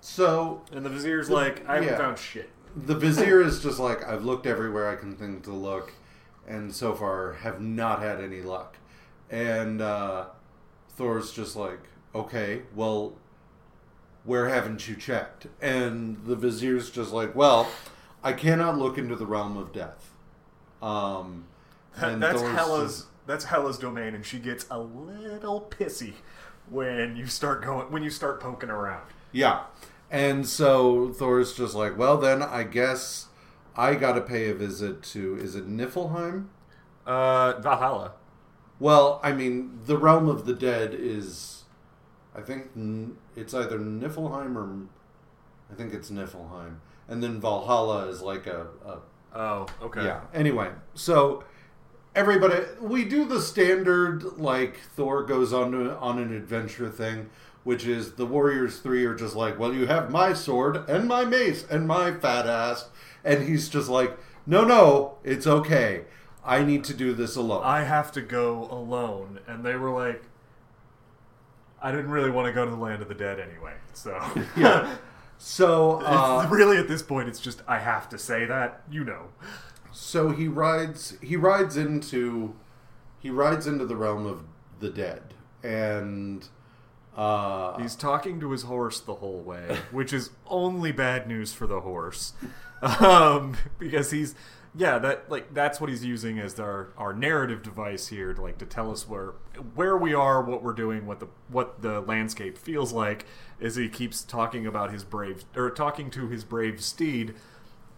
So 0.00 0.62
and 0.72 0.84
the 0.84 0.90
vizier's 0.90 1.30
like, 1.30 1.68
"I 1.68 1.74
haven't 1.74 1.90
Yeah. 1.90 1.98
found 1.98 2.18
shit." 2.18 2.50
the 2.76 2.94
vizier 2.94 3.40
is 3.42 3.60
just 3.60 3.78
like, 3.80 4.06
I've 4.08 4.24
looked 4.24 4.46
everywhere 4.46 4.88
I 4.88 4.94
can 4.96 5.16
think 5.16 5.42
to 5.44 5.50
look, 5.52 5.92
and 6.46 6.72
so 6.74 6.94
far 6.94 7.32
have 7.34 7.60
not 7.60 8.00
had 8.00 8.20
any 8.20 8.42
luck. 8.42 8.76
And 9.28 9.80
uh, 9.82 10.26
Thor's 10.90 11.32
just 11.32 11.56
like, 11.56 11.80
okay, 12.14 12.62
well, 12.74 13.14
where 14.24 14.48
haven't 14.48 14.88
you 14.88 14.94
checked? 14.94 15.46
And 15.60 16.24
the 16.24 16.36
vizier's 16.36 16.90
just 16.90 17.12
like, 17.12 17.34
well, 17.34 17.68
I 18.22 18.32
cannot 18.34 18.78
look 18.78 18.98
into 18.98 19.16
the 19.16 19.26
realm 19.26 19.56
of 19.56 19.72
death. 19.72 20.10
Um, 20.80 21.46
and 21.96 22.22
that's 22.22 22.40
Thor's 22.40 22.54
Hela's 22.54 22.92
just- 22.96 23.06
that's 23.26 23.44
Hela's 23.44 23.78
domain, 23.78 24.14
and 24.14 24.24
she 24.26 24.38
gets 24.38 24.66
a 24.70 24.78
little 24.80 25.68
pissy 25.70 26.14
when 26.68 27.16
you 27.16 27.26
start 27.26 27.62
going 27.62 27.90
when 27.92 28.02
you 28.02 28.10
start 28.10 28.40
poking 28.40 28.70
around. 28.70 29.06
Yeah. 29.32 29.64
And 30.10 30.46
so 30.48 31.12
Thor's 31.12 31.52
just 31.54 31.74
like, 31.76 31.96
well, 31.96 32.16
then 32.18 32.42
I 32.42 32.64
guess 32.64 33.26
I 33.76 33.94
got 33.94 34.14
to 34.14 34.20
pay 34.20 34.50
a 34.50 34.54
visit 34.54 35.02
to, 35.04 35.36
is 35.36 35.54
it 35.54 35.68
Niflheim? 35.68 36.46
Uh, 37.06 37.52
Valhalla. 37.60 38.14
Well, 38.80 39.20
I 39.22 39.30
mean, 39.32 39.78
the 39.84 39.96
realm 39.96 40.28
of 40.28 40.46
the 40.46 40.54
dead 40.54 40.94
is, 40.98 41.62
I 42.34 42.40
think 42.40 42.70
it's 43.36 43.54
either 43.54 43.78
Niflheim 43.78 44.56
or, 44.56 44.88
I 45.70 45.76
think 45.76 45.94
it's 45.94 46.10
Niflheim, 46.10 46.78
and 47.06 47.22
then 47.22 47.40
Valhalla 47.40 48.08
is 48.08 48.20
like 48.20 48.48
a, 48.48 48.66
a 48.84 48.98
Oh, 49.32 49.66
okay. 49.80 50.02
yeah. 50.06 50.22
Anyway, 50.34 50.70
so 50.94 51.44
everybody, 52.14 52.64
we 52.80 53.04
do 53.04 53.24
the 53.24 53.40
standard 53.40 54.38
like 54.38 54.78
Thor 54.78 55.22
goes 55.22 55.52
on 55.52 55.72
to, 55.72 55.96
on 55.96 56.18
an 56.18 56.32
adventure 56.32 56.90
thing, 56.90 57.30
which 57.64 57.86
is 57.86 58.12
the 58.12 58.26
Warriors 58.26 58.78
Three 58.78 59.04
are 59.04 59.14
just 59.14 59.36
like, 59.36 59.58
well, 59.58 59.74
you 59.74 59.86
have 59.86 60.10
my 60.10 60.32
sword 60.32 60.88
and 60.88 61.06
my 61.06 61.24
mace 61.24 61.64
and 61.70 61.86
my 61.86 62.12
fat 62.12 62.46
ass, 62.46 62.88
and 63.24 63.46
he's 63.46 63.68
just 63.68 63.88
like, 63.88 64.18
no, 64.46 64.64
no, 64.64 65.18
it's 65.24 65.46
okay. 65.46 66.04
I 66.44 66.64
need 66.64 66.84
to 66.84 66.94
do 66.94 67.12
this 67.12 67.36
alone. 67.36 67.62
I 67.64 67.84
have 67.84 68.10
to 68.12 68.22
go 68.22 68.66
alone, 68.70 69.40
and 69.46 69.64
they 69.64 69.76
were 69.76 69.90
like, 69.90 70.22
I 71.82 71.90
didn't 71.90 72.10
really 72.10 72.30
want 72.30 72.46
to 72.46 72.52
go 72.52 72.64
to 72.64 72.70
the 72.70 72.76
land 72.76 73.02
of 73.02 73.08
the 73.08 73.14
dead 73.14 73.38
anyway. 73.40 73.74
So 73.92 74.20
yeah. 74.56 74.96
So, 75.38 76.02
uh, 76.04 76.46
really 76.50 76.76
at 76.76 76.88
this 76.88 77.02
point, 77.02 77.28
it's 77.28 77.40
just 77.40 77.62
I 77.66 77.78
have 77.78 78.08
to 78.10 78.18
say 78.18 78.44
that 78.46 78.82
you 78.90 79.04
know. 79.04 79.28
So 79.92 80.30
he 80.30 80.48
rides. 80.48 81.16
He 81.22 81.36
rides 81.36 81.76
into. 81.76 82.54
He 83.18 83.30
rides 83.30 83.66
into 83.66 83.84
the 83.84 83.96
realm 83.96 84.26
of 84.26 84.44
the 84.80 84.90
dead, 84.90 85.34
and 85.62 86.48
uh, 87.16 87.78
He's 87.78 87.96
talking 87.96 88.40
to 88.40 88.50
his 88.50 88.62
horse 88.62 89.00
the 89.00 89.16
whole 89.16 89.40
way, 89.40 89.78
which 89.90 90.12
is 90.12 90.30
only 90.46 90.92
bad 90.92 91.26
news 91.26 91.52
for 91.52 91.66
the 91.66 91.80
horse, 91.80 92.32
um, 92.82 93.56
because 93.78 94.10
he's 94.10 94.34
yeah 94.72 94.98
that 95.00 95.28
like 95.28 95.52
that's 95.52 95.80
what 95.80 95.90
he's 95.90 96.04
using 96.04 96.38
as 96.38 96.60
our 96.60 96.90
our 96.96 97.12
narrative 97.12 97.60
device 97.60 98.06
here 98.06 98.32
to 98.32 98.40
like 98.40 98.56
to 98.56 98.64
tell 98.64 98.92
us 98.92 99.08
where 99.08 99.34
where 99.74 99.96
we 99.96 100.14
are, 100.14 100.40
what 100.40 100.62
we're 100.62 100.72
doing, 100.72 101.06
what 101.06 101.20
the 101.20 101.26
what 101.48 101.82
the 101.82 102.00
landscape 102.00 102.56
feels 102.56 102.92
like. 102.92 103.26
As 103.60 103.76
he 103.76 103.88
keeps 103.90 104.22
talking 104.22 104.66
about 104.66 104.90
his 104.90 105.04
brave 105.04 105.44
or 105.54 105.70
talking 105.70 106.10
to 106.12 106.28
his 106.28 106.44
brave 106.44 106.82
steed. 106.82 107.34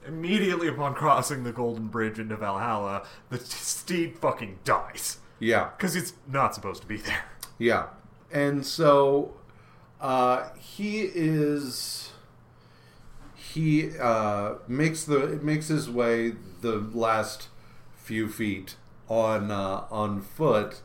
Immediately 0.06 0.68
upon 0.68 0.94
crossing 0.94 1.44
the 1.44 1.52
Golden 1.52 1.88
Bridge 1.88 2.18
into 2.18 2.36
Valhalla, 2.36 3.06
the 3.30 3.38
steed 3.38 4.18
fucking 4.18 4.58
dies. 4.64 5.18
Yeah, 5.38 5.70
because 5.76 5.96
it's 5.96 6.14
not 6.26 6.54
supposed 6.54 6.82
to 6.82 6.88
be 6.88 6.96
there. 6.96 7.24
Yeah, 7.58 7.86
and 8.32 8.66
so 8.66 9.34
uh, 10.00 10.48
he 10.58 11.02
is 11.02 12.12
he 13.34 13.96
uh, 13.98 14.54
makes 14.66 15.04
the 15.04 15.38
makes 15.42 15.68
his 15.68 15.88
way 15.88 16.34
the 16.60 16.76
last 16.76 17.48
few 17.96 18.28
feet 18.28 18.76
on 19.08 19.50
uh, 19.50 19.84
on 19.90 20.20
foot 20.20 20.80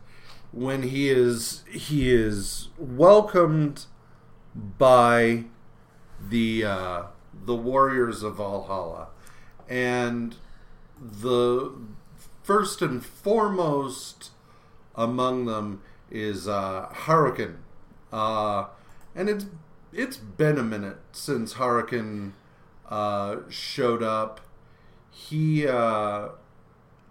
when 0.51 0.83
he 0.83 1.09
is 1.09 1.63
he 1.71 2.11
is 2.11 2.69
welcomed 2.77 3.85
by 4.55 5.45
the 6.29 6.63
uh, 6.63 7.03
the 7.47 7.55
warriors 7.55 8.23
of 8.23 8.35
Valhalla, 8.35 9.07
and 9.69 10.35
the 10.99 11.71
first 12.43 12.81
and 12.81 13.03
foremost 13.03 14.31
among 14.95 15.45
them 15.45 15.81
is 16.11 16.47
uh, 16.47 16.89
Hurricane, 16.91 17.59
uh, 18.11 18.65
and 19.15 19.29
it's 19.29 19.45
it's 19.93 20.17
been 20.17 20.57
a 20.57 20.63
minute 20.63 20.97
since 21.13 21.53
Hurricane 21.53 22.33
uh, 22.89 23.37
showed 23.49 24.03
up. 24.03 24.41
He 25.09 25.65
uh, 25.67 26.29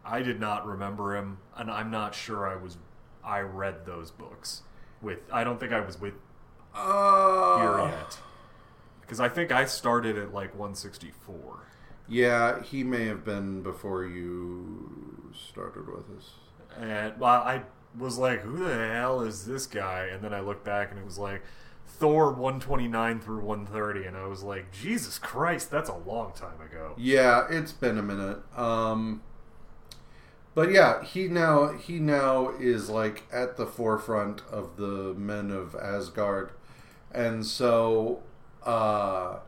I 0.05 0.23
did 0.23 0.39
not 0.39 0.67
remember 0.67 1.17
him, 1.17 1.39
and 1.57 1.71
I'm 1.71 1.91
not 1.91 2.15
sure 2.15 2.47
I 2.47 2.57
was. 2.57 2.77
I 3.25 3.41
read 3.41 3.87
those 3.87 4.11
books. 4.11 4.63
With 5.01 5.19
I 5.33 5.45
don't 5.45 5.59
think 5.59 5.73
I 5.73 5.81
was 5.81 5.99
with 6.01 6.15
Uh, 6.75 7.59
here 7.59 7.89
yet 7.89 8.19
because 9.07 9.21
I 9.21 9.29
think 9.29 9.53
I 9.53 9.65
started 9.65 10.19
at 10.19 10.35
like 10.35 10.51
164. 10.51 11.67
Yeah, 12.09 12.63
he 12.63 12.85
may 12.85 13.07
have 13.07 13.25
been 13.25 13.63
before 13.63 14.05
you 14.05 15.33
started 15.35 15.89
with 15.89 16.05
us. 16.17 16.33
And 16.79 17.19
well, 17.19 17.43
I 17.43 17.63
was 17.97 18.19
like, 18.19 18.41
who 18.41 18.59
the 18.65 18.93
hell 18.93 19.23
is 19.23 19.47
this 19.47 19.67
guy? 19.67 20.09
And 20.13 20.23
then 20.23 20.35
I 20.35 20.41
looked 20.41 20.65
back 20.65 20.91
and 20.91 20.99
it 20.99 21.05
was 21.05 21.19
like 21.19 21.43
Thor 21.87 22.31
129 22.31 23.21
through 23.21 23.43
130. 23.43 24.07
And 24.07 24.17
I 24.17 24.27
was 24.27 24.43
like, 24.43 24.73
Jesus 24.73 25.19
Christ, 25.19 25.71
that's 25.71 25.89
a 25.89 25.97
long 25.97 26.33
time 26.33 26.61
ago. 26.61 26.95
Yeah, 26.97 27.47
it's 27.49 27.73
been 27.73 27.99
a 27.99 28.03
minute. 28.03 28.39
Um, 28.57 29.23
but 30.57 30.71
yeah, 30.71 31.05
he 31.05 31.29
now 31.29 31.73
he 31.75 31.99
now 31.99 32.49
is 32.59 32.89
like 32.89 33.25
at 33.31 33.59
the 33.59 33.67
forefront 33.67 34.41
of 34.51 34.79
the 34.79 35.13
men 35.13 35.51
of 35.51 35.75
Asgard, 35.75 36.53
and 37.13 37.45
so 37.45 38.23
uh, 38.67 39.39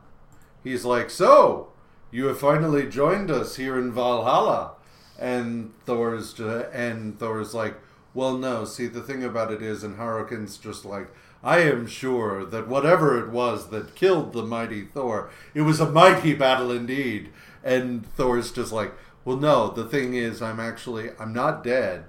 he's 0.63 0.85
like, 0.85 1.09
"So 1.09 1.69
you 2.11 2.25
have 2.27 2.39
finally 2.39 2.87
joined 2.87 3.29
us 3.29 3.57
here 3.57 3.77
in 3.77 3.91
Valhalla," 3.91 4.73
and 5.19 5.73
Thor's 5.85 6.39
and 6.39 7.19
Thor's 7.19 7.53
like, 7.53 7.75
"Well, 8.13 8.37
no. 8.37 8.65
See, 8.65 8.87
the 8.87 9.01
thing 9.01 9.23
about 9.23 9.51
it 9.51 9.61
is, 9.61 9.83
and 9.83 9.97
Harokin's 9.97 10.57
just 10.57 10.85
like." 10.85 11.09
I 11.41 11.59
am 11.59 11.87
sure 11.87 12.43
that 12.43 12.67
whatever 12.67 13.17
it 13.17 13.29
was 13.29 13.69
that 13.69 13.95
killed 13.95 14.33
the 14.33 14.43
mighty 14.43 14.83
Thor, 14.83 15.29
it 15.53 15.61
was 15.61 15.79
a 15.79 15.89
mighty 15.89 16.33
battle 16.33 16.69
indeed. 16.69 17.29
And 17.63 18.05
Thor's 18.05 18.51
just 18.51 18.73
like, 18.73 18.93
well, 19.25 19.37
no. 19.37 19.69
The 19.69 19.85
thing 19.85 20.15
is, 20.15 20.41
I'm 20.41 20.59
actually 20.59 21.11
I'm 21.19 21.33
not 21.33 21.63
dead, 21.63 22.05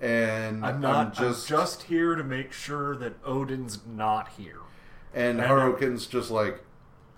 and 0.00 0.64
I'm 0.64 0.80
not 0.80 1.06
I'm 1.06 1.12
just 1.12 1.48
just 1.48 1.84
here 1.84 2.14
to 2.14 2.24
make 2.24 2.52
sure 2.52 2.96
that 2.96 3.14
Odin's 3.24 3.80
not 3.86 4.28
here. 4.30 4.60
And 5.14 5.40
Harokin's 5.40 6.06
just 6.06 6.30
like, 6.30 6.62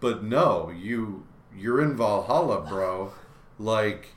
but 0.01 0.23
no, 0.25 0.71
you 0.71 1.27
you're 1.57 1.81
in 1.83 1.97
Valhalla, 1.97 2.61
bro. 2.63 3.13
Like, 3.59 4.09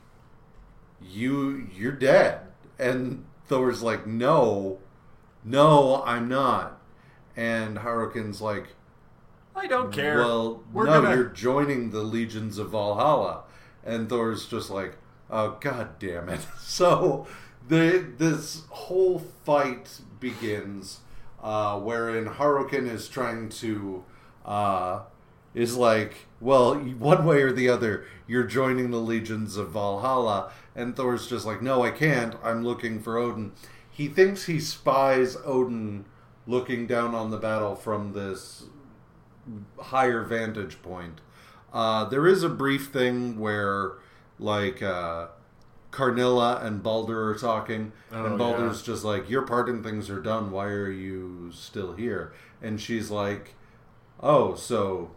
you 1.02 1.68
you're 1.76 1.92
dead. 1.92 2.42
And 2.80 3.26
Thor's 3.48 3.82
like, 3.84 4.08
no, 4.08 4.80
no, 5.44 6.04
I'm 6.06 6.28
not. 6.28 6.80
And 7.36 7.78
Harokin's 7.80 8.42
like, 8.42 8.68
I 9.56 9.68
don't 9.68 9.92
care. 9.92 10.18
Well, 10.18 10.64
We're 10.72 10.86
no, 10.86 11.02
gonna- 11.02 11.16
you're 11.16 11.26
joining 11.26 11.92
the 11.92 12.02
legions 12.04 12.58
of 12.58 12.72
Valhalla, 12.72 13.44
and 13.84 14.10
Thor's 14.10 14.48
just 14.48 14.70
like, 14.70 14.98
oh 15.30 15.58
god 15.60 16.00
damn 16.00 16.30
it. 16.30 16.42
So 16.60 17.28
the 17.68 18.06
this 18.18 18.64
whole 18.70 19.20
fight 19.20 20.00
begins, 20.20 21.00
uh, 21.44 21.78
wherein 21.80 22.26
Harokin 22.26 22.90
is 22.90 23.10
trying 23.10 23.50
to, 23.50 24.04
uh, 24.46 25.02
is 25.54 25.76
like, 25.76 26.28
well, 26.40 26.76
one 26.80 27.26
way 27.26 27.42
or 27.42 27.52
the 27.52 27.70
other, 27.70 28.06
you're 28.26 28.46
joining 28.46 28.90
the 28.90 28.98
legions 28.98 29.58
of 29.58 29.72
Valhalla, 29.72 30.52
and 30.76 30.96
Thor's 30.96 31.28
just 31.28 31.46
like, 31.46 31.62
no, 31.62 31.84
I 31.84 31.92
can't. 31.92 32.36
I'm 32.42 32.64
looking 32.64 33.02
for 33.02 33.18
Odin. 33.18 33.52
He 33.92 34.08
thinks 34.08 34.46
he 34.46 34.60
spies 34.60 35.38
Odin 35.46 36.06
looking 36.48 36.88
down 36.88 37.14
on 37.14 37.30
the 37.30 37.38
battle 37.38 37.76
from 37.76 38.14
this 38.14 38.64
higher 39.78 40.24
vantage 40.24 40.82
point. 40.82 41.22
Uh, 41.74 42.06
there 42.06 42.28
is 42.28 42.44
a 42.44 42.50
brief 42.50 42.88
thing 42.88 43.40
where, 43.40 43.94
like, 44.40 44.82
uh, 44.82 45.28
Karnilla 45.94 46.60
and 46.64 46.82
Balder 46.82 47.30
are 47.30 47.36
talking, 47.36 47.92
Oh, 48.12 48.26
and 48.26 48.38
Balder's 48.38 48.82
just 48.82 49.04
like, 49.04 49.30
"Your 49.30 49.44
part 49.44 49.70
in 49.70 49.84
things 49.84 50.10
are 50.10 50.20
done. 50.20 50.50
Why 50.50 50.66
are 50.66 50.90
you 50.90 51.52
still 51.54 51.94
here?" 51.94 52.34
And 52.64 52.82
she's 52.82 53.12
like, 53.12 53.54
"Oh, 54.20 54.56
so 54.56 55.12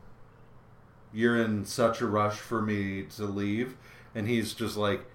you're 1.14 1.36
in 1.40 1.64
such 1.64 2.02
a 2.02 2.06
rush 2.06 2.36
for 2.36 2.60
me 2.60 3.04
to 3.16 3.24
leave?" 3.24 3.76
And 4.14 4.28
he's 4.28 4.52
just 4.52 4.76
like, 4.76 5.06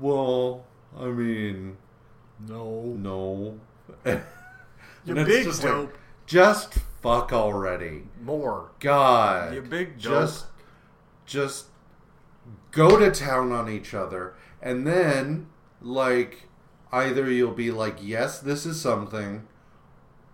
"Well, 0.00 0.64
I 0.96 1.06
mean, 1.06 1.78
no. 2.38 2.96
no." 2.96 3.60
You 5.04 5.14
big 5.14 5.44
just 5.44 5.62
like, 5.62 5.72
dope. 5.72 5.98
just 6.26 6.74
fuck 7.00 7.32
already. 7.32 8.02
More. 8.20 8.70
God. 8.80 9.54
You 9.54 9.62
big 9.62 10.00
dope. 10.00 10.12
just 10.12 10.46
just 11.26 11.66
go 12.72 12.98
to 12.98 13.12
town 13.12 13.52
on 13.52 13.68
each 13.68 13.94
other 13.94 14.34
and 14.62 14.86
then 14.86 15.46
like 15.80 16.48
either 16.92 17.30
you'll 17.30 17.52
be 17.52 17.70
like 17.70 17.98
yes 18.00 18.38
this 18.40 18.64
is 18.66 18.80
something 18.80 19.46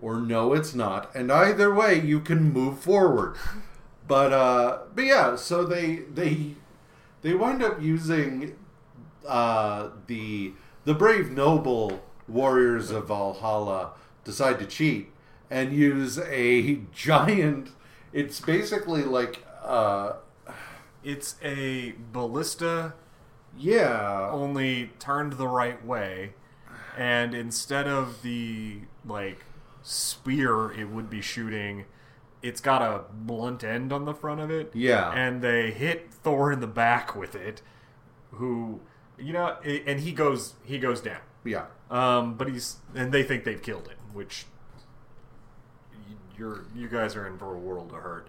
or 0.01 0.17
no 0.21 0.53
it's 0.53 0.75
not. 0.75 1.15
And 1.15 1.31
either 1.31 1.73
way 1.73 2.01
you 2.01 2.21
can 2.21 2.53
move 2.53 2.79
forward. 2.81 3.37
But 4.09 4.33
uh 4.33 4.79
but 4.95 5.05
yeah 5.05 5.37
so 5.37 5.65
they 5.65 5.97
they 6.13 6.57
they 7.23 7.35
wind 7.35 7.63
up 7.63 7.81
using 7.81 8.57
uh 9.27 9.91
the 10.07 10.53
the 10.85 10.95
brave 10.95 11.31
noble 11.31 12.03
warriors 12.29 12.91
of 12.91 13.09
Valhalla 13.09 13.93
decide 14.25 14.59
to 14.59 14.67
cheat 14.67 15.11
and 15.51 15.73
use 15.73 16.19
a 16.19 16.81
giant 16.93 17.71
it's 18.13 18.41
basically 18.41 19.03
like 19.05 19.45
uh 19.63 20.15
It's 21.05 21.37
a 21.43 21.95
ballista 22.13 22.95
yeah 23.57 24.29
only 24.31 24.91
turned 24.99 25.35
the 25.35 25.49
right 25.49 25.85
way, 25.85 26.35
and 26.97 27.35
instead 27.35 27.87
of 27.87 28.23
the 28.23 28.81
like 29.05 29.45
spear 29.83 30.73
it 30.73 30.89
would 30.89 31.11
be 31.11 31.21
shooting, 31.21 31.85
it's 32.43 32.61
got 32.61 32.83
a 32.83 33.05
blunt 33.13 33.65
end 33.65 33.93
on 33.93 34.05
the 34.05 34.15
front 34.15 34.41
of 34.41 34.51
it. 34.51 34.71
Yeah. 34.75 35.13
and 35.13 35.43
they 35.43 35.71
hit 35.71 36.13
Thor 36.13 36.53
in 36.53 36.61
the 36.61 36.67
back 36.67 37.15
with 37.15 37.35
it, 37.35 37.63
who 38.33 38.81
you 39.19 39.33
know, 39.33 39.57
and 39.65 40.01
he 40.01 40.13
goes 40.13 40.55
he 40.65 40.79
goes 40.79 41.01
down. 41.01 41.21
yeah 41.45 41.67
Um, 41.91 42.35
but 42.35 42.49
he's 42.49 42.77
and 42.95 43.13
they 43.13 43.23
think 43.23 43.45
they've 43.45 43.63
killed 43.63 43.89
him, 43.89 43.99
which 44.13 44.47
you're 46.37 46.65
you 46.75 46.89
guys 46.89 47.15
are 47.17 47.27
in 47.27 47.39
for 47.39 47.55
a 47.55 47.59
world 47.59 47.93
of 47.93 47.99
hurt. 47.99 48.29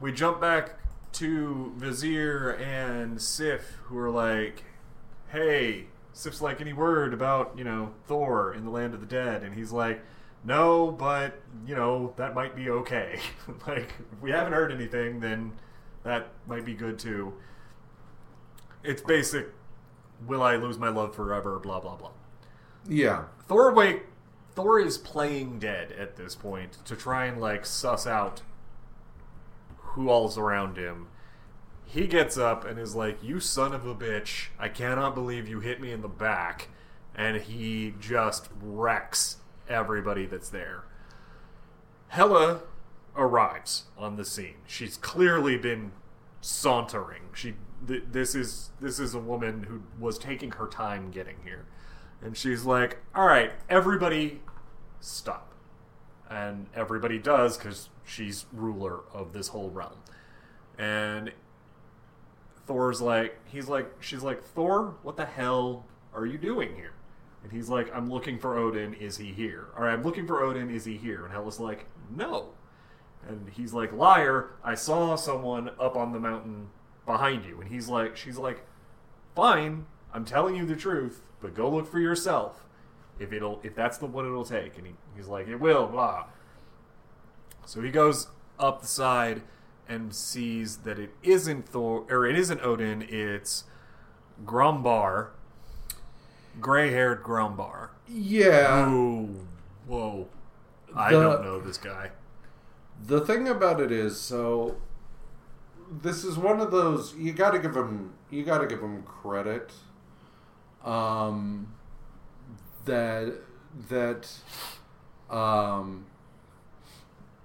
We 0.00 0.12
jump 0.12 0.40
back 0.40 0.74
to 1.16 1.72
Vizier 1.76 2.50
and 2.50 3.20
Sif, 3.20 3.78
who 3.84 3.98
are 3.98 4.10
like, 4.10 4.64
"Hey, 5.28 5.86
Sif's 6.12 6.40
like 6.40 6.60
any 6.60 6.72
word 6.72 7.12
about 7.14 7.54
you 7.56 7.64
know 7.64 7.92
Thor 8.06 8.52
in 8.52 8.64
the 8.64 8.70
land 8.70 8.94
of 8.94 9.00
the 9.00 9.06
dead?" 9.06 9.42
And 9.42 9.54
he's 9.54 9.72
like, 9.72 10.02
"No, 10.44 10.90
but 10.90 11.40
you 11.66 11.74
know 11.74 12.12
that 12.16 12.34
might 12.34 12.54
be 12.56 12.68
okay. 12.70 13.20
like 13.66 13.94
if 14.12 14.20
we 14.22 14.30
haven't 14.30 14.52
heard 14.52 14.72
anything, 14.72 15.20
then 15.20 15.52
that 16.02 16.28
might 16.46 16.64
be 16.64 16.74
good 16.74 16.98
too." 16.98 17.34
It's 18.84 19.02
basic. 19.02 19.48
Will 20.26 20.42
I 20.42 20.56
lose 20.56 20.78
my 20.78 20.88
love 20.88 21.14
forever? 21.14 21.58
Blah 21.58 21.80
blah 21.80 21.96
blah. 21.96 22.10
yeah 22.88 23.24
Thor 23.48 23.72
wait 23.74 24.02
Thor 24.54 24.78
is 24.80 24.96
playing 24.96 25.58
dead 25.58 25.92
at 25.92 26.16
this 26.16 26.34
point 26.34 26.78
to 26.84 26.96
try 26.96 27.26
and 27.26 27.40
like 27.40 27.66
suss 27.66 28.06
out 28.06 28.42
who 29.96 30.10
all's 30.10 30.38
around 30.38 30.76
him. 30.76 31.08
He 31.86 32.06
gets 32.06 32.36
up 32.36 32.64
and 32.64 32.78
is 32.78 32.94
like, 32.94 33.22
"You 33.22 33.40
son 33.40 33.72
of 33.74 33.86
a 33.86 33.94
bitch! 33.94 34.48
I 34.58 34.68
cannot 34.68 35.14
believe 35.14 35.48
you 35.48 35.60
hit 35.60 35.80
me 35.80 35.90
in 35.90 36.02
the 36.02 36.08
back." 36.08 36.68
And 37.14 37.38
he 37.38 37.94
just 37.98 38.50
wrecks 38.60 39.38
everybody 39.68 40.26
that's 40.26 40.50
there. 40.50 40.84
Hela 42.08 42.60
arrives 43.16 43.84
on 43.96 44.16
the 44.16 44.24
scene. 44.24 44.56
She's 44.66 44.98
clearly 44.98 45.56
been 45.56 45.92
sauntering. 46.42 47.22
She 47.32 47.54
th- 47.88 48.04
this 48.12 48.34
is 48.34 48.70
this 48.80 49.00
is 49.00 49.14
a 49.14 49.18
woman 49.18 49.64
who 49.64 49.82
was 49.98 50.18
taking 50.18 50.52
her 50.52 50.66
time 50.66 51.10
getting 51.10 51.36
here. 51.42 51.64
And 52.22 52.36
she's 52.36 52.64
like, 52.64 52.98
"All 53.14 53.26
right, 53.26 53.52
everybody 53.68 54.42
stop." 55.00 55.54
And 56.28 56.66
everybody 56.74 57.18
does 57.18 57.56
cuz 57.56 57.88
she's 58.04 58.46
ruler 58.52 59.00
of 59.12 59.32
this 59.32 59.48
whole 59.48 59.70
realm. 59.70 59.98
And 60.78 61.32
Thor's 62.66 63.00
like, 63.00 63.38
he's 63.46 63.68
like, 63.68 63.90
she's 64.00 64.22
like, 64.22 64.42
Thor, 64.42 64.96
what 65.02 65.16
the 65.16 65.24
hell 65.24 65.86
are 66.12 66.26
you 66.26 66.38
doing 66.38 66.74
here? 66.74 66.92
And 67.42 67.52
he's 67.52 67.68
like, 67.68 67.94
I'm 67.94 68.10
looking 68.10 68.38
for 68.40 68.56
Odin. 68.56 68.94
Is 68.94 69.18
he 69.18 69.32
here? 69.32 69.68
Or 69.76 69.88
I'm 69.88 70.02
looking 70.02 70.26
for 70.26 70.42
Odin. 70.42 70.68
Is 70.68 70.84
he 70.84 70.96
here? 70.96 71.24
And 71.24 71.32
Hela's 71.32 71.60
like, 71.60 71.86
no. 72.10 72.48
And 73.28 73.48
he's 73.50 73.72
like, 73.72 73.92
liar. 73.92 74.50
I 74.64 74.74
saw 74.74 75.14
someone 75.14 75.70
up 75.78 75.96
on 75.96 76.12
the 76.12 76.18
mountain 76.18 76.68
behind 77.04 77.44
you. 77.44 77.60
And 77.60 77.70
he's 77.70 77.88
like, 77.88 78.16
she's 78.16 78.36
like, 78.36 78.66
fine. 79.36 79.86
I'm 80.12 80.24
telling 80.24 80.56
you 80.56 80.66
the 80.66 80.74
truth, 80.74 81.22
but 81.40 81.54
go 81.54 81.70
look 81.70 81.86
for 81.86 82.00
yourself. 82.00 82.65
If 83.18 83.32
it'll, 83.32 83.60
if 83.62 83.74
that's 83.74 83.98
the 83.98 84.06
what 84.06 84.24
it'll 84.24 84.44
take. 84.44 84.76
And 84.78 84.86
he, 84.88 84.92
he's 85.16 85.26
like, 85.28 85.48
it 85.48 85.56
will. 85.56 85.86
Blah. 85.86 86.26
So 87.64 87.80
he 87.82 87.90
goes 87.90 88.28
up 88.58 88.80
the 88.82 88.86
side 88.86 89.42
and 89.88 90.14
sees 90.14 90.78
that 90.78 90.98
it 90.98 91.10
isn't 91.22 91.68
Thor 91.68 92.04
or 92.10 92.26
it 92.26 92.36
isn't 92.38 92.60
Odin. 92.62 93.06
It's 93.08 93.64
Grumbar. 94.44 95.28
gray-haired 96.60 97.22
Grumbar. 97.22 97.88
Yeah. 98.08 98.88
Ooh, 98.90 99.46
whoa! 99.86 100.28
I 100.94 101.12
The- 101.12 101.20
don't 101.22 101.42
know 101.42 101.60
this 101.60 101.78
guy. 101.78 102.10
The 103.04 103.20
thing 103.20 103.46
about 103.48 103.80
it 103.80 103.92
is, 103.92 104.18
so 104.20 104.76
this 105.90 106.24
is 106.24 106.38
one 106.38 106.60
of 106.60 106.70
those 106.70 107.14
you 107.14 107.32
got 107.32 107.50
to 107.50 107.58
give 107.58 107.76
him 107.76 108.12
you 108.30 108.42
got 108.44 108.58
to 108.58 108.66
give 108.66 108.80
him 108.80 109.02
credit. 109.02 109.70
Um, 110.84 111.74
that 112.86 113.34
that 113.88 114.28
um, 115.30 116.06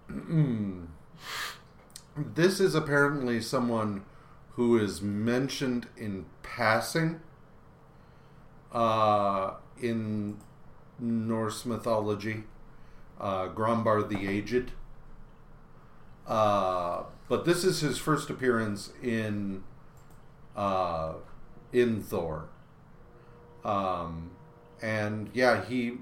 this 2.17 2.59
is 2.59 2.73
apparently 2.73 3.41
someone 3.41 4.03
who 4.51 4.77
is 4.77 5.01
mentioned 5.01 5.87
in 5.97 6.25
passing 6.43 7.19
uh, 8.71 9.53
in 9.81 10.37
Norse 10.99 11.65
mythology. 11.65 12.43
Uh, 13.19 13.47
Grombar 13.49 14.07
the 14.07 14.27
Aged. 14.27 14.71
Uh, 16.27 17.03
but 17.27 17.45
this 17.45 17.63
is 17.63 17.81
his 17.81 17.97
first 17.97 18.29
appearance 18.29 18.91
in 19.01 19.63
uh, 20.55 21.13
in 21.71 22.01
Thor. 22.01 22.49
Um, 23.63 24.31
and 24.81 25.29
yeah, 25.33 25.63
he 25.63 25.97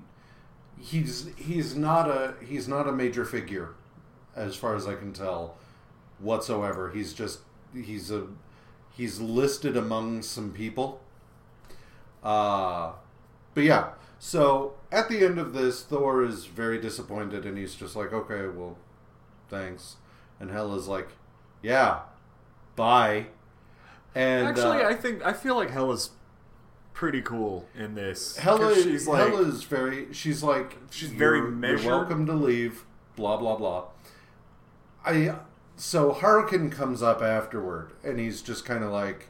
he's 0.80 1.30
he's 1.38 1.76
not 1.76 2.10
a 2.10 2.36
he's 2.46 2.68
not 2.68 2.88
a 2.88 2.92
major 2.92 3.26
figure 3.26 3.76
as 4.36 4.56
far 4.56 4.76
as 4.76 4.88
I 4.88 4.96
can 4.96 5.14
tell 5.14 5.58
whatsoever. 6.20 6.92
He's 6.92 7.14
just 7.14 7.40
he's 7.74 8.12
a 8.12 8.28
he's 8.96 9.20
listed 9.20 9.76
among 9.78 10.22
some 10.22 10.52
people. 10.52 11.02
Uh 12.24 12.94
but 13.54 13.64
yeah, 13.64 13.90
so 14.20 14.76
at 14.92 15.10
the 15.10 15.26
end 15.26 15.40
of 15.40 15.54
this, 15.54 15.84
Thor 15.84 16.24
is 16.24 16.46
very 16.46 16.80
disappointed 16.80 17.46
and 17.46 17.58
he's 17.58 17.76
just 17.76 17.96
like, 17.96 18.14
okay, 18.14 18.48
well, 18.48 18.78
thanks. 19.50 19.96
And 20.40 20.52
Hela's 20.52 20.88
like, 20.88 21.10
yeah, 21.62 22.02
bye. 22.76 23.28
And 24.16 24.48
Actually, 24.48 24.84
uh, 24.84 24.90
I 24.90 24.94
think 24.96 25.26
I 25.26 25.34
feel 25.34 25.56
like 25.56 25.70
Hela's 25.72 26.12
pretty 27.00 27.22
cool 27.22 27.66
in 27.74 27.96
this. 27.96 28.36
Hela, 28.36 28.76
she's 28.76 29.08
like, 29.08 29.30
Hela 29.30 29.44
is 29.48 29.64
very. 29.64 30.14
She's 30.14 30.44
like. 30.44 30.76
She's 30.92 31.10
very 31.10 31.38
"You're- 31.40 31.52
measured." 31.52 31.86
You're 31.86 31.98
welcome 31.98 32.26
to 32.26 32.34
leave. 32.34 32.84
Blah 33.16 33.38
blah 33.38 33.56
blah. 33.56 33.86
I. 35.06 35.36
So 35.78 36.12
Harkin 36.12 36.70
comes 36.70 37.02
up 37.02 37.22
afterward, 37.22 37.94
and 38.04 38.20
he's 38.20 38.42
just 38.42 38.66
kind 38.66 38.84
of 38.84 38.92
like, 38.92 39.30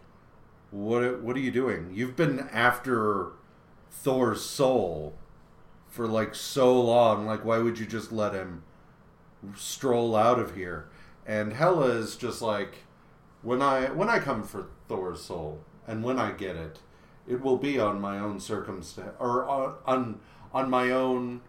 "What? 0.71 1.21
What 1.21 1.35
are 1.35 1.39
you 1.39 1.51
doing? 1.51 1.91
You've 1.93 2.15
been 2.15 2.49
after 2.51 3.33
Thor's 3.91 4.43
soul 4.43 5.13
for 5.87 6.07
like 6.07 6.33
so 6.33 6.81
long. 6.81 7.27
Like, 7.27 7.45
why 7.45 7.59
would 7.59 7.77
you 7.77 7.85
just 7.85 8.11
let 8.11 8.33
him 8.33 8.63
stroll 9.55 10.15
out 10.15 10.39
of 10.39 10.55
here?" 10.55 10.89
And 11.27 11.53
Hela 11.53 11.89
is 11.89 12.15
just 12.15 12.41
like, 12.41 12.79
"When 13.43 13.61
I 13.61 13.91
when 13.91 14.09
I 14.09 14.17
come 14.17 14.41
for 14.41 14.65
Thor's 14.87 15.21
soul, 15.21 15.59
and 15.85 16.03
when 16.03 16.17
I 16.17 16.31
get 16.31 16.55
it." 16.55 16.79
It 17.29 17.41
will 17.41 17.57
be 17.57 17.79
on 17.79 18.01
my 18.01 18.19
own 18.19 18.39
circumstance 18.41 19.13
or 19.19 19.47
on 19.47 19.75
on, 19.85 20.19
on 20.53 20.69
my 20.69 20.89
own 20.91 21.41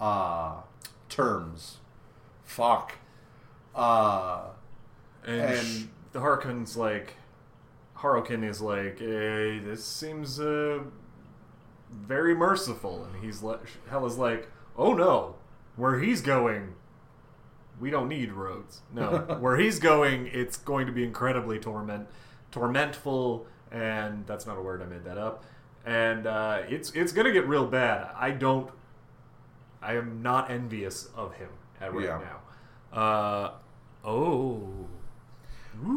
uh 0.00 0.62
terms. 1.10 1.78
Fuck. 2.44 2.94
Uh 3.74 4.44
and, 5.26 5.40
and- 5.40 5.66
sh- 5.66 5.82
the 6.12 6.20
Harkon's 6.20 6.76
like, 6.76 7.14
Harokin 7.98 8.42
is 8.48 8.60
like, 8.60 8.98
hey, 8.98 9.58
this 9.60 9.84
seems 9.84 10.40
uh, 10.40 10.80
very 11.92 12.34
merciful, 12.34 13.04
and 13.04 13.22
he's 13.22 13.42
like, 13.44 13.60
Hela's 13.90 14.16
like, 14.18 14.48
oh 14.76 14.92
no, 14.94 15.36
where 15.76 16.00
he's 16.00 16.20
going, 16.20 16.74
we 17.78 17.90
don't 17.90 18.08
need 18.08 18.32
roads. 18.32 18.80
No, 18.92 19.18
where 19.40 19.56
he's 19.56 19.78
going, 19.78 20.28
it's 20.32 20.56
going 20.56 20.86
to 20.86 20.92
be 20.92 21.04
incredibly 21.04 21.60
torment, 21.60 22.08
tormentful, 22.50 23.46
and 23.72 24.26
that's 24.26 24.46
not 24.46 24.56
a 24.58 24.60
word. 24.62 24.82
I 24.82 24.86
made 24.86 25.04
that 25.04 25.18
up. 25.18 25.44
And 25.86 26.26
uh, 26.26 26.62
it's 26.68 26.90
it's 26.92 27.12
gonna 27.12 27.32
get 27.32 27.46
real 27.48 27.66
bad. 27.66 28.08
I 28.16 28.30
don't. 28.30 28.70
I 29.82 29.96
am 29.96 30.22
not 30.22 30.50
envious 30.50 31.08
of 31.16 31.34
him 31.34 31.48
at 31.80 31.92
right 31.94 32.04
Yeah. 32.04 32.20
now. 32.92 32.98
Uh, 32.98 33.50
oh. 34.04 34.68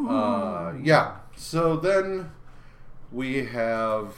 Uh 0.08 0.72
yeah 0.82 1.16
so 1.36 1.76
then 1.76 2.30
we 3.12 3.44
have 3.44 4.14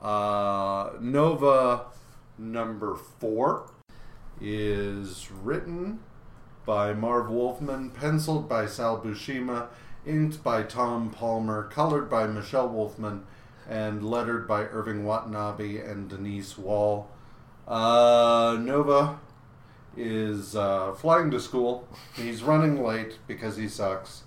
uh 0.00 0.90
nova 1.00 1.84
number 2.38 2.96
four 2.96 3.70
is 4.40 5.30
written 5.30 6.00
by 6.66 6.92
marv 6.92 7.30
wolfman 7.30 7.90
penciled 7.90 8.48
by 8.48 8.66
sal 8.66 9.00
buscema 9.00 9.68
inked 10.04 10.42
by 10.42 10.62
tom 10.62 11.10
palmer 11.10 11.64
colored 11.64 12.10
by 12.10 12.26
michelle 12.26 12.68
wolfman 12.68 13.24
and 13.68 14.04
lettered 14.04 14.46
by 14.46 14.62
irving 14.64 15.04
watanabe 15.04 15.78
and 15.78 16.08
denise 16.08 16.58
wohl. 16.58 17.08
Uh, 17.66 18.58
nova 18.60 19.18
is 19.96 20.56
uh, 20.56 20.92
flying 20.92 21.30
to 21.30 21.40
school. 21.40 21.86
He's 22.14 22.42
running 22.42 22.82
late 22.82 23.18
because 23.26 23.56
he 23.56 23.68
sucks. 23.68 24.24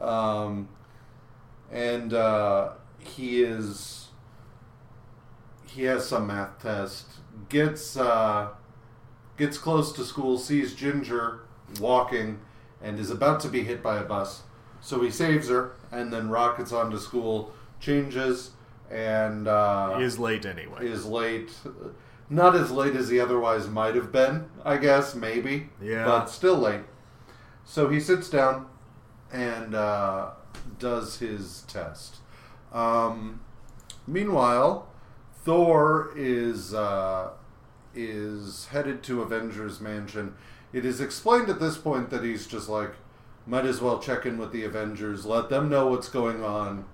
Um, 0.00 0.68
and 1.70 2.12
uh, 2.12 2.72
he 2.98 3.42
is 3.42 4.08
he 5.66 5.84
has 5.84 6.08
some 6.08 6.28
math 6.28 6.62
test. 6.62 7.06
Gets 7.48 7.96
uh, 7.96 8.48
gets 9.36 9.58
close 9.58 9.92
to 9.92 10.04
school 10.04 10.38
sees 10.38 10.74
ginger 10.74 11.40
walking 11.80 12.40
and 12.82 12.98
is 12.98 13.10
about 13.10 13.40
to 13.40 13.48
be 13.48 13.64
hit 13.64 13.82
by 13.82 13.96
a 13.96 14.04
bus 14.04 14.42
so 14.86 15.00
he 15.00 15.10
saves 15.10 15.48
her 15.48 15.72
and 15.90 16.12
then 16.12 16.28
rockets 16.28 16.72
onto 16.72 16.96
school 16.96 17.52
changes 17.80 18.52
and 18.88 19.48
uh, 19.48 19.98
is 20.00 20.16
late 20.16 20.46
anyway. 20.46 20.86
is 20.86 21.04
late 21.04 21.50
not 22.30 22.54
as 22.54 22.70
late 22.70 22.94
as 22.94 23.08
he 23.08 23.18
otherwise 23.18 23.66
might 23.68 23.96
have 23.96 24.12
been 24.12 24.44
i 24.64 24.76
guess 24.76 25.12
maybe 25.16 25.68
Yeah. 25.82 26.04
but 26.04 26.26
still 26.26 26.56
late 26.56 26.82
so 27.64 27.88
he 27.88 27.98
sits 27.98 28.30
down 28.30 28.66
and 29.32 29.74
uh, 29.74 30.30
does 30.78 31.18
his 31.18 31.62
test 31.66 32.18
um, 32.72 33.40
meanwhile 34.06 34.86
thor 35.44 36.12
is 36.16 36.72
uh, 36.74 37.30
is 37.92 38.66
headed 38.66 39.02
to 39.02 39.20
avengers 39.22 39.80
mansion 39.80 40.34
it 40.72 40.84
is 40.84 41.00
explained 41.00 41.48
at 41.48 41.58
this 41.58 41.76
point 41.76 42.10
that 42.10 42.22
he's 42.22 42.46
just 42.46 42.68
like 42.68 42.92
might 43.46 43.64
as 43.64 43.80
well 43.80 43.98
check 43.98 44.26
in 44.26 44.38
with 44.38 44.52
the 44.52 44.64
avengers 44.64 45.24
let 45.24 45.48
them 45.48 45.68
know 45.68 45.86
what's 45.86 46.08
going 46.08 46.42
on 46.44 46.84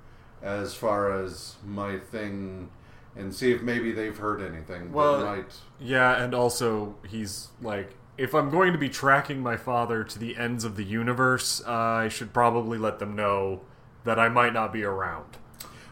as 0.43 0.75
far 0.75 1.13
as 1.23 1.57
my 1.65 1.99
thing 1.99 2.69
and 3.17 3.35
see 3.35 3.53
if 3.53 3.63
maybe 3.63 3.93
they've 3.93 4.17
heard 4.17 4.41
anything 4.43 4.93
Well, 4.93 5.25
might 5.25 5.53
Yeah, 5.81 6.23
and 6.23 6.35
also 6.35 6.97
he's 7.09 7.49
like, 7.61 7.95
if 8.19 8.35
I'm 8.35 8.51
going 8.51 8.73
to 8.73 8.79
be 8.79 8.89
tracking 8.89 9.41
my 9.41 9.57
father 9.57 10.05
to 10.05 10.19
the 10.19 10.37
ends 10.37 10.65
of 10.65 10.77
the 10.77 10.85
universe, 10.85 11.63
uh, 11.67 11.71
I 11.73 12.09
should 12.09 12.33
probably 12.33 12.79
let 12.79 12.99
them 12.99 13.15
know 13.17 13.61
that 14.05 14.19
I 14.19 14.29
might 14.29 14.53
not 14.53 14.73
be 14.73 14.83
around. 14.85 15.37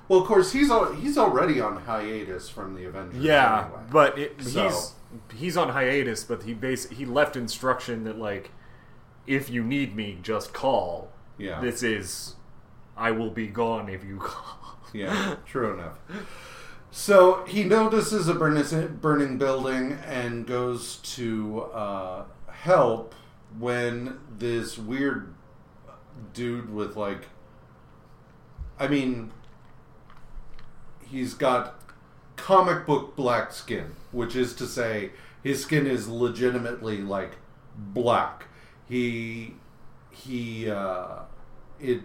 well 0.08 0.20
of 0.20 0.26
course 0.26 0.52
he's 0.52 0.70
al- 0.70 0.92
he's 0.94 1.16
already 1.16 1.60
on 1.60 1.76
hiatus 1.82 2.48
from 2.48 2.74
the 2.74 2.84
avengers 2.86 3.22
Yeah, 3.22 3.64
anyway. 3.66 3.80
but 3.90 4.18
it, 4.18 4.42
So- 4.42 4.68
he's 4.68 4.92
he's 5.34 5.56
on 5.56 5.70
hiatus, 5.70 6.24
but 6.24 6.42
he 6.42 6.54
base 6.54 6.88
he 6.90 7.04
left 7.06 7.36
instruction 7.36 8.04
that 8.04 8.18
like, 8.18 8.50
if 9.26 9.50
you 9.50 9.62
need 9.62 9.94
me, 9.94 10.18
just 10.22 10.52
call. 10.52 11.10
Yeah. 11.38 11.60
This 11.60 11.82
is, 11.82 12.34
I 12.96 13.10
will 13.12 13.30
be 13.30 13.46
gone 13.46 13.88
if 13.88 14.04
you 14.04 14.18
call. 14.20 14.78
Yeah, 14.92 15.36
true 15.46 15.74
enough. 15.74 15.98
So 16.90 17.44
he 17.46 17.62
notices 17.62 18.26
a 18.26 18.34
burning, 18.34 18.98
burning 19.00 19.38
building 19.38 19.92
and 20.04 20.46
goes 20.46 20.96
to 20.96 21.62
uh, 21.72 22.24
help 22.50 23.14
when 23.58 24.18
this 24.38 24.76
weird 24.76 25.34
dude 26.34 26.72
with 26.72 26.96
like, 26.96 27.28
I 28.78 28.88
mean, 28.88 29.30
he's 31.06 31.34
got 31.34 31.80
comic 32.36 32.86
book 32.86 33.14
black 33.16 33.52
skin, 33.52 33.94
which 34.12 34.34
is 34.34 34.54
to 34.56 34.66
say, 34.66 35.10
his 35.42 35.62
skin 35.62 35.86
is 35.86 36.08
legitimately 36.08 36.98
like 36.98 37.36
black. 37.76 38.46
He 38.90 39.54
he 40.10 40.68
uh, 40.68 41.20
it 41.78 42.00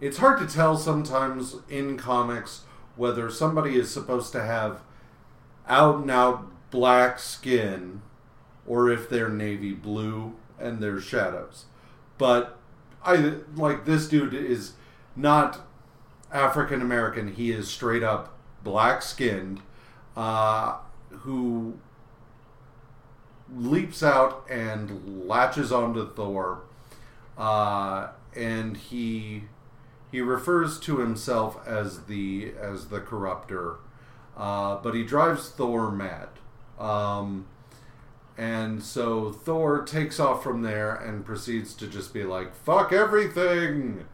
it's 0.00 0.18
hard 0.18 0.40
to 0.40 0.52
tell 0.52 0.76
sometimes 0.76 1.56
in 1.70 1.96
comics 1.96 2.62
whether 2.96 3.30
somebody 3.30 3.76
is 3.76 3.90
supposed 3.90 4.32
to 4.32 4.42
have 4.42 4.80
out 5.68 6.00
and 6.00 6.10
out 6.10 6.50
black 6.72 7.20
skin 7.20 8.02
or 8.66 8.90
if 8.90 9.08
they're 9.08 9.28
navy 9.28 9.72
blue 9.72 10.34
and 10.58 10.80
there's 10.80 11.04
shadows. 11.04 11.66
But 12.18 12.58
I 13.04 13.34
like 13.54 13.84
this 13.84 14.08
dude 14.08 14.34
is 14.34 14.72
not 15.14 15.60
African 16.32 16.82
American, 16.82 17.34
he 17.34 17.52
is 17.52 17.68
straight 17.68 18.02
up 18.02 18.36
black 18.64 19.00
skinned, 19.00 19.60
uh, 20.16 20.78
who 21.10 21.78
leaps 23.56 24.02
out 24.02 24.44
and 24.50 25.26
latches 25.26 25.72
onto 25.72 26.12
Thor, 26.12 26.62
uh, 27.36 28.08
and 28.34 28.76
he 28.76 29.44
he 30.10 30.20
refers 30.20 30.78
to 30.80 30.98
himself 30.98 31.58
as 31.66 32.04
the 32.04 32.52
as 32.60 32.88
the 32.88 33.00
corruptor, 33.00 33.76
uh, 34.36 34.76
but 34.76 34.94
he 34.94 35.04
drives 35.04 35.48
Thor 35.48 35.90
mad. 35.90 36.28
Um, 36.78 37.46
and 38.36 38.82
so 38.82 39.30
Thor 39.30 39.82
takes 39.82 40.18
off 40.18 40.42
from 40.42 40.62
there 40.62 40.94
and 40.94 41.24
proceeds 41.24 41.74
to 41.74 41.86
just 41.86 42.12
be 42.12 42.24
like, 42.24 42.54
fuck 42.54 42.92
everything! 42.92 44.06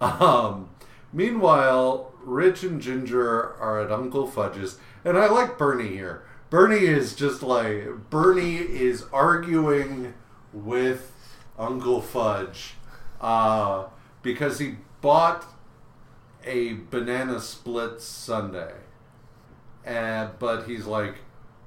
Um, 0.00 0.70
meanwhile, 1.12 2.12
Rich 2.22 2.62
and 2.62 2.80
Ginger 2.80 3.54
are 3.54 3.80
at 3.80 3.92
Uncle 3.92 4.26
Fudge's, 4.26 4.78
and 5.04 5.16
I 5.18 5.26
like 5.28 5.58
Bernie 5.58 5.88
here. 5.88 6.22
Bernie 6.48 6.86
is 6.86 7.14
just 7.14 7.42
like, 7.42 8.08
Bernie 8.10 8.56
is 8.56 9.04
arguing 9.12 10.14
with 10.52 11.12
Uncle 11.58 12.00
Fudge 12.00 12.74
uh, 13.20 13.86
because 14.22 14.58
he 14.58 14.76
bought 15.00 15.44
a 16.44 16.74
banana 16.90 17.40
split 17.40 18.00
sundae, 18.00 18.74
but 19.84 20.64
he's 20.66 20.86
like, 20.86 21.16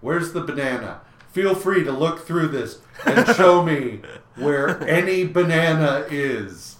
where's 0.01 0.31
the 0.31 0.41
banana? 0.41 1.01
Feel 1.31 1.53
free 1.53 1.83
to 1.83 1.91
look 1.91 2.25
through 2.25 2.47
this 2.47 2.79
and 3.05 3.27
show 3.35 3.61
me 3.63 4.01
where 4.35 4.81
any 4.87 5.25
banana 5.25 6.05
is. 6.09 6.77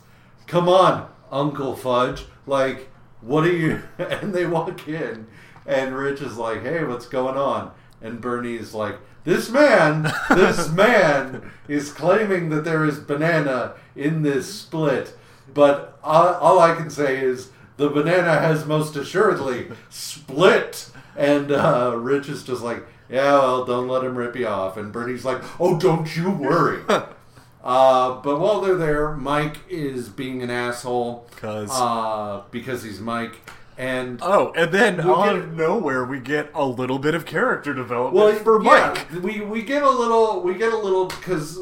Come 0.48 0.68
on, 0.68 1.10
Uncle 1.32 1.76
Fudge. 1.76 2.26
Like, 2.48 2.90
what 3.22 3.44
are 3.44 3.52
you? 3.52 3.84
And 4.00 4.34
they 4.34 4.46
walk 4.46 4.88
in, 4.88 5.28
and 5.68 5.96
Rich 5.96 6.22
is 6.22 6.38
like, 6.38 6.64
hey, 6.64 6.84
what's 6.84 7.06
going 7.06 7.38
on? 7.38 7.72
And 8.02 8.22
Bernie's 8.22 8.74
like, 8.74 8.98
this 9.26 9.50
man, 9.50 10.12
this 10.30 10.70
man 10.74 11.52
is 11.68 11.92
claiming 11.92 12.50
that 12.50 12.64
there 12.64 12.86
is 12.86 13.00
banana 13.00 13.74
in 13.96 14.22
this 14.24 14.54
split. 14.54 15.16
But 15.54 16.00
all, 16.04 16.34
all 16.36 16.60
I 16.60 16.76
can 16.76 16.90
say 16.90 17.20
is 17.20 17.50
the 17.78 17.90
banana 17.90 18.40
has 18.40 18.66
most 18.66 18.96
assuredly 18.96 19.68
split. 19.90 20.90
And 21.18 21.52
uh, 21.52 21.96
Rich 21.98 22.30
is 22.30 22.44
just 22.44 22.62
like, 22.62 22.86
yeah, 23.10 23.34
well, 23.40 23.66
don't 23.66 23.88
let 23.88 24.04
him 24.04 24.16
rip 24.16 24.36
you 24.36 24.48
off. 24.48 24.78
And 24.78 24.92
Bernie's 24.94 25.26
like, 25.26 25.42
oh, 25.60 25.78
don't 25.80 26.16
you 26.16 26.30
worry. 26.30 26.82
uh, 27.64 28.22
but 28.22 28.40
while 28.40 28.62
they're 28.62 28.76
there, 28.76 29.12
Mike 29.16 29.58
is 29.70 30.08
being 30.10 30.42
an 30.42 30.50
asshole 30.50 31.28
'Cause- 31.36 31.70
uh, 31.74 32.44
because 32.52 32.84
he's 32.84 33.00
Mike. 33.02 33.36
And 33.80 34.20
Oh, 34.22 34.52
and 34.58 34.74
then 34.74 34.98
We'll 34.98 35.16
out 35.16 35.38
of 35.38 35.54
nowhere, 35.54 36.04
we 36.04 36.20
get 36.20 36.52
a 36.54 36.66
little 36.66 37.00
bit 37.00 37.16
of 37.16 37.26
character 37.26 37.74
development 37.74 38.14
well, 38.14 38.36
for 38.36 38.62
yeah, 38.62 39.20
we 39.20 39.40
we 39.40 39.62
get 39.62 39.84
a 39.84 39.90
little, 39.90 40.42
we 40.42 40.56
get 40.56 40.74
a 40.74 40.78
little 40.78 41.06
because 41.06 41.58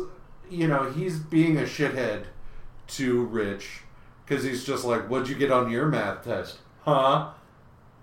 you 0.50 0.68
know 0.68 0.90
he's 0.90 1.20
being 1.20 1.60
a 1.60 1.62
shithead 1.62 2.24
to 2.88 3.24
Rich 3.26 3.82
because 4.26 4.44
he's 4.44 4.66
just 4.66 4.84
like, 4.84 5.08
"What'd 5.08 5.30
you 5.30 5.36
get 5.36 5.52
on 5.52 5.70
your 5.70 5.86
math 5.86 6.24
test, 6.24 6.58
huh? 6.82 7.30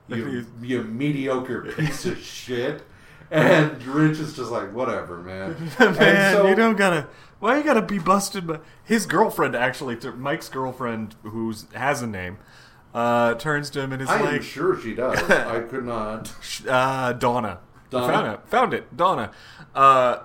You 0.07 0.47
you 0.63 0.85
mediocre 0.85 1.73
piece 1.73 2.07
of 2.07 2.17
shit." 2.19 2.85
And 3.33 3.83
Rich 3.83 4.21
is 4.21 4.37
just 4.37 4.53
like, 4.53 4.73
"Whatever, 4.73 5.19
man." 5.19 5.57
Man, 5.81 5.97
and 5.99 6.37
so, 6.37 6.47
you 6.47 6.55
don't 6.55 6.77
gotta. 6.77 7.09
Why 7.41 7.59
you 7.59 7.65
gotta 7.65 7.83
be 7.83 7.99
busted? 7.99 8.47
By, 8.47 8.61
his 8.85 9.07
girlfriend 9.07 9.57
actually, 9.57 9.99
Mike's 10.17 10.49
girlfriend, 10.49 11.17
who 11.25 11.53
has 11.75 12.01
a 12.01 12.07
name, 12.07 12.39
uh, 12.95 13.35
turns 13.35 13.71
to 13.71 13.81
him 13.81 13.93
and 13.93 14.01
is 14.03 14.09
I 14.09 14.19
am 14.19 14.25
like, 14.25 14.43
sure 14.43 14.81
she 14.81 14.95
does. 14.95 15.19
I 15.31 15.61
could 15.61 15.85
not. 15.85 16.33
uh, 16.69 17.13
Donna. 17.15 17.59
Donna? 17.91 18.09
Found 18.13 18.27
it. 18.35 18.49
Found 18.49 18.75
it. 18.75 18.97
Donna. 18.97 19.31
Uh, 19.75 20.19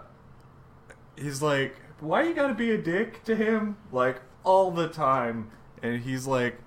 he's 1.18 1.42
like, 1.42 1.76
why 2.00 2.24
you 2.24 2.34
gotta 2.34 2.54
be 2.54 2.72
a 2.72 2.78
dick 2.78 3.24
to 3.26 3.36
him? 3.36 3.78
Like, 3.92 4.22
all 4.44 4.72
the 4.72 4.88
time. 4.88 5.52
And 5.82 6.04
he's 6.04 6.28
like, 6.28 6.60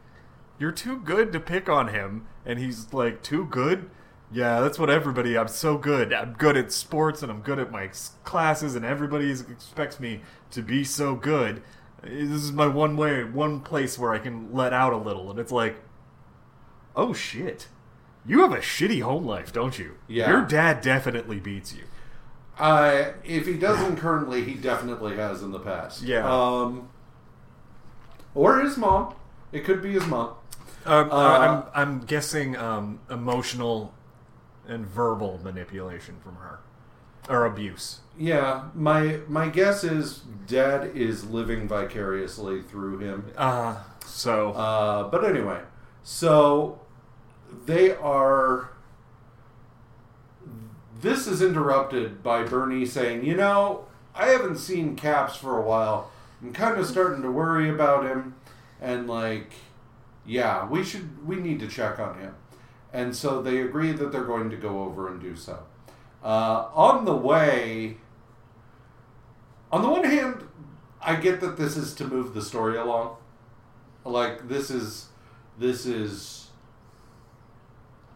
you're 0.58 0.72
too 0.72 0.98
good 0.98 1.32
to 1.32 1.40
pick 1.40 1.68
on 1.68 1.88
him. 1.88 2.26
And 2.44 2.58
he's 2.58 2.92
like, 2.92 3.22
too 3.22 3.46
good? 3.46 3.88
Yeah, 4.32 4.60
that's 4.60 4.78
what 4.78 4.88
everybody, 4.90 5.36
I'm 5.36 5.48
so 5.48 5.76
good. 5.76 6.12
I'm 6.12 6.32
good 6.32 6.56
at 6.56 6.72
sports 6.72 7.22
and 7.22 7.30
I'm 7.30 7.40
good 7.42 7.58
at 7.58 7.70
my 7.70 7.90
classes 8.24 8.74
and 8.74 8.84
everybody 8.84 9.30
expects 9.30 10.00
me 10.00 10.22
to 10.52 10.62
be 10.62 10.84
so 10.84 11.14
good. 11.14 11.62
This 12.02 12.42
is 12.42 12.50
my 12.50 12.66
one 12.66 12.96
way, 12.96 13.24
one 13.24 13.60
place 13.60 13.98
where 13.98 14.12
I 14.12 14.18
can 14.18 14.52
let 14.52 14.72
out 14.72 14.92
a 14.92 14.96
little. 14.96 15.30
And 15.30 15.38
it's 15.38 15.52
like, 15.52 15.76
oh 16.96 17.12
shit. 17.12 17.68
You 18.24 18.42
have 18.42 18.52
a 18.52 18.58
shitty 18.58 19.02
home 19.02 19.24
life, 19.24 19.52
don't 19.52 19.78
you? 19.78 19.96
Yeah. 20.06 20.30
Your 20.30 20.42
dad 20.42 20.80
definitely 20.80 21.40
beats 21.40 21.74
you. 21.74 21.84
Uh, 22.58 23.12
if 23.24 23.46
he 23.46 23.54
doesn't 23.54 23.96
currently, 23.96 24.44
he 24.44 24.54
definitely 24.54 25.16
has 25.16 25.42
in 25.42 25.50
the 25.50 25.58
past. 25.58 26.02
Yeah. 26.02 26.28
Um, 26.30 26.88
or 28.34 28.60
his 28.60 28.76
mom. 28.76 29.14
It 29.50 29.64
could 29.64 29.82
be 29.82 29.92
his 29.92 30.06
mom. 30.06 30.34
Um, 30.86 31.10
Uh, 31.10 31.14
I'm, 31.14 31.64
I'm 31.74 32.00
guessing 32.00 32.56
um, 32.56 33.00
emotional 33.10 33.92
and 34.68 34.86
verbal 34.86 35.40
manipulation 35.42 36.16
from 36.22 36.36
her. 36.36 36.60
Or 37.28 37.46
abuse. 37.46 38.00
Yeah, 38.18 38.64
my 38.74 39.20
my 39.28 39.48
guess 39.48 39.84
is 39.84 40.22
dad 40.46 40.90
is 40.94 41.24
living 41.24 41.68
vicariously 41.68 42.62
through 42.62 42.98
him. 42.98 43.32
Uh, 43.36 43.76
so. 44.04 44.52
Uh, 44.52 45.04
but 45.08 45.24
anyway, 45.24 45.60
so 46.02 46.80
they 47.66 47.94
are. 47.96 48.70
This 51.00 51.26
is 51.26 51.42
interrupted 51.42 52.22
by 52.22 52.44
Bernie 52.44 52.86
saying, 52.86 53.24
"You 53.24 53.36
know, 53.36 53.86
I 54.14 54.26
haven't 54.26 54.58
seen 54.58 54.96
Caps 54.96 55.36
for 55.36 55.58
a 55.58 55.62
while. 55.62 56.10
I'm 56.42 56.52
kind 56.52 56.78
of 56.78 56.86
starting 56.86 57.22
to 57.22 57.30
worry 57.30 57.68
about 57.68 58.04
him, 58.04 58.34
and 58.80 59.08
like, 59.08 59.52
yeah, 60.26 60.66
we 60.66 60.84
should 60.84 61.26
we 61.26 61.36
need 61.36 61.60
to 61.60 61.68
check 61.68 61.98
on 61.98 62.18
him." 62.18 62.34
And 62.92 63.16
so 63.16 63.40
they 63.40 63.60
agree 63.60 63.92
that 63.92 64.12
they're 64.12 64.24
going 64.24 64.50
to 64.50 64.56
go 64.56 64.82
over 64.84 65.08
and 65.08 65.20
do 65.20 65.34
so. 65.34 65.60
Uh, 66.22 66.68
on 66.74 67.04
the 67.04 67.16
way, 67.16 67.96
on 69.72 69.82
the 69.82 69.88
one 69.88 70.04
hand, 70.04 70.46
I 71.00 71.16
get 71.16 71.40
that 71.40 71.56
this 71.56 71.76
is 71.76 71.94
to 71.94 72.06
move 72.06 72.34
the 72.34 72.42
story 72.42 72.76
along. 72.76 73.16
Like 74.04 74.48
this 74.48 74.70
is 74.70 75.08
this 75.58 75.86
is 75.86 76.48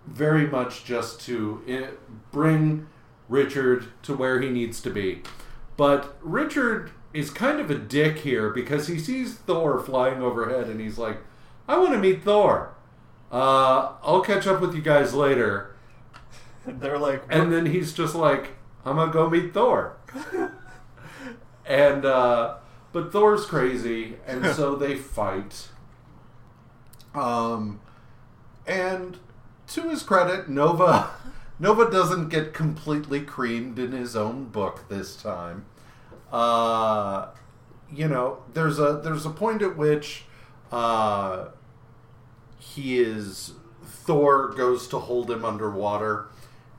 very 0.07 0.47
much 0.47 0.85
just 0.85 1.20
to 1.23 1.62
eh, 1.66 1.87
bring 2.33 2.87
Richard 3.28 3.87
to 4.03 4.16
where 4.16 4.41
he 4.41 4.51
needs 4.51 4.81
to 4.83 4.91
be. 4.91 5.23
But 5.77 6.16
Richard 6.23 6.93
is 7.12 7.31
kind 7.31 7.61
of 7.61 7.70
a 7.70 7.78
dick 7.78 8.19
here 8.19 8.51
because 8.51 8.87
he 8.89 8.99
sees 8.99 9.35
Thor 9.35 9.78
flying 9.78 10.23
overhead 10.23 10.69
and 10.69 10.81
he's 10.81 10.99
like, 10.99 11.19
"I 11.69 11.78
want 11.78 11.93
to 11.93 11.99
meet 11.99 12.23
Thor. 12.23 12.74
Uh, 13.33 13.93
I'll 14.03 14.23
catch 14.23 14.47
up 14.47 14.61
with 14.61 14.74
you 14.74 14.83
guys 14.83 15.15
later." 15.15 15.74
They're 16.66 16.99
like, 16.99 17.23
And 17.28 17.53
then 17.53 17.66
he's 17.66 17.93
just 17.93 18.15
like, 18.15 18.51
I'm 18.85 18.97
gonna 18.97 19.12
go 19.12 19.28
meet 19.28 19.53
Thor. 19.53 19.97
and 21.66 22.05
uh 22.05 22.57
but 22.93 23.12
Thor's 23.12 23.45
crazy, 23.45 24.16
and 24.27 24.47
so 24.55 24.74
they 24.77 24.95
fight. 24.95 25.69
Um 27.15 27.81
and 28.66 29.19
to 29.69 29.89
his 29.89 30.03
credit, 30.03 30.49
Nova 30.49 31.11
Nova 31.59 31.91
doesn't 31.91 32.29
get 32.29 32.53
completely 32.53 33.21
creamed 33.21 33.79
in 33.79 33.93
his 33.93 34.15
own 34.15 34.47
book 34.47 34.89
this 34.89 35.17
time. 35.17 35.67
Uh 36.31 37.29
you 37.91 38.09
know, 38.09 38.43
there's 38.53 38.79
a 38.79 39.01
there's 39.03 39.25
a 39.27 39.31
point 39.31 39.63
at 39.63 39.77
which 39.77 40.25
uh 40.73 41.47
he 42.59 42.99
is 42.99 43.53
Thor 43.85 44.49
goes 44.49 44.89
to 44.89 44.99
hold 44.99 45.31
him 45.31 45.45
underwater 45.45 46.27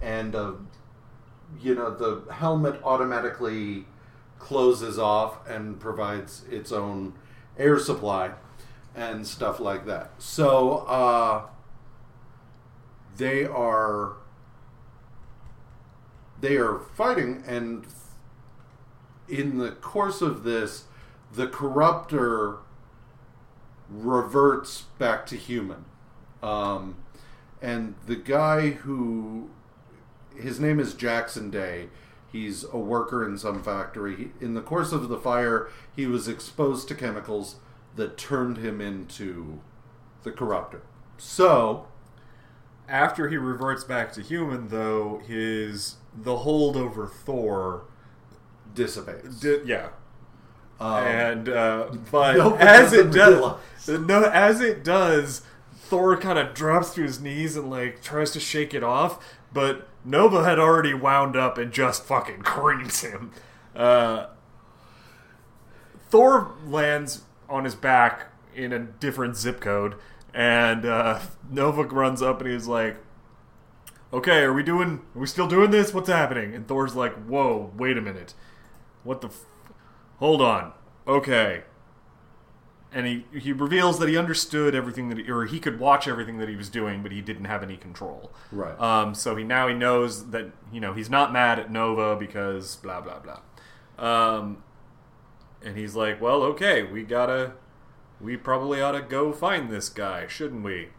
and 0.01 0.35
uh, 0.35 0.53
you 1.59 1.75
know 1.75 1.93
the 1.93 2.31
helmet 2.31 2.79
automatically 2.83 3.85
closes 4.39 4.99
off 4.99 5.47
and 5.47 5.79
provides 5.79 6.43
its 6.49 6.71
own 6.71 7.13
air 7.57 7.79
supply 7.79 8.31
and 8.95 9.25
stuff 9.25 9.59
like 9.59 9.85
that. 9.85 10.11
So 10.17 10.79
uh, 10.87 11.47
they 13.17 13.45
are 13.45 14.13
they 16.39 16.55
are 16.55 16.79
fighting, 16.79 17.43
and 17.47 17.85
in 19.27 19.57
the 19.57 19.71
course 19.71 20.21
of 20.21 20.43
this, 20.43 20.85
the 21.33 21.47
corruptor 21.47 22.59
reverts 23.89 24.83
back 24.99 25.25
to 25.25 25.35
human. 25.35 25.85
Um, 26.43 26.97
and 27.61 27.95
the 28.05 28.15
guy 28.15 28.71
who 28.71 29.49
his 30.39 30.59
name 30.59 30.79
is 30.79 30.93
Jackson 30.93 31.49
Day. 31.49 31.89
He's 32.31 32.63
a 32.65 32.77
worker 32.77 33.25
in 33.25 33.37
some 33.37 33.63
factory. 33.63 34.15
He, 34.15 34.45
in 34.45 34.53
the 34.53 34.61
course 34.61 34.91
of 34.91 35.09
the 35.09 35.17
fire, 35.17 35.69
he 35.95 36.05
was 36.05 36.27
exposed 36.27 36.87
to 36.89 36.95
chemicals 36.95 37.55
that 37.95 38.17
turned 38.17 38.57
him 38.57 38.79
into 38.81 39.61
the 40.23 40.31
corruptor. 40.31 40.81
So, 41.17 41.87
after 42.87 43.27
he 43.29 43.37
reverts 43.37 43.83
back 43.83 44.11
to 44.13 44.21
human, 44.21 44.69
though, 44.69 45.21
his 45.27 45.95
the 46.15 46.37
hold 46.37 46.75
over 46.77 47.07
Thor, 47.07 47.85
Dissipates. 48.73 49.39
di- 49.39 49.61
yeah, 49.65 49.89
Um, 50.79 51.03
and 51.03 51.49
uh, 51.49 51.89
but 52.11 52.37
Nova 52.37 52.57
as 52.61 52.93
it 52.93 53.11
does, 53.11 53.33
realize. 53.35 54.07
no, 54.07 54.23
as 54.23 54.61
it 54.61 54.83
does, 54.83 55.41
Thor 55.75 56.17
kind 56.17 56.39
of 56.39 56.53
drops 56.53 56.93
to 56.95 57.01
his 57.03 57.19
knees 57.21 57.55
and 57.55 57.69
like 57.69 58.01
tries 58.01 58.31
to 58.31 58.39
shake 58.39 58.73
it 58.73 58.83
off, 58.83 59.23
but 59.53 59.87
Nova 60.05 60.43
had 60.43 60.59
already 60.59 60.93
wound 60.93 61.35
up 61.35 61.57
and 61.57 61.71
just 61.71 62.03
fucking 62.03 62.41
creams 62.41 63.01
him. 63.01 63.31
Uh, 63.75 64.27
Thor 66.09 66.53
lands 66.65 67.23
on 67.49 67.63
his 67.63 67.75
back 67.75 68.27
in 68.55 68.73
a 68.73 68.79
different 68.79 69.35
zip 69.35 69.59
code, 69.59 69.95
and 70.37 70.85
uh, 70.85 71.19
Nova 71.49 71.83
runs 71.83 72.21
up 72.21 72.39
and 72.41 72.49
he's 72.49 72.67
like, 72.67 72.95
"Okay, 74.13 74.43
are 74.43 74.53
we 74.53 74.61
doing? 74.61 75.01
Are 75.15 75.19
we 75.19 75.25
still 75.25 75.47
doing 75.47 75.71
this? 75.71 75.93
What's 75.93 76.07
happening?" 76.09 76.53
And 76.53 76.67
Thor's 76.67 76.95
like, 76.95 77.13
"Whoa, 77.25 77.71
wait 77.75 77.97
a 77.97 78.01
minute, 78.01 78.35
what 79.03 79.21
the? 79.21 79.27
F- 79.29 79.45
Hold 80.19 80.41
on, 80.41 80.73
okay." 81.07 81.63
And 82.93 83.05
he 83.05 83.25
he 83.37 83.51
reveals 83.51 83.97
that 83.99 84.07
he 84.07 84.15
understood 84.15 84.75
everything 84.75 85.09
that, 85.09 85.17
he, 85.17 85.29
or 85.29 85.45
he 85.45 85.59
could 85.59 85.79
watch 85.79 86.07
everything 86.07 86.37
that 86.37 86.47
he 86.49 86.55
was 86.55 86.69
doing, 86.69 87.01
but 87.03 87.11
he 87.11 87.19
didn't 87.21 87.45
have 87.45 87.63
any 87.63 87.75
control. 87.75 88.31
Right. 88.51 88.79
Um, 88.79 89.15
so 89.15 89.35
he 89.35 89.43
now 89.43 89.67
he 89.67 89.73
knows 89.73 90.29
that 90.29 90.51
you 90.71 90.79
know 90.79 90.93
he's 90.93 91.09
not 91.09 91.33
mad 91.33 91.57
at 91.59 91.71
Nova 91.71 92.15
because 92.15 92.75
blah 92.77 93.01
blah 93.01 93.19
blah. 93.19 93.39
Um, 93.97 94.63
and 95.63 95.75
he's 95.75 95.95
like, 95.95 96.21
well, 96.21 96.43
okay, 96.43 96.83
we 96.83 97.01
gotta, 97.03 97.53
we 98.19 98.37
probably 98.37 98.81
ought 98.81 98.91
to 98.93 99.01
go 99.01 99.31
find 99.31 99.69
this 99.69 99.89
guy, 99.89 100.27
shouldn't 100.27 100.63
we? 100.63 100.89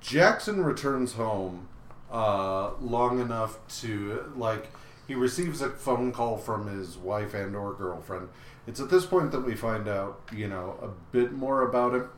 Jackson 0.00 0.64
returns 0.64 1.14
home 1.14 1.68
uh, 2.10 2.72
long 2.80 3.20
enough 3.20 3.58
to 3.80 4.32
like 4.36 4.70
he 5.06 5.14
receives 5.14 5.60
a 5.60 5.70
phone 5.70 6.12
call 6.12 6.36
from 6.36 6.66
his 6.66 6.96
wife 6.96 7.34
and 7.34 7.54
or 7.54 7.72
girlfriend. 7.74 8.28
It's 8.66 8.80
at 8.80 8.90
this 8.90 9.06
point 9.06 9.30
that 9.32 9.40
we 9.40 9.54
find 9.54 9.86
out, 9.86 10.20
you 10.32 10.48
know, 10.48 10.78
a 10.82 10.88
bit 11.12 11.32
more 11.32 11.62
about 11.62 11.94
him. 11.94 12.08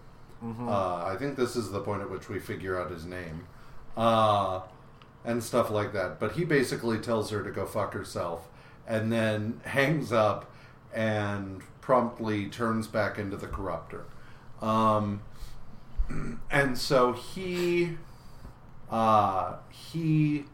Uh, 0.68 1.04
I 1.04 1.16
think 1.18 1.36
this 1.36 1.56
is 1.56 1.70
the 1.70 1.80
point 1.80 2.00
at 2.00 2.10
which 2.10 2.28
we 2.28 2.38
figure 2.38 2.80
out 2.80 2.90
his 2.90 3.04
name 3.04 3.46
uh, 3.96 4.60
and 5.24 5.42
stuff 5.42 5.68
like 5.68 5.92
that. 5.92 6.20
But 6.20 6.32
he 6.32 6.44
basically 6.44 6.98
tells 6.98 7.30
her 7.30 7.42
to 7.42 7.50
go 7.50 7.66
fuck 7.66 7.92
herself 7.92 8.48
and 8.86 9.12
then 9.12 9.60
hangs 9.64 10.12
up 10.12 10.50
and 10.94 11.60
promptly 11.80 12.46
turns 12.46 12.86
back 12.86 13.18
into 13.18 13.36
the 13.36 13.48
corruptor. 13.48 14.04
Um, 14.60 15.22
and 16.50 16.76
so 16.76 17.12
he 17.12 17.96
uh, 18.90 19.56
he 19.70 20.44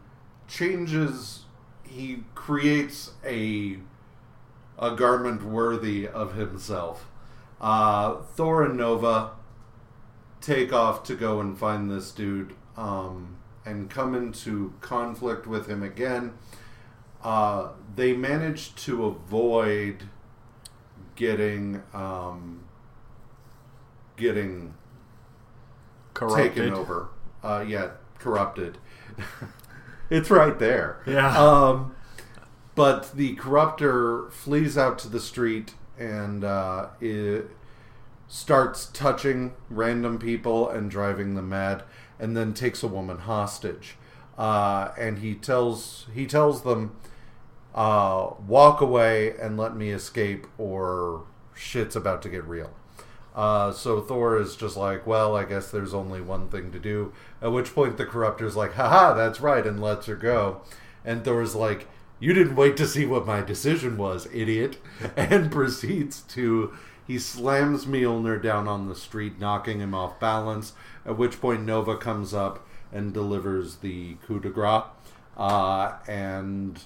changes 0.47 1.41
he 1.83 2.23
creates 2.35 3.11
a 3.25 3.77
a 4.77 4.91
garment 4.91 5.43
worthy 5.43 6.07
of 6.07 6.35
himself. 6.35 7.07
Uh, 7.61 8.15
thor 8.35 8.63
and 8.63 8.77
nova 8.77 9.31
take 10.41 10.73
off 10.73 11.03
to 11.03 11.15
go 11.15 11.39
and 11.39 11.57
find 11.57 11.89
this 11.89 12.11
dude 12.11 12.53
um, 12.77 13.37
and 13.65 13.89
come 13.89 14.13
into 14.13 14.73
conflict 14.81 15.47
with 15.47 15.67
him 15.67 15.81
again. 15.81 16.33
Uh, 17.23 17.69
they 17.95 18.13
manage 18.13 18.75
to 18.75 19.05
avoid 19.05 20.03
getting 21.15 21.81
um, 21.93 22.64
getting 24.17 24.73
taken 26.35 26.73
over. 26.73 27.09
Uh, 27.43 27.63
yeah, 27.67 27.91
corrupted. 28.19 28.77
it's 30.09 30.29
right 30.29 30.57
there. 30.59 31.01
Yeah. 31.05 31.37
Um, 31.37 31.95
but 32.73 33.15
the 33.15 33.35
corruptor 33.35 34.31
flees 34.31 34.77
out 34.77 34.99
to 34.99 35.07
the 35.07 35.19
street 35.19 35.73
and 35.97 36.43
uh, 36.43 36.87
it 36.99 37.49
starts 38.27 38.87
touching 38.87 39.53
random 39.69 40.17
people 40.19 40.69
and 40.69 40.89
driving 40.89 41.35
them 41.35 41.49
mad, 41.49 41.83
and 42.19 42.35
then 42.35 42.53
takes 42.53 42.83
a 42.83 42.87
woman 42.87 43.19
hostage. 43.19 43.97
Uh, 44.37 44.91
and 44.97 45.19
he 45.19 45.35
tells 45.35 46.07
he 46.13 46.25
tells 46.25 46.63
them, 46.63 46.95
uh, 47.73 48.31
"Walk 48.45 48.81
away 48.81 49.35
and 49.37 49.57
let 49.57 49.75
me 49.75 49.89
escape, 49.89 50.47
or 50.57 51.23
shit's 51.53 51.95
about 51.95 52.21
to 52.23 52.29
get 52.29 52.43
real." 52.43 52.71
Uh, 53.35 53.69
so 53.73 53.99
Thor 53.99 54.39
is 54.39 54.55
just 54.55 54.77
like, 54.77 55.05
well, 55.05 55.35
I 55.35 55.43
guess 55.43 55.69
there's 55.69 55.93
only 55.93 56.21
one 56.21 56.47
thing 56.47 56.71
to 56.71 56.79
do. 56.79 57.11
At 57.41 57.51
which 57.51 57.75
point 57.75 57.97
the 57.97 58.05
Corruptor's 58.05 58.55
like, 58.55 58.73
haha, 58.73 59.13
that's 59.13 59.41
right, 59.41 59.67
and 59.67 59.81
lets 59.81 60.05
her 60.05 60.15
go. 60.15 60.61
And 61.03 61.23
Thor's 61.23 61.53
like, 61.53 61.87
you 62.17 62.33
didn't 62.33 62.55
wait 62.55 62.77
to 62.77 62.87
see 62.87 63.05
what 63.05 63.25
my 63.25 63.41
decision 63.41 63.97
was, 63.97 64.27
idiot. 64.33 64.77
And 65.17 65.51
proceeds 65.51 66.21
to, 66.21 66.73
he 67.05 67.19
slams 67.19 67.85
Mjolnir 67.85 68.41
down 68.41 68.69
on 68.69 68.87
the 68.87 68.95
street, 68.95 69.37
knocking 69.37 69.79
him 69.81 69.93
off 69.93 70.17
balance. 70.17 70.71
At 71.05 71.17
which 71.17 71.41
point 71.41 71.65
Nova 71.65 71.97
comes 71.97 72.33
up 72.33 72.65
and 72.93 73.13
delivers 73.13 73.77
the 73.77 74.15
coup 74.25 74.39
de 74.39 74.49
grace. 74.49 74.83
Uh, 75.35 75.97
and 76.07 76.81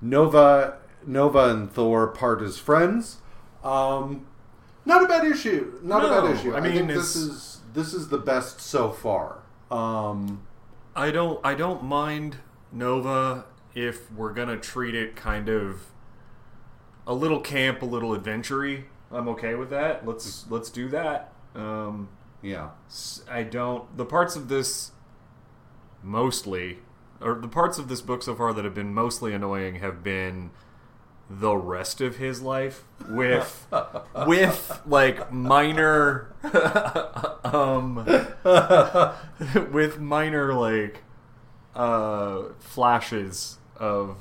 Nova, 0.00 0.78
Nova 1.04 1.50
and 1.50 1.72
Thor 1.72 2.06
part 2.06 2.40
as 2.40 2.56
friends. 2.56 3.16
Um, 3.64 4.26
not 4.86 5.04
a 5.04 5.06
bad 5.06 5.24
issue. 5.24 5.78
Not 5.82 6.04
a 6.04 6.08
bad 6.08 6.36
issue. 6.36 6.54
I 6.54 6.58
I, 6.58 6.60
mean, 6.60 6.86
this 6.86 7.16
is 7.16 7.60
this 7.74 7.92
is 7.92 8.08
the 8.08 8.18
best 8.18 8.60
so 8.60 8.90
far. 8.90 9.42
Um, 9.70 10.46
I 10.94 11.10
don't, 11.10 11.44
I 11.44 11.54
don't 11.54 11.84
mind 11.84 12.38
Nova 12.72 13.44
if 13.74 14.10
we're 14.12 14.32
gonna 14.32 14.56
treat 14.56 14.94
it 14.94 15.14
kind 15.16 15.48
of 15.48 15.82
a 17.06 17.14
little 17.14 17.40
camp, 17.40 17.82
a 17.82 17.84
little 17.84 18.14
adventury. 18.14 18.86
I'm 19.10 19.28
okay 19.28 19.54
with 19.54 19.70
that. 19.70 20.06
Let's 20.06 20.46
let's 20.50 20.70
do 20.70 20.88
that. 20.88 21.32
Um, 21.54 22.08
yeah, 22.42 22.70
I 23.30 23.42
don't. 23.42 23.96
The 23.96 24.06
parts 24.06 24.36
of 24.36 24.48
this 24.48 24.92
mostly, 26.02 26.78
or 27.20 27.34
the 27.34 27.48
parts 27.48 27.78
of 27.78 27.88
this 27.88 28.00
book 28.00 28.22
so 28.22 28.34
far 28.34 28.52
that 28.52 28.64
have 28.64 28.74
been 28.74 28.94
mostly 28.94 29.34
annoying 29.34 29.76
have 29.76 30.02
been 30.02 30.50
the 31.28 31.56
rest 31.56 32.00
of 32.00 32.16
his 32.16 32.40
life 32.40 32.84
with 33.08 33.66
with 34.26 34.80
like 34.86 35.32
minor 35.32 36.32
um 37.44 37.96
with 39.72 39.98
minor 39.98 40.54
like 40.54 41.02
uh 41.74 42.44
flashes 42.60 43.58
of 43.76 44.18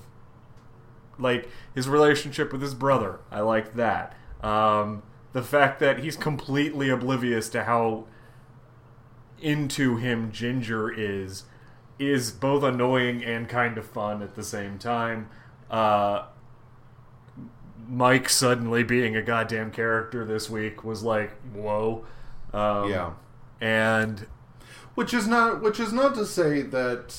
like 1.18 1.50
his 1.74 1.88
relationship 1.88 2.52
with 2.52 2.62
his 2.62 2.74
brother. 2.74 3.20
I 3.32 3.42
like 3.42 3.76
that. 3.76 4.16
Um, 4.42 5.04
the 5.34 5.44
fact 5.44 5.80
that 5.80 6.00
he's 6.00 6.16
completely 6.16 6.90
oblivious 6.90 7.50
to 7.50 7.64
how 7.64 8.06
into 9.42 9.98
him 9.98 10.32
Ginger 10.32 10.92
is 10.92 11.44
is 11.98 12.32
both 12.32 12.64
annoying 12.64 13.24
and 13.24 13.48
kind 13.48 13.78
of 13.78 13.86
fun 13.86 14.22
at 14.22 14.36
the 14.36 14.44
same 14.44 14.78
time. 14.78 15.30
Uh, 15.70 16.26
Mike 17.88 18.30
suddenly 18.30 18.84
being 18.84 19.16
a 19.16 19.22
goddamn 19.22 19.72
character 19.72 20.26
this 20.26 20.50
week 20.50 20.84
was 20.84 21.04
like, 21.04 21.32
whoa. 21.54 22.06
Um, 22.54 22.90
yeah. 22.90 23.12
And 23.62 24.26
Which 24.96 25.14
is 25.14 25.28
not 25.28 25.62
which 25.62 25.80
is 25.80 25.92
not 25.94 26.16
to 26.16 26.26
say 26.26 26.62
that 26.62 27.16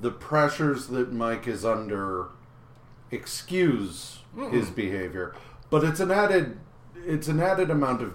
the 0.00 0.10
pressures 0.10 0.86
that 0.88 1.12
Mike 1.12 1.46
is 1.46 1.64
under 1.64 2.28
excuse 3.10 4.20
his 4.50 4.70
behavior, 4.70 5.34
but 5.70 5.84
it's 5.84 6.00
an 6.00 6.10
added 6.10 6.58
it's 7.04 7.28
an 7.28 7.40
added 7.40 7.70
amount 7.70 8.00
of 8.02 8.14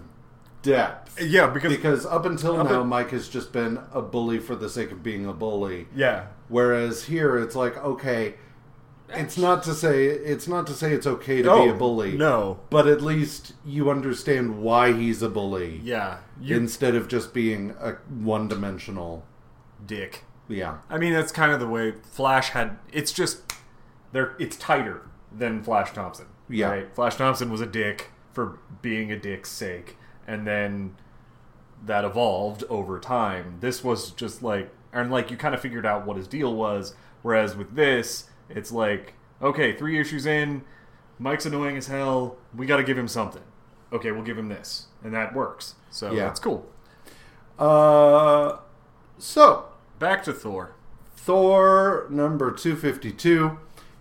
depth. 0.62 1.22
yeah, 1.22 1.48
because 1.48 1.76
Because 1.76 2.06
up 2.06 2.26
until 2.26 2.60
Up 2.60 2.70
now, 2.70 2.84
Mike 2.84 3.12
has 3.12 3.30
just 3.30 3.52
been 3.52 3.80
a 3.94 4.02
bully 4.02 4.40
for 4.40 4.56
the 4.56 4.70
sake 4.70 4.92
of 4.92 5.04
being 5.04 5.26
a 5.26 5.34
bully. 5.34 5.88
yeah, 5.96 6.28
Whereas 6.50 7.04
here, 7.06 7.38
it's 7.38 7.56
like, 7.56 7.78
okay, 7.78 8.36
it's 9.10 9.38
not 9.38 9.64
to 9.64 9.74
say 9.74 10.06
it's 10.06 10.48
not 10.48 10.68
to 10.68 10.74
say 10.74 10.92
it's 10.94 11.08
okay 11.08 11.38
to 11.38 11.44
be 11.44 11.50
Oh, 11.50 11.70
a 11.70 11.74
bully. 11.74 12.18
no. 12.18 12.60
but 12.70 12.88
at 12.88 13.02
least 13.02 13.54
you 13.66 13.90
understand 13.90 14.62
why 14.62 14.92
he's 14.94 15.22
a 15.22 15.30
bully 15.30 15.80
yeah, 15.84 16.18
you 16.42 16.56
instead 16.58 16.94
of 16.96 17.08
just 17.08 17.34
being 17.34 17.74
a 17.80 17.94
one-dimensional. 18.38 19.26
dick. 19.86 20.24
Yeah, 20.50 20.78
I 20.90 20.98
mean, 20.98 21.12
that's 21.14 21.32
kind 21.34 21.52
of 21.52 21.60
the 21.60 21.68
way 21.68 21.92
Flash 21.92 22.50
had. 22.50 22.78
It's 22.94 23.12
just 23.12 23.42
they're 24.14 24.34
it's 24.40 24.56
tighter 24.56 25.02
than 25.32 25.62
Flash 25.64 25.92
Thompson. 25.94 26.28
Yeah. 26.50 26.70
right? 26.70 26.96
Flash 26.96 27.16
Thompson 27.18 27.52
was 27.52 27.60
a 27.60 27.66
dick 27.66 28.12
for 28.32 28.60
being 28.82 29.12
a 29.12 29.20
dick's 29.20 29.50
sake, 29.52 29.98
and 30.26 30.48
then 30.48 30.96
that 31.86 32.06
evolved 32.06 32.64
over 32.70 32.98
time. 33.00 33.58
This 33.60 33.84
was 33.84 34.12
just 34.12 34.42
like, 34.42 34.70
and 34.94 35.12
like 35.12 35.30
you 35.32 35.36
kind 35.38 35.54
of 35.54 35.60
figured 35.62 35.86
out 35.86 36.06
what 36.06 36.16
his 36.18 36.28
deal 36.30 36.56
was. 36.56 36.94
Whereas 37.24 37.56
with 37.58 37.76
this, 37.76 38.30
it's 38.50 38.72
like, 38.72 39.14
okay, 39.42 39.74
three 39.74 40.00
issues 40.00 40.26
in, 40.26 40.64
Mike's 41.20 41.46
annoying 41.46 41.78
as 41.78 41.88
hell. 41.88 42.38
We 42.56 42.66
got 42.66 42.78
to 42.78 42.84
give 42.84 42.98
him 42.98 43.08
something. 43.08 43.42
Okay, 43.92 44.12
we'll 44.12 44.24
give 44.24 44.38
him 44.38 44.50
this, 44.50 44.88
and 45.04 45.14
that 45.14 45.34
works. 45.36 45.76
So 45.90 46.12
Yeah. 46.12 46.26
that's 46.26 46.40
cool. 46.40 46.66
Uh, 47.58 48.58
so 49.18 49.66
back 50.00 50.24
to 50.24 50.34
Thor. 50.34 50.72
Thor 51.16 52.08
number 52.10 52.52
252 52.52 53.58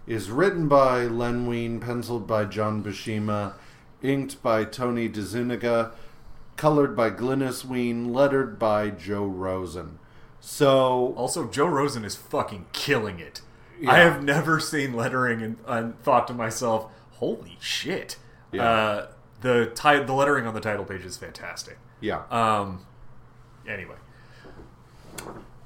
is 0.06 0.30
written 0.30 0.68
by 0.68 1.04
Len 1.04 1.46
Wein, 1.46 1.80
penciled 1.80 2.26
by 2.26 2.44
John 2.44 2.82
Buscema, 2.82 3.54
inked 4.02 4.42
by 4.42 4.64
Tony 4.64 5.08
DeZuniga, 5.08 5.92
colored 6.56 6.94
by 6.96 7.10
Glynis 7.10 7.64
Wein, 7.64 8.12
lettered 8.12 8.58
by 8.58 8.90
Joe 8.90 9.24
Rosen. 9.24 9.98
So, 10.40 11.12
Also, 11.16 11.48
Joe 11.48 11.66
Rosen 11.66 12.04
is 12.04 12.14
fucking 12.14 12.66
killing 12.72 13.18
it. 13.18 13.40
Yeah. 13.80 13.92
I 13.92 13.98
have 13.98 14.22
never 14.24 14.58
seen 14.60 14.94
lettering 14.94 15.42
and, 15.42 15.56
and 15.66 15.98
thought 16.02 16.26
to 16.28 16.34
myself, 16.34 16.90
"Holy 17.12 17.56
shit!" 17.60 18.16
Yeah. 18.52 18.62
Uh, 18.70 19.06
the 19.42 19.66
ti- 19.74 20.02
the 20.04 20.12
lettering 20.14 20.46
on 20.46 20.54
the 20.54 20.60
title 20.60 20.84
page 20.84 21.04
is 21.04 21.16
fantastic. 21.16 21.78
yeah. 22.00 22.22
Um. 22.30 22.86
Anyway, 23.68 23.96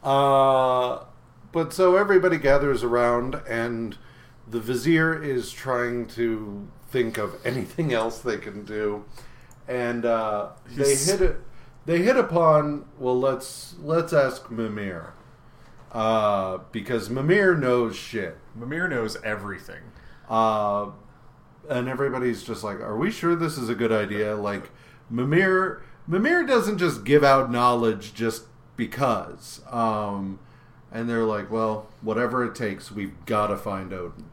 Uh, 0.02 1.04
but 1.52 1.72
so 1.72 1.96
everybody 1.96 2.38
gathers 2.38 2.82
around, 2.82 3.34
and 3.48 3.96
the 4.48 4.60
vizier 4.60 5.20
is 5.22 5.52
trying 5.52 6.06
to 6.06 6.68
think 6.90 7.18
of 7.18 7.34
anything 7.44 7.92
else 8.00 8.18
they 8.20 8.38
can 8.38 8.64
do, 8.64 9.04
and 9.68 10.04
uh, 10.06 10.48
they 10.74 10.94
hit 10.96 11.20
it. 11.20 11.40
They 11.86 12.02
hit 12.02 12.16
upon 12.16 12.84
well. 12.98 13.18
Let's 13.18 13.74
let's 13.82 14.12
ask 14.12 14.50
Mimir, 14.50 15.12
uh, 15.92 16.58
because 16.72 17.10
Mimir 17.10 17.56
knows 17.56 17.96
shit, 17.96 18.36
Mimir 18.54 18.88
knows 18.88 19.16
everything. 19.24 19.82
uh, 20.28 20.90
and 21.68 21.88
everybody's 21.88 22.42
just 22.42 22.64
like, 22.64 22.80
"Are 22.80 22.96
we 22.96 23.10
sure 23.10 23.36
this 23.36 23.56
is 23.58 23.68
a 23.68 23.74
good 23.74 23.92
idea?" 23.92 24.34
Like 24.34 24.70
Mimir, 25.08 25.82
Mimir 26.06 26.44
doesn't 26.44 26.78
just 26.78 27.04
give 27.04 27.22
out 27.22 27.50
knowledge 27.50 28.14
just 28.14 28.44
because. 28.76 29.60
Um, 29.70 30.40
and 30.90 31.08
they're 31.08 31.24
like, 31.24 31.50
well, 31.50 31.88
whatever 32.00 32.44
it 32.44 32.54
takes, 32.54 32.90
we've 32.90 33.24
got 33.26 33.48
to 33.48 33.56
find 33.56 33.92
Odin. 33.92 34.24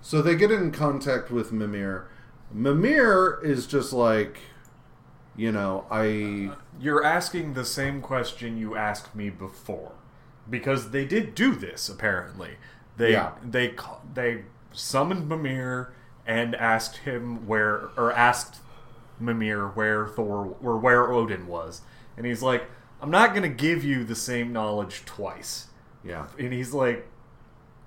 So 0.00 0.22
they 0.22 0.36
get 0.36 0.50
in 0.50 0.70
contact 0.72 1.30
with 1.30 1.52
Mimir. 1.52 2.08
Mimir 2.52 3.38
is 3.42 3.66
just 3.66 3.92
like, 3.92 4.38
you 5.36 5.52
know, 5.52 5.84
I. 5.90 6.52
You're 6.80 7.04
asking 7.04 7.54
the 7.54 7.64
same 7.64 8.00
question 8.00 8.56
you 8.56 8.76
asked 8.76 9.14
me 9.14 9.28
before, 9.30 9.92
because 10.48 10.90
they 10.90 11.04
did 11.04 11.34
do 11.34 11.54
this. 11.54 11.88
Apparently, 11.88 12.56
they 12.96 13.12
Yeah. 13.12 13.32
they 13.44 13.74
they 14.14 14.44
summoned 14.72 15.28
Mimir 15.28 15.92
and 16.26 16.54
asked 16.54 16.98
him 16.98 17.46
where, 17.46 17.88
or 17.96 18.12
asked 18.12 18.60
Mimir 19.20 19.68
where 19.68 20.06
Thor 20.06 20.56
or 20.62 20.76
where 20.78 21.10
Odin 21.12 21.46
was, 21.46 21.80
and 22.16 22.26
he's 22.26 22.42
like, 22.42 22.64
"I'm 23.00 23.10
not 23.10 23.34
gonna 23.34 23.48
give 23.48 23.82
you 23.84 24.04
the 24.04 24.14
same 24.14 24.52
knowledge 24.52 25.04
twice." 25.04 25.68
Yeah. 26.04 26.26
And 26.38 26.52
he's 26.52 26.72
like, 26.72 27.06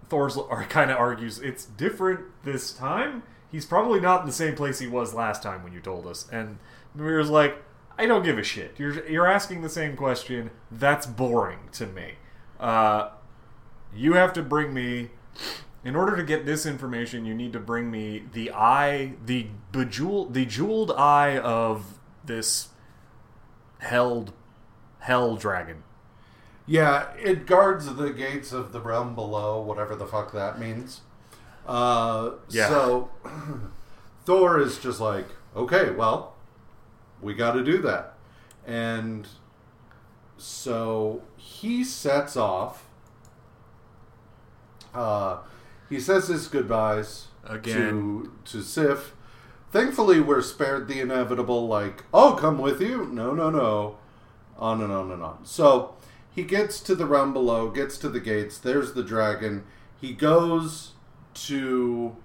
Thor's 0.10 0.38
kind 0.70 0.92
of 0.92 0.98
argues 0.98 1.40
it's 1.40 1.64
different 1.66 2.20
this 2.44 2.74
time. 2.74 3.24
He's 3.50 3.66
probably 3.66 4.00
not 4.02 4.22
in 4.22 4.26
the 4.28 4.34
same 4.34 4.56
place 4.56 4.80
he 4.80 4.88
was 4.88 5.14
last 5.14 5.42
time 5.42 5.64
when 5.64 5.72
you 5.74 5.80
told 5.80 6.06
us. 6.08 6.28
And 6.32 6.58
Mimir's 6.94 7.30
like, 7.30 7.64
I 7.98 8.06
don't 8.06 8.24
give 8.24 8.38
a 8.38 8.44
shit. 8.44 8.76
You're 8.78 9.06
you're 9.08 9.28
asking 9.28 9.62
the 9.62 9.70
same 9.70 9.96
question. 9.96 10.52
That's 10.70 11.06
boring 11.06 11.60
to 11.74 11.86
me. 11.86 12.16
Uh, 12.62 13.10
you 13.94 14.14
have 14.14 14.32
to 14.34 14.42
bring 14.42 14.74
me. 14.74 15.10
In 15.84 15.96
order 15.96 16.16
to 16.16 16.22
get 16.22 16.46
this 16.46 16.68
information, 16.68 17.26
you 17.26 17.34
need 17.34 17.54
to 17.54 17.60
bring 17.60 17.90
me 17.90 18.22
the 18.34 18.52
eye, 18.52 19.14
the 19.26 19.48
bejeweled, 19.72 20.36
the 20.36 20.46
jeweled 20.46 20.92
eye 20.92 21.40
of 21.40 22.00
this 22.24 22.70
held 23.80 24.32
hell 25.00 25.36
dragon. 25.36 25.82
Yeah, 26.68 27.12
it 27.16 27.48
guards 27.48 27.94
the 27.96 28.12
gates 28.12 28.52
of 28.54 28.72
the 28.72 28.80
realm 28.80 29.16
below, 29.16 29.60
whatever 29.60 29.96
the 29.96 30.06
fuck 30.06 30.32
that 30.34 30.60
means. 30.60 31.02
Uh, 31.66 32.34
Yeah. 32.50 32.70
So 32.70 33.10
Thor 34.26 34.60
is 34.60 34.78
just 34.78 35.00
like, 35.00 35.28
okay, 35.56 35.90
well, 35.90 36.36
we 37.22 37.34
got 37.34 37.54
to 37.54 37.64
do 37.64 37.80
that. 37.80 38.14
And 38.68 39.28
so 40.38 41.24
he 41.42 41.84
sets 41.84 42.38
off. 42.38 42.86
Uh, 44.94 45.38
he 45.90 46.00
says 46.00 46.28
his 46.28 46.48
goodbyes 46.48 47.28
Again. 47.46 47.74
to 47.76 48.32
to 48.46 48.62
Sif. 48.62 49.14
Thankfully, 49.72 50.20
we're 50.20 50.42
spared 50.42 50.88
the 50.88 51.00
inevitable, 51.00 51.68
like, 51.68 52.04
"Oh, 52.14 52.38
come 52.40 52.58
with 52.60 52.82
you." 52.82 53.06
No, 53.06 53.34
no, 53.34 53.50
no. 53.50 53.98
On 54.58 54.82
and 54.82 54.92
on 54.92 55.12
and 55.12 55.24
on. 55.24 55.46
So 55.46 55.96
he 56.30 56.44
gets 56.44 56.80
to 56.82 56.94
the 56.96 57.06
realm 57.06 57.34
below, 57.34 57.70
gets 57.70 57.98
to 58.00 58.10
the 58.10 58.20
gates. 58.20 58.58
There's 58.58 58.94
the 58.94 59.04
dragon. 59.04 59.64
He 60.00 60.14
goes 60.14 60.92
to 61.46 62.16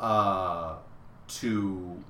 uh, 0.00 0.76
to 1.28 2.02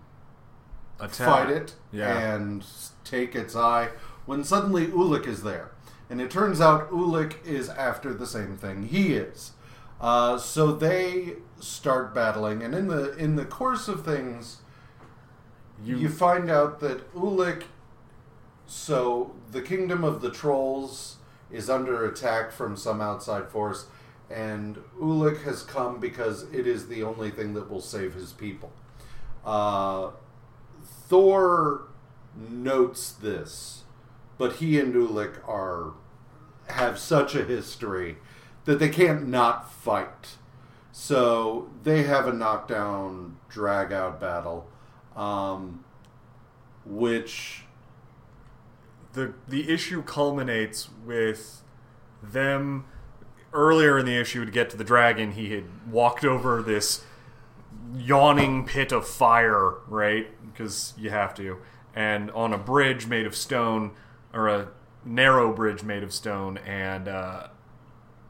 Attack. 1.00 1.28
fight 1.28 1.50
it 1.50 1.74
Yeah. 1.92 2.34
and 2.34 2.64
take 3.04 3.34
its 3.34 3.54
eye 3.56 3.90
when 4.24 4.44
suddenly 4.44 4.86
Ulik 4.86 5.26
is 5.26 5.42
there. 5.42 5.72
And 6.08 6.20
it 6.20 6.30
turns 6.30 6.60
out 6.60 6.90
Ulik 6.90 7.44
is 7.44 7.68
after 7.68 8.14
the 8.14 8.26
same 8.26 8.56
thing 8.56 8.88
he 8.88 9.14
is. 9.14 9.52
Uh, 10.00 10.38
so 10.38 10.72
they 10.72 11.34
start 11.58 12.14
battling, 12.14 12.62
and 12.62 12.74
in 12.74 12.88
the 12.88 13.14
in 13.16 13.36
the 13.36 13.44
course 13.44 13.88
of 13.88 14.04
things, 14.04 14.58
You, 15.84 15.96
you 15.96 16.08
find 16.08 16.50
out 16.50 16.80
that 16.80 17.12
Ulik. 17.14 17.64
So 18.66 19.34
the 19.52 19.62
kingdom 19.62 20.04
of 20.04 20.20
the 20.20 20.30
trolls 20.30 21.16
is 21.50 21.70
under 21.70 22.04
attack 22.04 22.50
from 22.50 22.76
some 22.76 23.00
outside 23.00 23.48
force, 23.48 23.86
and 24.30 24.78
Ulik 25.00 25.44
has 25.44 25.62
come 25.62 26.00
because 26.00 26.44
it 26.52 26.66
is 26.66 26.88
the 26.88 27.02
only 27.02 27.30
thing 27.30 27.54
that 27.54 27.70
will 27.70 27.80
save 27.80 28.14
his 28.14 28.32
people. 28.32 28.72
Uh, 29.44 30.10
Thor 31.08 31.82
notes 32.34 33.12
this, 33.12 33.84
but 34.38 34.56
he 34.56 34.78
and 34.78 34.94
Ulik 34.94 35.46
are 35.48 35.94
have 36.68 36.98
such 36.98 37.34
a 37.34 37.44
history 37.44 38.18
that 38.64 38.78
they 38.78 38.88
can't 38.88 39.28
not 39.28 39.72
fight. 39.72 40.36
So 40.92 41.70
they 41.82 42.02
have 42.04 42.26
a 42.26 42.32
knockdown, 42.32 43.36
drag 43.48 43.92
out 43.92 44.20
battle, 44.20 44.66
um, 45.14 45.84
which 46.84 47.64
the 49.12 49.34
the 49.48 49.70
issue 49.70 50.02
culminates 50.02 50.88
with 51.04 51.62
them 52.22 52.84
earlier 53.52 53.98
in 53.98 54.06
the 54.06 54.16
issue 54.16 54.44
to 54.44 54.50
get 54.50 54.70
to 54.70 54.76
the 54.76 54.84
dragon 54.84 55.32
he 55.32 55.52
had 55.52 55.64
walked 55.90 56.24
over 56.24 56.62
this 56.62 57.04
yawning 57.94 58.66
pit 58.66 58.92
of 58.92 59.06
fire 59.06 59.74
right 59.86 60.28
because 60.52 60.92
you 60.98 61.08
have 61.08 61.34
to 61.34 61.58
and 61.94 62.30
on 62.32 62.52
a 62.52 62.58
bridge 62.58 63.06
made 63.06 63.26
of 63.26 63.34
stone 63.34 63.92
or 64.32 64.48
a 64.48 64.68
narrow 65.04 65.52
bridge 65.52 65.82
made 65.82 66.02
of 66.02 66.12
stone 66.12 66.58
and 66.58 67.06
uh, 67.08 67.46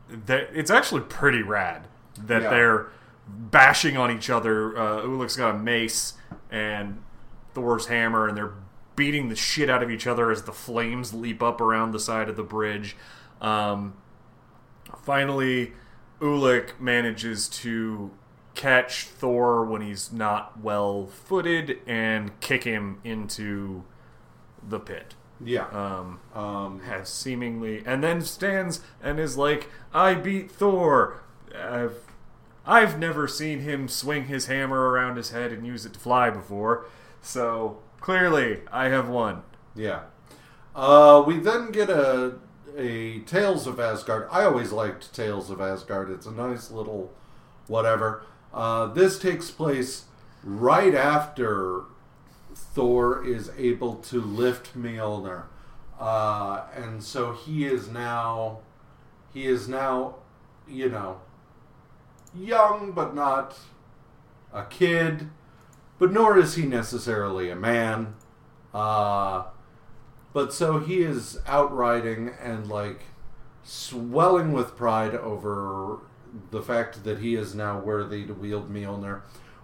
that 0.08 0.50
it's 0.52 0.70
actually 0.70 1.00
pretty 1.02 1.42
rad 1.42 1.88
that 2.18 2.42
Yeah. 2.42 2.50
they're 2.50 2.86
bashing 3.28 3.96
on 3.96 4.10
each 4.10 4.30
other. 4.30 4.76
Uh, 4.76 5.00
Ulik's 5.02 5.36
got 5.36 5.54
a 5.54 5.58
mace 5.58 6.14
and 6.50 7.02
Thor's 7.54 7.86
hammer, 7.86 8.28
and 8.28 8.36
they're 8.36 8.52
beating 8.94 9.28
the 9.28 9.36
shit 9.36 9.68
out 9.68 9.82
of 9.82 9.90
each 9.90 10.06
other 10.06 10.30
as 10.30 10.42
the 10.42 10.52
flames 10.52 11.12
leap 11.12 11.42
up 11.42 11.60
around 11.60 11.90
the 11.92 11.98
side 12.00 12.28
of 12.28 12.36
the 12.36 12.42
bridge. 12.42 12.96
Um, 13.40 13.94
finally, 15.02 15.72
Ulik 16.20 16.78
manages 16.80 17.48
to 17.48 18.10
catch 18.54 19.04
Thor 19.04 19.64
when 19.64 19.82
he's 19.82 20.12
not 20.12 20.60
well 20.60 21.06
footed 21.06 21.78
and 21.86 22.38
kick 22.40 22.64
him 22.64 22.98
into 23.04 23.84
the 24.66 24.80
pit 24.80 25.14
yeah, 25.44 25.66
um, 25.68 26.20
um, 26.34 26.80
has 26.80 27.08
seemingly, 27.08 27.82
and 27.86 28.02
then 28.02 28.20
stands 28.22 28.80
and 29.02 29.18
is 29.20 29.36
like, 29.36 29.70
"I 29.92 30.14
beat 30.14 30.50
Thor." 30.50 31.22
I've, 31.54 31.98
I've 32.66 32.98
never 32.98 33.28
seen 33.28 33.60
him 33.60 33.88
swing 33.88 34.26
his 34.26 34.46
hammer 34.46 34.90
around 34.90 35.16
his 35.16 35.30
head 35.30 35.52
and 35.52 35.66
use 35.66 35.86
it 35.86 35.94
to 35.94 35.98
fly 36.00 36.30
before, 36.30 36.86
so 37.22 37.78
clearly 38.00 38.60
I 38.72 38.88
have 38.88 39.08
won. 39.08 39.42
yeah. 39.74 40.02
Uh, 40.74 41.22
we 41.26 41.38
then 41.38 41.70
get 41.72 41.88
a 41.88 42.34
a 42.76 43.20
Tales 43.20 43.66
of 43.66 43.80
Asgard. 43.80 44.28
I 44.30 44.44
always 44.44 44.72
liked 44.72 45.14
Tales 45.14 45.48
of 45.50 45.60
Asgard. 45.60 46.10
It's 46.10 46.26
a 46.26 46.30
nice 46.32 46.70
little 46.70 47.12
whatever. 47.66 48.24
Uh, 48.52 48.86
this 48.86 49.18
takes 49.18 49.50
place 49.50 50.04
right 50.44 50.94
after 50.94 51.84
Thor 52.76 53.24
is 53.24 53.50
able 53.56 53.94
to 53.94 54.20
lift 54.20 54.78
Mjolnir, 54.78 55.44
uh, 55.98 56.64
and 56.74 57.02
so 57.02 57.32
he 57.32 57.64
is 57.64 57.88
now 57.88 58.58
he 59.32 59.46
is 59.46 59.66
now 59.66 60.16
you 60.68 60.90
know 60.90 61.22
young 62.34 62.92
but 62.92 63.14
not 63.14 63.58
a 64.52 64.64
kid, 64.64 65.30
but 65.98 66.12
nor 66.12 66.36
is 66.36 66.56
he 66.56 66.66
necessarily 66.66 67.48
a 67.48 67.56
man. 67.56 68.14
Uh, 68.74 69.44
but 70.34 70.52
so 70.52 70.78
he 70.78 70.98
is 70.98 71.38
out 71.46 71.74
riding 71.74 72.28
and 72.42 72.68
like 72.68 73.04
swelling 73.62 74.52
with 74.52 74.76
pride 74.76 75.14
over 75.14 76.00
the 76.50 76.60
fact 76.60 77.04
that 77.04 77.20
he 77.20 77.36
is 77.36 77.54
now 77.54 77.78
worthy 77.78 78.26
to 78.26 78.34
wield 78.34 78.70
Mjolnir, 78.70 79.22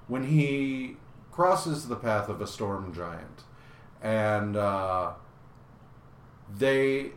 when 0.08 0.28
he 0.28 0.96
crosses 1.32 1.88
the 1.88 1.96
path 1.96 2.28
of 2.28 2.40
a 2.40 2.46
storm 2.46 2.94
giant, 2.94 3.42
and 4.00 4.56
uh, 4.56 5.12
they 6.56 7.12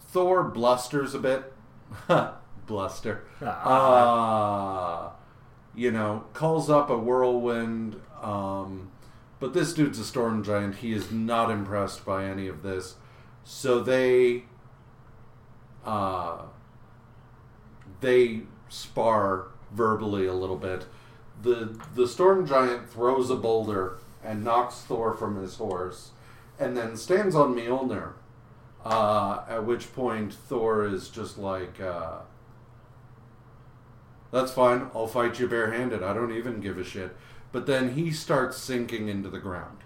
Thor 0.00 0.44
blusters 0.44 1.14
a 1.14 1.18
bit, 1.18 1.52
bluster. 2.66 3.24
Uh, 3.42 5.10
you 5.74 5.90
know, 5.90 6.24
calls 6.32 6.70
up 6.70 6.88
a 6.88 6.96
whirlwind. 6.96 8.00
Um, 8.22 8.90
but 9.38 9.52
this 9.52 9.74
dude's 9.74 9.98
a 9.98 10.04
storm 10.04 10.42
giant. 10.42 10.76
He 10.76 10.92
is 10.92 11.10
not 11.10 11.50
impressed 11.50 12.06
by 12.06 12.24
any 12.24 12.48
of 12.48 12.62
this. 12.62 12.94
So 13.44 13.80
they 13.80 14.44
uh, 15.84 16.42
they 18.00 18.42
spar 18.68 19.48
verbally 19.72 20.26
a 20.26 20.32
little 20.32 20.56
bit. 20.56 20.86
The 21.46 21.78
the 21.94 22.08
storm 22.08 22.44
giant 22.44 22.90
throws 22.90 23.30
a 23.30 23.36
boulder 23.36 23.98
and 24.24 24.42
knocks 24.42 24.80
Thor 24.80 25.14
from 25.14 25.36
his 25.36 25.54
horse, 25.56 26.10
and 26.58 26.76
then 26.76 26.96
stands 26.96 27.36
on 27.36 27.54
Mjolnir. 27.54 28.14
Uh, 28.84 29.44
at 29.48 29.64
which 29.64 29.92
point 29.94 30.34
Thor 30.34 30.84
is 30.84 31.08
just 31.08 31.38
like, 31.38 31.80
uh, 31.80 32.22
"That's 34.32 34.50
fine. 34.50 34.90
I'll 34.92 35.06
fight 35.06 35.38
you 35.38 35.46
barehanded. 35.46 36.02
I 36.02 36.12
don't 36.14 36.32
even 36.32 36.60
give 36.60 36.78
a 36.78 36.84
shit." 36.84 37.16
But 37.52 37.66
then 37.66 37.94
he 37.94 38.10
starts 38.10 38.56
sinking 38.58 39.08
into 39.08 39.28
the 39.30 39.38
ground. 39.38 39.78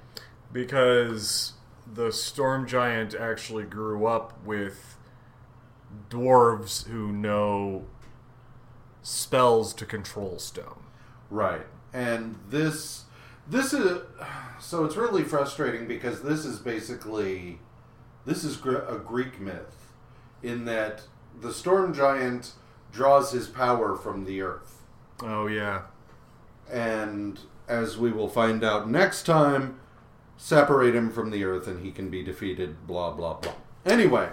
because 0.53 1.53
the 1.87 2.11
storm 2.11 2.67
giant 2.67 3.15
actually 3.15 3.65
grew 3.65 4.07
up 4.07 4.33
with 4.45 4.97
dwarves 6.09 6.87
who 6.89 7.13
know 7.13 7.85
spells 9.03 9.73
to 9.75 9.87
control 9.87 10.39
stone. 10.41 10.90
Right. 11.31 11.67
And 11.93 12.37
this 12.49 13.05
this 13.49 13.73
is 13.73 14.03
so 14.61 14.85
it's 14.85 14.97
really 14.97 15.25
frustrating 15.25 15.87
because 15.87 16.23
this 16.23 16.45
is 16.45 16.59
basically 16.59 17.59
this 18.27 18.45
is 18.45 18.57
a 18.65 19.01
Greek 19.05 19.41
myth 19.41 19.93
in 20.43 20.65
that 20.67 21.03
the 21.41 21.53
storm 21.53 21.95
giant 21.95 22.53
draws 22.93 23.33
his 23.33 23.49
power 23.49 23.97
from 23.97 24.25
the 24.25 24.43
earth. 24.43 24.83
Oh 25.23 25.47
yeah. 25.47 25.83
And 26.71 27.41
as 27.69 27.97
we 27.97 28.11
will 28.11 28.29
find 28.29 28.63
out 28.63 28.91
next 28.91 29.25
time, 29.25 29.81
separate 30.37 30.95
him 30.95 31.11
from 31.11 31.31
the 31.31 31.45
earth 31.45 31.67
and 31.67 31.85
he 31.85 31.91
can 31.91 32.11
be 32.11 32.23
defeated 32.23 32.87
blah 32.87 33.11
blah 33.13 33.35
blah. 33.35 33.55
Anyway, 33.85 34.29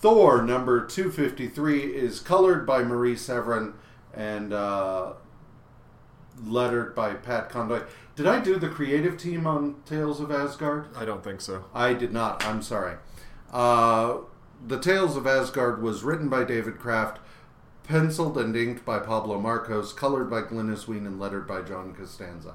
Thor 0.00 0.42
number 0.42 0.84
253 0.84 1.80
is 1.80 2.20
colored 2.20 2.66
by 2.66 2.82
Marie 2.82 3.16
Severin 3.16 3.74
and 4.12 4.52
uh, 4.52 5.14
lettered 6.42 6.94
by 6.94 7.14
Pat 7.14 7.48
Condoy. 7.48 7.82
Did 8.16 8.26
I 8.26 8.40
do 8.40 8.56
the 8.56 8.68
creative 8.68 9.16
team 9.16 9.46
on 9.46 9.76
Tales 9.86 10.20
of 10.20 10.30
Asgard? 10.30 10.86
I 10.96 11.04
don't 11.04 11.24
think 11.24 11.40
so. 11.40 11.64
I 11.74 11.94
did 11.94 12.12
not. 12.12 12.44
I'm 12.44 12.62
sorry. 12.62 12.96
Uh, 13.52 14.18
the 14.66 14.78
Tales 14.78 15.16
of 15.16 15.26
Asgard 15.26 15.82
was 15.82 16.02
written 16.02 16.28
by 16.28 16.44
David 16.44 16.78
Kraft, 16.78 17.18
penciled 17.84 18.38
and 18.38 18.56
inked 18.56 18.84
by 18.84 18.98
Pablo 18.98 19.38
Marcos, 19.40 19.92
colored 19.92 20.30
by 20.30 20.42
Glynis 20.42 20.88
Wein, 20.88 21.06
and 21.06 21.20
lettered 21.20 21.46
by 21.46 21.62
John 21.62 21.94
Costanza. 21.94 22.54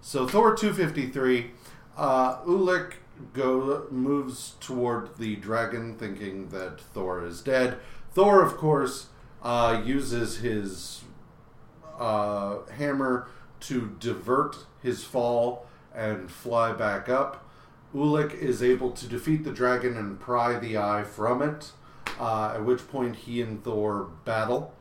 So 0.00 0.26
Thor 0.26 0.54
253, 0.54 1.50
uh, 1.96 2.42
Ulik 2.42 2.94
go 3.32 3.86
moves 3.90 4.54
toward 4.60 5.16
the 5.16 5.36
dragon, 5.36 5.96
thinking 5.96 6.48
that 6.48 6.80
Thor 6.80 7.24
is 7.24 7.40
dead. 7.40 7.78
Thor, 8.12 8.42
of 8.42 8.56
course, 8.56 9.06
uh, 9.42 9.82
uses 9.84 10.38
his 10.38 11.03
uh, 12.04 12.66
hammer 12.76 13.28
to 13.60 13.96
divert 13.98 14.56
his 14.82 15.04
fall 15.04 15.66
and 15.94 16.30
fly 16.30 16.70
back 16.72 17.08
up. 17.08 17.48
Ulik 17.94 18.34
is 18.34 18.62
able 18.62 18.90
to 18.90 19.06
defeat 19.06 19.44
the 19.44 19.52
dragon 19.52 19.96
and 19.96 20.20
pry 20.20 20.58
the 20.58 20.76
eye 20.76 21.04
from 21.04 21.40
it, 21.40 21.72
uh, 22.20 22.52
at 22.56 22.64
which 22.64 22.86
point 22.88 23.16
he 23.16 23.40
and 23.40 23.64
Thor 23.64 24.10
battle. 24.24 24.74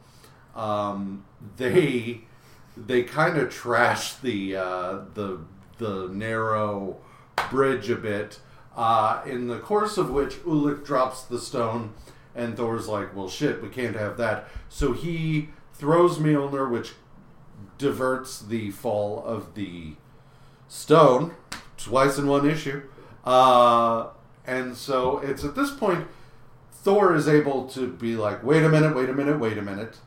Um, 0.54 1.24
they 1.56 2.22
they 2.76 3.04
kind 3.04 3.38
of 3.38 3.54
trash 3.54 4.16
the 4.16 4.58
uh, 4.58 5.00
the 5.14 5.40
the 5.78 6.10
narrow 6.12 6.98
bridge 7.50 7.90
a 7.90 7.96
bit, 7.96 8.40
uh, 8.76 9.22
in 9.26 9.48
the 9.48 9.60
course 9.60 9.98
of 9.98 10.10
which 10.10 10.44
Ulik 10.44 10.84
drops 10.84 11.24
the 11.24 11.40
stone, 11.40 11.94
and 12.36 12.58
Thor's 12.58 12.88
like, 12.88 13.16
"Well, 13.16 13.30
shit, 13.30 13.62
we 13.62 13.70
can't 13.70 13.96
have 13.96 14.18
that." 14.18 14.48
So 14.70 14.92
he 14.92 15.50
throws 15.74 16.18
Mjolnir, 16.18 16.70
which 16.70 16.94
diverts 17.78 18.40
the 18.40 18.72
fall 18.72 19.24
of 19.26 19.56
the 19.56 19.94
stone 20.68 21.36
twice 21.78 22.18
in 22.18 22.28
one 22.28 22.50
issue. 22.50 22.84
Uh, 23.24 24.08
and 24.46 24.76
so 24.76 25.20
it's 25.20 25.44
at 25.44 25.56
this 25.56 25.72
point 25.72 26.08
Thor 26.84 27.16
is 27.16 27.30
able 27.30 27.66
to 27.70 27.88
be 27.88 28.18
like, 28.18 28.44
wait 28.44 28.62
a 28.62 28.68
minute, 28.68 28.94
wait 28.94 29.10
a 29.10 29.14
minute, 29.14 29.40
wait 29.40 29.58
a 29.58 29.62
minute, 29.62 30.00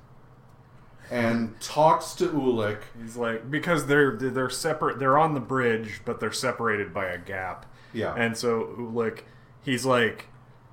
and 1.11 1.59
talks 1.59 2.13
to 2.17 2.29
Ulik. 2.29 2.83
He's 3.01 3.17
like 3.17 3.51
because 3.51 3.87
they're 3.87 4.15
they're 4.15 4.51
separate. 4.51 4.99
They're 4.99 5.17
on 5.17 5.33
the 5.33 5.41
bridge, 5.41 6.03
but 6.05 6.21
they're 6.21 6.33
separated 6.33 6.93
by 6.93 7.07
a 7.07 7.17
gap. 7.17 7.65
Yeah. 7.95 8.15
And 8.15 8.37
so 8.37 8.91
like 8.93 9.25
he's 9.63 9.87
like, 9.87 10.27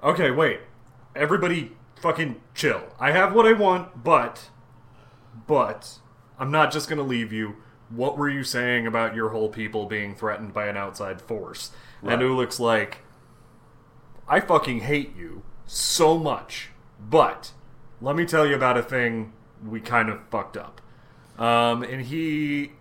okay, 0.03 0.29
wait, 0.29 0.59
everybody, 1.15 1.71
fucking 2.01 2.41
chill. 2.53 2.83
I 2.99 3.11
have 3.11 3.33
what 3.33 3.45
I 3.45 3.53
want, 3.53 4.03
but 4.03 4.49
but 5.47 5.99
I'm 6.43 6.51
not 6.51 6.73
just 6.73 6.89
gonna 6.89 7.03
leave 7.03 7.31
you. 7.31 7.55
What 7.89 8.17
were 8.17 8.27
you 8.27 8.43
saying 8.43 8.85
about 8.85 9.15
your 9.15 9.29
whole 9.29 9.47
people 9.47 9.85
being 9.85 10.13
threatened 10.13 10.53
by 10.53 10.67
an 10.67 10.75
outside 10.75 11.21
force? 11.21 11.71
Right. 12.01 12.13
And 12.13 12.21
Ulik's 12.21 12.59
like, 12.59 12.97
I 14.27 14.41
fucking 14.41 14.81
hate 14.81 15.15
you 15.15 15.43
so 15.65 16.17
much, 16.17 16.71
but 16.99 17.53
let 18.01 18.17
me 18.17 18.25
tell 18.25 18.45
you 18.45 18.55
about 18.55 18.77
a 18.77 18.83
thing 18.83 19.31
we 19.65 19.79
kind 19.79 20.09
of 20.09 20.19
fucked 20.29 20.57
up. 20.57 20.81
Um, 21.39 21.81
and 21.81 22.01
he 22.01 22.73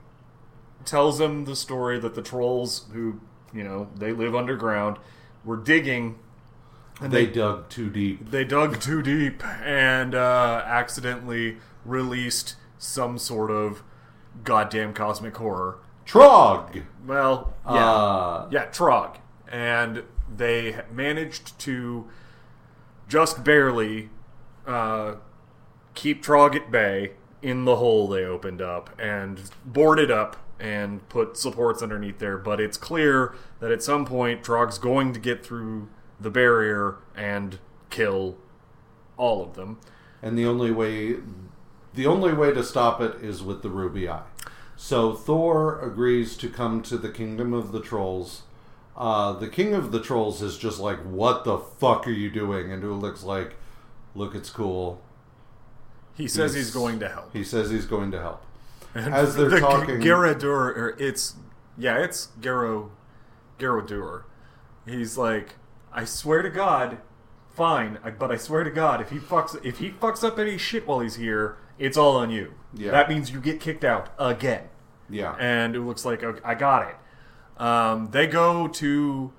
tells 0.84 1.20
him 1.20 1.44
the 1.44 1.55
story 1.55 2.01
that 2.01 2.16
the 2.16 2.22
trolls, 2.22 2.86
who, 2.93 3.20
you 3.55 3.62
know, 3.62 3.90
they 3.94 4.12
live 4.12 4.34
underground, 4.34 4.97
were 5.44 5.56
digging. 5.56 6.18
And 7.01 7.12
They 7.12 7.26
dug 7.26 7.68
too 7.68 7.90
deep. 7.90 8.28
they 8.32 8.43
dug 8.44 8.80
too 8.80 9.02
deep 9.02 9.44
and 9.47 10.16
uh, 10.16 10.64
accidentally 10.66 11.59
released 11.84 12.56
some 12.83 13.17
sort 13.17 13.51
of 13.51 13.83
goddamn 14.45 14.93
cosmic 14.93 15.37
horror. 15.37 15.79
Trogg. 16.05 16.83
Well, 17.07 17.55
yeah. 17.65 17.73
Uh, 17.73 18.49
Yeah, 18.51 18.67
Trogg. 18.67 19.19
And 19.51 20.03
they 20.35 20.81
managed 20.91 21.59
to 21.61 22.09
just 23.09 23.45
barely 23.45 24.11
uh, 24.67 25.17
keep 25.95 26.25
Trogg 26.25 26.57
at 26.57 26.71
bay 26.71 27.13
in 27.41 27.65
the 27.65 27.77
hole 27.77 28.09
they 28.09 28.25
opened 28.25 28.61
up 28.63 28.91
and 28.99 29.51
boarded 29.65 30.11
up 30.11 30.37
and 30.59 31.07
put 31.09 31.37
supports 31.37 31.83
underneath 31.83 32.19
there. 32.19 32.39
But 32.39 32.61
it's 32.61 32.77
clear 32.77 33.35
that 33.61 33.71
at 33.71 33.83
some 33.83 34.05
point 34.05 34.43
Trogg's 34.43 34.79
going 34.79 35.13
to 35.13 35.21
get 35.21 35.45
through 35.45 35.89
the 36.21 36.31
barrier 36.31 36.97
and 37.17 37.59
kill 37.91 38.39
all 39.17 39.43
of 39.43 39.55
them. 39.55 39.79
and 40.23 40.39
the 40.39 40.47
only 40.47 40.71
way, 40.71 41.17
the 41.94 42.06
only 42.06 42.32
way 42.32 42.52
to 42.52 42.62
stop 42.62 43.01
it 43.01 43.16
is 43.23 43.43
with 43.43 43.62
the 43.62 43.70
ruby 43.70 44.09
eye. 44.09 44.23
So 44.77 45.12
Thor 45.14 45.78
agrees 45.81 46.36
to 46.39 46.48
come 46.48 46.82
to 46.82 46.97
the 46.98 47.09
kingdom 47.10 47.52
of 47.52 47.73
the 47.73 47.81
trolls. 47.81 48.43
Uh, 48.97 49.32
the 49.32 49.48
king 49.48 49.74
of 49.74 49.93
the 49.93 50.01
trolls 50.01 50.43
is 50.43 50.59
just 50.59 50.78
like, 50.81 50.98
"What 51.01 51.44
the 51.44 51.59
fuck 51.59 52.06
are 52.06 52.10
you 52.12 52.31
doing?" 52.31 52.73
And 52.73 52.82
Ulik's 52.82 53.24
like, 53.24 53.56
"Look, 54.14 54.35
it's 54.35 54.51
cool." 54.51 55.01
He 56.14 56.28
says 56.28 56.55
He's- 56.55 56.66
he's 56.66 56.74
going 56.74 56.98
to 57.01 57.09
help. 57.09 57.32
He 57.32 57.43
says 57.44 57.70
he's 57.70 57.86
going 57.86 58.10
to 58.10 58.20
help. 58.20 58.43
And 58.94 59.14
As 59.14 59.35
they're 59.36 59.48
the 59.48 59.60
talking- 59.60 60.01
Garadur, 60.01 60.77
or 60.77 60.97
it's 60.98 61.36
yeah, 61.78 61.98
it's 61.98 62.28
Garo, 62.40 62.90
Garodur. 63.59 64.24
He's 64.86 65.16
like, 65.16 65.55
I 65.93 66.05
swear 66.05 66.43
to 66.43 66.51
God, 66.51 66.98
fine, 67.55 67.98
but 68.19 68.31
I 68.31 68.36
swear 68.36 68.64
to 68.64 68.70
God, 68.70 69.01
if 69.01 69.10
he 69.10 69.19
fucks 69.19 69.59
if 69.64 69.78
he 69.78 69.90
fucks 69.90 70.23
up 70.23 70.39
any 70.39 70.59
shit 70.59 70.86
while 70.86 71.01
he's 71.01 71.16
here, 71.16 71.56
it's 71.78 71.97
all 71.97 72.16
on 72.16 72.31
you. 72.31 72.55
Yeah. 72.74 72.90
That 72.90 73.09
means 73.09 73.31
you 73.31 73.40
get 73.40 73.61
kicked 73.61 73.85
out 73.85 74.11
again. 74.19 74.65
Yeah. 75.11 75.35
And 75.39 75.77
it 75.77 75.81
looks 75.81 76.05
like 76.05 76.23
okay, 76.23 76.40
I 76.44 76.55
got 76.55 76.89
it. 76.89 76.97
Um, 77.61 78.11
they 78.11 78.27
go 78.27 78.66
to 78.69 79.32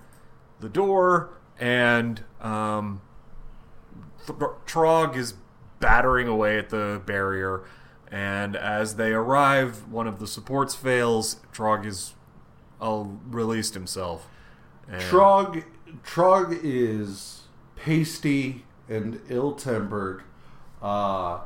the 0.59 0.69
door, 0.69 1.31
and 1.59 2.23
um, 2.41 3.01
Trogg 4.25 5.15
is 5.15 5.33
battering 5.79 6.27
away 6.27 6.57
at 6.57 6.69
the 6.69 7.01
barrier. 7.05 7.63
And 8.11 8.55
as 8.55 8.95
they 8.95 9.11
arrive, 9.11 9.87
one 9.91 10.05
of 10.07 10.19
the 10.19 10.27
supports 10.27 10.75
fails. 10.75 11.37
Trogg 11.51 11.85
is 11.85 12.13
uh, 12.79 13.05
released 13.29 13.73
himself. 13.73 14.27
And- 14.87 15.01
Trogg 15.01 15.63
Trogg 16.03 16.59
is 16.63 17.43
pasty 17.75 18.65
and 18.89 19.21
ill-tempered, 19.29 20.23
uh, 20.81 21.39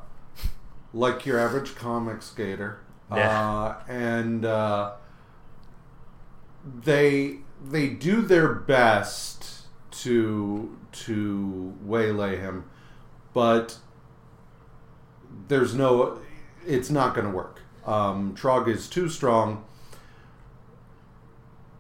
like 0.98 1.26
your 1.26 1.40
average 1.40 1.76
comic 1.76 2.22
skater. 2.22 2.80
Yeah. 3.12 3.42
Uh, 3.42 3.76
and 3.88 4.44
uh, 4.44 4.94
they 6.66 7.38
they 7.64 7.88
do 7.90 8.22
their 8.22 8.54
best 8.54 9.68
to 9.92 10.78
to 10.92 11.76
waylay 11.82 12.38
him, 12.38 12.66
but 13.34 13.78
there's 15.48 15.74
no. 15.74 16.20
It's 16.66 16.90
not 16.90 17.16
going 17.16 17.28
to 17.28 17.34
work. 17.34 17.62
Um, 17.86 18.36
Trogg 18.36 18.68
is 18.68 18.90
too 18.90 19.08
strong. 19.08 19.64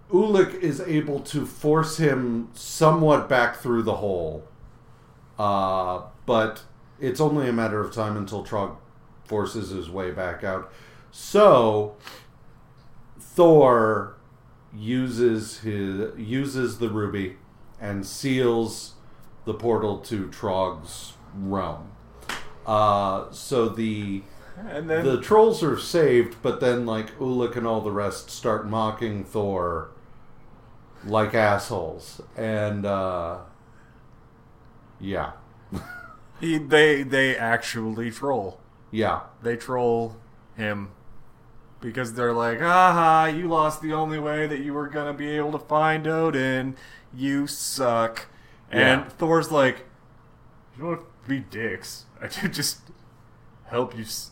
Ulik 0.10 0.53
is 0.61 0.80
able 0.80 1.19
to 1.19 1.45
force 1.45 1.98
him 1.98 2.48
somewhat 2.53 3.27
back 3.27 3.57
through 3.57 3.84
the 3.84 3.98
hole, 3.98 4.48
uh, 5.38 6.03
but 6.26 6.64
it's 7.02 7.19
only 7.19 7.49
a 7.49 7.52
matter 7.52 7.81
of 7.81 7.94
time 7.94 8.15
until 8.15 8.45
Trogg 8.45 8.77
forces 9.27 9.69
his 9.69 9.89
way 9.89 10.11
back 10.11 10.43
out. 10.43 10.71
So 11.11 11.95
Thor 13.19 14.15
uses 14.73 15.59
his 15.59 16.17
uses 16.17 16.79
the 16.79 16.89
ruby 16.89 17.37
and 17.79 18.05
seals 18.05 18.93
the 19.45 19.53
portal 19.53 19.99
to 19.99 20.27
Trogg's 20.29 21.13
realm. 21.35 21.91
Uh, 22.65 23.31
so 23.31 23.69
the 23.69 24.23
And 24.57 24.89
then 24.89 25.05
the 25.05 25.21
trolls 25.21 25.63
are 25.63 25.77
saved, 25.77 26.37
but 26.41 26.59
then 26.59 26.85
like 26.85 27.17
Ulik 27.19 27.55
and 27.55 27.67
all 27.67 27.81
the 27.81 27.91
rest 27.91 28.29
start 28.29 28.67
mocking 28.67 29.23
Thor 29.23 29.91
like 31.05 31.33
assholes, 31.35 32.21
and 32.35 32.85
uh, 32.85 33.37
yeah, 34.99 35.33
he, 36.39 36.57
they 36.57 37.03
they 37.03 37.37
actually 37.37 38.09
troll. 38.11 38.59
Yeah, 38.91 39.22
They 39.41 39.55
troll 39.57 40.15
him 40.55 40.89
because 41.81 42.14
they're 42.14 42.34
like, 42.34 42.61
"Aha, 42.61 43.26
you 43.26 43.47
lost 43.47 43.81
the 43.81 43.93
only 43.93 44.18
way 44.19 44.47
that 44.47 44.59
you 44.59 44.73
were 44.73 44.88
gonna 44.88 45.14
be 45.14 45.30
able 45.30 45.51
to 45.51 45.59
find 45.59 46.07
Odin. 46.07 46.76
You 47.14 47.47
suck." 47.47 48.26
And 48.72 49.01
Yeah. 49.01 49.09
Thor's 49.09 49.51
like, 49.51 49.85
"You 50.76 50.84
don't 50.84 50.89
have 50.91 50.99
to 50.99 51.30
be 51.30 51.39
dicks. 51.39 52.05
I 52.22 52.27
could 52.27 52.53
just 52.53 52.80
help 53.65 53.95
you." 53.95 54.03
S- 54.03 54.31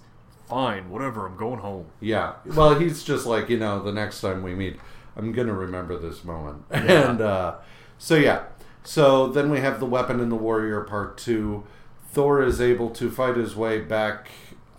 Fine, 0.49 0.91
whatever. 0.91 1.25
I'm 1.25 1.35
going 1.37 1.59
home. 1.59 1.87
yeah. 1.99 2.33
Well, 2.45 2.77
he's 2.77 3.03
just 3.03 3.25
like 3.25 3.49
you 3.49 3.57
know, 3.57 3.81
the 3.81 3.91
next 3.91 4.21
time 4.21 4.43
we 4.43 4.53
meet, 4.53 4.79
I'm 5.17 5.31
gonna 5.31 5.53
remember 5.55 5.97
this 5.97 6.23
moment, 6.23 6.63
and 6.69 7.19
uh, 7.19 7.55
so 7.97 8.15
yeah. 8.15 8.43
So 8.83 9.25
then 9.27 9.49
we 9.49 9.59
have 9.61 9.79
the 9.79 9.87
weapon 9.87 10.19
and 10.19 10.31
the 10.31 10.35
warrior 10.35 10.81
part 10.81 11.17
two. 11.17 11.63
Thor 12.11 12.43
is 12.43 12.61
able 12.61 12.91
to 12.91 13.09
fight 13.09 13.35
his 13.37 13.55
way 13.55 13.79
back 13.79 14.29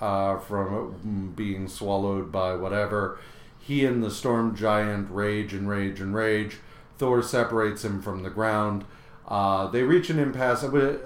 uh, 0.01 0.39
from 0.39 1.33
being 1.37 1.69
swallowed 1.69 2.31
by 2.33 2.55
whatever. 2.55 3.19
He 3.59 3.85
and 3.85 4.03
the 4.03 4.11
storm 4.11 4.55
giant 4.55 5.11
rage 5.11 5.53
and 5.53 5.69
rage 5.69 6.01
and 6.01 6.15
rage. 6.15 6.59
Thor 6.99 7.23
separates 7.23 7.85
him 7.85 8.01
from 8.01 8.23
the 8.23 8.31
ground. 8.31 8.85
Uh, 9.27 9.67
they 9.67 9.83
reach 9.83 10.09
an 10.11 10.19
impasse. 10.19 10.63
Uh, 10.63 10.99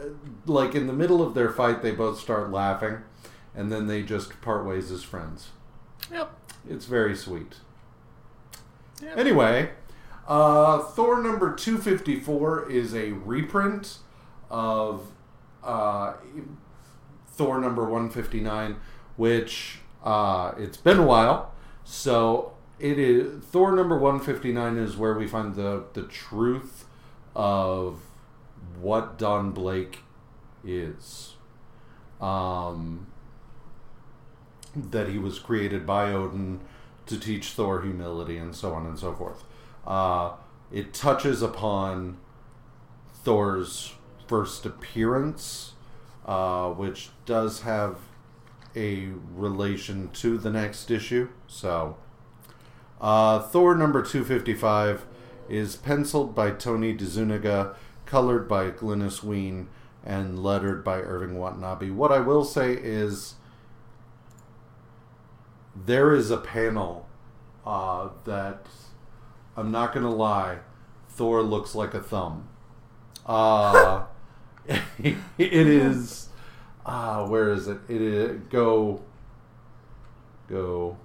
Like 0.47 0.75
in 0.75 0.87
the 0.87 0.93
middle 0.93 1.23
of 1.23 1.35
their 1.35 1.51
fight, 1.51 1.83
they 1.83 1.93
both 1.93 2.19
start 2.21 2.51
laughing, 2.51 2.99
and 3.55 3.73
then 3.73 3.87
they 3.87 4.03
just 4.03 4.41
part 4.43 4.67
ways 4.67 4.91
as 4.91 5.03
friends. 5.03 5.51
Yep. 6.13 6.31
It's 6.69 6.85
very 6.85 7.17
sweet. 7.17 7.57
Yep. 9.03 9.17
Anyway, 9.17 9.71
uh, 10.29 10.81
Thor 10.81 11.23
number 11.23 11.55
254 11.55 12.71
is 12.71 12.95
a 12.95 13.13
reprint 13.13 13.99
of 14.51 15.11
uh, 15.65 16.15
Thor 17.41 17.59
number 17.59 17.85
159, 17.85 18.77
which 19.17 19.79
uh, 20.05 20.53
it's 20.59 20.77
been 20.77 20.99
a 20.99 21.07
while. 21.07 21.55
So 21.85 22.53
it 22.79 22.99
is 22.99 23.43
Thor 23.45 23.75
number 23.75 23.97
159 23.97 24.77
is 24.77 24.99
where 24.99 25.15
we 25.15 25.27
find 25.27 25.55
the, 25.55 25.85
the 25.95 26.03
truth 26.03 26.85
of 27.35 28.03
what 28.79 29.17
Don 29.17 29.53
Blake 29.53 30.01
is. 30.63 31.37
Um, 32.21 33.07
that 34.77 35.09
he 35.09 35.17
was 35.17 35.39
created 35.39 35.87
by 35.87 36.13
Odin 36.13 36.61
to 37.07 37.19
teach 37.19 37.53
Thor 37.53 37.81
humility 37.81 38.37
and 38.37 38.55
so 38.55 38.75
on 38.75 38.85
and 38.85 38.99
so 38.99 39.15
forth. 39.15 39.45
Uh, 39.87 40.33
it 40.71 40.93
touches 40.93 41.41
upon 41.41 42.19
Thor's 43.25 43.95
first 44.29 44.67
appearance, 44.67 45.73
uh, 46.31 46.71
which 46.71 47.11
does 47.27 47.63
have 47.63 47.99
a 48.77 49.09
relation 49.35 50.09
to 50.11 50.39
the 50.39 50.49
next 50.49 50.89
issue. 50.89 51.29
So, 51.49 51.97
uh, 53.01 53.41
Thor 53.41 53.75
number 53.75 54.01
255 54.01 55.07
is 55.49 55.75
penciled 55.75 56.33
by 56.33 56.53
Tony 56.53 56.97
DeZuniga, 56.97 57.75
colored 58.07 58.47
by 58.47 58.71
Glynis 58.71 59.25
Wein, 59.25 59.67
and 60.05 60.41
lettered 60.41 60.85
by 60.85 61.01
Irving 61.01 61.37
Watanabe. 61.37 61.91
What 61.91 62.13
I 62.13 62.21
will 62.21 62.45
say 62.45 62.75
is 62.75 63.35
there 65.75 66.15
is 66.15 66.31
a 66.31 66.39
panel 66.39 67.09
uh, 67.67 68.11
that 68.25 68.67
I'm 69.57 69.73
not 69.73 69.93
gonna 69.93 70.15
lie, 70.15 70.59
Thor 71.09 71.43
looks 71.43 71.75
like 71.75 71.93
a 71.93 72.01
thumb. 72.01 72.49
Uh, 73.27 74.05
it 74.99 75.17
is. 75.39 76.29
Uh, 76.87 77.27
where 77.27 77.51
is 77.53 77.69
it? 77.69 77.79
It 77.89 78.01
is 78.01 78.41
go. 78.51 79.01
Go. 80.49 80.97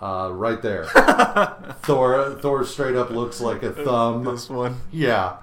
Uh, 0.00 0.30
right 0.32 0.60
there. 0.60 0.84
Thor. 1.82 2.36
Thor 2.40 2.64
straight 2.64 2.96
up 2.96 3.10
looks 3.10 3.40
like 3.40 3.62
a 3.62 3.72
thumb. 3.72 4.24
This 4.24 4.48
one. 4.50 4.80
Yeah, 4.92 5.36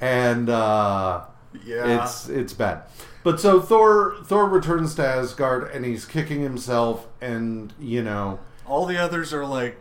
and. 0.00 0.48
Uh, 0.48 1.22
Yeah. 1.64 2.02
it's 2.04 2.28
it's 2.28 2.52
bad. 2.52 2.82
But 3.24 3.40
so 3.40 3.60
Thor 3.60 4.16
Thor 4.24 4.46
returns 4.48 4.94
to 4.96 5.06
Asgard 5.06 5.70
and 5.72 5.84
he's 5.84 6.04
kicking 6.04 6.42
himself 6.42 7.08
and 7.20 7.72
you 7.80 8.02
know 8.02 8.38
All 8.66 8.84
the 8.86 8.98
others 8.98 9.32
are 9.34 9.44
like, 9.46 9.76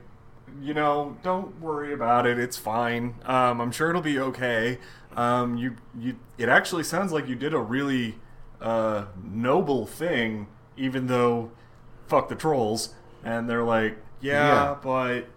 you 0.61 0.73
know, 0.73 1.17
don't 1.21 1.59
worry 1.61 1.93
about 1.93 2.25
it. 2.25 2.39
It's 2.39 2.57
fine. 2.57 3.15
Um, 3.25 3.59
I'm 3.61 3.71
sure 3.71 3.89
it'll 3.89 4.01
be 4.01 4.17
okay. 4.19 4.79
Um, 5.15 5.57
you, 5.57 5.75
you. 5.97 6.17
It 6.37 6.49
actually 6.49 6.83
sounds 6.83 7.11
like 7.11 7.27
you 7.27 7.35
did 7.35 7.53
a 7.53 7.59
really 7.59 8.15
uh, 8.61 9.05
noble 9.23 9.85
thing, 9.85 10.47
even 10.77 11.07
though, 11.07 11.51
fuck 12.07 12.29
the 12.29 12.35
trolls. 12.35 12.93
And 13.23 13.49
they're 13.49 13.63
like, 13.63 13.97
yeah, 14.21 14.53
Yeah. 14.71 14.75
but 14.83 15.27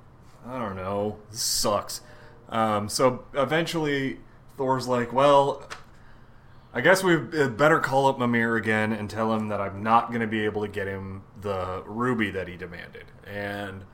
I 0.47 0.59
don't 0.59 0.77
know. 0.77 1.19
This 1.31 1.41
sucks. 1.43 2.01
Um, 2.49 2.89
so 2.89 3.25
eventually, 3.35 4.21
Thor's 4.57 4.89
like, 4.89 5.13
well. 5.13 5.69
I 6.75 6.83
guess 6.83 7.03
we 7.03 7.17
better 7.17 7.81
call 7.81 8.07
up 8.09 8.19
Mimir 8.19 8.55
again 8.57 8.93
and 8.93 9.09
tell 9.09 9.33
him 9.33 9.49
that 9.49 9.59
I'm 9.59 9.83
not 9.83 10.09
going 10.09 10.21
to 10.21 10.27
be 10.27 10.45
able 10.45 10.61
to 10.63 10.69
get 10.69 10.87
him 10.87 11.23
the 11.41 11.83
ruby 11.87 12.31
that 12.33 12.47
he 12.47 12.57
demanded. 12.57 13.07
And 13.27 13.85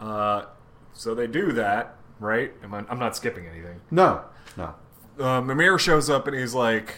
uh, 0.00 0.46
so 0.94 1.14
they 1.14 1.26
do 1.26 1.52
that, 1.52 1.94
right? 2.18 2.52
Am 2.64 2.72
I, 2.72 2.84
I'm 2.88 2.98
not 2.98 3.14
skipping 3.14 3.46
anything. 3.46 3.80
no 3.90 4.22
no 4.56 4.74
Uh, 5.18 5.40
Mimir 5.40 5.78
shows 5.78 6.08
up 6.08 6.26
and 6.26 6.36
he's 6.36 6.54
like, 6.54 6.94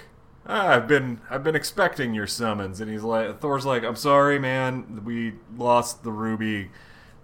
ah, 0.47 0.69
"I've 0.69 0.89
been 0.89 1.21
I've 1.31 1.43
been 1.45 1.57
expecting 1.57 2.15
your 2.15 2.27
summons." 2.27 2.81
And 2.81 2.91
he's 2.91 3.03
like, 3.03 3.41
Thor's 3.41 3.67
like, 3.67 3.83
"I'm 3.85 3.97
sorry, 3.97 4.39
man. 4.39 5.03
We 5.05 5.35
lost 5.57 6.05
the 6.05 6.13
ruby. 6.13 6.71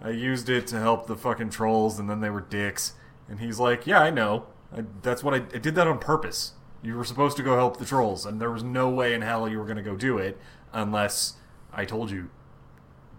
I 0.03 0.11
used 0.11 0.49
it 0.49 0.67
to 0.69 0.79
help 0.81 1.07
the 1.07 1.17
fucking 1.17 1.51
trolls, 1.51 1.99
and 1.99 2.09
then 2.11 2.21
they 2.21 2.31
were 2.31 2.41
dicks." 2.41 2.95
And 3.29 3.41
he's 3.41 3.59
like, 3.61 3.87
"Yeah, 3.87 4.01
I 4.01 4.11
know. 4.11 4.47
I, 4.77 4.85
that's 5.03 5.23
what 5.23 5.35
I, 5.35 5.39
I 5.39 5.59
did 5.59 5.75
that 5.77 5.87
on 5.87 5.99
purpose. 5.99 6.53
You 6.83 6.97
were 6.97 7.05
supposed 7.05 7.37
to 7.37 7.43
go 7.43 7.57
help 7.57 7.77
the 7.79 7.85
trolls, 7.85 8.25
and 8.27 8.41
there 8.41 8.51
was 8.51 8.63
no 8.63 8.89
way 8.89 9.15
in 9.15 9.23
hell 9.23 9.49
you 9.49 9.59
were 9.59 9.65
going 9.65 9.77
to 9.77 9.83
go 9.83 9.97
do 9.97 10.19
it 10.19 10.39
unless 10.73 11.35
I 11.73 11.85
told 11.85 12.11
you 12.11 12.31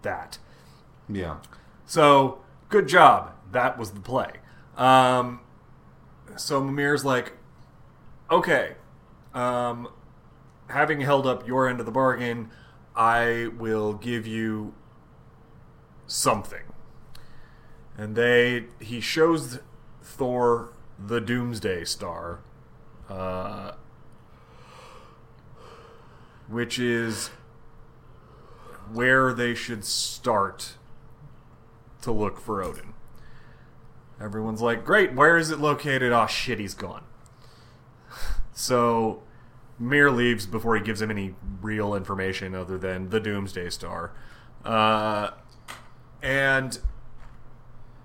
that." 0.01 0.37
yeah 1.09 1.37
So, 1.85 2.39
good 2.69 2.87
job. 2.87 3.33
That 3.51 3.77
was 3.77 3.91
the 3.91 3.99
play. 3.99 4.31
Um, 4.77 5.41
so 6.37 6.61
Mimir's 6.63 7.03
like, 7.03 7.33
okay, 8.31 8.75
um, 9.33 9.89
having 10.69 11.01
held 11.01 11.27
up 11.27 11.45
your 11.45 11.67
end 11.67 11.79
of 11.79 11.85
the 11.85 11.91
bargain, 11.91 12.49
I 12.95 13.49
will 13.57 13.93
give 13.93 14.25
you 14.25 14.73
something. 16.07 16.63
And 17.97 18.15
they, 18.15 18.65
he 18.79 19.01
shows 19.01 19.59
Thor 20.01 20.73
the 20.97 21.19
Doomsday 21.19 21.83
Star, 21.83 22.39
uh, 23.09 23.73
which 26.47 26.79
is 26.79 27.31
where 28.91 29.33
they 29.33 29.53
should 29.53 29.85
start 29.85 30.73
to 32.01 32.11
look 32.11 32.39
for 32.39 32.63
Odin. 32.63 32.93
Everyone's 34.19 34.61
like, 34.61 34.85
great, 34.85 35.13
where 35.13 35.37
is 35.37 35.49
it 35.49 35.59
located? 35.59 36.11
Oh 36.11 36.27
shit, 36.27 36.59
he's 36.59 36.73
gone. 36.73 37.03
So 38.61 39.23
Mir 39.79 40.11
leaves 40.11 40.45
before 40.45 40.75
he 40.75 40.83
gives 40.83 41.01
him 41.01 41.09
any 41.09 41.33
real 41.61 41.95
information 41.95 42.53
other 42.53 42.77
than 42.77 43.09
the 43.09 43.19
Doomsday 43.19 43.71
Star. 43.71 44.13
Uh, 44.63 45.31
and 46.21 46.77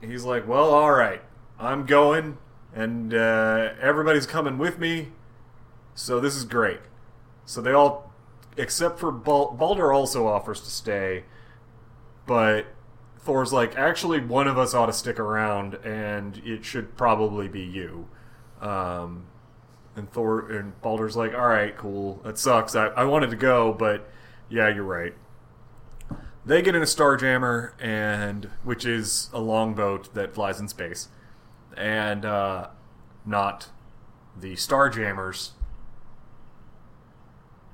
he's 0.00 0.24
like, 0.24 0.48
Well, 0.48 0.72
alright, 0.72 1.20
I'm 1.58 1.84
going, 1.84 2.38
and 2.74 3.12
uh, 3.12 3.74
everybody's 3.82 4.26
coming 4.26 4.56
with 4.56 4.78
me, 4.78 5.08
so 5.94 6.20
this 6.20 6.34
is 6.34 6.46
great. 6.46 6.80
So 7.44 7.60
they 7.60 7.72
all, 7.72 8.10
except 8.56 8.98
for 8.98 9.12
Bal- 9.12 9.52
Balder, 9.52 9.92
also 9.92 10.26
offers 10.26 10.62
to 10.62 10.70
stay, 10.70 11.24
but 12.24 12.64
Thor's 13.18 13.52
like, 13.52 13.76
actually, 13.76 14.22
one 14.22 14.48
of 14.48 14.56
us 14.56 14.72
ought 14.72 14.86
to 14.86 14.94
stick 14.94 15.20
around, 15.20 15.74
and 15.84 16.40
it 16.46 16.64
should 16.64 16.96
probably 16.96 17.46
be 17.46 17.60
you. 17.62 18.08
Um, 18.62 19.26
and 19.96 20.10
Thor 20.10 20.50
and 20.50 20.80
Balder's 20.82 21.16
like, 21.16 21.34
all 21.34 21.46
right, 21.46 21.76
cool. 21.76 22.20
That 22.24 22.38
sucks. 22.38 22.76
I, 22.76 22.86
I 22.88 23.04
wanted 23.04 23.30
to 23.30 23.36
go, 23.36 23.72
but 23.72 24.08
yeah, 24.48 24.68
you're 24.68 24.84
right. 24.84 25.14
They 26.44 26.62
get 26.62 26.76
in 26.76 26.82
a 26.82 26.86
Starjammer, 26.86 27.72
and 27.80 28.50
which 28.62 28.84
is 28.84 29.30
a 29.32 29.40
longboat 29.40 30.14
that 30.14 30.32
flies 30.32 30.60
in 30.60 30.68
space, 30.68 31.08
and 31.76 32.24
uh, 32.24 32.68
not 33.24 33.70
the 34.38 34.52
Starjammers. 34.52 35.50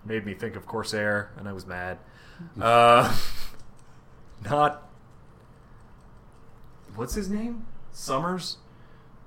Made 0.07 0.25
me 0.25 0.33
think 0.33 0.57
of 0.57 0.67
Corsair, 0.67 1.33
and 1.37 1.49
I 1.49 1.53
was 1.53 1.67
mad. 1.67 1.99
Uh, 2.61 3.15
not 4.45 4.89
what's 6.95 7.15
his 7.15 7.29
name? 7.29 7.67
Summers. 7.93 8.57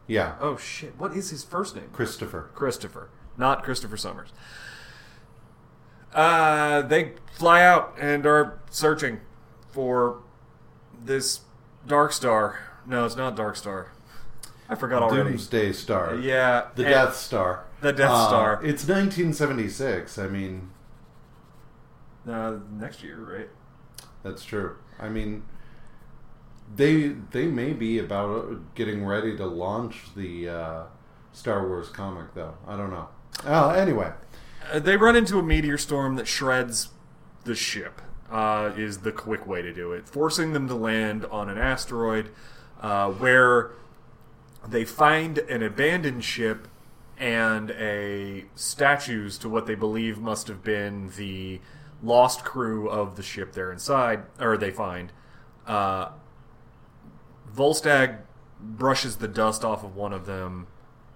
Yeah, 0.07 0.35
Oh 0.39 0.57
shit! 0.57 0.93
What 0.99 1.15
is 1.15 1.29
his 1.31 1.43
first 1.43 1.75
name? 1.75 1.89
Christopher. 1.91 2.49
Christopher, 2.53 3.09
not 3.37 3.63
Christopher 3.63 3.97
Summers. 3.97 4.29
Uh, 6.13 6.81
they 6.83 7.13
fly 7.33 7.61
out 7.63 7.95
and 7.99 8.25
are 8.25 8.59
searching 8.69 9.19
for 9.71 10.21
this 11.03 11.41
Dark 11.85 12.13
Star. 12.13 12.59
No, 12.85 13.05
it's 13.05 13.15
not 13.15 13.35
Dark 13.35 13.55
Star. 13.55 13.91
I 14.69 14.75
forgot 14.75 15.03
already. 15.03 15.31
Doomsday 15.31 15.73
Star. 15.73 16.15
Yeah, 16.15 16.67
The 16.75 16.83
Death 16.83 17.15
Star. 17.15 17.65
The 17.81 17.93
Death 17.93 18.09
Uh, 18.11 18.27
Star. 18.27 18.53
It's 18.63 18.87
1976. 18.87 20.17
I 20.17 20.27
mean, 20.27 20.69
Uh, 22.27 22.57
next 22.71 23.03
year, 23.03 23.17
right? 23.19 23.49
that's 24.23 24.43
true. 24.43 24.75
I 24.99 25.09
mean, 25.09 25.43
they 26.73 27.09
they 27.31 27.47
may 27.47 27.73
be 27.73 27.99
about 27.99 28.75
getting 28.75 29.05
ready 29.05 29.35
to 29.37 29.45
launch 29.45 30.13
the 30.15 30.49
uh, 30.49 30.83
Star 31.31 31.67
Wars 31.67 31.89
comic, 31.89 32.33
though. 32.33 32.55
I 32.67 32.75
don't 32.77 32.91
know. 32.91 33.09
Uh, 33.45 33.69
anyway, 33.71 34.11
Uh, 34.71 34.79
they 34.79 34.97
run 34.97 35.15
into 35.15 35.37
a 35.37 35.43
meteor 35.43 35.77
storm 35.77 36.15
that 36.15 36.27
shreds 36.27 36.89
the 37.43 37.55
ship. 37.55 38.01
Uh, 38.31 38.71
is 38.75 38.99
the 38.99 39.11
quick 39.11 39.45
way 39.45 39.61
to 39.61 39.71
do 39.71 39.91
it, 39.93 40.09
forcing 40.09 40.53
them 40.53 40.67
to 40.67 40.73
land 40.73 41.25
on 41.25 41.47
an 41.47 41.59
asteroid 41.59 42.31
uh, 42.81 43.09
where 43.11 43.69
they 44.67 44.83
find 44.83 45.37
an 45.37 45.61
abandoned 45.61 46.23
ship 46.23 46.67
and 47.19 47.69
a 47.71 48.45
statues 48.55 49.37
to 49.37 49.47
what 49.47 49.67
they 49.67 49.75
believe 49.75 50.17
must 50.17 50.47
have 50.47 50.63
been 50.63 51.11
the 51.17 51.61
lost 52.01 52.43
crew 52.43 52.89
of 52.89 53.15
the 53.15 53.21
ship 53.23 53.53
they're 53.53 53.71
inside, 53.71 54.23
or 54.39 54.57
they 54.57 54.71
find. 54.71 55.11
Uh, 55.67 56.09
Volstagg 57.55 58.19
brushes 58.59 59.17
the 59.17 59.27
dust 59.27 59.63
off 59.63 59.83
of 59.83 59.95
one 59.95 60.13
of 60.13 60.25
them, 60.25 60.67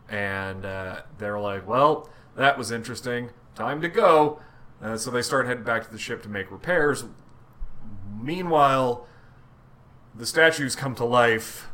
and 0.09 0.65
uh, 0.65 1.01
they're 1.17 1.39
like, 1.39 1.67
"Well, 1.67 2.09
that 2.35 2.57
was 2.57 2.71
interesting. 2.71 3.31
Time 3.55 3.81
to 3.81 3.89
go." 3.89 4.39
Uh, 4.81 4.97
so 4.97 5.11
they 5.11 5.21
start 5.21 5.45
heading 5.45 5.63
back 5.63 5.83
to 5.85 5.91
the 5.91 5.97
ship 5.97 6.23
to 6.23 6.29
make 6.29 6.49
repairs. 6.51 7.03
Meanwhile, 8.21 9.05
the 10.15 10.25
statues 10.25 10.75
come 10.75 10.95
to 10.95 11.05
life. 11.05 11.67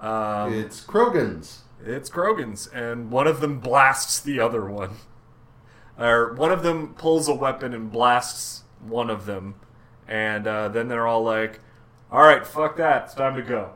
Um, 0.00 0.54
it's 0.54 0.80
Kronan's. 0.80 1.62
it's 1.84 2.08
Kronan's, 2.08 2.68
and 2.68 3.10
one 3.10 3.26
of 3.26 3.40
them 3.40 3.58
blasts 3.58 4.20
the 4.20 4.38
other 4.38 4.64
one. 4.64 4.90
Or 5.98 6.32
one 6.34 6.52
of 6.52 6.62
them 6.62 6.94
pulls 6.94 7.26
a 7.28 7.34
weapon 7.34 7.74
and 7.74 7.90
blasts 7.90 8.62
one 8.80 9.10
of 9.10 9.26
them, 9.26 9.56
and 10.06 10.46
uh, 10.46 10.68
then 10.68 10.86
they're 10.86 11.08
all 11.08 11.24
like, 11.24 11.58
"All 12.10 12.22
right, 12.22 12.46
fuck 12.46 12.76
that. 12.76 13.04
It's 13.04 13.14
time 13.14 13.36
to 13.36 13.42
go." 13.42 13.70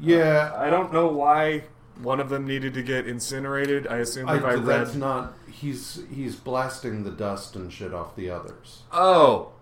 Yeah, 0.00 0.52
I 0.56 0.70
don't 0.70 0.92
know 0.92 1.08
why 1.08 1.64
one 2.02 2.20
of 2.20 2.28
them 2.30 2.46
needed 2.46 2.74
to 2.74 2.82
get 2.82 3.06
incinerated. 3.06 3.86
I 3.86 3.98
assume 3.98 4.28
I, 4.28 4.36
if 4.36 4.44
I, 4.44 4.54
read. 4.54 4.64
that's 4.64 4.94
not. 4.94 5.34
He's 5.50 6.02
he's 6.12 6.36
blasting 6.36 7.04
the 7.04 7.10
dust 7.10 7.56
and 7.56 7.72
shit 7.72 7.92
off 7.92 8.16
the 8.16 8.30
others. 8.30 8.82
Oh, 8.92 9.52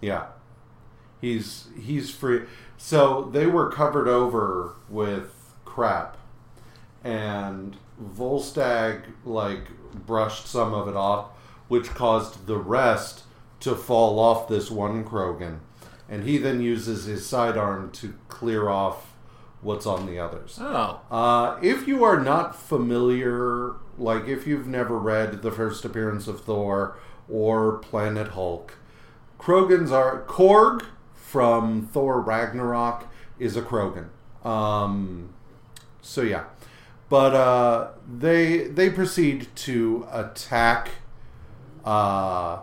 Yeah, 0.00 0.26
he's 1.20 1.68
he's 1.80 2.10
free. 2.10 2.42
So 2.76 3.30
they 3.32 3.46
were 3.46 3.70
covered 3.70 4.08
over 4.08 4.74
with 4.88 5.54
crap, 5.64 6.16
and 7.02 7.76
Volstagg 8.02 9.02
like 9.24 9.68
brushed 10.06 10.46
some 10.46 10.74
of 10.74 10.88
it 10.88 10.96
off, 10.96 11.30
which 11.68 11.88
caused 11.94 12.46
the 12.46 12.58
rest 12.58 13.22
to 13.60 13.74
fall 13.74 14.18
off 14.18 14.48
this 14.48 14.70
one 14.70 15.04
Kronan, 15.04 15.60
and 16.08 16.24
he 16.24 16.38
then 16.38 16.60
uses 16.60 17.04
his 17.04 17.26
sidearm 17.26 17.90
to 17.92 18.14
clear 18.28 18.68
off 18.68 19.14
what's 19.60 19.86
on 19.86 20.06
the 20.06 20.18
others. 20.18 20.58
oh, 20.60 21.00
Uh, 21.10 21.58
if 21.62 21.88
you 21.88 22.04
are 22.04 22.20
not 22.20 22.54
familiar, 22.54 23.72
like 23.96 24.26
if 24.28 24.46
you've 24.46 24.66
never 24.66 24.98
read 24.98 25.42
the 25.42 25.50
first 25.50 25.84
appearance 25.84 26.28
of 26.28 26.42
Thor 26.42 26.98
or 27.28 27.78
Planet 27.78 28.28
Hulk, 28.28 28.74
Kronans 29.38 29.90
are 29.90 30.22
Korg 30.22 30.86
from 31.14 31.88
Thor 31.92 32.20
Ragnarok 32.20 33.06
is 33.38 33.56
a 33.56 33.62
Kronan. 33.62 34.08
Um, 34.44 35.30
so 36.02 36.20
yeah, 36.20 36.44
but 37.08 37.34
uh, 37.34 37.88
they 38.06 38.68
they 38.68 38.90
proceed 38.90 39.48
to 39.56 40.06
attack 40.12 40.90
uh, 41.84 42.58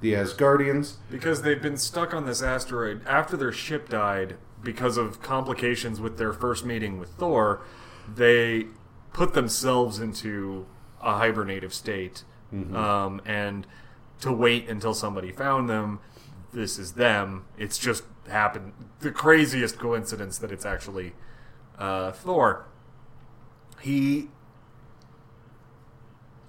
the 0.00 0.12
Asgardians. 0.12 0.94
because 1.10 1.42
they've 1.42 1.60
been 1.60 1.76
stuck 1.76 2.14
on 2.14 2.26
this 2.26 2.42
asteroid 2.42 3.06
after 3.06 3.36
their 3.36 3.52
ship 3.52 3.88
died 3.88 4.36
because 4.62 4.96
of 4.96 5.22
complications 5.22 6.00
with 6.00 6.18
their 6.18 6.32
first 6.32 6.64
meeting 6.64 6.98
with 6.98 7.10
Thor. 7.10 7.62
They 8.12 8.66
put 9.12 9.34
themselves 9.34 9.98
into 9.98 10.66
a 11.00 11.12
hibernative 11.12 11.72
state, 11.72 12.24
um, 12.74 13.20
and 13.24 13.66
to 14.20 14.32
wait 14.32 14.68
until 14.68 14.94
somebody 14.94 15.30
found 15.32 15.68
them. 15.68 16.00
This 16.52 16.78
is 16.78 16.92
them. 16.92 17.44
It's 17.58 17.78
just 17.78 18.04
happened. 18.28 18.72
The 19.00 19.10
craziest 19.10 19.78
coincidence 19.78 20.38
that 20.38 20.50
it's 20.50 20.64
actually 20.66 21.12
uh, 21.78 22.12
Thor. 22.12 22.66
He. 23.80 24.28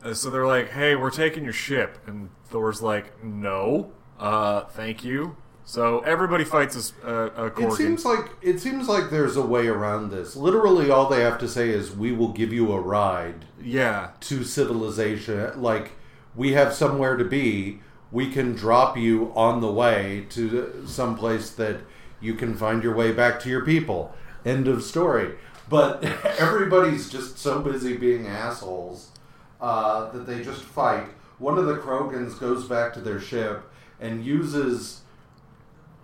Uh, 0.04 0.14
so 0.14 0.30
they're 0.30 0.48
like, 0.48 0.70
"Hey, 0.70 0.96
we're 0.96 1.12
taking 1.12 1.44
your 1.44 1.54
ship," 1.54 1.98
and 2.08 2.30
Thor's 2.46 2.82
like, 2.82 3.24
"No, 3.24 3.92
uh, 4.20 4.62
thank 4.66 5.04
you." 5.04 5.36
So 5.66 6.00
everybody 6.00 6.44
fights 6.44 6.94
a, 7.04 7.12
a 7.12 7.46
It 7.46 7.74
seems 7.74 8.04
like 8.06 8.32
it 8.42 8.60
seems 8.60 8.88
like 8.88 9.12
there's 9.12 9.36
a 9.36 9.46
way 9.46 9.68
around 9.68 10.10
this. 10.10 10.36
Literally, 10.36 10.90
all 10.90 11.08
they 11.08 11.22
have 11.22 11.38
to 11.40 11.48
say 11.48 11.70
is, 11.70 11.96
"We 11.96 12.12
will 12.12 12.30
give 12.30 12.52
you 12.54 12.72
a 12.72 12.80
ride." 12.80 13.46
yeah, 13.62 14.12
to 14.22 14.44
civilization. 14.44 15.62
Like 15.62 15.92
we 16.36 16.54
have 16.54 16.74
somewhere 16.74 17.18
to 17.18 17.26
be. 17.26 17.82
We 18.12 18.32
can 18.32 18.56
drop 18.56 18.98
you 18.98 19.32
on 19.36 19.62
the 19.62 19.72
way 19.72 20.26
to 20.32 20.84
some 20.88 21.16
place 21.16 21.52
that 21.52 21.82
you 22.20 22.34
can 22.34 22.56
find 22.56 22.84
your 22.84 22.96
way 22.96 23.12
back 23.12 23.40
to 23.42 23.50
your 23.50 23.64
people. 23.64 24.16
End 24.44 24.68
of 24.68 24.84
story. 24.84 25.36
But 25.70 26.04
everybody's 26.40 27.10
just 27.10 27.38
so 27.38 27.62
busy 27.62 27.96
being 27.98 28.26
assholes 28.26 29.12
uh, 29.60 30.12
that 30.12 30.26
they 30.26 30.44
just 30.44 30.64
fight. 30.64 31.08
One 31.38 31.58
of 31.58 31.66
the 31.66 31.76
Kronans 31.76 32.40
goes 32.40 32.68
back 32.68 32.94
to 32.94 33.02
their 33.02 33.20
ship 33.20 33.64
and 34.00 34.26
uses 34.26 35.02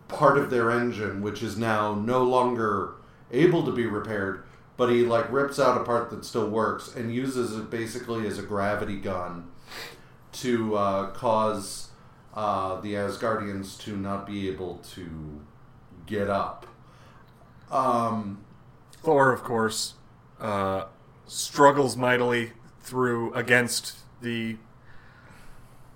part 0.07 0.37
of 0.37 0.49
their 0.49 0.71
engine, 0.71 1.21
which 1.21 1.41
is 1.41 1.57
now 1.57 1.93
no 1.95 2.23
longer 2.23 2.95
able 3.31 3.65
to 3.65 3.71
be 3.71 3.85
repaired, 3.85 4.43
but 4.77 4.89
he 4.89 5.03
like 5.03 5.31
rips 5.31 5.59
out 5.59 5.79
a 5.79 5.83
part 5.83 6.09
that 6.09 6.25
still 6.25 6.49
works 6.49 6.93
and 6.95 7.13
uses 7.13 7.55
it 7.55 7.69
basically 7.69 8.27
as 8.27 8.37
a 8.37 8.43
gravity 8.43 8.97
gun 8.97 9.49
to 10.31 10.75
uh, 10.75 11.11
cause 11.11 11.89
uh, 12.33 12.79
the 12.81 12.93
Asgardians 12.93 13.79
to 13.79 13.95
not 13.95 14.25
be 14.25 14.49
able 14.49 14.77
to 14.93 15.41
get 16.05 16.29
up. 16.29 16.67
Um, 17.71 18.43
Thor, 19.01 19.31
of 19.31 19.43
course, 19.43 19.93
uh, 20.39 20.85
struggles 21.25 21.95
mightily 21.95 22.51
through 22.85 23.33
against 23.33 23.97
the 24.21 24.57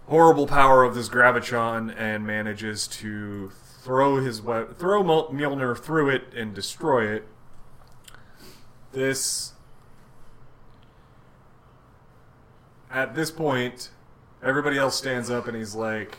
horrible 0.08 0.48
power 0.48 0.84
of 0.84 0.96
this 0.96 1.08
gravitron 1.08 1.94
and 1.96 2.26
manages 2.26 2.88
to 2.88 3.52
throw 3.84 4.18
his 4.18 4.42
we- 4.42 4.66
throw 4.76 5.04
Mjolnir 5.04 5.78
through 5.78 6.10
it 6.10 6.34
and 6.36 6.54
destroy 6.54 7.06
it. 7.06 7.28
This 8.92 9.54
at 12.90 13.14
this 13.14 13.30
point, 13.30 13.92
everybody 14.42 14.80
else 14.80 14.96
stands 14.96 15.30
up 15.30 15.48
and 15.48 15.56
he's 15.56 15.76
like, 15.76 16.18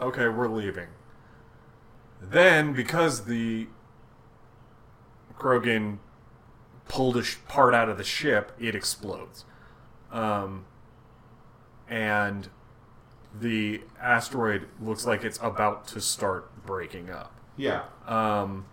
"Okay, 0.00 0.26
we're 0.26 0.48
leaving." 0.48 0.88
Then, 2.20 2.72
because 2.72 3.26
the 3.26 3.68
Kronan 5.38 5.98
pulled 6.90 7.16
a 7.16 7.22
sh- 7.22 7.36
part 7.46 7.72
out 7.72 7.88
of 7.88 7.96
the 7.98 8.04
ship, 8.04 8.50
it 8.58 8.74
explodes, 8.74 9.44
um, 10.10 10.64
and 11.88 12.48
the 13.38 13.80
asteroid 14.02 14.66
looks 14.82 15.06
like 15.06 15.22
it's 15.22 15.38
about 15.40 15.86
to 15.86 16.00
start 16.00 16.50
breaking 16.66 17.08
up. 17.08 17.32
Yeah. 17.56 17.82
Um, 18.08 18.64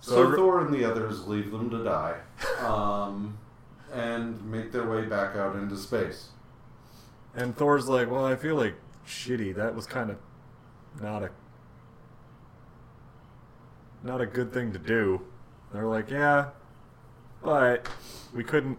so 0.00 0.12
So, 0.12 0.22
every- 0.24 0.36
Thor 0.38 0.60
and 0.62 0.72
the 0.72 0.84
others 0.86 1.26
leave 1.28 1.50
them 1.50 1.68
to 1.68 1.84
die, 1.84 2.16
um, 2.64 3.36
and 3.92 4.42
make 4.50 4.72
their 4.72 4.88
way 4.88 5.04
back 5.04 5.36
out 5.36 5.54
into 5.54 5.76
space. 5.76 6.28
And 7.34 7.54
Thor's 7.54 7.86
like, 7.86 8.10
well, 8.10 8.24
I 8.24 8.34
feel 8.36 8.56
like 8.56 8.76
shitty. 9.06 9.54
That 9.54 9.74
was 9.74 9.86
kind 9.86 10.10
of 10.10 10.16
not 11.02 11.22
a 11.22 11.30
not 14.02 14.20
a 14.20 14.26
good 14.26 14.52
thing 14.52 14.72
to 14.72 14.78
do. 14.78 15.20
They're 15.72 15.86
like, 15.86 16.10
yeah, 16.10 16.50
but 17.42 17.88
we 18.34 18.44
couldn't. 18.44 18.78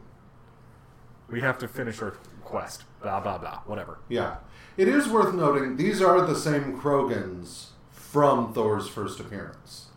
We 1.30 1.42
have 1.42 1.58
to 1.60 1.68
finish 1.68 2.02
our 2.02 2.12
quest. 2.44 2.84
Blah 3.02 3.20
blah 3.20 3.38
blah. 3.38 3.60
Whatever. 3.66 4.00
Yeah. 4.10 4.38
It 4.78 4.88
is 4.88 5.08
worth 5.08 5.34
noting 5.34 5.78
these 5.78 6.02
are 6.02 6.26
the 6.26 6.36
same 6.36 6.80
Kronans 6.80 7.68
from 7.92 8.54
Thor's 8.54 8.88
first 8.88 9.20
appearance. 9.20 9.88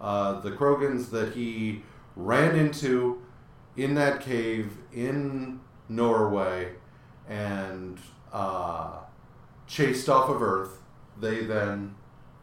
Uh, 0.00 0.40
the 0.40 0.50
Kronans 0.50 1.10
that 1.10 1.34
he 1.34 1.82
ran 2.16 2.56
into 2.56 3.22
in 3.76 3.94
that 3.94 4.20
cave 4.20 4.76
in 4.92 5.60
Norway 5.88 6.74
and 7.28 7.98
uh, 8.32 8.98
chased 9.66 10.08
off 10.08 10.28
of 10.28 10.42
Earth. 10.42 10.82
They 11.20 11.44
then 11.44 11.94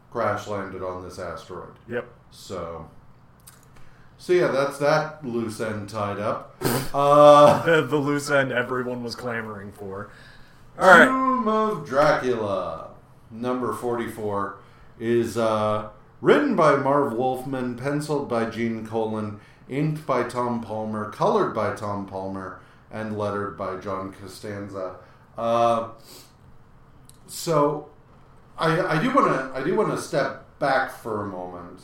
crash 0.09 0.47
landed 0.47 0.81
on 0.81 1.03
this 1.03 1.19
asteroid. 1.19 1.77
Yep. 1.89 2.07
So, 2.31 2.89
so 4.21 4.33
yeah, 4.33 4.47
that's 4.49 4.77
that 4.77 5.25
loose 5.25 5.59
end 5.59 5.89
tied 5.89 6.19
up. 6.19 6.55
Uh, 6.93 7.63
The, 7.63 7.81
the 7.83 7.95
loose 7.95 8.29
end 8.29 8.51
everyone 8.51 9.01
was 9.01 9.15
clamoring 9.15 9.71
for. 9.71 10.11
All 10.77 10.89
right. 10.89 11.05
Tomb 11.05 11.47
of 11.47 11.87
Dracula, 11.87 12.89
number 13.31 13.71
44, 13.71 14.57
is 14.99 15.37
uh, 15.37 15.87
written 16.19 16.55
by 16.57 16.75
Marv 16.75 17.13
Wolfman, 17.13 17.77
penciled 17.77 18.27
by 18.27 18.49
Gene 18.49 18.85
Colan, 18.85 19.39
inked 19.69 20.05
by 20.05 20.23
Tom 20.23 20.61
Palmer, 20.61 21.09
colored 21.11 21.53
by 21.55 21.73
Tom 21.73 22.05
Palmer, 22.05 22.59
and 22.91 23.17
lettered 23.17 23.57
by 23.57 23.77
John 23.77 24.11
Costanza. 24.11 24.97
Uh, 25.37 25.91
so, 27.25 27.89
I, 28.57 28.97
I 28.97 29.01
do 29.01 29.13
want 29.13 29.27
to 29.27 29.59
I 29.59 29.63
do 29.63 29.75
want 29.75 29.91
to 29.91 29.97
step 29.97 30.59
back 30.59 30.91
for 30.91 31.23
a 31.23 31.27
moment. 31.27 31.79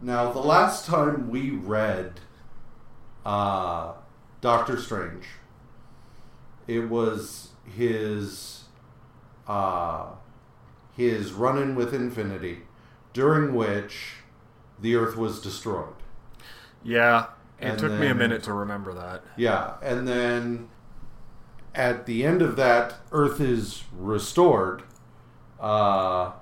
Now, 0.00 0.32
the 0.32 0.40
last 0.40 0.86
time 0.86 1.30
we 1.30 1.50
read 1.50 2.20
uh, 3.24 3.94
Doctor 4.40 4.76
Strange, 4.80 5.24
it 6.66 6.88
was 6.88 7.50
his 7.64 8.64
uh, 9.48 10.06
his 10.96 11.32
run-in 11.32 11.74
with 11.74 11.94
Infinity, 11.94 12.62
during 13.12 13.54
which 13.54 14.14
the 14.80 14.96
Earth 14.96 15.16
was 15.16 15.40
destroyed. 15.40 15.94
Yeah. 16.82 17.26
It 17.60 17.68
And 17.70 17.78
took 17.78 17.92
me 17.92 18.08
a 18.08 18.14
minute 18.14 18.42
to 18.44 18.52
remember 18.52 18.92
that. 18.94 19.24
Yeah, 19.36 19.74
and 19.82 20.06
then 20.06 20.68
at 21.74 22.04
the 22.06 22.24
end 22.24 22.42
of 22.42 22.56
that, 22.56 22.96
Earth 23.12 23.40
is 23.40 23.84
restored, 23.96 24.82
uh, 25.58 26.32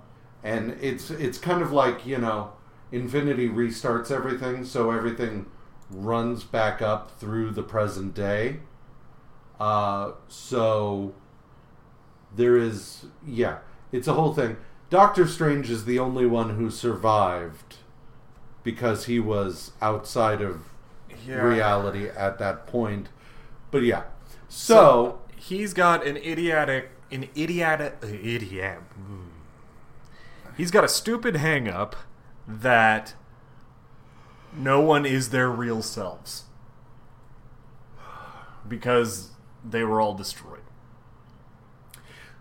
and 0.43 0.73
it's 0.81 1.11
it's 1.11 1.39
kind 1.39 1.63
of 1.63 1.73
like 1.73 2.05
you 2.05 2.19
know, 2.19 2.54
Infinity 2.95 3.49
restarts 3.49 4.11
everything, 4.13 4.65
so 4.65 4.93
everything 4.93 5.47
runs 5.91 6.45
back 6.45 6.81
up 6.81 7.19
through 7.19 7.51
the 7.51 7.63
present 7.63 8.15
day. 8.15 8.61
Uh, 9.59 10.13
so 10.29 11.13
there 12.35 12.57
is 12.57 13.07
yeah, 13.27 13.59
it's 13.91 14.07
a 14.07 14.15
whole 14.15 14.33
thing. 14.33 14.57
Doctor 14.91 15.27
Strange 15.27 15.71
is 15.71 15.87
the 15.87 15.99
only 15.99 16.25
one 16.25 16.51
who 16.51 16.71
survived 16.71 17.79
because 18.63 19.07
he 19.07 19.19
was 19.19 19.73
outside 19.83 20.41
of 20.41 20.71
reality 21.27 22.09
at 22.09 22.39
that 22.39 22.67
point. 22.67 23.09
But 23.73 23.83
yeah. 23.83 24.05
So, 24.49 25.19
he's 25.35 25.75
got 25.75 26.07
an 26.07 26.17
idiotic, 26.17 26.91
an 27.11 27.29
idiotic, 27.37 27.97
uh, 28.05 28.07
idiot. 28.07 28.79
mm. 28.97 29.27
He's 30.57 30.71
got 30.71 30.85
a 30.85 30.89
stupid 30.89 31.37
hang 31.37 31.69
up 31.69 31.97
that 32.47 33.15
no 34.57 34.81
one 34.81 35.05
is 35.07 35.31
their 35.31 35.51
real 35.51 35.83
selves 35.83 36.45
because 38.69 39.31
they 39.69 39.83
were 39.83 40.01
all 40.01 40.15
destroyed. 40.15 40.61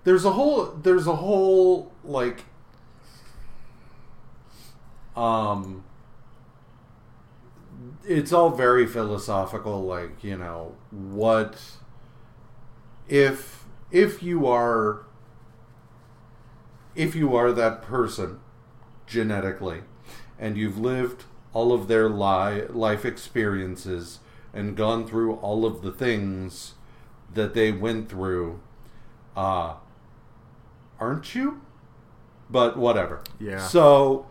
there's 0.03 0.25
a 0.25 0.31
whole 0.31 0.65
there's 0.83 1.07
a 1.07 1.15
whole 1.15 1.91
like 2.03 2.45
um 5.15 5.83
it's 8.05 8.33
all 8.33 8.49
very 8.49 8.85
philosophical 8.85 9.83
like, 9.83 10.23
you 10.23 10.37
know, 10.37 10.75
what 10.91 11.59
if 13.07 13.65
if 13.91 14.21
you 14.21 14.47
are 14.47 15.05
if 16.95 17.15
you 17.15 17.35
are 17.35 17.51
that 17.51 17.81
person 17.81 18.39
genetically 19.07 19.81
and 20.39 20.57
you've 20.57 20.77
lived 20.77 21.23
all 21.53 21.71
of 21.71 21.87
their 21.87 22.09
li- 22.09 22.65
life 22.67 23.05
experiences 23.05 24.19
and 24.53 24.75
gone 24.75 25.07
through 25.07 25.33
all 25.35 25.65
of 25.65 25.81
the 25.81 25.91
things 25.91 26.73
that 27.33 27.53
they 27.53 27.71
went 27.71 28.09
through 28.09 28.59
uh 29.35 29.73
aren't 30.99 31.33
you? 31.35 31.61
But 32.49 32.77
whatever. 32.77 33.21
Yeah. 33.39 33.59
so 33.65 34.27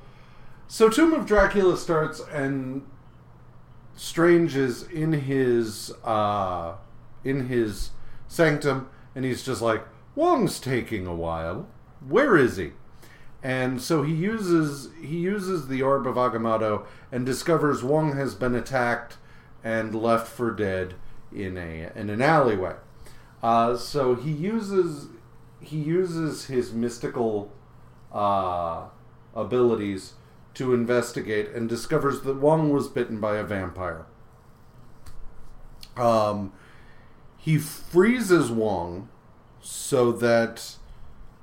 so 0.68 0.88
tomb 0.88 1.12
of 1.12 1.26
dracula 1.26 1.76
starts 1.76 2.20
and 2.32 2.86
strange 3.94 4.56
is 4.56 4.84
in 4.84 5.12
his 5.12 5.92
uh 6.04 6.74
in 7.24 7.48
his 7.48 7.90
sanctum 8.28 8.88
and 9.14 9.24
he's 9.24 9.42
just 9.42 9.60
like 9.60 9.84
wong's 10.14 10.58
taking 10.60 11.06
a 11.06 11.14
while. 11.14 11.66
Where 12.06 12.36
is 12.36 12.56
he 12.56 12.72
and 13.43 13.82
so 13.82 14.02
he 14.02 14.12
uses 14.12 14.90
he 15.01 15.19
uses 15.19 15.69
the 15.69 15.82
orb 15.82 16.06
of 16.06 16.16
agamotto 16.16 16.86
and 17.10 17.27
discovers 17.27 17.82
wong 17.82 18.16
has 18.16 18.35
been 18.35 18.55
attacked 18.55 19.16
and 19.64 19.94
left 19.94 20.28
for 20.28 20.51
dead 20.51 20.94
in 21.35 21.56
a 21.56 21.90
in 21.94 22.10
an 22.10 22.23
alleyway 22.23 22.74
uh, 23.43 23.77
so 23.77 24.14
he 24.14 24.31
uses 24.31 25.09
he 25.60 25.78
uses 25.78 26.47
his 26.47 26.73
mystical 26.73 27.52
uh, 28.12 28.85
abilities 29.35 30.14
to 30.55 30.74
investigate 30.74 31.51
and 31.51 31.69
discovers 31.69 32.23
that 32.23 32.36
Wong 32.36 32.70
was 32.70 32.89
bitten 32.89 33.20
by 33.20 33.36
a 33.36 33.44
vampire. 33.44 34.05
Um, 35.97 36.52
he 37.39 37.59
freezes 37.59 38.51
Wong 38.51 39.09
so 39.60 40.12
that 40.12 40.77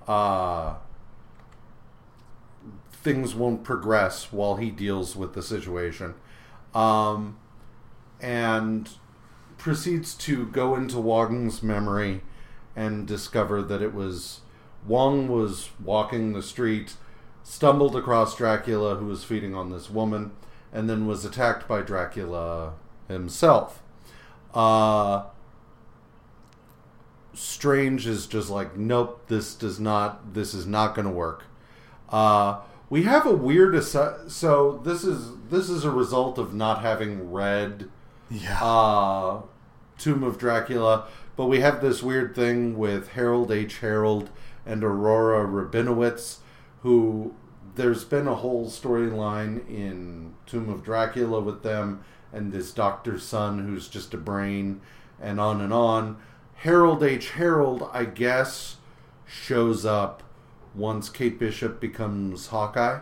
uh, 0.07 0.75
things 3.01 3.33
won't 3.33 3.63
progress 3.63 4.31
while 4.31 4.57
he 4.57 4.69
deals 4.69 5.15
with 5.15 5.33
the 5.33 5.41
situation. 5.41 6.15
Um, 6.73 7.37
and 8.21 8.89
proceeds 9.57 10.13
to 10.15 10.45
go 10.47 10.75
into 10.75 10.99
Wong's 10.99 11.63
memory 11.63 12.21
and 12.75 13.07
discover 13.07 13.61
that 13.61 13.81
it 13.81 13.93
was 13.93 14.41
Wong 14.87 15.27
was 15.27 15.69
walking 15.83 16.33
the 16.33 16.41
street, 16.41 16.93
stumbled 17.43 17.95
across 17.95 18.35
Dracula 18.35 18.95
who 18.95 19.05
was 19.05 19.23
feeding 19.23 19.53
on 19.55 19.71
this 19.71 19.89
woman, 19.89 20.31
and 20.71 20.89
then 20.89 21.07
was 21.07 21.25
attacked 21.25 21.67
by 21.67 21.81
Dracula 21.81 22.73
himself. 23.07 23.81
Uh, 24.53 25.23
Strange 27.33 28.07
is 28.07 28.27
just 28.27 28.49
like, 28.49 28.77
nope, 28.77 29.25
this 29.27 29.53
does 29.55 29.79
not, 29.79 30.33
this 30.33 30.53
is 30.53 30.65
not 30.65 30.95
going 30.95 31.07
to 31.07 31.13
work. 31.13 31.43
Uh, 32.09 32.59
we 32.89 33.03
have 33.03 33.25
a 33.25 33.33
weird, 33.33 33.73
assi- 33.73 34.29
so 34.29 34.81
this 34.83 35.03
is 35.03 35.31
this 35.49 35.69
is 35.69 35.83
a 35.85 35.91
result 35.91 36.37
of 36.37 36.53
not 36.53 36.81
having 36.81 37.31
read 37.31 37.89
Yeah. 38.29 38.59
uh, 38.63 39.41
Tomb 39.97 40.23
of 40.23 40.37
Dracula, 40.37 41.05
but 41.35 41.45
we 41.47 41.59
have 41.61 41.81
this 41.81 42.01
weird 42.03 42.35
thing 42.35 42.77
with 42.77 43.09
Harold 43.09 43.51
H. 43.51 43.79
Harold 43.79 44.29
and 44.65 44.83
Aurora 44.83 45.45
Rabinowitz, 45.47 46.37
who 46.83 47.33
there's 47.75 48.03
been 48.03 48.27
a 48.27 48.35
whole 48.35 48.67
storyline 48.67 49.67
in 49.69 50.33
Tomb 50.45 50.69
of 50.69 50.83
Dracula 50.83 51.39
with 51.41 51.63
them 51.63 52.03
and 52.31 52.51
this 52.51 52.71
Doctor 52.71 53.17
Sun 53.17 53.59
who's 53.65 53.87
just 53.87 54.13
a 54.13 54.17
brain, 54.17 54.81
and 55.21 55.39
on 55.39 55.61
and 55.61 55.73
on. 55.73 56.17
Harold 56.55 57.01
H. 57.03 57.31
Harold, 57.31 57.89
I 57.93 58.05
guess, 58.05 58.77
shows 59.25 59.85
up 59.85 60.23
once 60.75 61.09
Kate 61.09 61.39
Bishop 61.39 61.79
becomes 61.79 62.47
Hawkeye. 62.47 63.01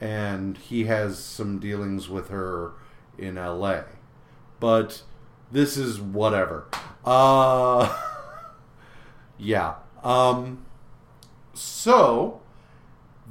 And 0.00 0.58
he 0.58 0.84
has 0.84 1.18
some 1.18 1.58
dealings 1.58 2.08
with 2.08 2.28
her 2.28 2.72
in 3.16 3.36
LA. 3.36 3.82
But 4.60 5.02
this 5.52 5.76
is 5.76 6.00
whatever. 6.00 6.66
Uh 7.04 7.96
yeah. 9.38 9.74
Um 10.02 10.64
so 11.54 12.40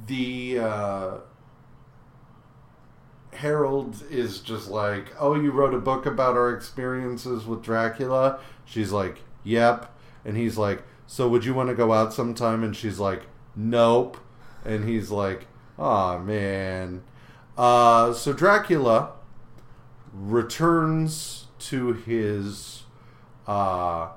the 0.06 0.58
uh 0.60 1.10
Harold 3.32 4.02
is 4.10 4.38
just 4.40 4.70
like, 4.70 5.12
"Oh, 5.18 5.34
you 5.34 5.50
wrote 5.50 5.74
a 5.74 5.78
book 5.78 6.06
about 6.06 6.36
our 6.36 6.54
experiences 6.54 7.44
with 7.44 7.62
Dracula?" 7.62 8.38
She's 8.64 8.92
like, 8.92 9.18
"Yep." 9.42 9.90
And 10.24 10.36
he's 10.36 10.56
like, 10.56 10.82
"So 11.06 11.28
would 11.28 11.44
you 11.44 11.54
want 11.54 11.68
to 11.68 11.74
go 11.74 11.92
out 11.92 12.12
sometime?" 12.12 12.62
And 12.62 12.74
she's 12.76 12.98
like, 12.98 13.22
"Nope." 13.56 14.18
And 14.64 14.88
he's 14.88 15.10
like, 15.10 15.46
"Oh 15.78 16.18
man." 16.18 17.02
Uh, 17.56 18.12
so 18.12 18.32
Dracula 18.32 19.12
returns 20.12 21.46
to 21.58 21.92
his 21.92 22.84
uh, 23.46 24.08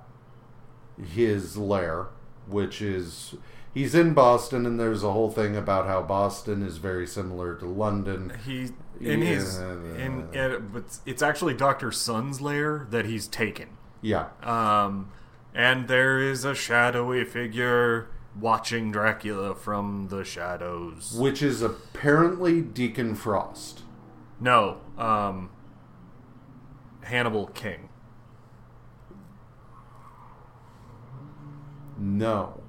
his 1.14 1.58
lair, 1.58 2.08
which 2.48 2.82
is 2.82 3.36
he's 3.74 3.94
in 3.94 4.14
Boston, 4.14 4.66
and 4.66 4.80
there's 4.80 5.04
a 5.04 5.12
whole 5.12 5.32
thing 5.32 5.56
about 5.56 5.86
how 5.86 6.02
Boston 6.02 6.64
is 6.64 6.78
very 6.78 7.08
similar 7.08 7.56
to 7.56 7.66
London. 7.66 8.34
He 8.46 8.70
in 9.00 9.22
his 9.22 9.58
in, 9.58 10.28
in 10.34 10.70
but 10.72 11.00
it's 11.06 11.22
actually 11.22 11.54
Doctor 11.54 11.92
Sun's 11.92 12.42
lair 12.42 12.88
that 12.90 13.06
he's 13.06 13.28
taken. 13.28 13.70
Yeah. 14.02 14.28
Um, 14.44 15.12
and 15.58 15.88
there 15.88 16.22
is 16.22 16.46
a 16.46 16.54
shadowy 16.54 17.26
figure 17.26 18.10
watching 18.40 18.92
Dracula 18.92 19.56
from 19.56 20.10
the 20.10 20.24
shadows. 20.24 21.16
Which 21.18 21.42
is 21.42 21.64
apparently 21.64 22.62
Deacon 22.62 23.16
Frost. 23.16 23.82
No, 24.40 24.78
um, 25.00 25.50
Hannibal 27.02 27.48
King. 27.48 27.90
No. 31.98 32.62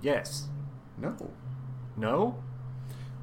Yes. 0.00 0.48
No. 0.96 1.14
No. 1.94 2.42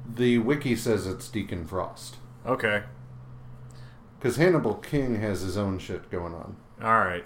The 0.08 0.38
wiki 0.38 0.76
says 0.76 1.08
it's 1.08 1.28
Deacon 1.28 1.66
Frost. 1.66 2.18
Okay. 2.46 2.84
Because 4.16 4.36
Hannibal 4.36 4.74
King 4.74 5.16
has 5.16 5.40
his 5.40 5.56
own 5.56 5.80
shit 5.80 6.08
going 6.08 6.34
on. 6.34 6.56
All 6.80 7.00
right. 7.00 7.24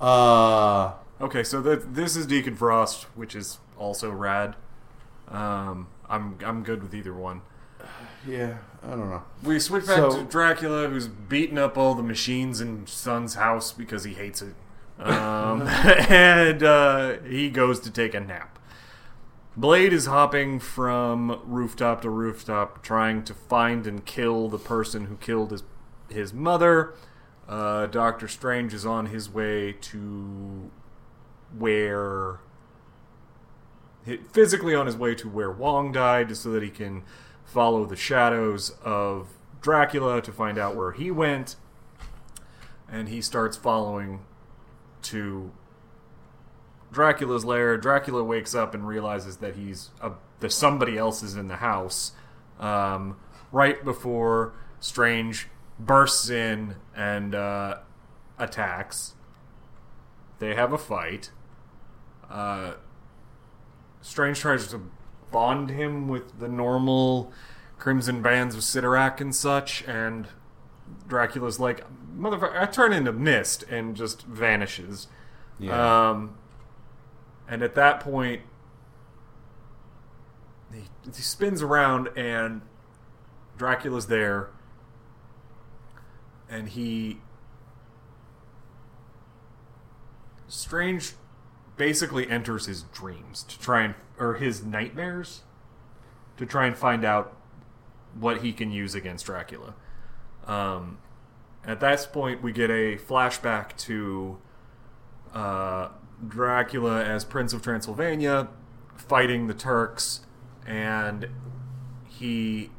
Uh, 0.00 0.94
Okay, 1.22 1.44
so 1.44 1.60
this 1.62 2.16
is 2.16 2.26
Deacon 2.26 2.56
Frost, 2.56 3.04
which 3.14 3.36
is 3.36 3.58
also 3.78 4.10
rad. 4.10 4.56
Um, 5.28 5.86
I'm 6.08 6.36
I'm 6.44 6.64
good 6.64 6.82
with 6.82 6.94
either 6.94 7.14
one. 7.14 7.42
yeah, 8.26 8.58
I 8.82 8.90
don't 8.90 9.08
know. 9.08 9.22
We 9.42 9.60
switch 9.60 9.86
back 9.86 9.96
So- 9.98 10.18
to 10.18 10.24
Dracula, 10.24 10.88
who's 10.88 11.06
beating 11.06 11.58
up 11.58 11.78
all 11.78 11.94
the 11.94 12.02
machines 12.02 12.60
in 12.60 12.86
Sun's 12.88 13.34
house 13.34 13.72
because 13.72 14.02
he 14.04 14.14
hates 14.14 14.42
it. 14.42 14.54
Um, 14.98 15.62
and 16.08 16.62
uh, 16.62 17.18
he 17.20 17.50
goes 17.50 17.78
to 17.80 17.90
take 17.90 18.14
a 18.14 18.20
nap. 18.20 18.58
Blade 19.56 19.92
is 19.92 20.06
hopping 20.06 20.58
from 20.58 21.40
rooftop 21.44 22.02
to 22.02 22.10
rooftop, 22.10 22.82
trying 22.82 23.22
to 23.24 23.34
find 23.34 23.86
and 23.86 24.04
kill 24.04 24.48
the 24.48 24.58
person 24.58 25.04
who 25.06 25.16
killed 25.16 25.52
his 25.52 25.62
his 26.08 26.32
mother. 26.32 26.94
Uh, 27.48 27.86
Doctor 27.86 28.26
Strange 28.26 28.74
is 28.74 28.84
on 28.84 29.06
his 29.06 29.30
way 29.30 29.72
to 29.72 30.70
where 31.56 32.40
physically 34.32 34.74
on 34.74 34.86
his 34.86 34.96
way 34.96 35.14
to 35.14 35.28
where 35.28 35.50
Wong 35.50 35.92
died, 35.92 36.28
just 36.28 36.42
so 36.42 36.50
that 36.50 36.62
he 36.62 36.70
can 36.70 37.04
follow 37.44 37.84
the 37.84 37.96
shadows 37.96 38.70
of 38.84 39.28
Dracula 39.60 40.20
to 40.22 40.32
find 40.32 40.58
out 40.58 40.74
where 40.74 40.92
he 40.92 41.10
went. 41.10 41.56
And 42.90 43.08
he 43.08 43.20
starts 43.20 43.56
following 43.56 44.24
to 45.02 45.52
Dracula's 46.90 47.44
lair. 47.44 47.76
Dracula 47.78 48.22
wakes 48.22 48.54
up 48.54 48.74
and 48.74 48.86
realizes 48.86 49.38
that 49.38 49.54
he's 49.54 49.90
a, 50.00 50.12
that 50.40 50.52
somebody 50.52 50.98
else 50.98 51.22
is 51.22 51.36
in 51.36 51.48
the 51.48 51.56
house. 51.56 52.12
Um, 52.58 53.16
right 53.50 53.82
before 53.84 54.54
Strange 54.80 55.46
bursts 55.78 56.28
in 56.28 56.74
and 56.94 57.36
uh, 57.36 57.78
attacks. 58.36 59.14
They 60.40 60.56
have 60.56 60.72
a 60.72 60.78
fight. 60.78 61.30
Uh, 62.32 62.72
Strange 64.00 64.40
tries 64.40 64.66
to 64.68 64.80
bond 65.30 65.70
him 65.70 66.08
with 66.08 66.40
the 66.40 66.48
normal 66.48 67.30
crimson 67.78 68.22
bands 68.22 68.54
of 68.54 68.62
Cyttorak 68.62 69.20
and 69.20 69.34
such, 69.34 69.82
and 69.86 70.26
Dracula's 71.06 71.60
like, 71.60 71.84
"Motherfucker!" 72.16 72.60
I 72.60 72.66
turn 72.66 72.92
into 72.92 73.12
mist 73.12 73.64
and 73.64 73.94
just 73.94 74.22
vanishes. 74.22 75.08
Yeah. 75.58 76.10
Um, 76.10 76.36
and 77.46 77.62
at 77.62 77.74
that 77.74 78.00
point, 78.00 78.42
he, 80.72 80.82
he 81.14 81.22
spins 81.22 81.62
around, 81.62 82.08
and 82.16 82.62
Dracula's 83.58 84.06
there, 84.06 84.48
and 86.48 86.68
he. 86.70 87.20
Strange 90.48 91.14
basically 91.76 92.28
enters 92.28 92.66
his 92.66 92.82
dreams 92.82 93.42
to 93.44 93.58
try 93.58 93.82
and. 93.82 93.94
or 94.18 94.34
his 94.34 94.64
nightmares 94.64 95.42
to 96.36 96.46
try 96.46 96.66
and 96.66 96.76
find 96.76 97.04
out 97.04 97.36
what 98.18 98.42
he 98.42 98.52
can 98.52 98.70
use 98.70 98.94
against 98.94 99.26
Dracula. 99.26 99.74
Um, 100.46 100.98
at 101.64 101.80
that 101.80 102.08
point, 102.12 102.42
we 102.42 102.52
get 102.52 102.70
a 102.70 102.96
flashback 102.96 103.76
to 103.78 104.38
uh, 105.32 105.88
Dracula 106.26 107.04
as 107.04 107.24
Prince 107.24 107.52
of 107.52 107.62
Transylvania 107.62 108.48
fighting 108.96 109.46
the 109.46 109.54
Turks, 109.54 110.20
and 110.66 111.28
he 112.08 112.70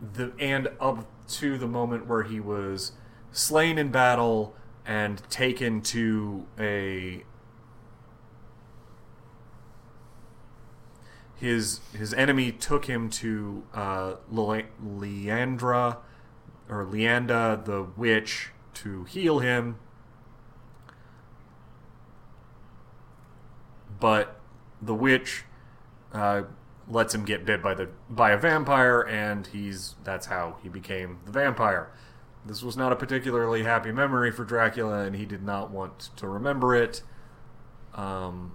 the 0.00 0.32
and 0.38 0.68
up 0.80 1.06
to 1.28 1.58
the 1.58 1.66
moment 1.66 2.06
where 2.06 2.22
he 2.22 2.40
was 2.40 2.92
slain 3.30 3.78
in 3.78 3.90
battle 3.90 4.54
and 4.86 5.22
taken 5.30 5.80
to 5.82 6.46
a 6.58 7.24
his 11.36 11.80
his 11.96 12.12
enemy 12.14 12.52
took 12.52 12.84
him 12.84 13.08
to 13.08 13.64
uh, 13.74 14.14
Le- 14.30 14.64
Leandra 14.84 15.98
or 16.68 16.84
Leanda 16.84 17.64
the 17.64 17.82
witch 17.96 18.50
to 18.74 19.04
heal 19.04 19.38
him 19.38 19.76
but 24.00 24.40
the 24.80 24.94
witch 24.94 25.44
uh, 26.12 26.42
lets 26.88 27.14
him 27.14 27.24
get 27.24 27.44
bit 27.44 27.62
by 27.62 27.74
the 27.74 27.88
by 28.08 28.32
a 28.32 28.36
vampire, 28.36 29.02
and 29.02 29.46
he's 29.46 29.94
that's 30.02 30.26
how 30.26 30.56
he 30.62 30.68
became 30.68 31.18
the 31.26 31.32
vampire. 31.32 31.90
This 32.44 32.62
was 32.62 32.76
not 32.76 32.92
a 32.92 32.96
particularly 32.96 33.64
happy 33.64 33.92
memory 33.92 34.30
for 34.30 34.44
Dracula, 34.44 35.04
and 35.04 35.14
he 35.14 35.26
did 35.26 35.42
not 35.42 35.70
want 35.70 36.10
to 36.16 36.26
remember 36.26 36.74
it. 36.74 37.02
Um, 37.94 38.54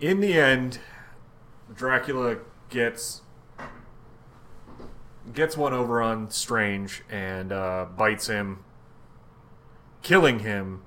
in 0.00 0.20
the 0.20 0.34
end, 0.34 0.78
Dracula 1.74 2.38
gets 2.70 3.22
gets 5.32 5.56
one 5.56 5.72
over 5.72 6.02
on 6.02 6.30
Strange 6.30 7.02
and 7.08 7.52
uh, 7.52 7.86
bites 7.96 8.26
him, 8.26 8.64
killing 10.02 10.40
him 10.40 10.82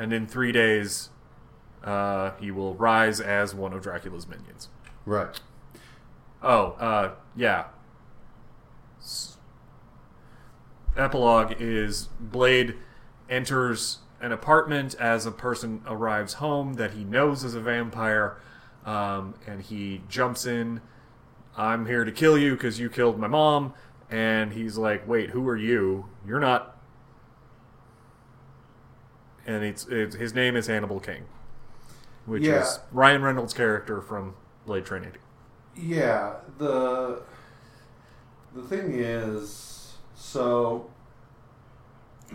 and 0.00 0.14
in 0.14 0.26
three 0.26 0.50
days, 0.50 1.10
uh, 1.84 2.30
he 2.40 2.50
will 2.50 2.74
rise 2.74 3.20
as 3.20 3.54
one 3.54 3.74
of 3.74 3.82
Dracula's 3.82 4.26
minions. 4.26 4.70
right. 5.04 5.38
Oh, 6.42 6.68
uh, 6.80 7.12
yeah. 7.36 7.66
Epilogue 10.96 11.54
is 11.58 12.08
Blade 12.18 12.74
enters 13.28 13.98
an 14.20 14.32
apartment 14.32 14.94
as 14.96 15.24
a 15.24 15.30
person 15.30 15.82
arrives 15.86 16.34
home 16.34 16.74
that 16.74 16.92
he 16.92 17.04
knows 17.04 17.44
is 17.44 17.54
a 17.54 17.60
vampire, 17.60 18.36
um, 18.84 19.34
and 19.46 19.62
he 19.62 20.02
jumps 20.08 20.44
in. 20.46 20.80
I'm 21.56 21.86
here 21.86 22.04
to 22.04 22.12
kill 22.12 22.36
you 22.36 22.52
because 22.52 22.78
you 22.78 22.90
killed 22.90 23.18
my 23.18 23.28
mom. 23.28 23.74
And 24.10 24.52
he's 24.52 24.76
like, 24.76 25.06
"Wait, 25.06 25.30
who 25.30 25.48
are 25.48 25.56
you? 25.56 26.06
You're 26.26 26.40
not 26.40 26.76
and 29.46 29.64
it's, 29.64 29.86
it's 29.88 30.16
his 30.16 30.34
name 30.34 30.54
is 30.56 30.66
Hannibal 30.66 31.00
King, 31.00 31.24
which 32.26 32.42
Yeah. 32.42 32.60
is 32.62 32.78
Ryan 32.92 33.22
Reynolds' 33.22 33.54
character 33.54 34.00
from 34.00 34.34
Blade 34.66 34.84
Trinity. 34.84 35.18
Yeah, 35.74 36.34
the 36.58 37.22
the 38.54 38.62
thing 38.62 38.94
is, 38.94 39.94
so 40.14 40.90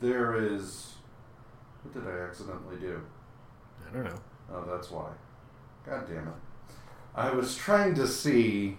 there 0.00 0.34
is. 0.36 0.94
What 1.82 1.94
did 1.94 2.12
I 2.12 2.18
accidentally 2.20 2.76
do? 2.76 3.00
I 3.88 3.94
don't 3.94 4.04
know. 4.04 4.20
Oh, 4.52 4.64
that's 4.70 4.90
why. 4.90 5.08
God 5.86 6.06
damn 6.06 6.28
it. 6.28 6.34
I 7.14 7.30
was 7.30 7.56
trying 7.56 7.94
to 7.94 8.06
see 8.06 8.76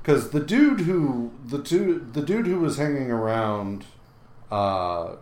because 0.00 0.30
the 0.30 0.40
dude 0.40 0.80
who 0.80 1.32
the 1.44 1.58
dude 1.58 2.14
the 2.14 2.22
dude 2.22 2.46
who 2.46 2.60
was 2.60 2.78
hanging 2.78 3.10
around 3.10 3.84
uh 4.50 5.16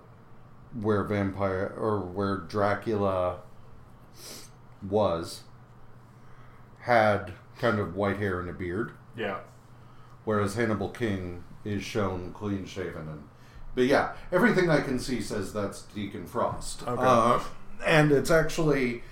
where 0.80 1.02
vampire 1.04 1.74
or 1.76 2.00
where 2.00 2.36
Dracula 2.36 3.40
was 4.88 5.42
had 6.80 7.32
kind 7.58 7.78
of 7.78 7.96
white 7.96 8.18
hair 8.18 8.40
and 8.40 8.48
a 8.48 8.52
beard 8.52 8.92
Yeah. 9.20 9.39
whereas 10.24 10.55
Hannibal 10.55 10.89
King 10.89 11.44
is 11.65 11.82
shown 11.82 12.32
clean 12.32 12.65
shaven 12.65 13.08
and 13.08 13.23
but 13.74 13.84
yeah 13.84 14.12
everything 14.32 14.70
I 14.70 14.81
can 14.81 14.99
see 14.99 15.20
says 15.20 15.52
that's 15.52 15.82
Deacon 15.82 16.26
Frost 16.26 16.82
Okay. 16.86 17.02
Uh, 17.05 17.40
and 17.84 18.12
it's 18.12 18.31
actually 18.31 19.02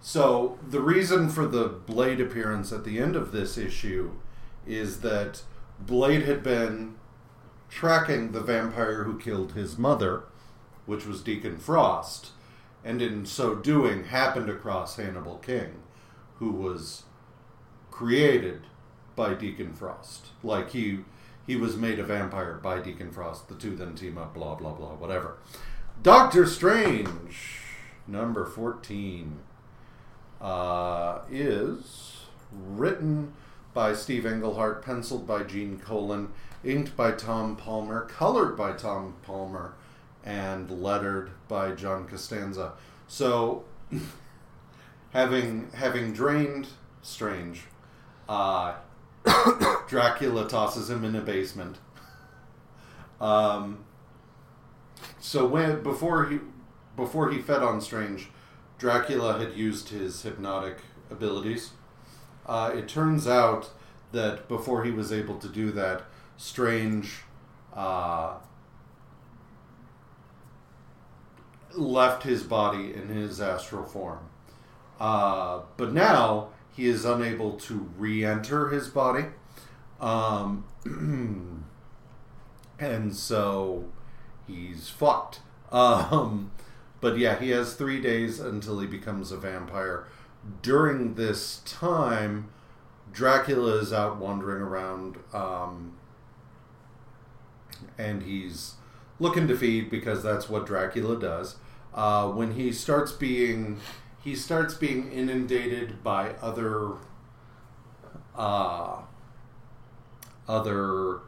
so 0.00 0.58
the 0.68 0.80
reason 0.80 1.28
for 1.28 1.46
the 1.46 1.68
Blade 1.68 2.20
appearance 2.20 2.72
at 2.72 2.84
the 2.84 2.98
end 2.98 3.14
of 3.16 3.32
this 3.32 3.56
issue 3.56 4.12
is 4.66 5.00
that 5.00 5.42
Blade 5.80 6.22
had 6.22 6.42
been 6.42 6.96
tracking 7.68 8.32
the 8.32 8.40
vampire 8.40 9.04
who 9.04 9.18
killed 9.18 9.52
his 9.52 9.78
mother, 9.78 10.24
which 10.86 11.06
was 11.06 11.22
Deacon 11.22 11.56
Frost, 11.56 12.30
and 12.84 13.00
in 13.00 13.24
so 13.24 13.54
doing 13.54 14.04
happened 14.04 14.50
across 14.50 14.96
Hannibal 14.96 15.38
King, 15.38 15.82
who 16.38 16.50
was 16.50 17.04
created 17.90 18.62
by 19.22 19.34
Deacon 19.34 19.72
Frost. 19.72 20.26
Like 20.42 20.70
he 20.70 20.98
he 21.46 21.54
was 21.54 21.76
made 21.76 22.00
a 22.00 22.04
vampire 22.04 22.58
by 22.60 22.80
Deacon 22.80 23.12
Frost. 23.12 23.48
The 23.48 23.54
two 23.54 23.76
then 23.76 23.94
team 23.94 24.18
up, 24.18 24.34
blah 24.34 24.56
blah 24.56 24.72
blah, 24.72 24.94
whatever. 24.94 25.38
Doctor 26.02 26.44
Strange, 26.44 27.60
number 28.08 28.44
fourteen, 28.44 29.38
uh, 30.40 31.20
is 31.30 32.22
written 32.50 33.32
by 33.72 33.94
Steve 33.94 34.26
Englehart, 34.26 34.84
penciled 34.84 35.24
by 35.24 35.44
Gene 35.44 35.78
Colan, 35.78 36.32
inked 36.64 36.96
by 36.96 37.12
Tom 37.12 37.54
Palmer, 37.54 38.06
colored 38.06 38.56
by 38.56 38.72
Tom 38.72 39.14
Palmer, 39.22 39.74
and 40.24 40.68
lettered 40.82 41.30
by 41.46 41.70
John 41.70 42.08
Costanza. 42.08 42.72
So, 43.06 43.66
having 45.10 45.70
having 45.74 46.12
drained 46.12 46.66
Strange, 47.02 47.62
uh, 48.28 48.74
Dracula 49.88 50.48
tosses 50.48 50.90
him 50.90 51.04
in 51.04 51.14
a 51.14 51.20
basement. 51.20 51.78
Um, 53.20 53.84
so 55.20 55.46
when 55.46 55.82
before 55.82 56.26
he 56.26 56.40
before 56.96 57.30
he 57.30 57.40
fed 57.40 57.62
on 57.62 57.80
Strange, 57.80 58.28
Dracula 58.78 59.38
had 59.38 59.54
used 59.54 59.90
his 59.90 60.22
hypnotic 60.22 60.78
abilities. 61.10 61.70
Uh, 62.46 62.72
it 62.74 62.88
turns 62.88 63.26
out 63.26 63.70
that 64.10 64.48
before 64.48 64.84
he 64.84 64.90
was 64.90 65.12
able 65.12 65.38
to 65.38 65.48
do 65.48 65.70
that, 65.70 66.02
Strange 66.36 67.20
uh, 67.74 68.34
left 71.74 72.24
his 72.24 72.42
body 72.42 72.92
in 72.92 73.08
his 73.08 73.40
astral 73.40 73.84
form. 73.84 74.18
Uh, 75.00 75.60
but 75.76 75.92
now 75.92 76.48
he 76.74 76.86
is 76.86 77.04
unable 77.04 77.52
to 77.52 77.90
re 77.96 78.24
enter 78.24 78.70
his 78.70 78.88
body. 78.88 79.26
Um, 80.00 80.64
and 82.78 83.14
so 83.14 83.84
he's 84.46 84.88
fucked. 84.88 85.40
Um, 85.70 86.50
but 87.00 87.18
yeah, 87.18 87.38
he 87.38 87.50
has 87.50 87.74
three 87.74 88.00
days 88.00 88.40
until 88.40 88.80
he 88.80 88.86
becomes 88.86 89.32
a 89.32 89.36
vampire. 89.36 90.06
During 90.62 91.14
this 91.14 91.60
time, 91.64 92.48
Dracula 93.12 93.76
is 93.76 93.92
out 93.92 94.16
wandering 94.16 94.62
around, 94.62 95.18
um, 95.32 95.92
and 97.98 98.22
he's 98.22 98.74
looking 99.20 99.46
to 99.48 99.56
feed 99.56 99.90
because 99.90 100.22
that's 100.22 100.48
what 100.48 100.66
Dracula 100.66 101.18
does. 101.18 101.56
Uh, 101.94 102.28
when 102.28 102.54
he 102.54 102.72
starts 102.72 103.12
being, 103.12 103.78
he 104.22 104.34
starts 104.34 104.74
being 104.74 105.10
inundated 105.10 106.02
by 106.02 106.30
other, 106.40 106.92
uh, 108.36 109.02
other 110.48 111.20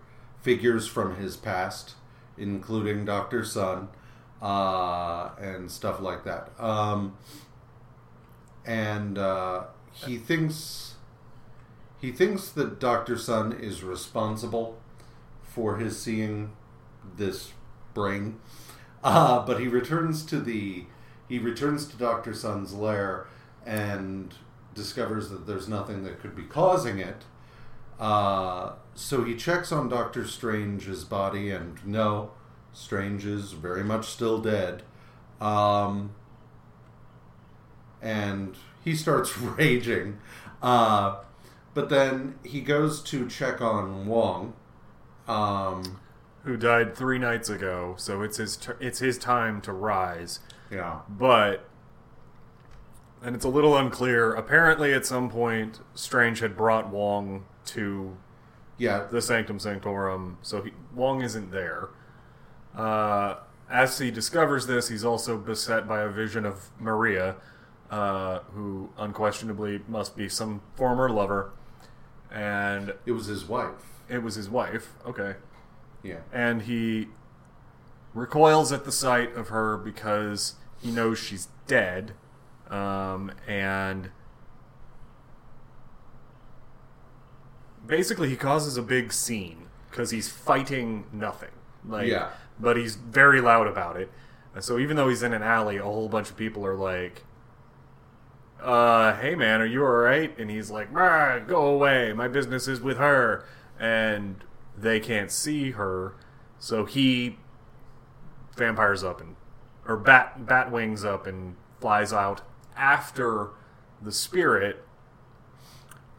figures 0.42 0.86
from 0.86 1.16
his 1.16 1.36
past, 1.36 1.94
including 2.38 3.04
Doctor 3.04 3.44
Sun, 3.44 3.88
uh, 4.40 5.30
and 5.40 5.70
stuff 5.70 6.00
like 6.00 6.24
that. 6.24 6.50
Um, 6.58 7.16
and 8.64 9.18
uh, 9.18 9.64
he 9.92 10.16
thinks 10.16 10.94
he 12.00 12.12
thinks 12.12 12.50
that 12.50 12.78
Doctor 12.78 13.16
Sun 13.16 13.52
is 13.52 13.82
responsible 13.82 14.78
for 15.42 15.78
his 15.78 16.00
seeing 16.00 16.52
this 17.16 17.52
brain. 17.94 18.38
Uh, 19.02 19.44
but 19.44 19.58
he 19.58 19.68
returns 19.68 20.24
to 20.26 20.38
the 20.38 20.84
he 21.34 21.40
returns 21.40 21.84
to 21.84 21.96
Doctor 21.96 22.32
Sun's 22.32 22.74
lair 22.74 23.26
and 23.66 24.32
discovers 24.72 25.30
that 25.30 25.48
there's 25.48 25.66
nothing 25.66 26.04
that 26.04 26.20
could 26.20 26.36
be 26.36 26.44
causing 26.44 27.00
it. 27.00 27.24
Uh, 27.98 28.74
so 28.94 29.24
he 29.24 29.34
checks 29.34 29.72
on 29.72 29.88
Doctor 29.88 30.24
Strange's 30.24 31.02
body, 31.02 31.50
and 31.50 31.84
no, 31.84 32.30
Strange 32.72 33.26
is 33.26 33.50
very 33.50 33.82
much 33.82 34.06
still 34.06 34.40
dead. 34.40 34.84
Um, 35.40 36.12
and 38.00 38.54
he 38.84 38.94
starts 38.94 39.36
raging. 39.38 40.18
Uh, 40.62 41.16
but 41.74 41.88
then 41.88 42.36
he 42.44 42.60
goes 42.60 43.02
to 43.02 43.28
check 43.28 43.60
on 43.60 44.06
Wong. 44.06 44.52
Um, 45.26 46.00
Who 46.44 46.56
died 46.56 46.94
three 46.94 47.18
nights 47.18 47.48
ago? 47.48 47.96
So 47.98 48.22
it's 48.22 48.36
his 48.36 48.56
tur 48.56 48.76
it's 48.78 49.00
his 49.00 49.18
time 49.18 49.60
to 49.62 49.72
rise. 49.72 50.38
Yeah. 50.74 51.00
But 51.08 51.64
and 53.22 53.34
it's 53.34 53.44
a 53.44 53.48
little 53.48 53.76
unclear. 53.76 54.34
Apparently, 54.34 54.92
at 54.92 55.06
some 55.06 55.30
point, 55.30 55.80
Strange 55.94 56.40
had 56.40 56.56
brought 56.56 56.88
Wong 56.90 57.46
to 57.66 58.16
Yeah. 58.76 59.06
the 59.10 59.22
Sanctum 59.22 59.58
Sanctorum, 59.58 60.36
so 60.42 60.62
he, 60.62 60.72
Wong 60.94 61.22
isn't 61.22 61.50
there. 61.50 61.88
Uh, 62.76 63.36
as 63.70 63.98
he 63.98 64.10
discovers 64.10 64.66
this, 64.66 64.88
he's 64.88 65.04
also 65.04 65.38
beset 65.38 65.88
by 65.88 66.02
a 66.02 66.08
vision 66.10 66.44
of 66.44 66.68
Maria, 66.78 67.36
uh, 67.90 68.40
who 68.54 68.90
unquestionably 68.98 69.82
must 69.88 70.16
be 70.16 70.28
some 70.28 70.60
former 70.74 71.08
lover, 71.08 71.52
and 72.30 72.92
It 73.06 73.12
was 73.12 73.26
his 73.26 73.46
wife. 73.46 74.02
it 74.08 74.22
was 74.22 74.34
his 74.34 74.50
wife. 74.50 74.96
Okay, 75.06 75.36
Yeah. 76.02 76.18
and 76.32 76.62
he 76.62 77.08
recoils 78.12 78.70
at 78.70 78.84
the 78.84 78.92
sight 78.92 79.34
of 79.34 79.48
her 79.48 79.76
because 79.78 80.56
he 80.84 80.90
knows 80.90 81.18
she's 81.18 81.48
dead, 81.66 82.12
um, 82.68 83.32
and 83.48 84.10
basically 87.86 88.28
he 88.28 88.36
causes 88.36 88.76
a 88.76 88.82
big 88.82 89.12
scene 89.14 89.66
because 89.90 90.10
he's 90.10 90.28
fighting 90.28 91.06
nothing. 91.10 91.50
Like, 91.86 92.08
Yeah. 92.08 92.28
but 92.60 92.76
he's 92.76 92.96
very 92.96 93.40
loud 93.40 93.66
about 93.66 93.96
it. 93.96 94.10
And 94.54 94.62
so 94.62 94.78
even 94.78 94.96
though 94.96 95.08
he's 95.08 95.22
in 95.22 95.32
an 95.32 95.42
alley, 95.42 95.78
a 95.78 95.82
whole 95.82 96.08
bunch 96.10 96.28
of 96.30 96.36
people 96.36 96.66
are 96.66 96.76
like, 96.76 97.24
uh, 98.62 99.16
hey 99.16 99.34
man, 99.34 99.60
are 99.62 99.66
you 99.66 99.82
alright? 99.82 100.38
And 100.38 100.50
he's 100.50 100.70
like, 100.70 100.88
"Ah, 100.94 101.38
go 101.46 101.66
away. 101.66 102.12
My 102.12 102.28
business 102.28 102.68
is 102.68 102.80
with 102.80 102.98
her. 102.98 103.44
And 103.80 104.44
they 104.76 105.00
can't 105.00 105.30
see 105.30 105.72
her. 105.72 106.14
So 106.58 106.84
he 106.84 107.38
vampires 108.56 109.02
up 109.04 109.20
and, 109.20 109.33
or 109.86 109.96
bat, 109.96 110.46
bat 110.46 110.70
wings 110.70 111.04
up 111.04 111.26
and 111.26 111.56
flies 111.80 112.12
out 112.12 112.42
after 112.76 113.50
the 114.00 114.12
spirit 114.12 114.84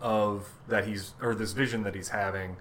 of 0.01 0.49
that 0.67 0.85
he's, 0.87 1.13
or 1.21 1.33
this 1.33 1.53
vision 1.53 1.83
that 1.83 1.95
he's 1.95 2.09
having. 2.09 2.57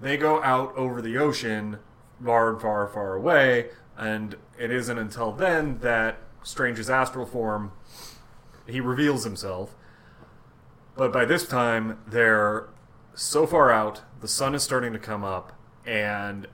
They 0.00 0.16
go 0.16 0.42
out 0.42 0.74
over 0.76 1.02
the 1.02 1.18
ocean, 1.18 1.78
far, 2.24 2.58
far, 2.58 2.88
far 2.88 3.14
away, 3.14 3.70
and 3.96 4.36
it 4.58 4.70
isn't 4.70 4.98
until 4.98 5.32
then 5.32 5.78
that 5.78 6.18
Strange's 6.42 6.88
astral 6.88 7.26
form 7.26 7.72
he 8.66 8.80
reveals 8.80 9.24
himself. 9.24 9.74
But 10.96 11.12
by 11.12 11.24
this 11.24 11.46
time, 11.46 11.98
they're 12.06 12.68
so 13.14 13.46
far 13.46 13.70
out, 13.70 14.02
the 14.20 14.28
sun 14.28 14.54
is 14.54 14.62
starting 14.62 14.92
to 14.92 14.98
come 14.98 15.24
up, 15.24 15.52
and 15.86 16.46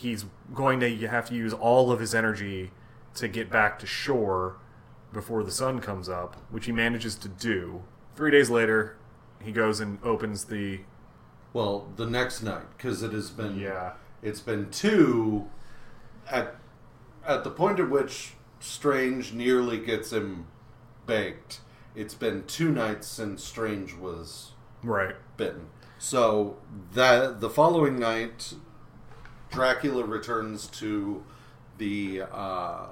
he's 0.00 0.24
going 0.54 0.80
to 0.80 0.96
have 1.08 1.28
to 1.28 1.34
use 1.34 1.52
all 1.52 1.92
of 1.92 2.00
his 2.00 2.14
energy 2.14 2.70
to 3.14 3.28
get 3.28 3.50
back 3.50 3.78
to 3.78 3.86
shore 3.86 4.56
before 5.12 5.42
the 5.42 5.50
sun 5.50 5.80
comes 5.80 6.08
up, 6.08 6.36
which 6.50 6.66
he 6.66 6.72
manages 6.72 7.16
to 7.16 7.28
do. 7.28 7.82
Three 8.16 8.30
days 8.30 8.48
later, 8.48 8.96
he 9.42 9.52
goes 9.52 9.80
and 9.80 9.98
opens 10.02 10.44
the 10.46 10.80
well, 11.52 11.88
the 11.96 12.06
next 12.06 12.42
night 12.42 12.62
because 12.76 13.02
it 13.02 13.12
has 13.12 13.30
been 13.30 13.58
Yeah. 13.58 13.92
it's 14.22 14.40
been 14.40 14.70
two 14.70 15.48
at 16.30 16.54
at 17.26 17.42
the 17.44 17.50
point 17.50 17.80
at 17.80 17.90
which 17.90 18.34
Strange 18.60 19.32
nearly 19.32 19.78
gets 19.78 20.12
him 20.12 20.46
baked. 21.06 21.60
It's 21.94 22.14
been 22.14 22.44
two 22.44 22.70
nights 22.70 23.06
since 23.08 23.42
Strange 23.42 23.94
was 23.94 24.52
Right. 24.82 25.16
bitten. 25.36 25.68
So 25.98 26.58
that 26.94 27.40
the 27.40 27.50
following 27.50 27.98
night, 27.98 28.54
Dracula 29.50 30.04
returns 30.04 30.66
to 30.68 31.22
the 31.78 32.22
uh, 32.30 32.86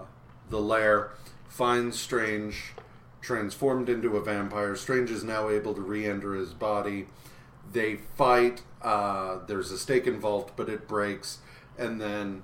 the 0.50 0.60
lair, 0.60 1.10
finds 1.48 1.98
Strange 1.98 2.72
transformed 3.20 3.88
into 3.88 4.16
a 4.16 4.22
vampire. 4.22 4.74
Strange 4.76 5.10
is 5.10 5.24
now 5.24 5.48
able 5.48 5.74
to 5.74 5.80
re-enter 5.80 6.34
his 6.34 6.54
body. 6.54 7.06
They 7.72 7.96
fight. 8.16 8.62
Uh, 8.80 9.38
there's 9.46 9.70
a 9.70 9.78
stake 9.78 10.06
involved, 10.06 10.52
but 10.56 10.68
it 10.68 10.88
breaks, 10.88 11.38
and 11.76 12.00
then 12.00 12.42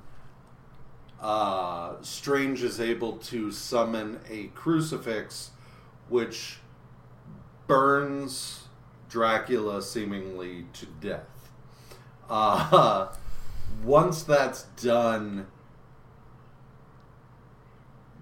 uh, 1.20 1.94
Strange 2.02 2.62
is 2.62 2.80
able 2.80 3.12
to 3.18 3.50
summon 3.50 4.20
a 4.28 4.48
crucifix, 4.48 5.50
which 6.08 6.58
burns 7.66 8.64
Dracula 9.08 9.80
seemingly 9.80 10.66
to 10.74 10.86
death. 10.86 11.50
Uh, 12.28 13.08
once 13.82 14.22
that's 14.22 14.62
done, 14.82 15.46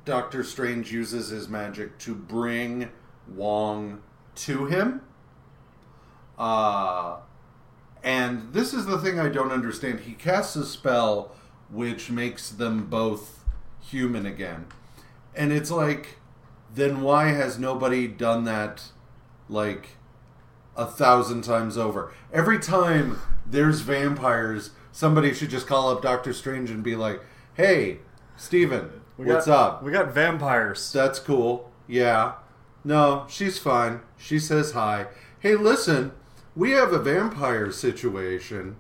Doctor 0.05 0.43
Strange 0.43 0.93
uses 0.93 1.29
his 1.29 1.49
magic 1.49 1.99
to 1.99 2.15
bring 2.15 2.91
Wong 3.29 4.03
to 4.35 4.67
him. 4.67 5.03
Uh, 6.39 7.19
and 8.03 8.53
this 8.53 8.75
is 8.75 8.87
the 8.87 8.99
thing 8.99 9.21
I 9.21 9.29
don't 9.29 9.53
understand. 9.53 10.01
He 10.01 10.13
casts 10.13 10.57
a 10.57 10.67
spell 10.67 11.33
which 11.71 12.11
makes 12.11 12.51
them 12.51 12.87
both 12.87 13.45
human 13.81 14.27
again. 14.27 14.67
And 15.35 15.53
it's 15.53 15.71
like, 15.71 16.19
then 16.75 17.01
why 17.01 17.29
has 17.29 17.59
nobody 17.59 18.07
done 18.07 18.45
that, 18.45 18.91
like, 19.49 19.97
a 20.77 20.87
thousand 20.87 21.43
times 21.43 21.79
over? 21.79 22.13
Every 22.33 22.59
time 22.59 23.19
there's 23.47 23.81
vampires, 23.81 24.71
somebody 24.93 25.35
should 25.35 25.51
just 25.51 25.67
call 25.67 25.91
up 25.91 26.03
Doctor 26.03 26.33
Strange 26.33 26.71
and 26.71 26.83
be 26.83 26.95
like, 26.95 27.21
hey, 27.55 27.99
Steven, 28.37 29.01
We 29.17 29.27
what's 29.27 29.47
got, 29.47 29.75
up? 29.75 29.83
We 29.83 29.91
got 29.91 30.13
vampires. 30.13 30.93
That's 30.93 31.19
cool. 31.19 31.73
Yeah. 31.89 32.35
No, 32.85 33.27
she's 33.29 33.59
fine. 33.59 34.01
She 34.17 34.39
says 34.39 34.73
hi. 34.73 35.07
Hey, 35.41 35.57
listen, 35.57 36.13
we 36.55 36.73
have 36.73 36.93
a 36.93 36.99
vampire 36.99 37.73
situation. 37.73 38.77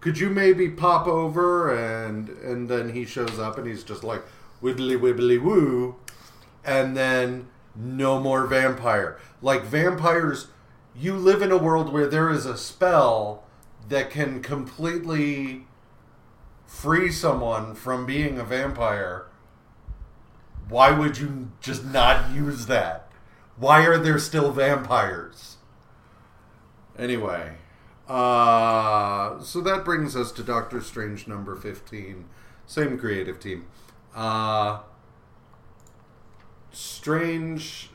Could 0.00 0.18
you 0.18 0.30
maybe 0.30 0.68
pop 0.68 1.06
over 1.06 1.72
and 1.72 2.28
and 2.28 2.68
then 2.68 2.92
he 2.92 3.04
shows 3.04 3.38
up 3.38 3.56
and 3.56 3.66
he's 3.66 3.84
just 3.84 4.02
like 4.02 4.22
wibbly 4.62 4.98
wibbly 4.98 5.40
woo 5.40 5.96
and 6.64 6.96
then 6.96 7.48
no 7.76 8.20
more 8.20 8.46
vampire. 8.46 9.18
Like 9.40 9.62
vampires 9.62 10.48
you 10.94 11.14
live 11.16 11.40
in 11.40 11.52
a 11.52 11.56
world 11.56 11.92
where 11.92 12.06
there 12.06 12.30
is 12.30 12.46
a 12.46 12.56
spell 12.56 13.41
that 13.88 14.10
can 14.10 14.42
completely 14.42 15.66
free 16.66 17.10
someone 17.10 17.74
from 17.74 18.06
being 18.06 18.38
a 18.38 18.44
vampire 18.44 19.26
why 20.72 20.90
would 20.90 21.18
you 21.18 21.50
just 21.60 21.84
not 21.84 22.30
use 22.30 22.64
that? 22.66 23.08
Why 23.56 23.84
are 23.84 23.98
there 23.98 24.18
still 24.18 24.52
vampires? 24.52 25.56
Anyway, 26.98 27.56
uh, 28.08 29.38
so 29.42 29.60
that 29.60 29.84
brings 29.84 30.16
us 30.16 30.32
to 30.32 30.42
Doctor 30.42 30.80
Strange 30.80 31.28
number 31.28 31.54
15. 31.56 32.24
Same 32.66 32.98
creative 32.98 33.38
team. 33.38 33.66
Uh, 34.14 34.80
Strange. 36.70 37.90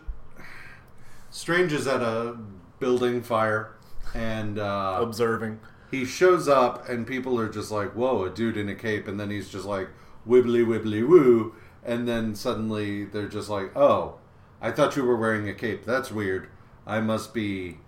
Strange 1.31 1.73
is 1.73 1.87
at 1.87 2.01
a 2.01 2.37
building 2.79 3.23
fire, 3.23 3.71
and 4.13 4.59
uh, 4.59 4.99
Observing. 5.01 5.59
He 5.89 6.05
shows 6.05 6.47
up 6.47 6.87
and 6.89 7.07
people 7.07 7.39
are 7.39 7.49
just 7.49 7.71
like, 7.71 7.93
"Whoa, 7.93 8.25
a 8.25 8.29
dude 8.29 8.57
in 8.57 8.69
a 8.69 8.75
cape," 8.75 9.07
and 9.07 9.19
then 9.19 9.29
he's 9.29 9.49
just 9.49 9.65
like, 9.65 9.89
"Wibbly 10.27 10.65
wibbly 10.65 11.07
woo," 11.07 11.55
and 11.83 12.07
then 12.07 12.35
suddenly 12.35 13.05
they're 13.05 13.27
just 13.27 13.49
like, 13.49 13.75
"Oh, 13.75 14.15
I 14.61 14.71
thought 14.71 14.95
you 14.95 15.05
were 15.05 15.15
wearing 15.15 15.47
a 15.47 15.53
cape. 15.53 15.85
That's 15.85 16.11
weird. 16.11 16.47
I 16.85 16.99
must 16.99 17.33
be, 17.33 17.79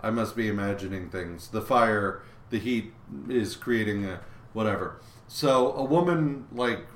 I 0.00 0.10
must 0.10 0.36
be 0.36 0.48
imagining 0.48 1.08
things. 1.08 1.48
The 1.48 1.62
fire, 1.62 2.22
the 2.50 2.58
heat 2.58 2.92
is 3.28 3.56
creating 3.56 4.04
a 4.04 4.20
whatever." 4.52 5.00
So 5.26 5.72
a 5.72 5.84
woman 5.84 6.46
like 6.52 6.86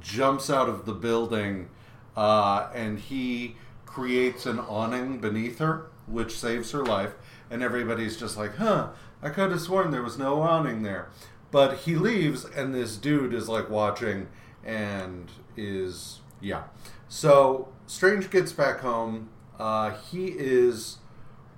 jumps 0.00 0.48
out 0.50 0.68
of 0.68 0.86
the 0.86 0.94
building, 0.94 1.68
uh, 2.16 2.68
and 2.74 2.98
he 2.98 3.56
creates 3.86 4.46
an 4.46 4.58
awning 4.58 5.18
beneath 5.18 5.58
her, 5.58 5.86
which 6.06 6.36
saves 6.38 6.72
her 6.72 6.84
life. 6.84 7.14
And 7.50 7.62
everybody's 7.62 8.16
just 8.16 8.36
like, 8.36 8.56
"Huh? 8.56 8.88
I 9.24 9.30
could 9.30 9.50
have 9.50 9.60
sworn 9.60 9.90
there 9.90 10.02
was 10.02 10.18
no 10.18 10.42
awning 10.42 10.82
there." 10.82 11.08
But 11.50 11.78
he 11.78 11.96
leaves, 11.96 12.44
and 12.44 12.74
this 12.74 12.96
dude 12.96 13.34
is 13.34 13.48
like 13.48 13.68
watching, 13.70 14.28
and 14.64 15.30
is 15.56 16.20
yeah. 16.40 16.64
So 17.08 17.68
Strange 17.86 18.30
gets 18.30 18.52
back 18.52 18.80
home. 18.80 19.30
Uh, 19.58 19.90
he 20.10 20.26
is 20.36 20.98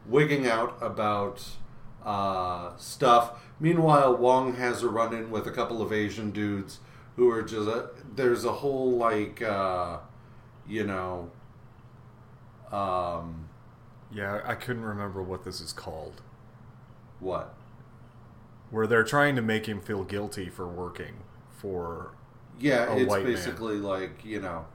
wigging 0.06 0.46
out 0.46 0.76
about 0.80 1.42
uh, 2.04 2.76
stuff. 2.76 3.42
Meanwhile, 3.58 4.16
Wong 4.16 4.56
has 4.56 4.82
a 4.82 4.88
run 4.88 5.14
in 5.14 5.30
with 5.30 5.46
a 5.46 5.50
couple 5.50 5.80
of 5.82 5.92
Asian 5.92 6.30
dudes 6.30 6.80
who 7.16 7.30
are 7.30 7.42
just. 7.42 7.68
Uh, 7.68 7.86
there's 8.14 8.44
a 8.44 8.52
whole, 8.52 8.96
like, 8.96 9.40
uh, 9.42 9.98
you 10.68 10.84
know. 10.84 11.30
Um, 12.70 13.48
Yeah, 14.12 14.40
I 14.44 14.54
couldn't 14.54 14.84
remember 14.84 15.22
what 15.22 15.44
this 15.44 15.60
is 15.60 15.72
called. 15.72 16.22
What? 17.20 17.54
Where 18.70 18.86
they're 18.86 19.04
trying 19.04 19.36
to 19.36 19.42
make 19.42 19.66
him 19.66 19.80
feel 19.80 20.04
guilty 20.04 20.48
for 20.48 20.66
working 20.66 21.14
for. 21.58 22.12
Yeah, 22.58 22.92
it's 22.94 23.08
white 23.08 23.24
man. 23.24 23.32
basically 23.32 23.76
like, 23.76 24.24
you 24.24 24.40
know. 24.40 24.66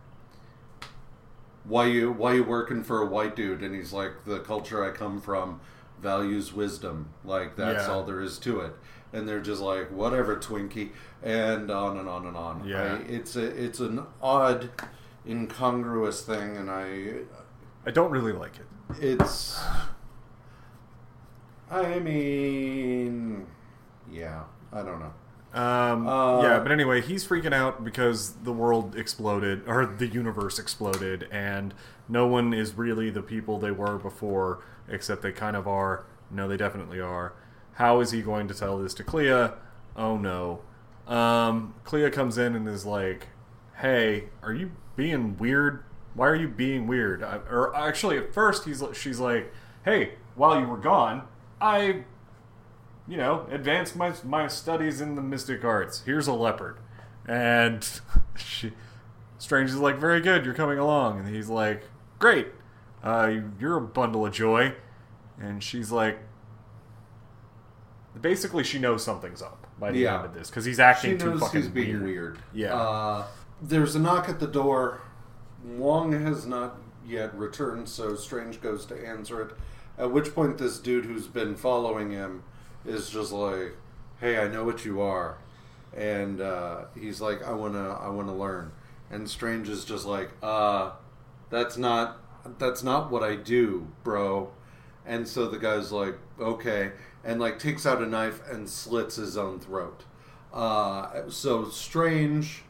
Why 1.63 1.85
you 1.85 2.11
why 2.11 2.33
you 2.33 2.43
working 2.43 2.83
for 2.83 3.01
a 3.01 3.05
white 3.05 3.35
dude? 3.35 3.61
And 3.61 3.75
he's 3.75 3.93
like, 3.93 4.25
the 4.25 4.39
culture 4.39 4.83
I 4.83 4.95
come 4.95 5.21
from 5.21 5.59
values 6.01 6.53
wisdom. 6.53 7.09
Like 7.23 7.55
that's 7.55 7.87
Yeah. 7.87 7.93
all 7.93 8.03
there 8.03 8.21
is 8.21 8.39
to 8.39 8.61
it. 8.61 8.73
And 9.13 9.27
they're 9.27 9.41
just 9.41 9.61
like, 9.61 9.91
whatever, 9.91 10.37
Twinkie, 10.37 10.91
and 11.21 11.69
on 11.69 11.97
and 11.97 12.07
on 12.07 12.25
and 12.25 12.37
on. 12.37 12.65
Yeah. 12.67 12.95
I, 12.95 13.01
it's 13.11 13.35
a 13.35 13.43
it's 13.45 13.79
an 13.79 14.03
odd, 14.21 14.69
incongruous 15.27 16.23
thing, 16.23 16.55
and 16.57 16.69
I 16.71 17.25
I 17.85 17.91
don't 17.91 18.09
really 18.11 18.31
like 18.33 18.53
it. 18.57 18.65
it's. 19.03 19.59
I 21.71 21.99
mean, 21.99 23.47
yeah, 24.11 24.43
I 24.73 24.83
don't 24.83 24.99
know. 24.99 25.13
Um, 25.59 26.07
Uh, 26.07 26.43
yeah, 26.43 26.59
but 26.59 26.71
anyway, 26.71 27.01
he's 27.01 27.25
freaking 27.27 27.53
out 27.53 27.83
because 27.83 28.33
the 28.43 28.53
world 28.53 28.95
exploded, 28.95 29.63
or 29.67 29.85
the 29.85 30.07
universe 30.07 30.59
exploded, 30.59 31.27
and 31.31 31.73
no 32.09 32.27
one 32.27 32.53
is 32.53 32.75
really 32.77 33.09
the 33.09 33.21
people 33.21 33.59
they 33.59 33.71
were 33.71 33.97
before, 33.97 34.63
except 34.89 35.21
they 35.21 35.31
kind 35.31 35.55
of 35.55 35.67
are. 35.67 36.05
No, 36.29 36.47
they 36.47 36.57
definitely 36.57 37.01
are. 37.01 37.33
How 37.73 37.99
is 38.01 38.11
he 38.11 38.21
going 38.21 38.47
to 38.49 38.53
tell 38.53 38.77
this 38.77 38.93
to 38.95 39.03
Clea? 39.03 39.49
Oh 39.95 40.17
no. 40.17 40.61
Um, 41.07 41.73
Clea 41.83 42.09
comes 42.11 42.37
in 42.37 42.55
and 42.55 42.67
is 42.67 42.85
like, 42.85 43.29
"Hey, 43.77 44.25
are 44.43 44.53
you 44.53 44.71
being 44.95 45.37
weird? 45.37 45.83
Why 46.13 46.27
are 46.27 46.35
you 46.35 46.47
being 46.49 46.87
weird?" 46.87 47.23
I, 47.23 47.37
or 47.49 47.75
actually, 47.75 48.17
at 48.17 48.33
first, 48.33 48.65
he's 48.65 48.83
she's 48.93 49.19
like, 49.19 49.51
"Hey, 49.83 50.13
while 50.35 50.59
you 50.59 50.67
were 50.67 50.77
gone, 50.77 51.27
I 51.61 52.03
you 53.07 53.17
know, 53.17 53.45
advance 53.51 53.95
my 53.95 54.13
my 54.23 54.47
studies 54.47 55.01
in 55.01 55.15
the 55.15 55.21
mystic 55.21 55.63
arts. 55.65 56.03
Here's 56.05 56.27
a 56.27 56.33
leopard, 56.33 56.77
and 57.27 57.87
she, 58.35 58.71
Strange 59.37 59.69
is 59.71 59.77
like, 59.77 59.97
very 59.97 60.21
good, 60.21 60.45
you're 60.45 60.53
coming 60.53 60.77
along, 60.77 61.19
and 61.19 61.27
he's 61.27 61.49
like, 61.49 61.83
great, 62.19 62.47
uh, 63.03 63.31
you're 63.59 63.77
a 63.77 63.81
bundle 63.81 64.25
of 64.25 64.31
joy, 64.33 64.73
and 65.39 65.63
she's 65.63 65.91
like, 65.91 66.19
basically, 68.19 68.63
she 68.63 68.79
knows 68.79 69.03
something's 69.03 69.41
up 69.41 69.67
by 69.79 69.91
the 69.91 69.99
Yeah. 69.99 70.17
end 70.17 70.25
of 70.25 70.33
this 70.33 70.49
because 70.49 70.65
he's 70.65 70.79
acting 70.79 71.17
too 71.17 71.37
fucking 71.39 71.61
he's 71.61 71.69
being 71.69 72.03
weird. 72.03 72.03
weird. 72.03 72.39
Yeah. 72.53 72.75
Uh, 72.75 73.25
there's 73.61 73.95
a 73.95 73.99
knock 73.99 74.29
at 74.29 74.39
the 74.39 74.47
door. 74.47 75.01
Wong 75.63 76.11
has 76.23 76.45
not 76.45 76.77
yet 77.05 77.35
returned, 77.37 77.87
so 77.89 78.15
Strange 78.15 78.61
goes 78.61 78.85
to 78.87 79.07
answer 79.07 79.41
it. 79.41 79.51
At 80.01 80.11
which 80.11 80.33
point, 80.33 80.57
this 80.57 80.79
dude 80.79 81.05
who's 81.05 81.27
been 81.27 81.55
following 81.55 82.09
him 82.09 82.41
is 82.83 83.11
just 83.11 83.31
like, 83.31 83.75
"Hey, 84.19 84.39
I 84.39 84.47
know 84.47 84.63
what 84.63 84.83
you 84.83 84.99
are," 84.99 85.37
and 85.95 86.41
uh, 86.41 86.85
he's 86.99 87.21
like, 87.21 87.47
"I 87.47 87.53
wanna, 87.53 87.91
I 88.01 88.09
wanna 88.09 88.35
learn." 88.35 88.71
And 89.11 89.29
Strange 89.29 89.69
is 89.69 89.85
just 89.85 90.07
like, 90.07 90.31
"Uh, 90.41 90.93
that's 91.51 91.77
not, 91.77 92.17
that's 92.57 92.81
not 92.81 93.11
what 93.11 93.21
I 93.21 93.35
do, 93.35 93.89
bro." 94.03 94.51
And 95.05 95.27
so 95.27 95.47
the 95.47 95.59
guy's 95.59 95.91
like, 95.91 96.17
"Okay," 96.39 96.93
and 97.23 97.39
like 97.39 97.59
takes 97.59 97.85
out 97.85 98.01
a 98.01 98.07
knife 98.07 98.41
and 98.49 98.67
slits 98.67 99.17
his 99.17 99.37
own 99.37 99.59
throat. 99.59 100.05
Uh, 100.51 101.29
so 101.29 101.69
Strange, 101.69 102.63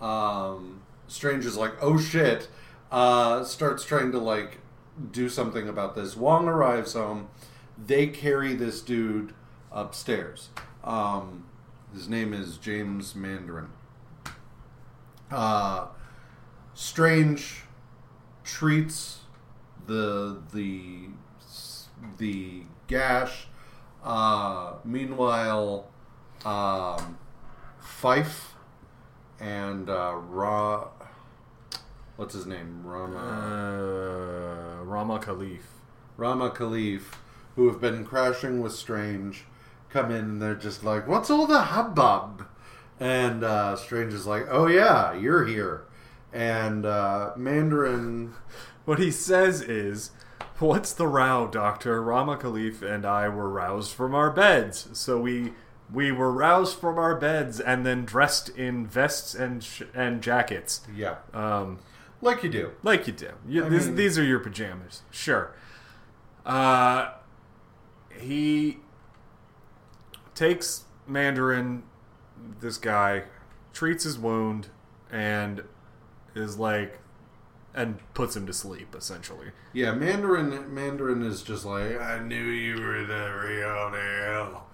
um, 0.00 0.80
Strange 1.08 1.44
is 1.44 1.58
like, 1.58 1.74
oh 1.82 1.98
shit, 1.98 2.48
uh, 2.90 3.44
starts 3.44 3.84
trying 3.84 4.12
to 4.12 4.18
like 4.18 4.60
do 5.12 5.28
something 5.28 5.68
about 5.68 5.94
this. 5.94 6.16
Wong 6.16 6.48
arrives 6.48 6.94
home. 6.94 7.28
They 7.78 8.06
carry 8.08 8.54
this 8.54 8.80
dude 8.80 9.34
upstairs. 9.72 10.48
Um, 10.84 11.46
his 11.92 12.08
name 12.08 12.32
is 12.32 12.56
James 12.56 13.14
Mandarin. 13.14 13.68
Uh, 15.30 15.86
Strange 16.74 17.62
treats 18.44 19.20
the 19.86 20.40
the 20.52 21.08
the 22.18 22.62
gash. 22.86 23.46
Uh, 24.02 24.74
meanwhile, 24.84 25.88
um, 26.44 27.18
Fife 27.80 28.54
and 29.38 29.90
uh, 29.90 30.14
Ra, 30.14 30.88
what's 32.16 32.34
his 32.34 32.46
name? 32.46 32.82
Rama 32.84 33.16
Uh, 33.18 34.69
Rama 34.84 35.18
Khalif. 35.18 35.62
Rama 36.16 36.50
Khalif, 36.50 37.02
who 37.56 37.68
have 37.68 37.80
been 37.80 38.04
crashing 38.04 38.60
with 38.60 38.72
Strange, 38.72 39.44
come 39.88 40.10
in 40.10 40.24
and 40.24 40.42
they're 40.42 40.54
just 40.54 40.84
like, 40.84 41.06
"What's 41.08 41.30
all 41.30 41.46
the 41.46 41.60
hubbub?" 41.62 42.46
And 42.98 43.42
uh, 43.44 43.76
Strange 43.76 44.12
is 44.12 44.26
like, 44.26 44.46
"Oh 44.50 44.66
yeah, 44.66 45.12
you're 45.14 45.46
here." 45.46 45.84
And 46.32 46.86
uh, 46.86 47.32
Mandarin 47.36 48.34
What 48.84 48.98
he 48.98 49.10
says 49.10 49.60
is, 49.62 50.10
"What's 50.58 50.92
the 50.92 51.06
row, 51.06 51.48
Doctor? 51.50 52.02
Rama 52.02 52.36
Khalif 52.36 52.82
and 52.82 53.04
I 53.06 53.28
were 53.28 53.48
roused 53.48 53.92
from 53.92 54.14
our 54.14 54.30
beds, 54.30 54.88
so 54.94 55.20
we 55.20 55.52
we 55.92 56.10
were 56.12 56.30
roused 56.32 56.78
from 56.78 56.98
our 56.98 57.14
beds 57.16 57.60
and 57.60 57.84
then 57.84 58.04
dressed 58.04 58.48
in 58.50 58.86
vests 58.86 59.34
and 59.34 59.62
sh- 59.62 59.82
and 59.94 60.22
jackets, 60.22 60.80
Yeah, 60.94 61.16
um, 61.34 61.78
like 62.20 62.42
you 62.42 62.50
do. 62.50 62.72
like 62.82 63.06
you 63.06 63.12
do. 63.12 63.30
You, 63.48 63.68
this, 63.68 63.86
mean- 63.86 63.96
these 63.96 64.18
are 64.18 64.24
your 64.24 64.40
pajamas, 64.40 65.02
sure." 65.10 65.54
Uh, 66.44 67.12
he 68.18 68.78
takes 70.34 70.84
Mandarin, 71.06 71.82
this 72.60 72.76
guy, 72.76 73.24
treats 73.72 74.04
his 74.04 74.18
wound, 74.18 74.68
and 75.10 75.62
is 76.34 76.58
like, 76.58 76.98
and 77.74 77.98
puts 78.14 78.36
him 78.36 78.46
to 78.46 78.52
sleep 78.52 78.94
essentially. 78.94 79.48
Yeah, 79.72 79.92
Mandarin. 79.92 80.74
Mandarin 80.74 81.22
is 81.22 81.42
just 81.42 81.64
like, 81.64 82.00
I 82.00 82.18
knew 82.20 82.42
you 82.42 82.82
were 82.82 83.04
the 83.04 83.32
real 83.46 83.90
deal, 83.90 84.66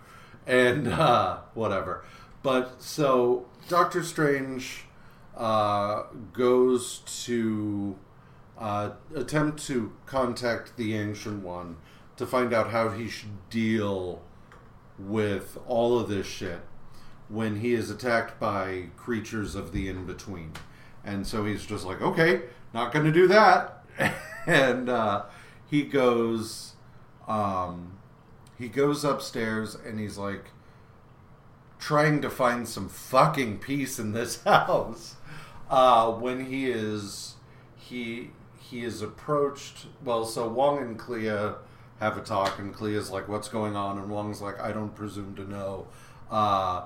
and 0.47 0.89
uh, 0.89 1.39
whatever. 1.55 2.05
But 2.43 2.81
so 2.81 3.47
Doctor 3.69 4.03
Strange 4.03 4.86
uh, 5.37 6.05
goes 6.33 6.99
to 7.25 7.97
uh, 8.59 8.91
attempt 9.15 9.65
to 9.67 9.93
contact 10.07 10.77
the 10.77 10.95
Ancient 10.95 11.43
One 11.43 11.77
to 12.17 12.27
find 12.27 12.53
out 12.53 12.71
how 12.71 12.91
he 12.91 13.09
should 13.09 13.49
deal 13.51 14.23
with 14.99 15.59
all 15.67 15.99
of 15.99 16.09
this 16.09 16.27
shit 16.27 16.61
when 17.29 17.61
he 17.61 17.75
is 17.75 17.91
attacked 17.91 18.41
by 18.41 18.87
creatures 18.97 19.55
of 19.55 19.73
the 19.73 19.89
in 19.89 20.07
between. 20.07 20.53
And 21.05 21.27
so 21.27 21.45
he's 21.45 21.67
just 21.67 21.85
like, 21.85 22.01
okay, 22.01 22.43
not 22.73 22.93
going 22.93 23.05
to 23.05 23.13
do 23.13 23.27
that. 23.29 23.85
and 24.47 24.89
uh, 24.89 25.25
he 25.69 25.83
goes, 25.83 26.75
um, 27.29 27.99
he 28.59 28.69
goes 28.69 29.05
upstairs 29.05 29.75
and 29.75 30.01
he's 30.01 30.17
like 30.17 30.47
trying 31.79 32.23
to 32.23 32.31
find 32.31 32.67
some 32.67 32.89
fucking 32.89 33.59
peace 33.59 33.99
in 33.99 34.13
this 34.13 34.43
house. 34.45 35.17
Uh, 35.69 36.13
when 36.13 36.47
he 36.47 36.71
is, 36.71 37.35
he 37.77 38.31
he 38.59 38.85
is 38.85 39.03
approached. 39.03 39.87
Well, 40.05 40.25
so 40.25 40.49
Wong 40.49 40.79
and 40.79 40.99
Clea 40.99 41.55
have 42.01 42.17
a 42.17 42.21
talk, 42.21 42.59
and 42.59 42.75
Clea's 42.75 43.11
like, 43.11 43.29
"What's 43.29 43.49
going 43.49 43.77
on?" 43.77 43.99
And 43.99 44.11
Wong's 44.11 44.41
like, 44.41 44.61
"I 44.61 44.73
don't 44.73 44.95
presume 44.95 45.35
to 45.37 45.49
know." 45.49 45.87
Uh, 46.31 46.83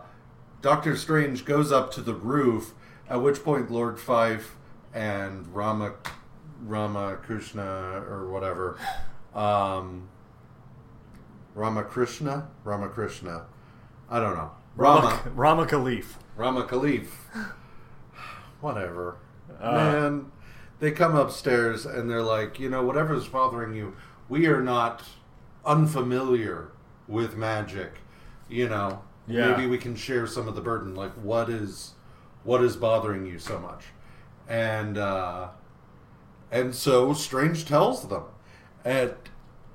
Doctor 0.63 0.97
Strange 0.97 1.45
goes 1.45 1.73
up 1.73 1.91
to 1.93 2.03
the 2.03 2.15
roof, 2.15 2.75
at 3.09 3.23
which 3.23 3.43
point 3.43 3.71
Lord 3.71 3.99
Fife 3.99 4.57
and 4.93 5.47
Rama 5.55 5.95
Ramakrishna 6.63 8.05
or 8.09 8.29
whatever, 8.31 8.79
um, 9.35 10.09
Ramakrishna, 11.55 12.49
Ramakrishna, 12.65 13.47
I 14.11 14.21
don't 14.21 14.37
know, 14.37 14.51
Rama 14.77 15.01
Rama, 15.01 15.23
Rama 15.35 15.67
Khalif. 15.67 16.05
Rama 16.37 16.65
Khalif, 16.65 17.07
whatever. 18.61 19.17
Uh. 19.61 19.73
Man, 19.73 20.33
they 20.79 20.91
come 20.91 21.15
upstairs 21.15 21.85
and 21.87 22.09
they're 22.11 22.23
like, 22.23 22.59
you 22.59 22.69
know, 22.71 22.83
whatever's 22.85 23.29
bothering 23.29 23.75
you, 23.75 23.95
we 24.29 24.47
are 24.47 24.63
not 24.63 25.03
unfamiliar 25.65 26.71
with 27.07 27.37
magic. 27.37 27.95
You 28.49 28.69
know, 28.69 29.03
Yeah. 29.27 29.51
maybe 29.51 29.67
we 29.67 29.79
can 29.79 29.95
share 29.95 30.27
some 30.27 30.49
of 30.49 30.55
the 30.55 30.61
burden. 30.61 30.95
Like, 30.95 31.13
what 31.13 31.49
is 31.49 31.95
what 32.43 32.63
is 32.63 32.77
bothering 32.77 33.27
you 33.27 33.39
so 33.39 33.59
much? 33.59 33.85
And 34.49 34.97
uh, 34.99 35.49
and 36.51 36.75
so 36.75 37.13
Strange 37.13 37.65
tells 37.67 38.09
them, 38.09 38.25
and 38.85 39.15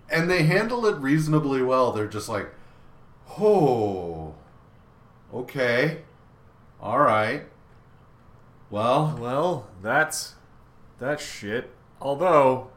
and 0.10 0.30
they 0.30 0.44
handle 0.44 0.86
it 0.86 0.98
reasonably 0.98 1.62
well. 1.62 1.92
They're 1.92 2.08
just 2.08 2.28
like, 2.28 2.50
oh, 3.40 4.36
okay, 5.34 6.00
all 6.82 7.00
right. 7.00 7.44
Well, 8.76 9.18
Well, 9.20 9.68
that's 9.82 10.36
that's 11.00 11.24
shit. 11.26 11.72
Although, 12.02 12.72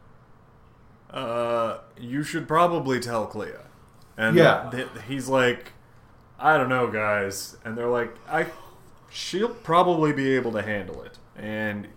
uh, 1.10 1.78
you 1.96 2.22
should 2.22 2.46
probably 2.46 3.00
tell 3.00 3.26
Clea. 3.26 3.50
And 4.16 4.36
Yeah. 4.36 4.68
th- 4.70 4.88
he's 5.08 5.28
like, 5.28 5.72
I 6.38 6.56
don't 6.56 6.68
know, 6.68 6.86
guys. 6.88 7.56
And 7.64 7.76
they're 7.76 7.88
like, 7.88 8.14
I, 8.28 8.46
she'll 9.10 9.48
probably 9.48 10.12
be 10.12 10.36
able 10.36 10.52
to 10.52 10.62
handle 10.62 11.02
it. 11.02 11.18
And 11.36 11.88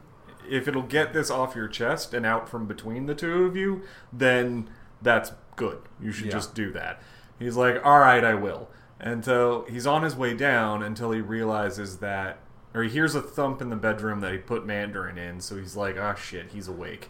if 0.50 0.68
it'll 0.68 0.82
get 0.82 1.14
this 1.14 1.30
off 1.30 1.56
your 1.56 1.68
chest 1.68 2.14
and 2.14 2.26
out 2.26 2.50
from 2.50 2.66
between 2.66 3.06
the 3.06 3.14
two 3.16 3.46
of 3.46 3.56
you, 3.56 3.84
then 4.12 4.68
that's 5.02 5.32
good. 5.56 5.80
You 6.00 6.12
should 6.12 6.26
Yeah. 6.28 6.32
just 6.34 6.56
do 6.56 6.72
that. 6.74 7.00
He's 7.38 7.56
like, 7.56 7.84
all 7.86 8.00
right, 8.00 8.24
I 8.24 8.34
will. 8.34 8.68
And 9.00 9.24
so 9.24 9.66
he's 9.70 9.86
on 9.86 10.02
his 10.04 10.16
way 10.16 10.34
down 10.36 10.82
until 10.84 11.12
he 11.12 11.22
realizes 11.22 11.98
that, 11.98 12.40
or 12.74 12.84
he 12.84 12.90
hears 12.90 13.16
a 13.16 13.22
thump 13.22 13.62
in 13.62 13.70
the 13.70 13.76
bedroom 13.76 14.22
that 14.22 14.32
he 14.32 14.38
put 14.38 14.66
Mandarin 14.66 15.18
in. 15.18 15.42
So 15.42 15.58
he's 15.58 15.76
like, 15.76 15.98
oh 15.98 16.16
shit, 16.16 16.52
he's 16.52 16.68
awake. 16.68 17.10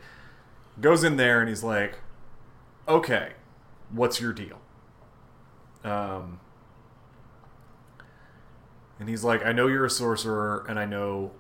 Goes 0.80 1.04
in 1.04 1.18
there 1.18 1.40
and 1.40 1.50
he's 1.50 1.64
like, 1.64 2.00
okay, 2.88 3.34
what's 3.92 4.20
your 4.20 4.34
deal? 4.34 4.60
Um, 5.84 6.40
and 9.00 9.10
he's 9.10 9.24
like, 9.24 9.44
I 9.46 9.52
know 9.52 9.68
you're 9.68 9.86
a 9.86 9.90
sorcerer, 9.90 10.64
and 10.70 10.78
I 10.78 10.86
know 10.86 11.32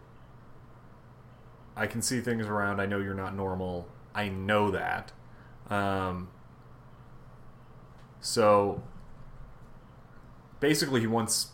I 1.75 1.85
can 1.85 2.01
see 2.01 2.19
things 2.19 2.47
around. 2.47 2.79
I 2.79 2.87
know 2.87 2.97
you're 2.97 3.13
not 3.13 3.35
normal. 3.35 3.87
I 4.15 4.29
know 4.29 4.71
that. 4.71 5.11
Um, 5.69 6.29
so 8.19 8.81
basically, 10.59 11.01
he 11.01 11.07
wants 11.07 11.49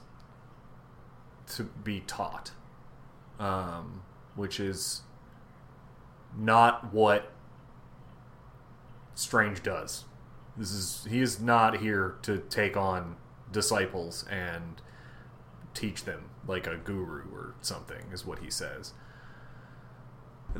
to 1.55 1.63
be 1.63 2.01
taught, 2.01 2.51
um, 3.39 4.01
which 4.35 4.59
is 4.59 5.01
not 6.37 6.93
what 6.93 7.31
Strange 9.15 9.63
does. 9.63 10.05
This 10.55 10.71
is 10.71 11.07
he 11.09 11.21
is 11.21 11.39
not 11.39 11.77
here 11.77 12.17
to 12.23 12.39
take 12.49 12.77
on 12.77 13.15
disciples 13.51 14.25
and 14.29 14.81
teach 15.73 16.03
them 16.05 16.29
like 16.47 16.67
a 16.67 16.77
guru 16.77 17.23
or 17.33 17.55
something, 17.61 18.05
is 18.11 18.25
what 18.25 18.39
he 18.39 18.49
says. 18.49 18.93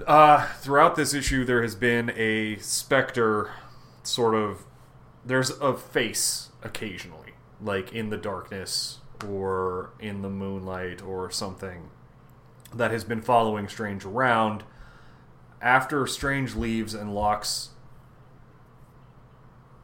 Uh, 0.06 0.48
throughout 0.60 0.96
this 0.96 1.14
issue, 1.14 1.44
there 1.46 1.62
has 1.62 1.76
been 1.76 2.12
a 2.16 2.58
specter, 2.58 3.52
sort 4.04 4.36
of. 4.36 4.66
There's 5.26 5.50
a 5.60 5.76
face 5.76 6.50
occasionally, 6.64 7.34
like 7.62 7.92
in 7.92 8.10
the 8.10 8.18
darkness 8.18 9.00
or 9.28 9.92
in 10.00 10.22
the 10.22 10.30
moonlight 10.30 11.02
or 11.02 11.30
something, 11.32 11.90
that 12.74 12.92
has 12.92 13.04
been 13.04 13.22
following 13.22 13.68
Strange 13.68 14.06
around. 14.06 14.64
After 15.62 16.06
Strange 16.06 16.56
leaves 16.56 16.94
and 16.94 17.14
locks 17.14 17.70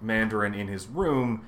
Mandarin 0.01 0.53
in 0.53 0.67
his 0.67 0.87
room, 0.87 1.45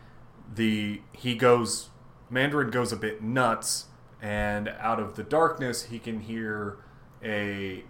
the 0.53 1.01
he 1.11 1.35
goes 1.35 1.89
Mandarin 2.29 2.71
goes 2.71 2.91
a 2.91 2.97
bit 2.97 3.21
nuts, 3.21 3.85
and 4.21 4.69
out 4.79 4.99
of 4.99 5.15
the 5.15 5.23
darkness 5.23 5.83
he 5.83 5.99
can 5.99 6.21
hear 6.21 6.77
a 7.23 7.83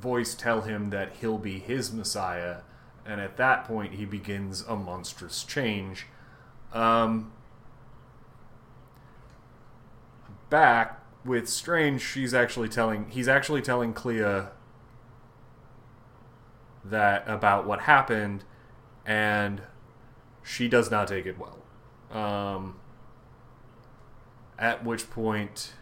voice 0.00 0.34
tell 0.34 0.62
him 0.62 0.90
that 0.90 1.16
he'll 1.20 1.38
be 1.38 1.58
his 1.58 1.92
Messiah, 1.92 2.58
and 3.04 3.20
at 3.20 3.36
that 3.36 3.64
point 3.64 3.94
he 3.94 4.04
begins 4.04 4.62
a 4.62 4.76
monstrous 4.76 5.42
change, 5.44 6.06
Um, 6.72 7.32
back 10.50 11.00
with 11.26 11.48
Strange, 11.48 12.00
she's 12.00 12.32
actually 12.32 12.68
telling 12.68 13.08
he's 13.10 13.28
actually 13.28 13.62
telling 13.62 13.92
Clea 13.92 14.44
that 16.84 17.24
about 17.26 17.66
what 17.66 17.80
happened, 17.82 18.44
and 19.04 19.62
she 20.42 20.68
does 20.68 20.90
not 20.90 21.08
take 21.08 21.26
it 21.26 21.36
well. 21.38 21.58
Um, 22.12 22.76
at 24.58 24.84
which 24.84 25.10
point, 25.10 25.72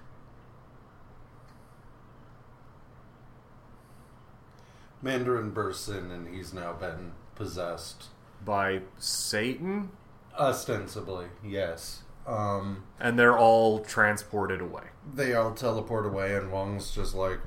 Mandarin 5.02 5.50
bursts 5.50 5.88
in 5.88 6.10
and 6.10 6.34
he's 6.34 6.54
now 6.54 6.72
been 6.72 7.12
possessed. 7.34 8.04
by 8.44 8.80
Satan, 8.98 9.90
Ostensibly, 10.38 11.26
yes. 11.44 12.03
Um, 12.26 12.84
and 12.98 13.18
they're 13.18 13.36
all 13.38 13.80
transported 13.80 14.60
away. 14.60 14.84
they 15.14 15.34
all 15.34 15.52
teleport 15.52 16.06
away, 16.06 16.34
and 16.34 16.50
Wong's 16.50 16.90
just 16.90 17.14
like, 17.14 17.38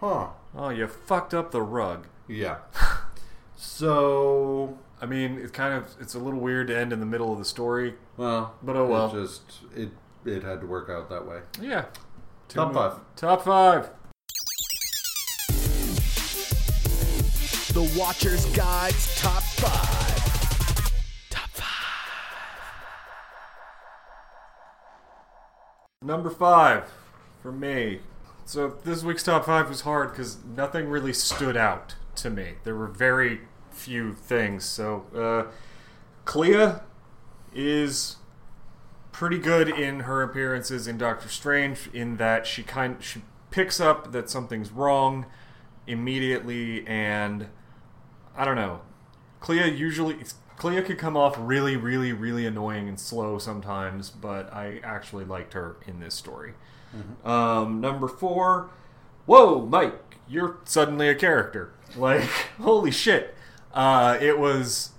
huh. 0.00 0.28
Oh, 0.54 0.68
you 0.68 0.86
fucked 0.86 1.32
up 1.34 1.50
the 1.50 1.62
rug. 1.62 2.06
Yeah. 2.26 2.58
So, 3.60 4.78
I 5.02 5.06
mean, 5.06 5.36
it's 5.36 5.50
kind 5.50 5.74
of 5.74 5.92
it's 6.00 6.14
a 6.14 6.20
little 6.20 6.38
weird 6.38 6.68
to 6.68 6.78
end 6.78 6.92
in 6.92 7.00
the 7.00 7.06
middle 7.06 7.32
of 7.32 7.40
the 7.40 7.44
story, 7.44 7.94
well, 8.16 8.54
but 8.62 8.76
oh 8.76 8.86
well. 8.86 9.08
it 9.08 9.20
just 9.20 9.42
it 9.74 9.88
it 10.24 10.44
had 10.44 10.60
to 10.60 10.66
work 10.68 10.88
out 10.88 11.08
that 11.10 11.26
way. 11.26 11.40
yeah. 11.60 11.86
Top 12.48 12.72
five. 12.72 13.00
Top 13.16 13.44
five. 13.44 13.90
The 17.74 17.98
Watcher's 17.98 18.46
Guide's 18.56 19.20
Top 19.20 19.42
5. 19.42 20.37
Number 26.08 26.30
five 26.30 26.90
for 27.42 27.52
me. 27.52 28.00
So 28.46 28.78
this 28.82 29.02
week's 29.02 29.22
top 29.22 29.44
five 29.44 29.68
was 29.68 29.82
hard 29.82 30.10
because 30.10 30.38
nothing 30.42 30.88
really 30.88 31.12
stood 31.12 31.54
out 31.54 31.96
to 32.16 32.30
me. 32.30 32.54
There 32.64 32.74
were 32.74 32.86
very 32.86 33.42
few 33.70 34.14
things. 34.14 34.64
So 34.64 35.04
uh, 35.14 35.52
Clea 36.24 36.76
is 37.54 38.16
pretty 39.12 39.36
good 39.36 39.68
in 39.68 40.00
her 40.00 40.22
appearances 40.22 40.88
in 40.88 40.96
Doctor 40.96 41.28
Strange 41.28 41.90
in 41.92 42.16
that 42.16 42.46
she 42.46 42.62
kind 42.62 42.96
she 43.04 43.20
picks 43.50 43.78
up 43.78 44.12
that 44.12 44.30
something's 44.30 44.70
wrong 44.70 45.26
immediately 45.86 46.86
and 46.86 47.48
I 48.34 48.46
don't 48.46 48.56
know. 48.56 48.80
Clea 49.40 49.68
usually 49.68 50.16
Clea 50.58 50.82
could 50.82 50.98
come 50.98 51.16
off 51.16 51.36
really, 51.38 51.76
really, 51.76 52.12
really 52.12 52.44
annoying 52.44 52.88
and 52.88 52.98
slow 52.98 53.38
sometimes, 53.38 54.10
but 54.10 54.52
I 54.52 54.80
actually 54.82 55.24
liked 55.24 55.52
her 55.52 55.76
in 55.86 56.00
this 56.00 56.14
story. 56.14 56.54
Um, 57.24 57.80
number 57.80 58.08
four, 58.08 58.70
whoa, 59.26 59.64
Mike, 59.66 60.16
you're 60.28 60.58
suddenly 60.64 61.08
a 61.08 61.14
character. 61.14 61.72
Like, 61.96 62.22
holy 62.60 62.90
shit! 62.90 63.34
Uh, 63.72 64.18
it 64.20 64.38
was 64.38 64.90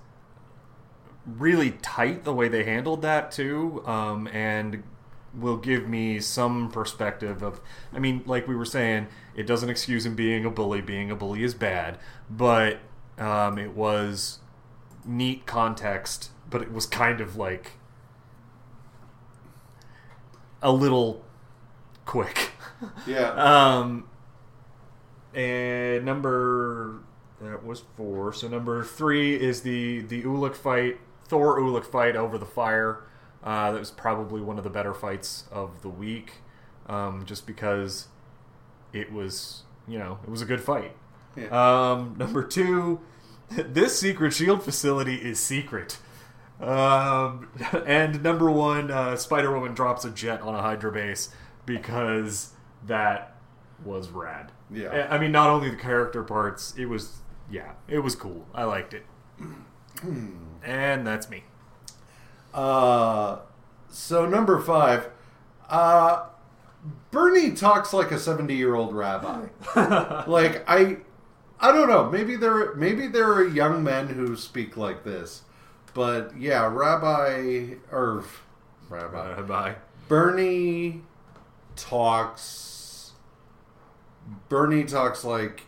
really 1.26 1.72
tight 1.82 2.24
the 2.24 2.32
way 2.32 2.48
they 2.48 2.64
handled 2.64 3.02
that 3.02 3.30
too, 3.30 3.82
um, 3.86 4.28
and 4.28 4.82
will 5.34 5.58
give 5.58 5.88
me 5.88 6.20
some 6.20 6.70
perspective 6.70 7.42
of. 7.42 7.60
I 7.92 7.98
mean, 7.98 8.22
like 8.24 8.48
we 8.48 8.56
were 8.56 8.64
saying, 8.64 9.08
it 9.34 9.46
doesn't 9.46 9.68
excuse 9.68 10.06
him 10.06 10.14
being 10.14 10.44
a 10.44 10.50
bully. 10.50 10.80
Being 10.80 11.10
a 11.10 11.16
bully 11.16 11.42
is 11.42 11.54
bad, 11.54 11.98
but 12.30 12.78
um, 13.18 13.58
it 13.58 13.74
was 13.74 14.38
neat 15.04 15.46
context. 15.46 16.30
But 16.48 16.62
it 16.62 16.72
was 16.72 16.86
kind 16.86 17.20
of 17.20 17.36
like 17.36 17.72
a 20.62 20.72
little 20.72 21.24
quick. 22.04 22.52
Yeah. 23.06 23.34
Um, 23.36 24.06
and 25.34 26.04
number 26.04 27.00
that 27.40 27.64
was 27.64 27.82
four. 27.96 28.32
So 28.32 28.48
number 28.48 28.82
three 28.84 29.34
is 29.36 29.62
the 29.62 30.00
the 30.00 30.22
Ulik 30.22 30.54
fight, 30.54 30.98
Thor 31.24 31.58
Ulik 31.58 31.86
fight 31.86 32.16
over 32.16 32.36
the 32.38 32.46
fire. 32.46 33.04
Uh, 33.42 33.72
that 33.72 33.78
was 33.78 33.90
probably 33.90 34.40
one 34.42 34.58
of 34.58 34.64
the 34.64 34.70
better 34.70 34.92
fights 34.92 35.44
of 35.50 35.80
the 35.82 35.88
week, 35.88 36.34
um, 36.86 37.24
just 37.24 37.46
because 37.46 38.08
it 38.92 39.12
was 39.12 39.62
you 39.88 39.98
know 39.98 40.18
it 40.22 40.30
was 40.30 40.42
a 40.42 40.44
good 40.46 40.60
fight. 40.60 40.94
Yeah. 41.36 41.46
Um, 41.92 42.16
number 42.18 42.42
two, 42.42 43.00
this 43.72 43.98
secret 43.98 44.32
shield 44.32 44.62
facility 44.62 45.16
is 45.16 45.40
secret. 45.40 45.98
Um, 46.60 47.48
and 47.86 48.22
number 48.22 48.50
one, 48.50 48.90
uh, 48.90 49.16
Spider 49.16 49.52
Woman 49.52 49.74
drops 49.74 50.04
a 50.04 50.10
jet 50.10 50.40
on 50.42 50.54
a 50.54 50.62
Hydra 50.62 50.92
base 50.92 51.30
because 51.66 52.52
that 52.86 53.34
was 53.84 54.08
rad. 54.10 54.52
Yeah. 54.70 55.08
I 55.10 55.18
mean, 55.18 55.32
not 55.32 55.48
only 55.50 55.70
the 55.70 55.76
character 55.76 56.22
parts, 56.22 56.74
it 56.76 56.86
was, 56.86 57.18
yeah, 57.50 57.72
it 57.88 58.00
was 58.00 58.14
cool. 58.14 58.46
I 58.54 58.64
liked 58.64 58.94
it. 58.94 59.04
and 60.62 61.06
that's 61.06 61.28
me. 61.28 61.44
Uh, 62.52 63.38
so 63.88 64.26
number 64.26 64.60
five, 64.60 65.08
uh, 65.68 66.26
Bernie 67.10 67.52
talks 67.52 67.92
like 67.92 68.10
a 68.10 68.18
seventy-year-old 68.18 68.94
rabbi. 68.94 69.46
like 70.26 70.64
I, 70.68 70.98
I 71.60 71.72
don't 71.72 71.88
know. 71.88 72.08
Maybe 72.10 72.36
there, 72.36 72.74
maybe 72.74 73.06
there 73.06 73.30
are 73.32 73.46
young 73.46 73.84
men 73.84 74.08
who 74.08 74.36
speak 74.36 74.76
like 74.76 75.04
this, 75.04 75.42
but 75.94 76.36
yeah, 76.38 76.66
Rabbi 76.72 77.74
or 77.92 78.24
Rabbi 78.88 79.42
bye. 79.42 79.74
Bernie 80.08 81.02
talks. 81.76 83.12
Bernie 84.48 84.84
talks 84.84 85.24
like 85.24 85.62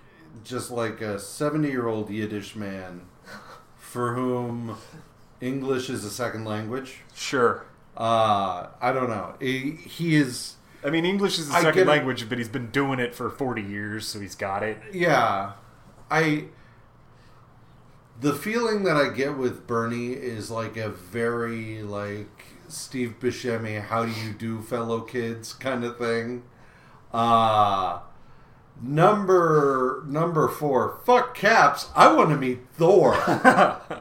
just 0.45 0.71
like 0.71 1.01
a 1.01 1.19
seventy-year-old 1.19 2.11
Yiddish 2.11 2.57
man, 2.57 3.03
for 3.77 4.15
whom 4.15 4.77
English 5.41 5.91
is 5.91 6.05
a 6.05 6.11
second 6.11 6.45
language. 6.45 7.01
Sure. 7.15 7.67
Uh, 7.97 8.69
I 8.81 8.93
don't 8.93 9.11
know. 9.11 9.35
He, 9.39 9.73
he 9.73 10.17
is, 10.17 10.55
I 10.83 10.89
mean, 10.89 11.05
English 11.05 11.39
is 11.39 11.51
a 11.51 11.55
I 11.55 11.63
second 11.63 11.87
language, 11.87 12.27
but 12.29 12.39
he's 12.39 12.49
been 12.49 12.71
doing 12.71 12.99
it 12.99 13.15
for 13.15 13.29
40 13.29 13.61
years, 13.61 14.07
so 14.07 14.19
he's 14.21 14.35
got 14.35 14.63
it. 14.63 14.79
yeah. 14.93 15.53
I. 16.13 16.45
The 18.21 18.35
feeling 18.35 18.85
that 18.85 18.97
I 18.97 19.09
get 19.09 19.37
with 19.37 19.67
Bernie 19.67 20.13
is 20.13 20.51
like 20.51 20.77
a 20.77 20.89
very 20.91 21.83
like 21.83 22.45
Steve 22.69 23.17
Buscemi, 23.21 23.81
"How 23.83 24.05
do 24.05 24.13
you 24.13 24.33
do, 24.33 24.63
fellow 24.63 25.01
kids?" 25.01 25.53
kind 25.53 25.85
of 25.85 25.99
thing. 25.99 26.45
Uh 27.13 28.01
number 28.81 30.03
number 30.07 30.49
four. 30.49 31.01
Fuck 31.05 31.35
caps. 31.35 31.91
I 31.95 32.13
want 32.13 32.31
to 32.31 32.37
meet 32.37 32.61
Thor. 32.75 33.15
uh, 33.17 34.01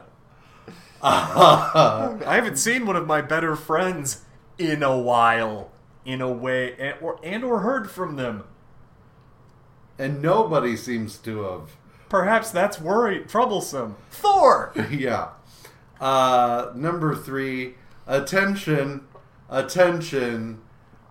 I 1.02 2.34
haven't 2.36 2.58
seen 2.58 2.86
one 2.86 2.96
of 2.96 3.06
my 3.06 3.20
better 3.22 3.56
friends 3.56 4.24
in 4.58 4.82
a 4.82 4.96
while, 4.98 5.70
in 6.04 6.20
a 6.20 6.32
way, 6.32 6.74
and 6.78 6.94
or, 7.00 7.18
and 7.24 7.44
or 7.44 7.60
heard 7.60 7.90
from 7.90 8.16
them. 8.16 8.44
and 9.98 10.20
nobody 10.22 10.76
seems 10.76 11.16
to 11.18 11.42
have. 11.42 11.76
Perhaps 12.12 12.50
that's 12.50 12.78
worry 12.78 13.20
troublesome. 13.20 13.96
Thor. 14.10 14.74
yeah. 14.90 15.30
Uh, 15.98 16.70
number 16.74 17.16
three, 17.16 17.76
attention, 18.06 19.06
attention. 19.48 20.60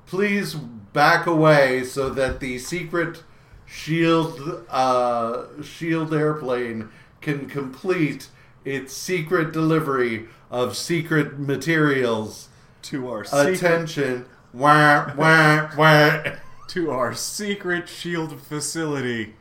Please 0.06 0.54
back 0.54 1.26
away 1.26 1.84
so 1.86 2.12
that 2.12 2.40
the 2.40 2.60
secret 2.60 3.24
shield 3.66 4.64
uh, 4.70 5.46
shield 5.64 6.14
airplane 6.14 6.90
can 7.20 7.50
complete 7.50 8.28
its 8.64 8.94
secret 8.94 9.52
delivery 9.52 10.28
of 10.52 10.78
secret 10.78 11.40
materials. 11.40 12.50
to 12.84 13.10
our 13.10 13.24
secret, 13.24 13.56
Attention. 13.56 14.26
Wah, 14.54 15.12
wah, 15.18 15.72
wah. 15.76 16.24
to 16.68 16.92
our 16.92 17.16
secret 17.16 17.90
shield 17.90 18.40
facility. 18.40 19.34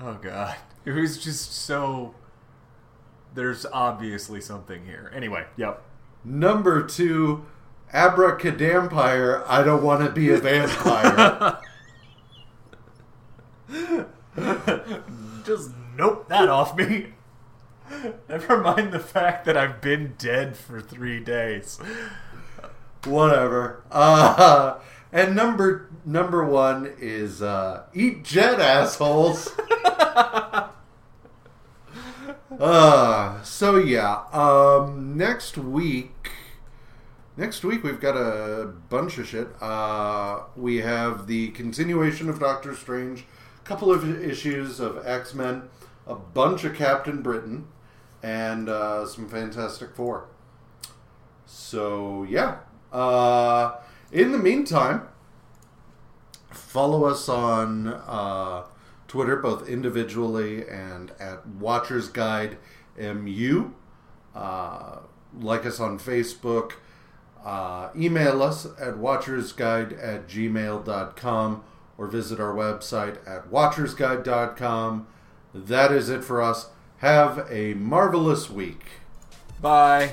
Oh 0.00 0.14
god, 0.20 0.56
it 0.84 0.92
was 0.92 1.22
just 1.22 1.52
so. 1.52 2.14
There's 3.34 3.66
obviously 3.66 4.40
something 4.40 4.84
here. 4.84 5.12
Anyway, 5.14 5.44
yep. 5.56 5.82
Number 6.24 6.86
two, 6.86 7.46
abracadampire. 7.92 9.44
I 9.46 9.62
don't 9.62 9.82
want 9.82 10.04
to 10.04 10.10
be 10.10 10.30
a 10.30 10.38
vampire. 10.38 11.58
Just 15.44 15.70
nope 15.96 16.28
that 16.28 16.48
off 16.48 16.76
me. 16.76 17.14
Never 18.28 18.60
mind 18.60 18.92
the 18.92 19.00
fact 19.00 19.44
that 19.44 19.56
I've 19.56 19.80
been 19.80 20.14
dead 20.18 20.56
for 20.56 20.80
three 20.80 21.20
days. 21.20 21.78
Whatever. 23.04 23.82
Uh, 23.90 24.78
and 25.12 25.36
number 25.36 25.88
number 26.06 26.44
one 26.44 26.94
is 26.98 27.42
uh, 27.42 27.82
eat 27.92 28.24
jet 28.24 28.58
assholes. 28.58 29.52
uh, 32.58 33.42
so 33.42 33.76
yeah. 33.76 34.22
Um, 34.32 35.18
next 35.18 35.58
week 35.58 36.30
Next 37.38 37.62
week 37.64 37.84
we've 37.84 38.00
got 38.00 38.16
a 38.16 38.72
bunch 38.88 39.18
of 39.18 39.28
shit. 39.28 39.48
Uh, 39.60 40.44
we 40.56 40.78
have 40.78 41.26
the 41.26 41.48
continuation 41.48 42.30
of 42.30 42.40
Doctor 42.40 42.74
Strange, 42.74 43.26
a 43.60 43.68
couple 43.68 43.92
of 43.92 44.22
issues 44.22 44.80
of 44.80 45.06
X 45.06 45.34
Men, 45.34 45.64
a 46.06 46.14
bunch 46.14 46.64
of 46.64 46.74
Captain 46.74 47.20
Britain, 47.20 47.66
and 48.22 48.70
uh, 48.70 49.04
some 49.04 49.28
Fantastic 49.28 49.94
Four. 49.94 50.28
So 51.44 52.26
yeah. 52.26 52.60
Uh, 52.90 53.80
in 54.10 54.32
the 54.32 54.38
meantime, 54.38 55.06
follow 56.56 57.04
us 57.04 57.28
on 57.28 57.88
uh, 57.88 58.64
Twitter, 59.08 59.36
both 59.36 59.68
individually 59.68 60.66
and 60.68 61.12
at 61.18 61.46
Watchers 61.46 62.08
Guide 62.08 62.58
MU. 62.98 63.70
Uh, 64.34 64.98
like 65.38 65.66
us 65.66 65.80
on 65.80 65.98
Facebook. 65.98 66.72
Uh, 67.44 67.90
email 67.96 68.42
us 68.42 68.66
at 68.66 68.94
watchersguide 68.94 69.92
at 70.02 70.26
gmail.com 70.26 71.62
or 71.96 72.06
visit 72.08 72.40
our 72.40 72.52
website 72.52 73.18
at 73.26 73.50
watchersguide.com. 73.50 75.06
That 75.54 75.92
is 75.92 76.08
it 76.08 76.24
for 76.24 76.42
us. 76.42 76.70
Have 76.98 77.46
a 77.50 77.74
marvelous 77.74 78.50
week. 78.50 78.84
Bye. 79.60 80.12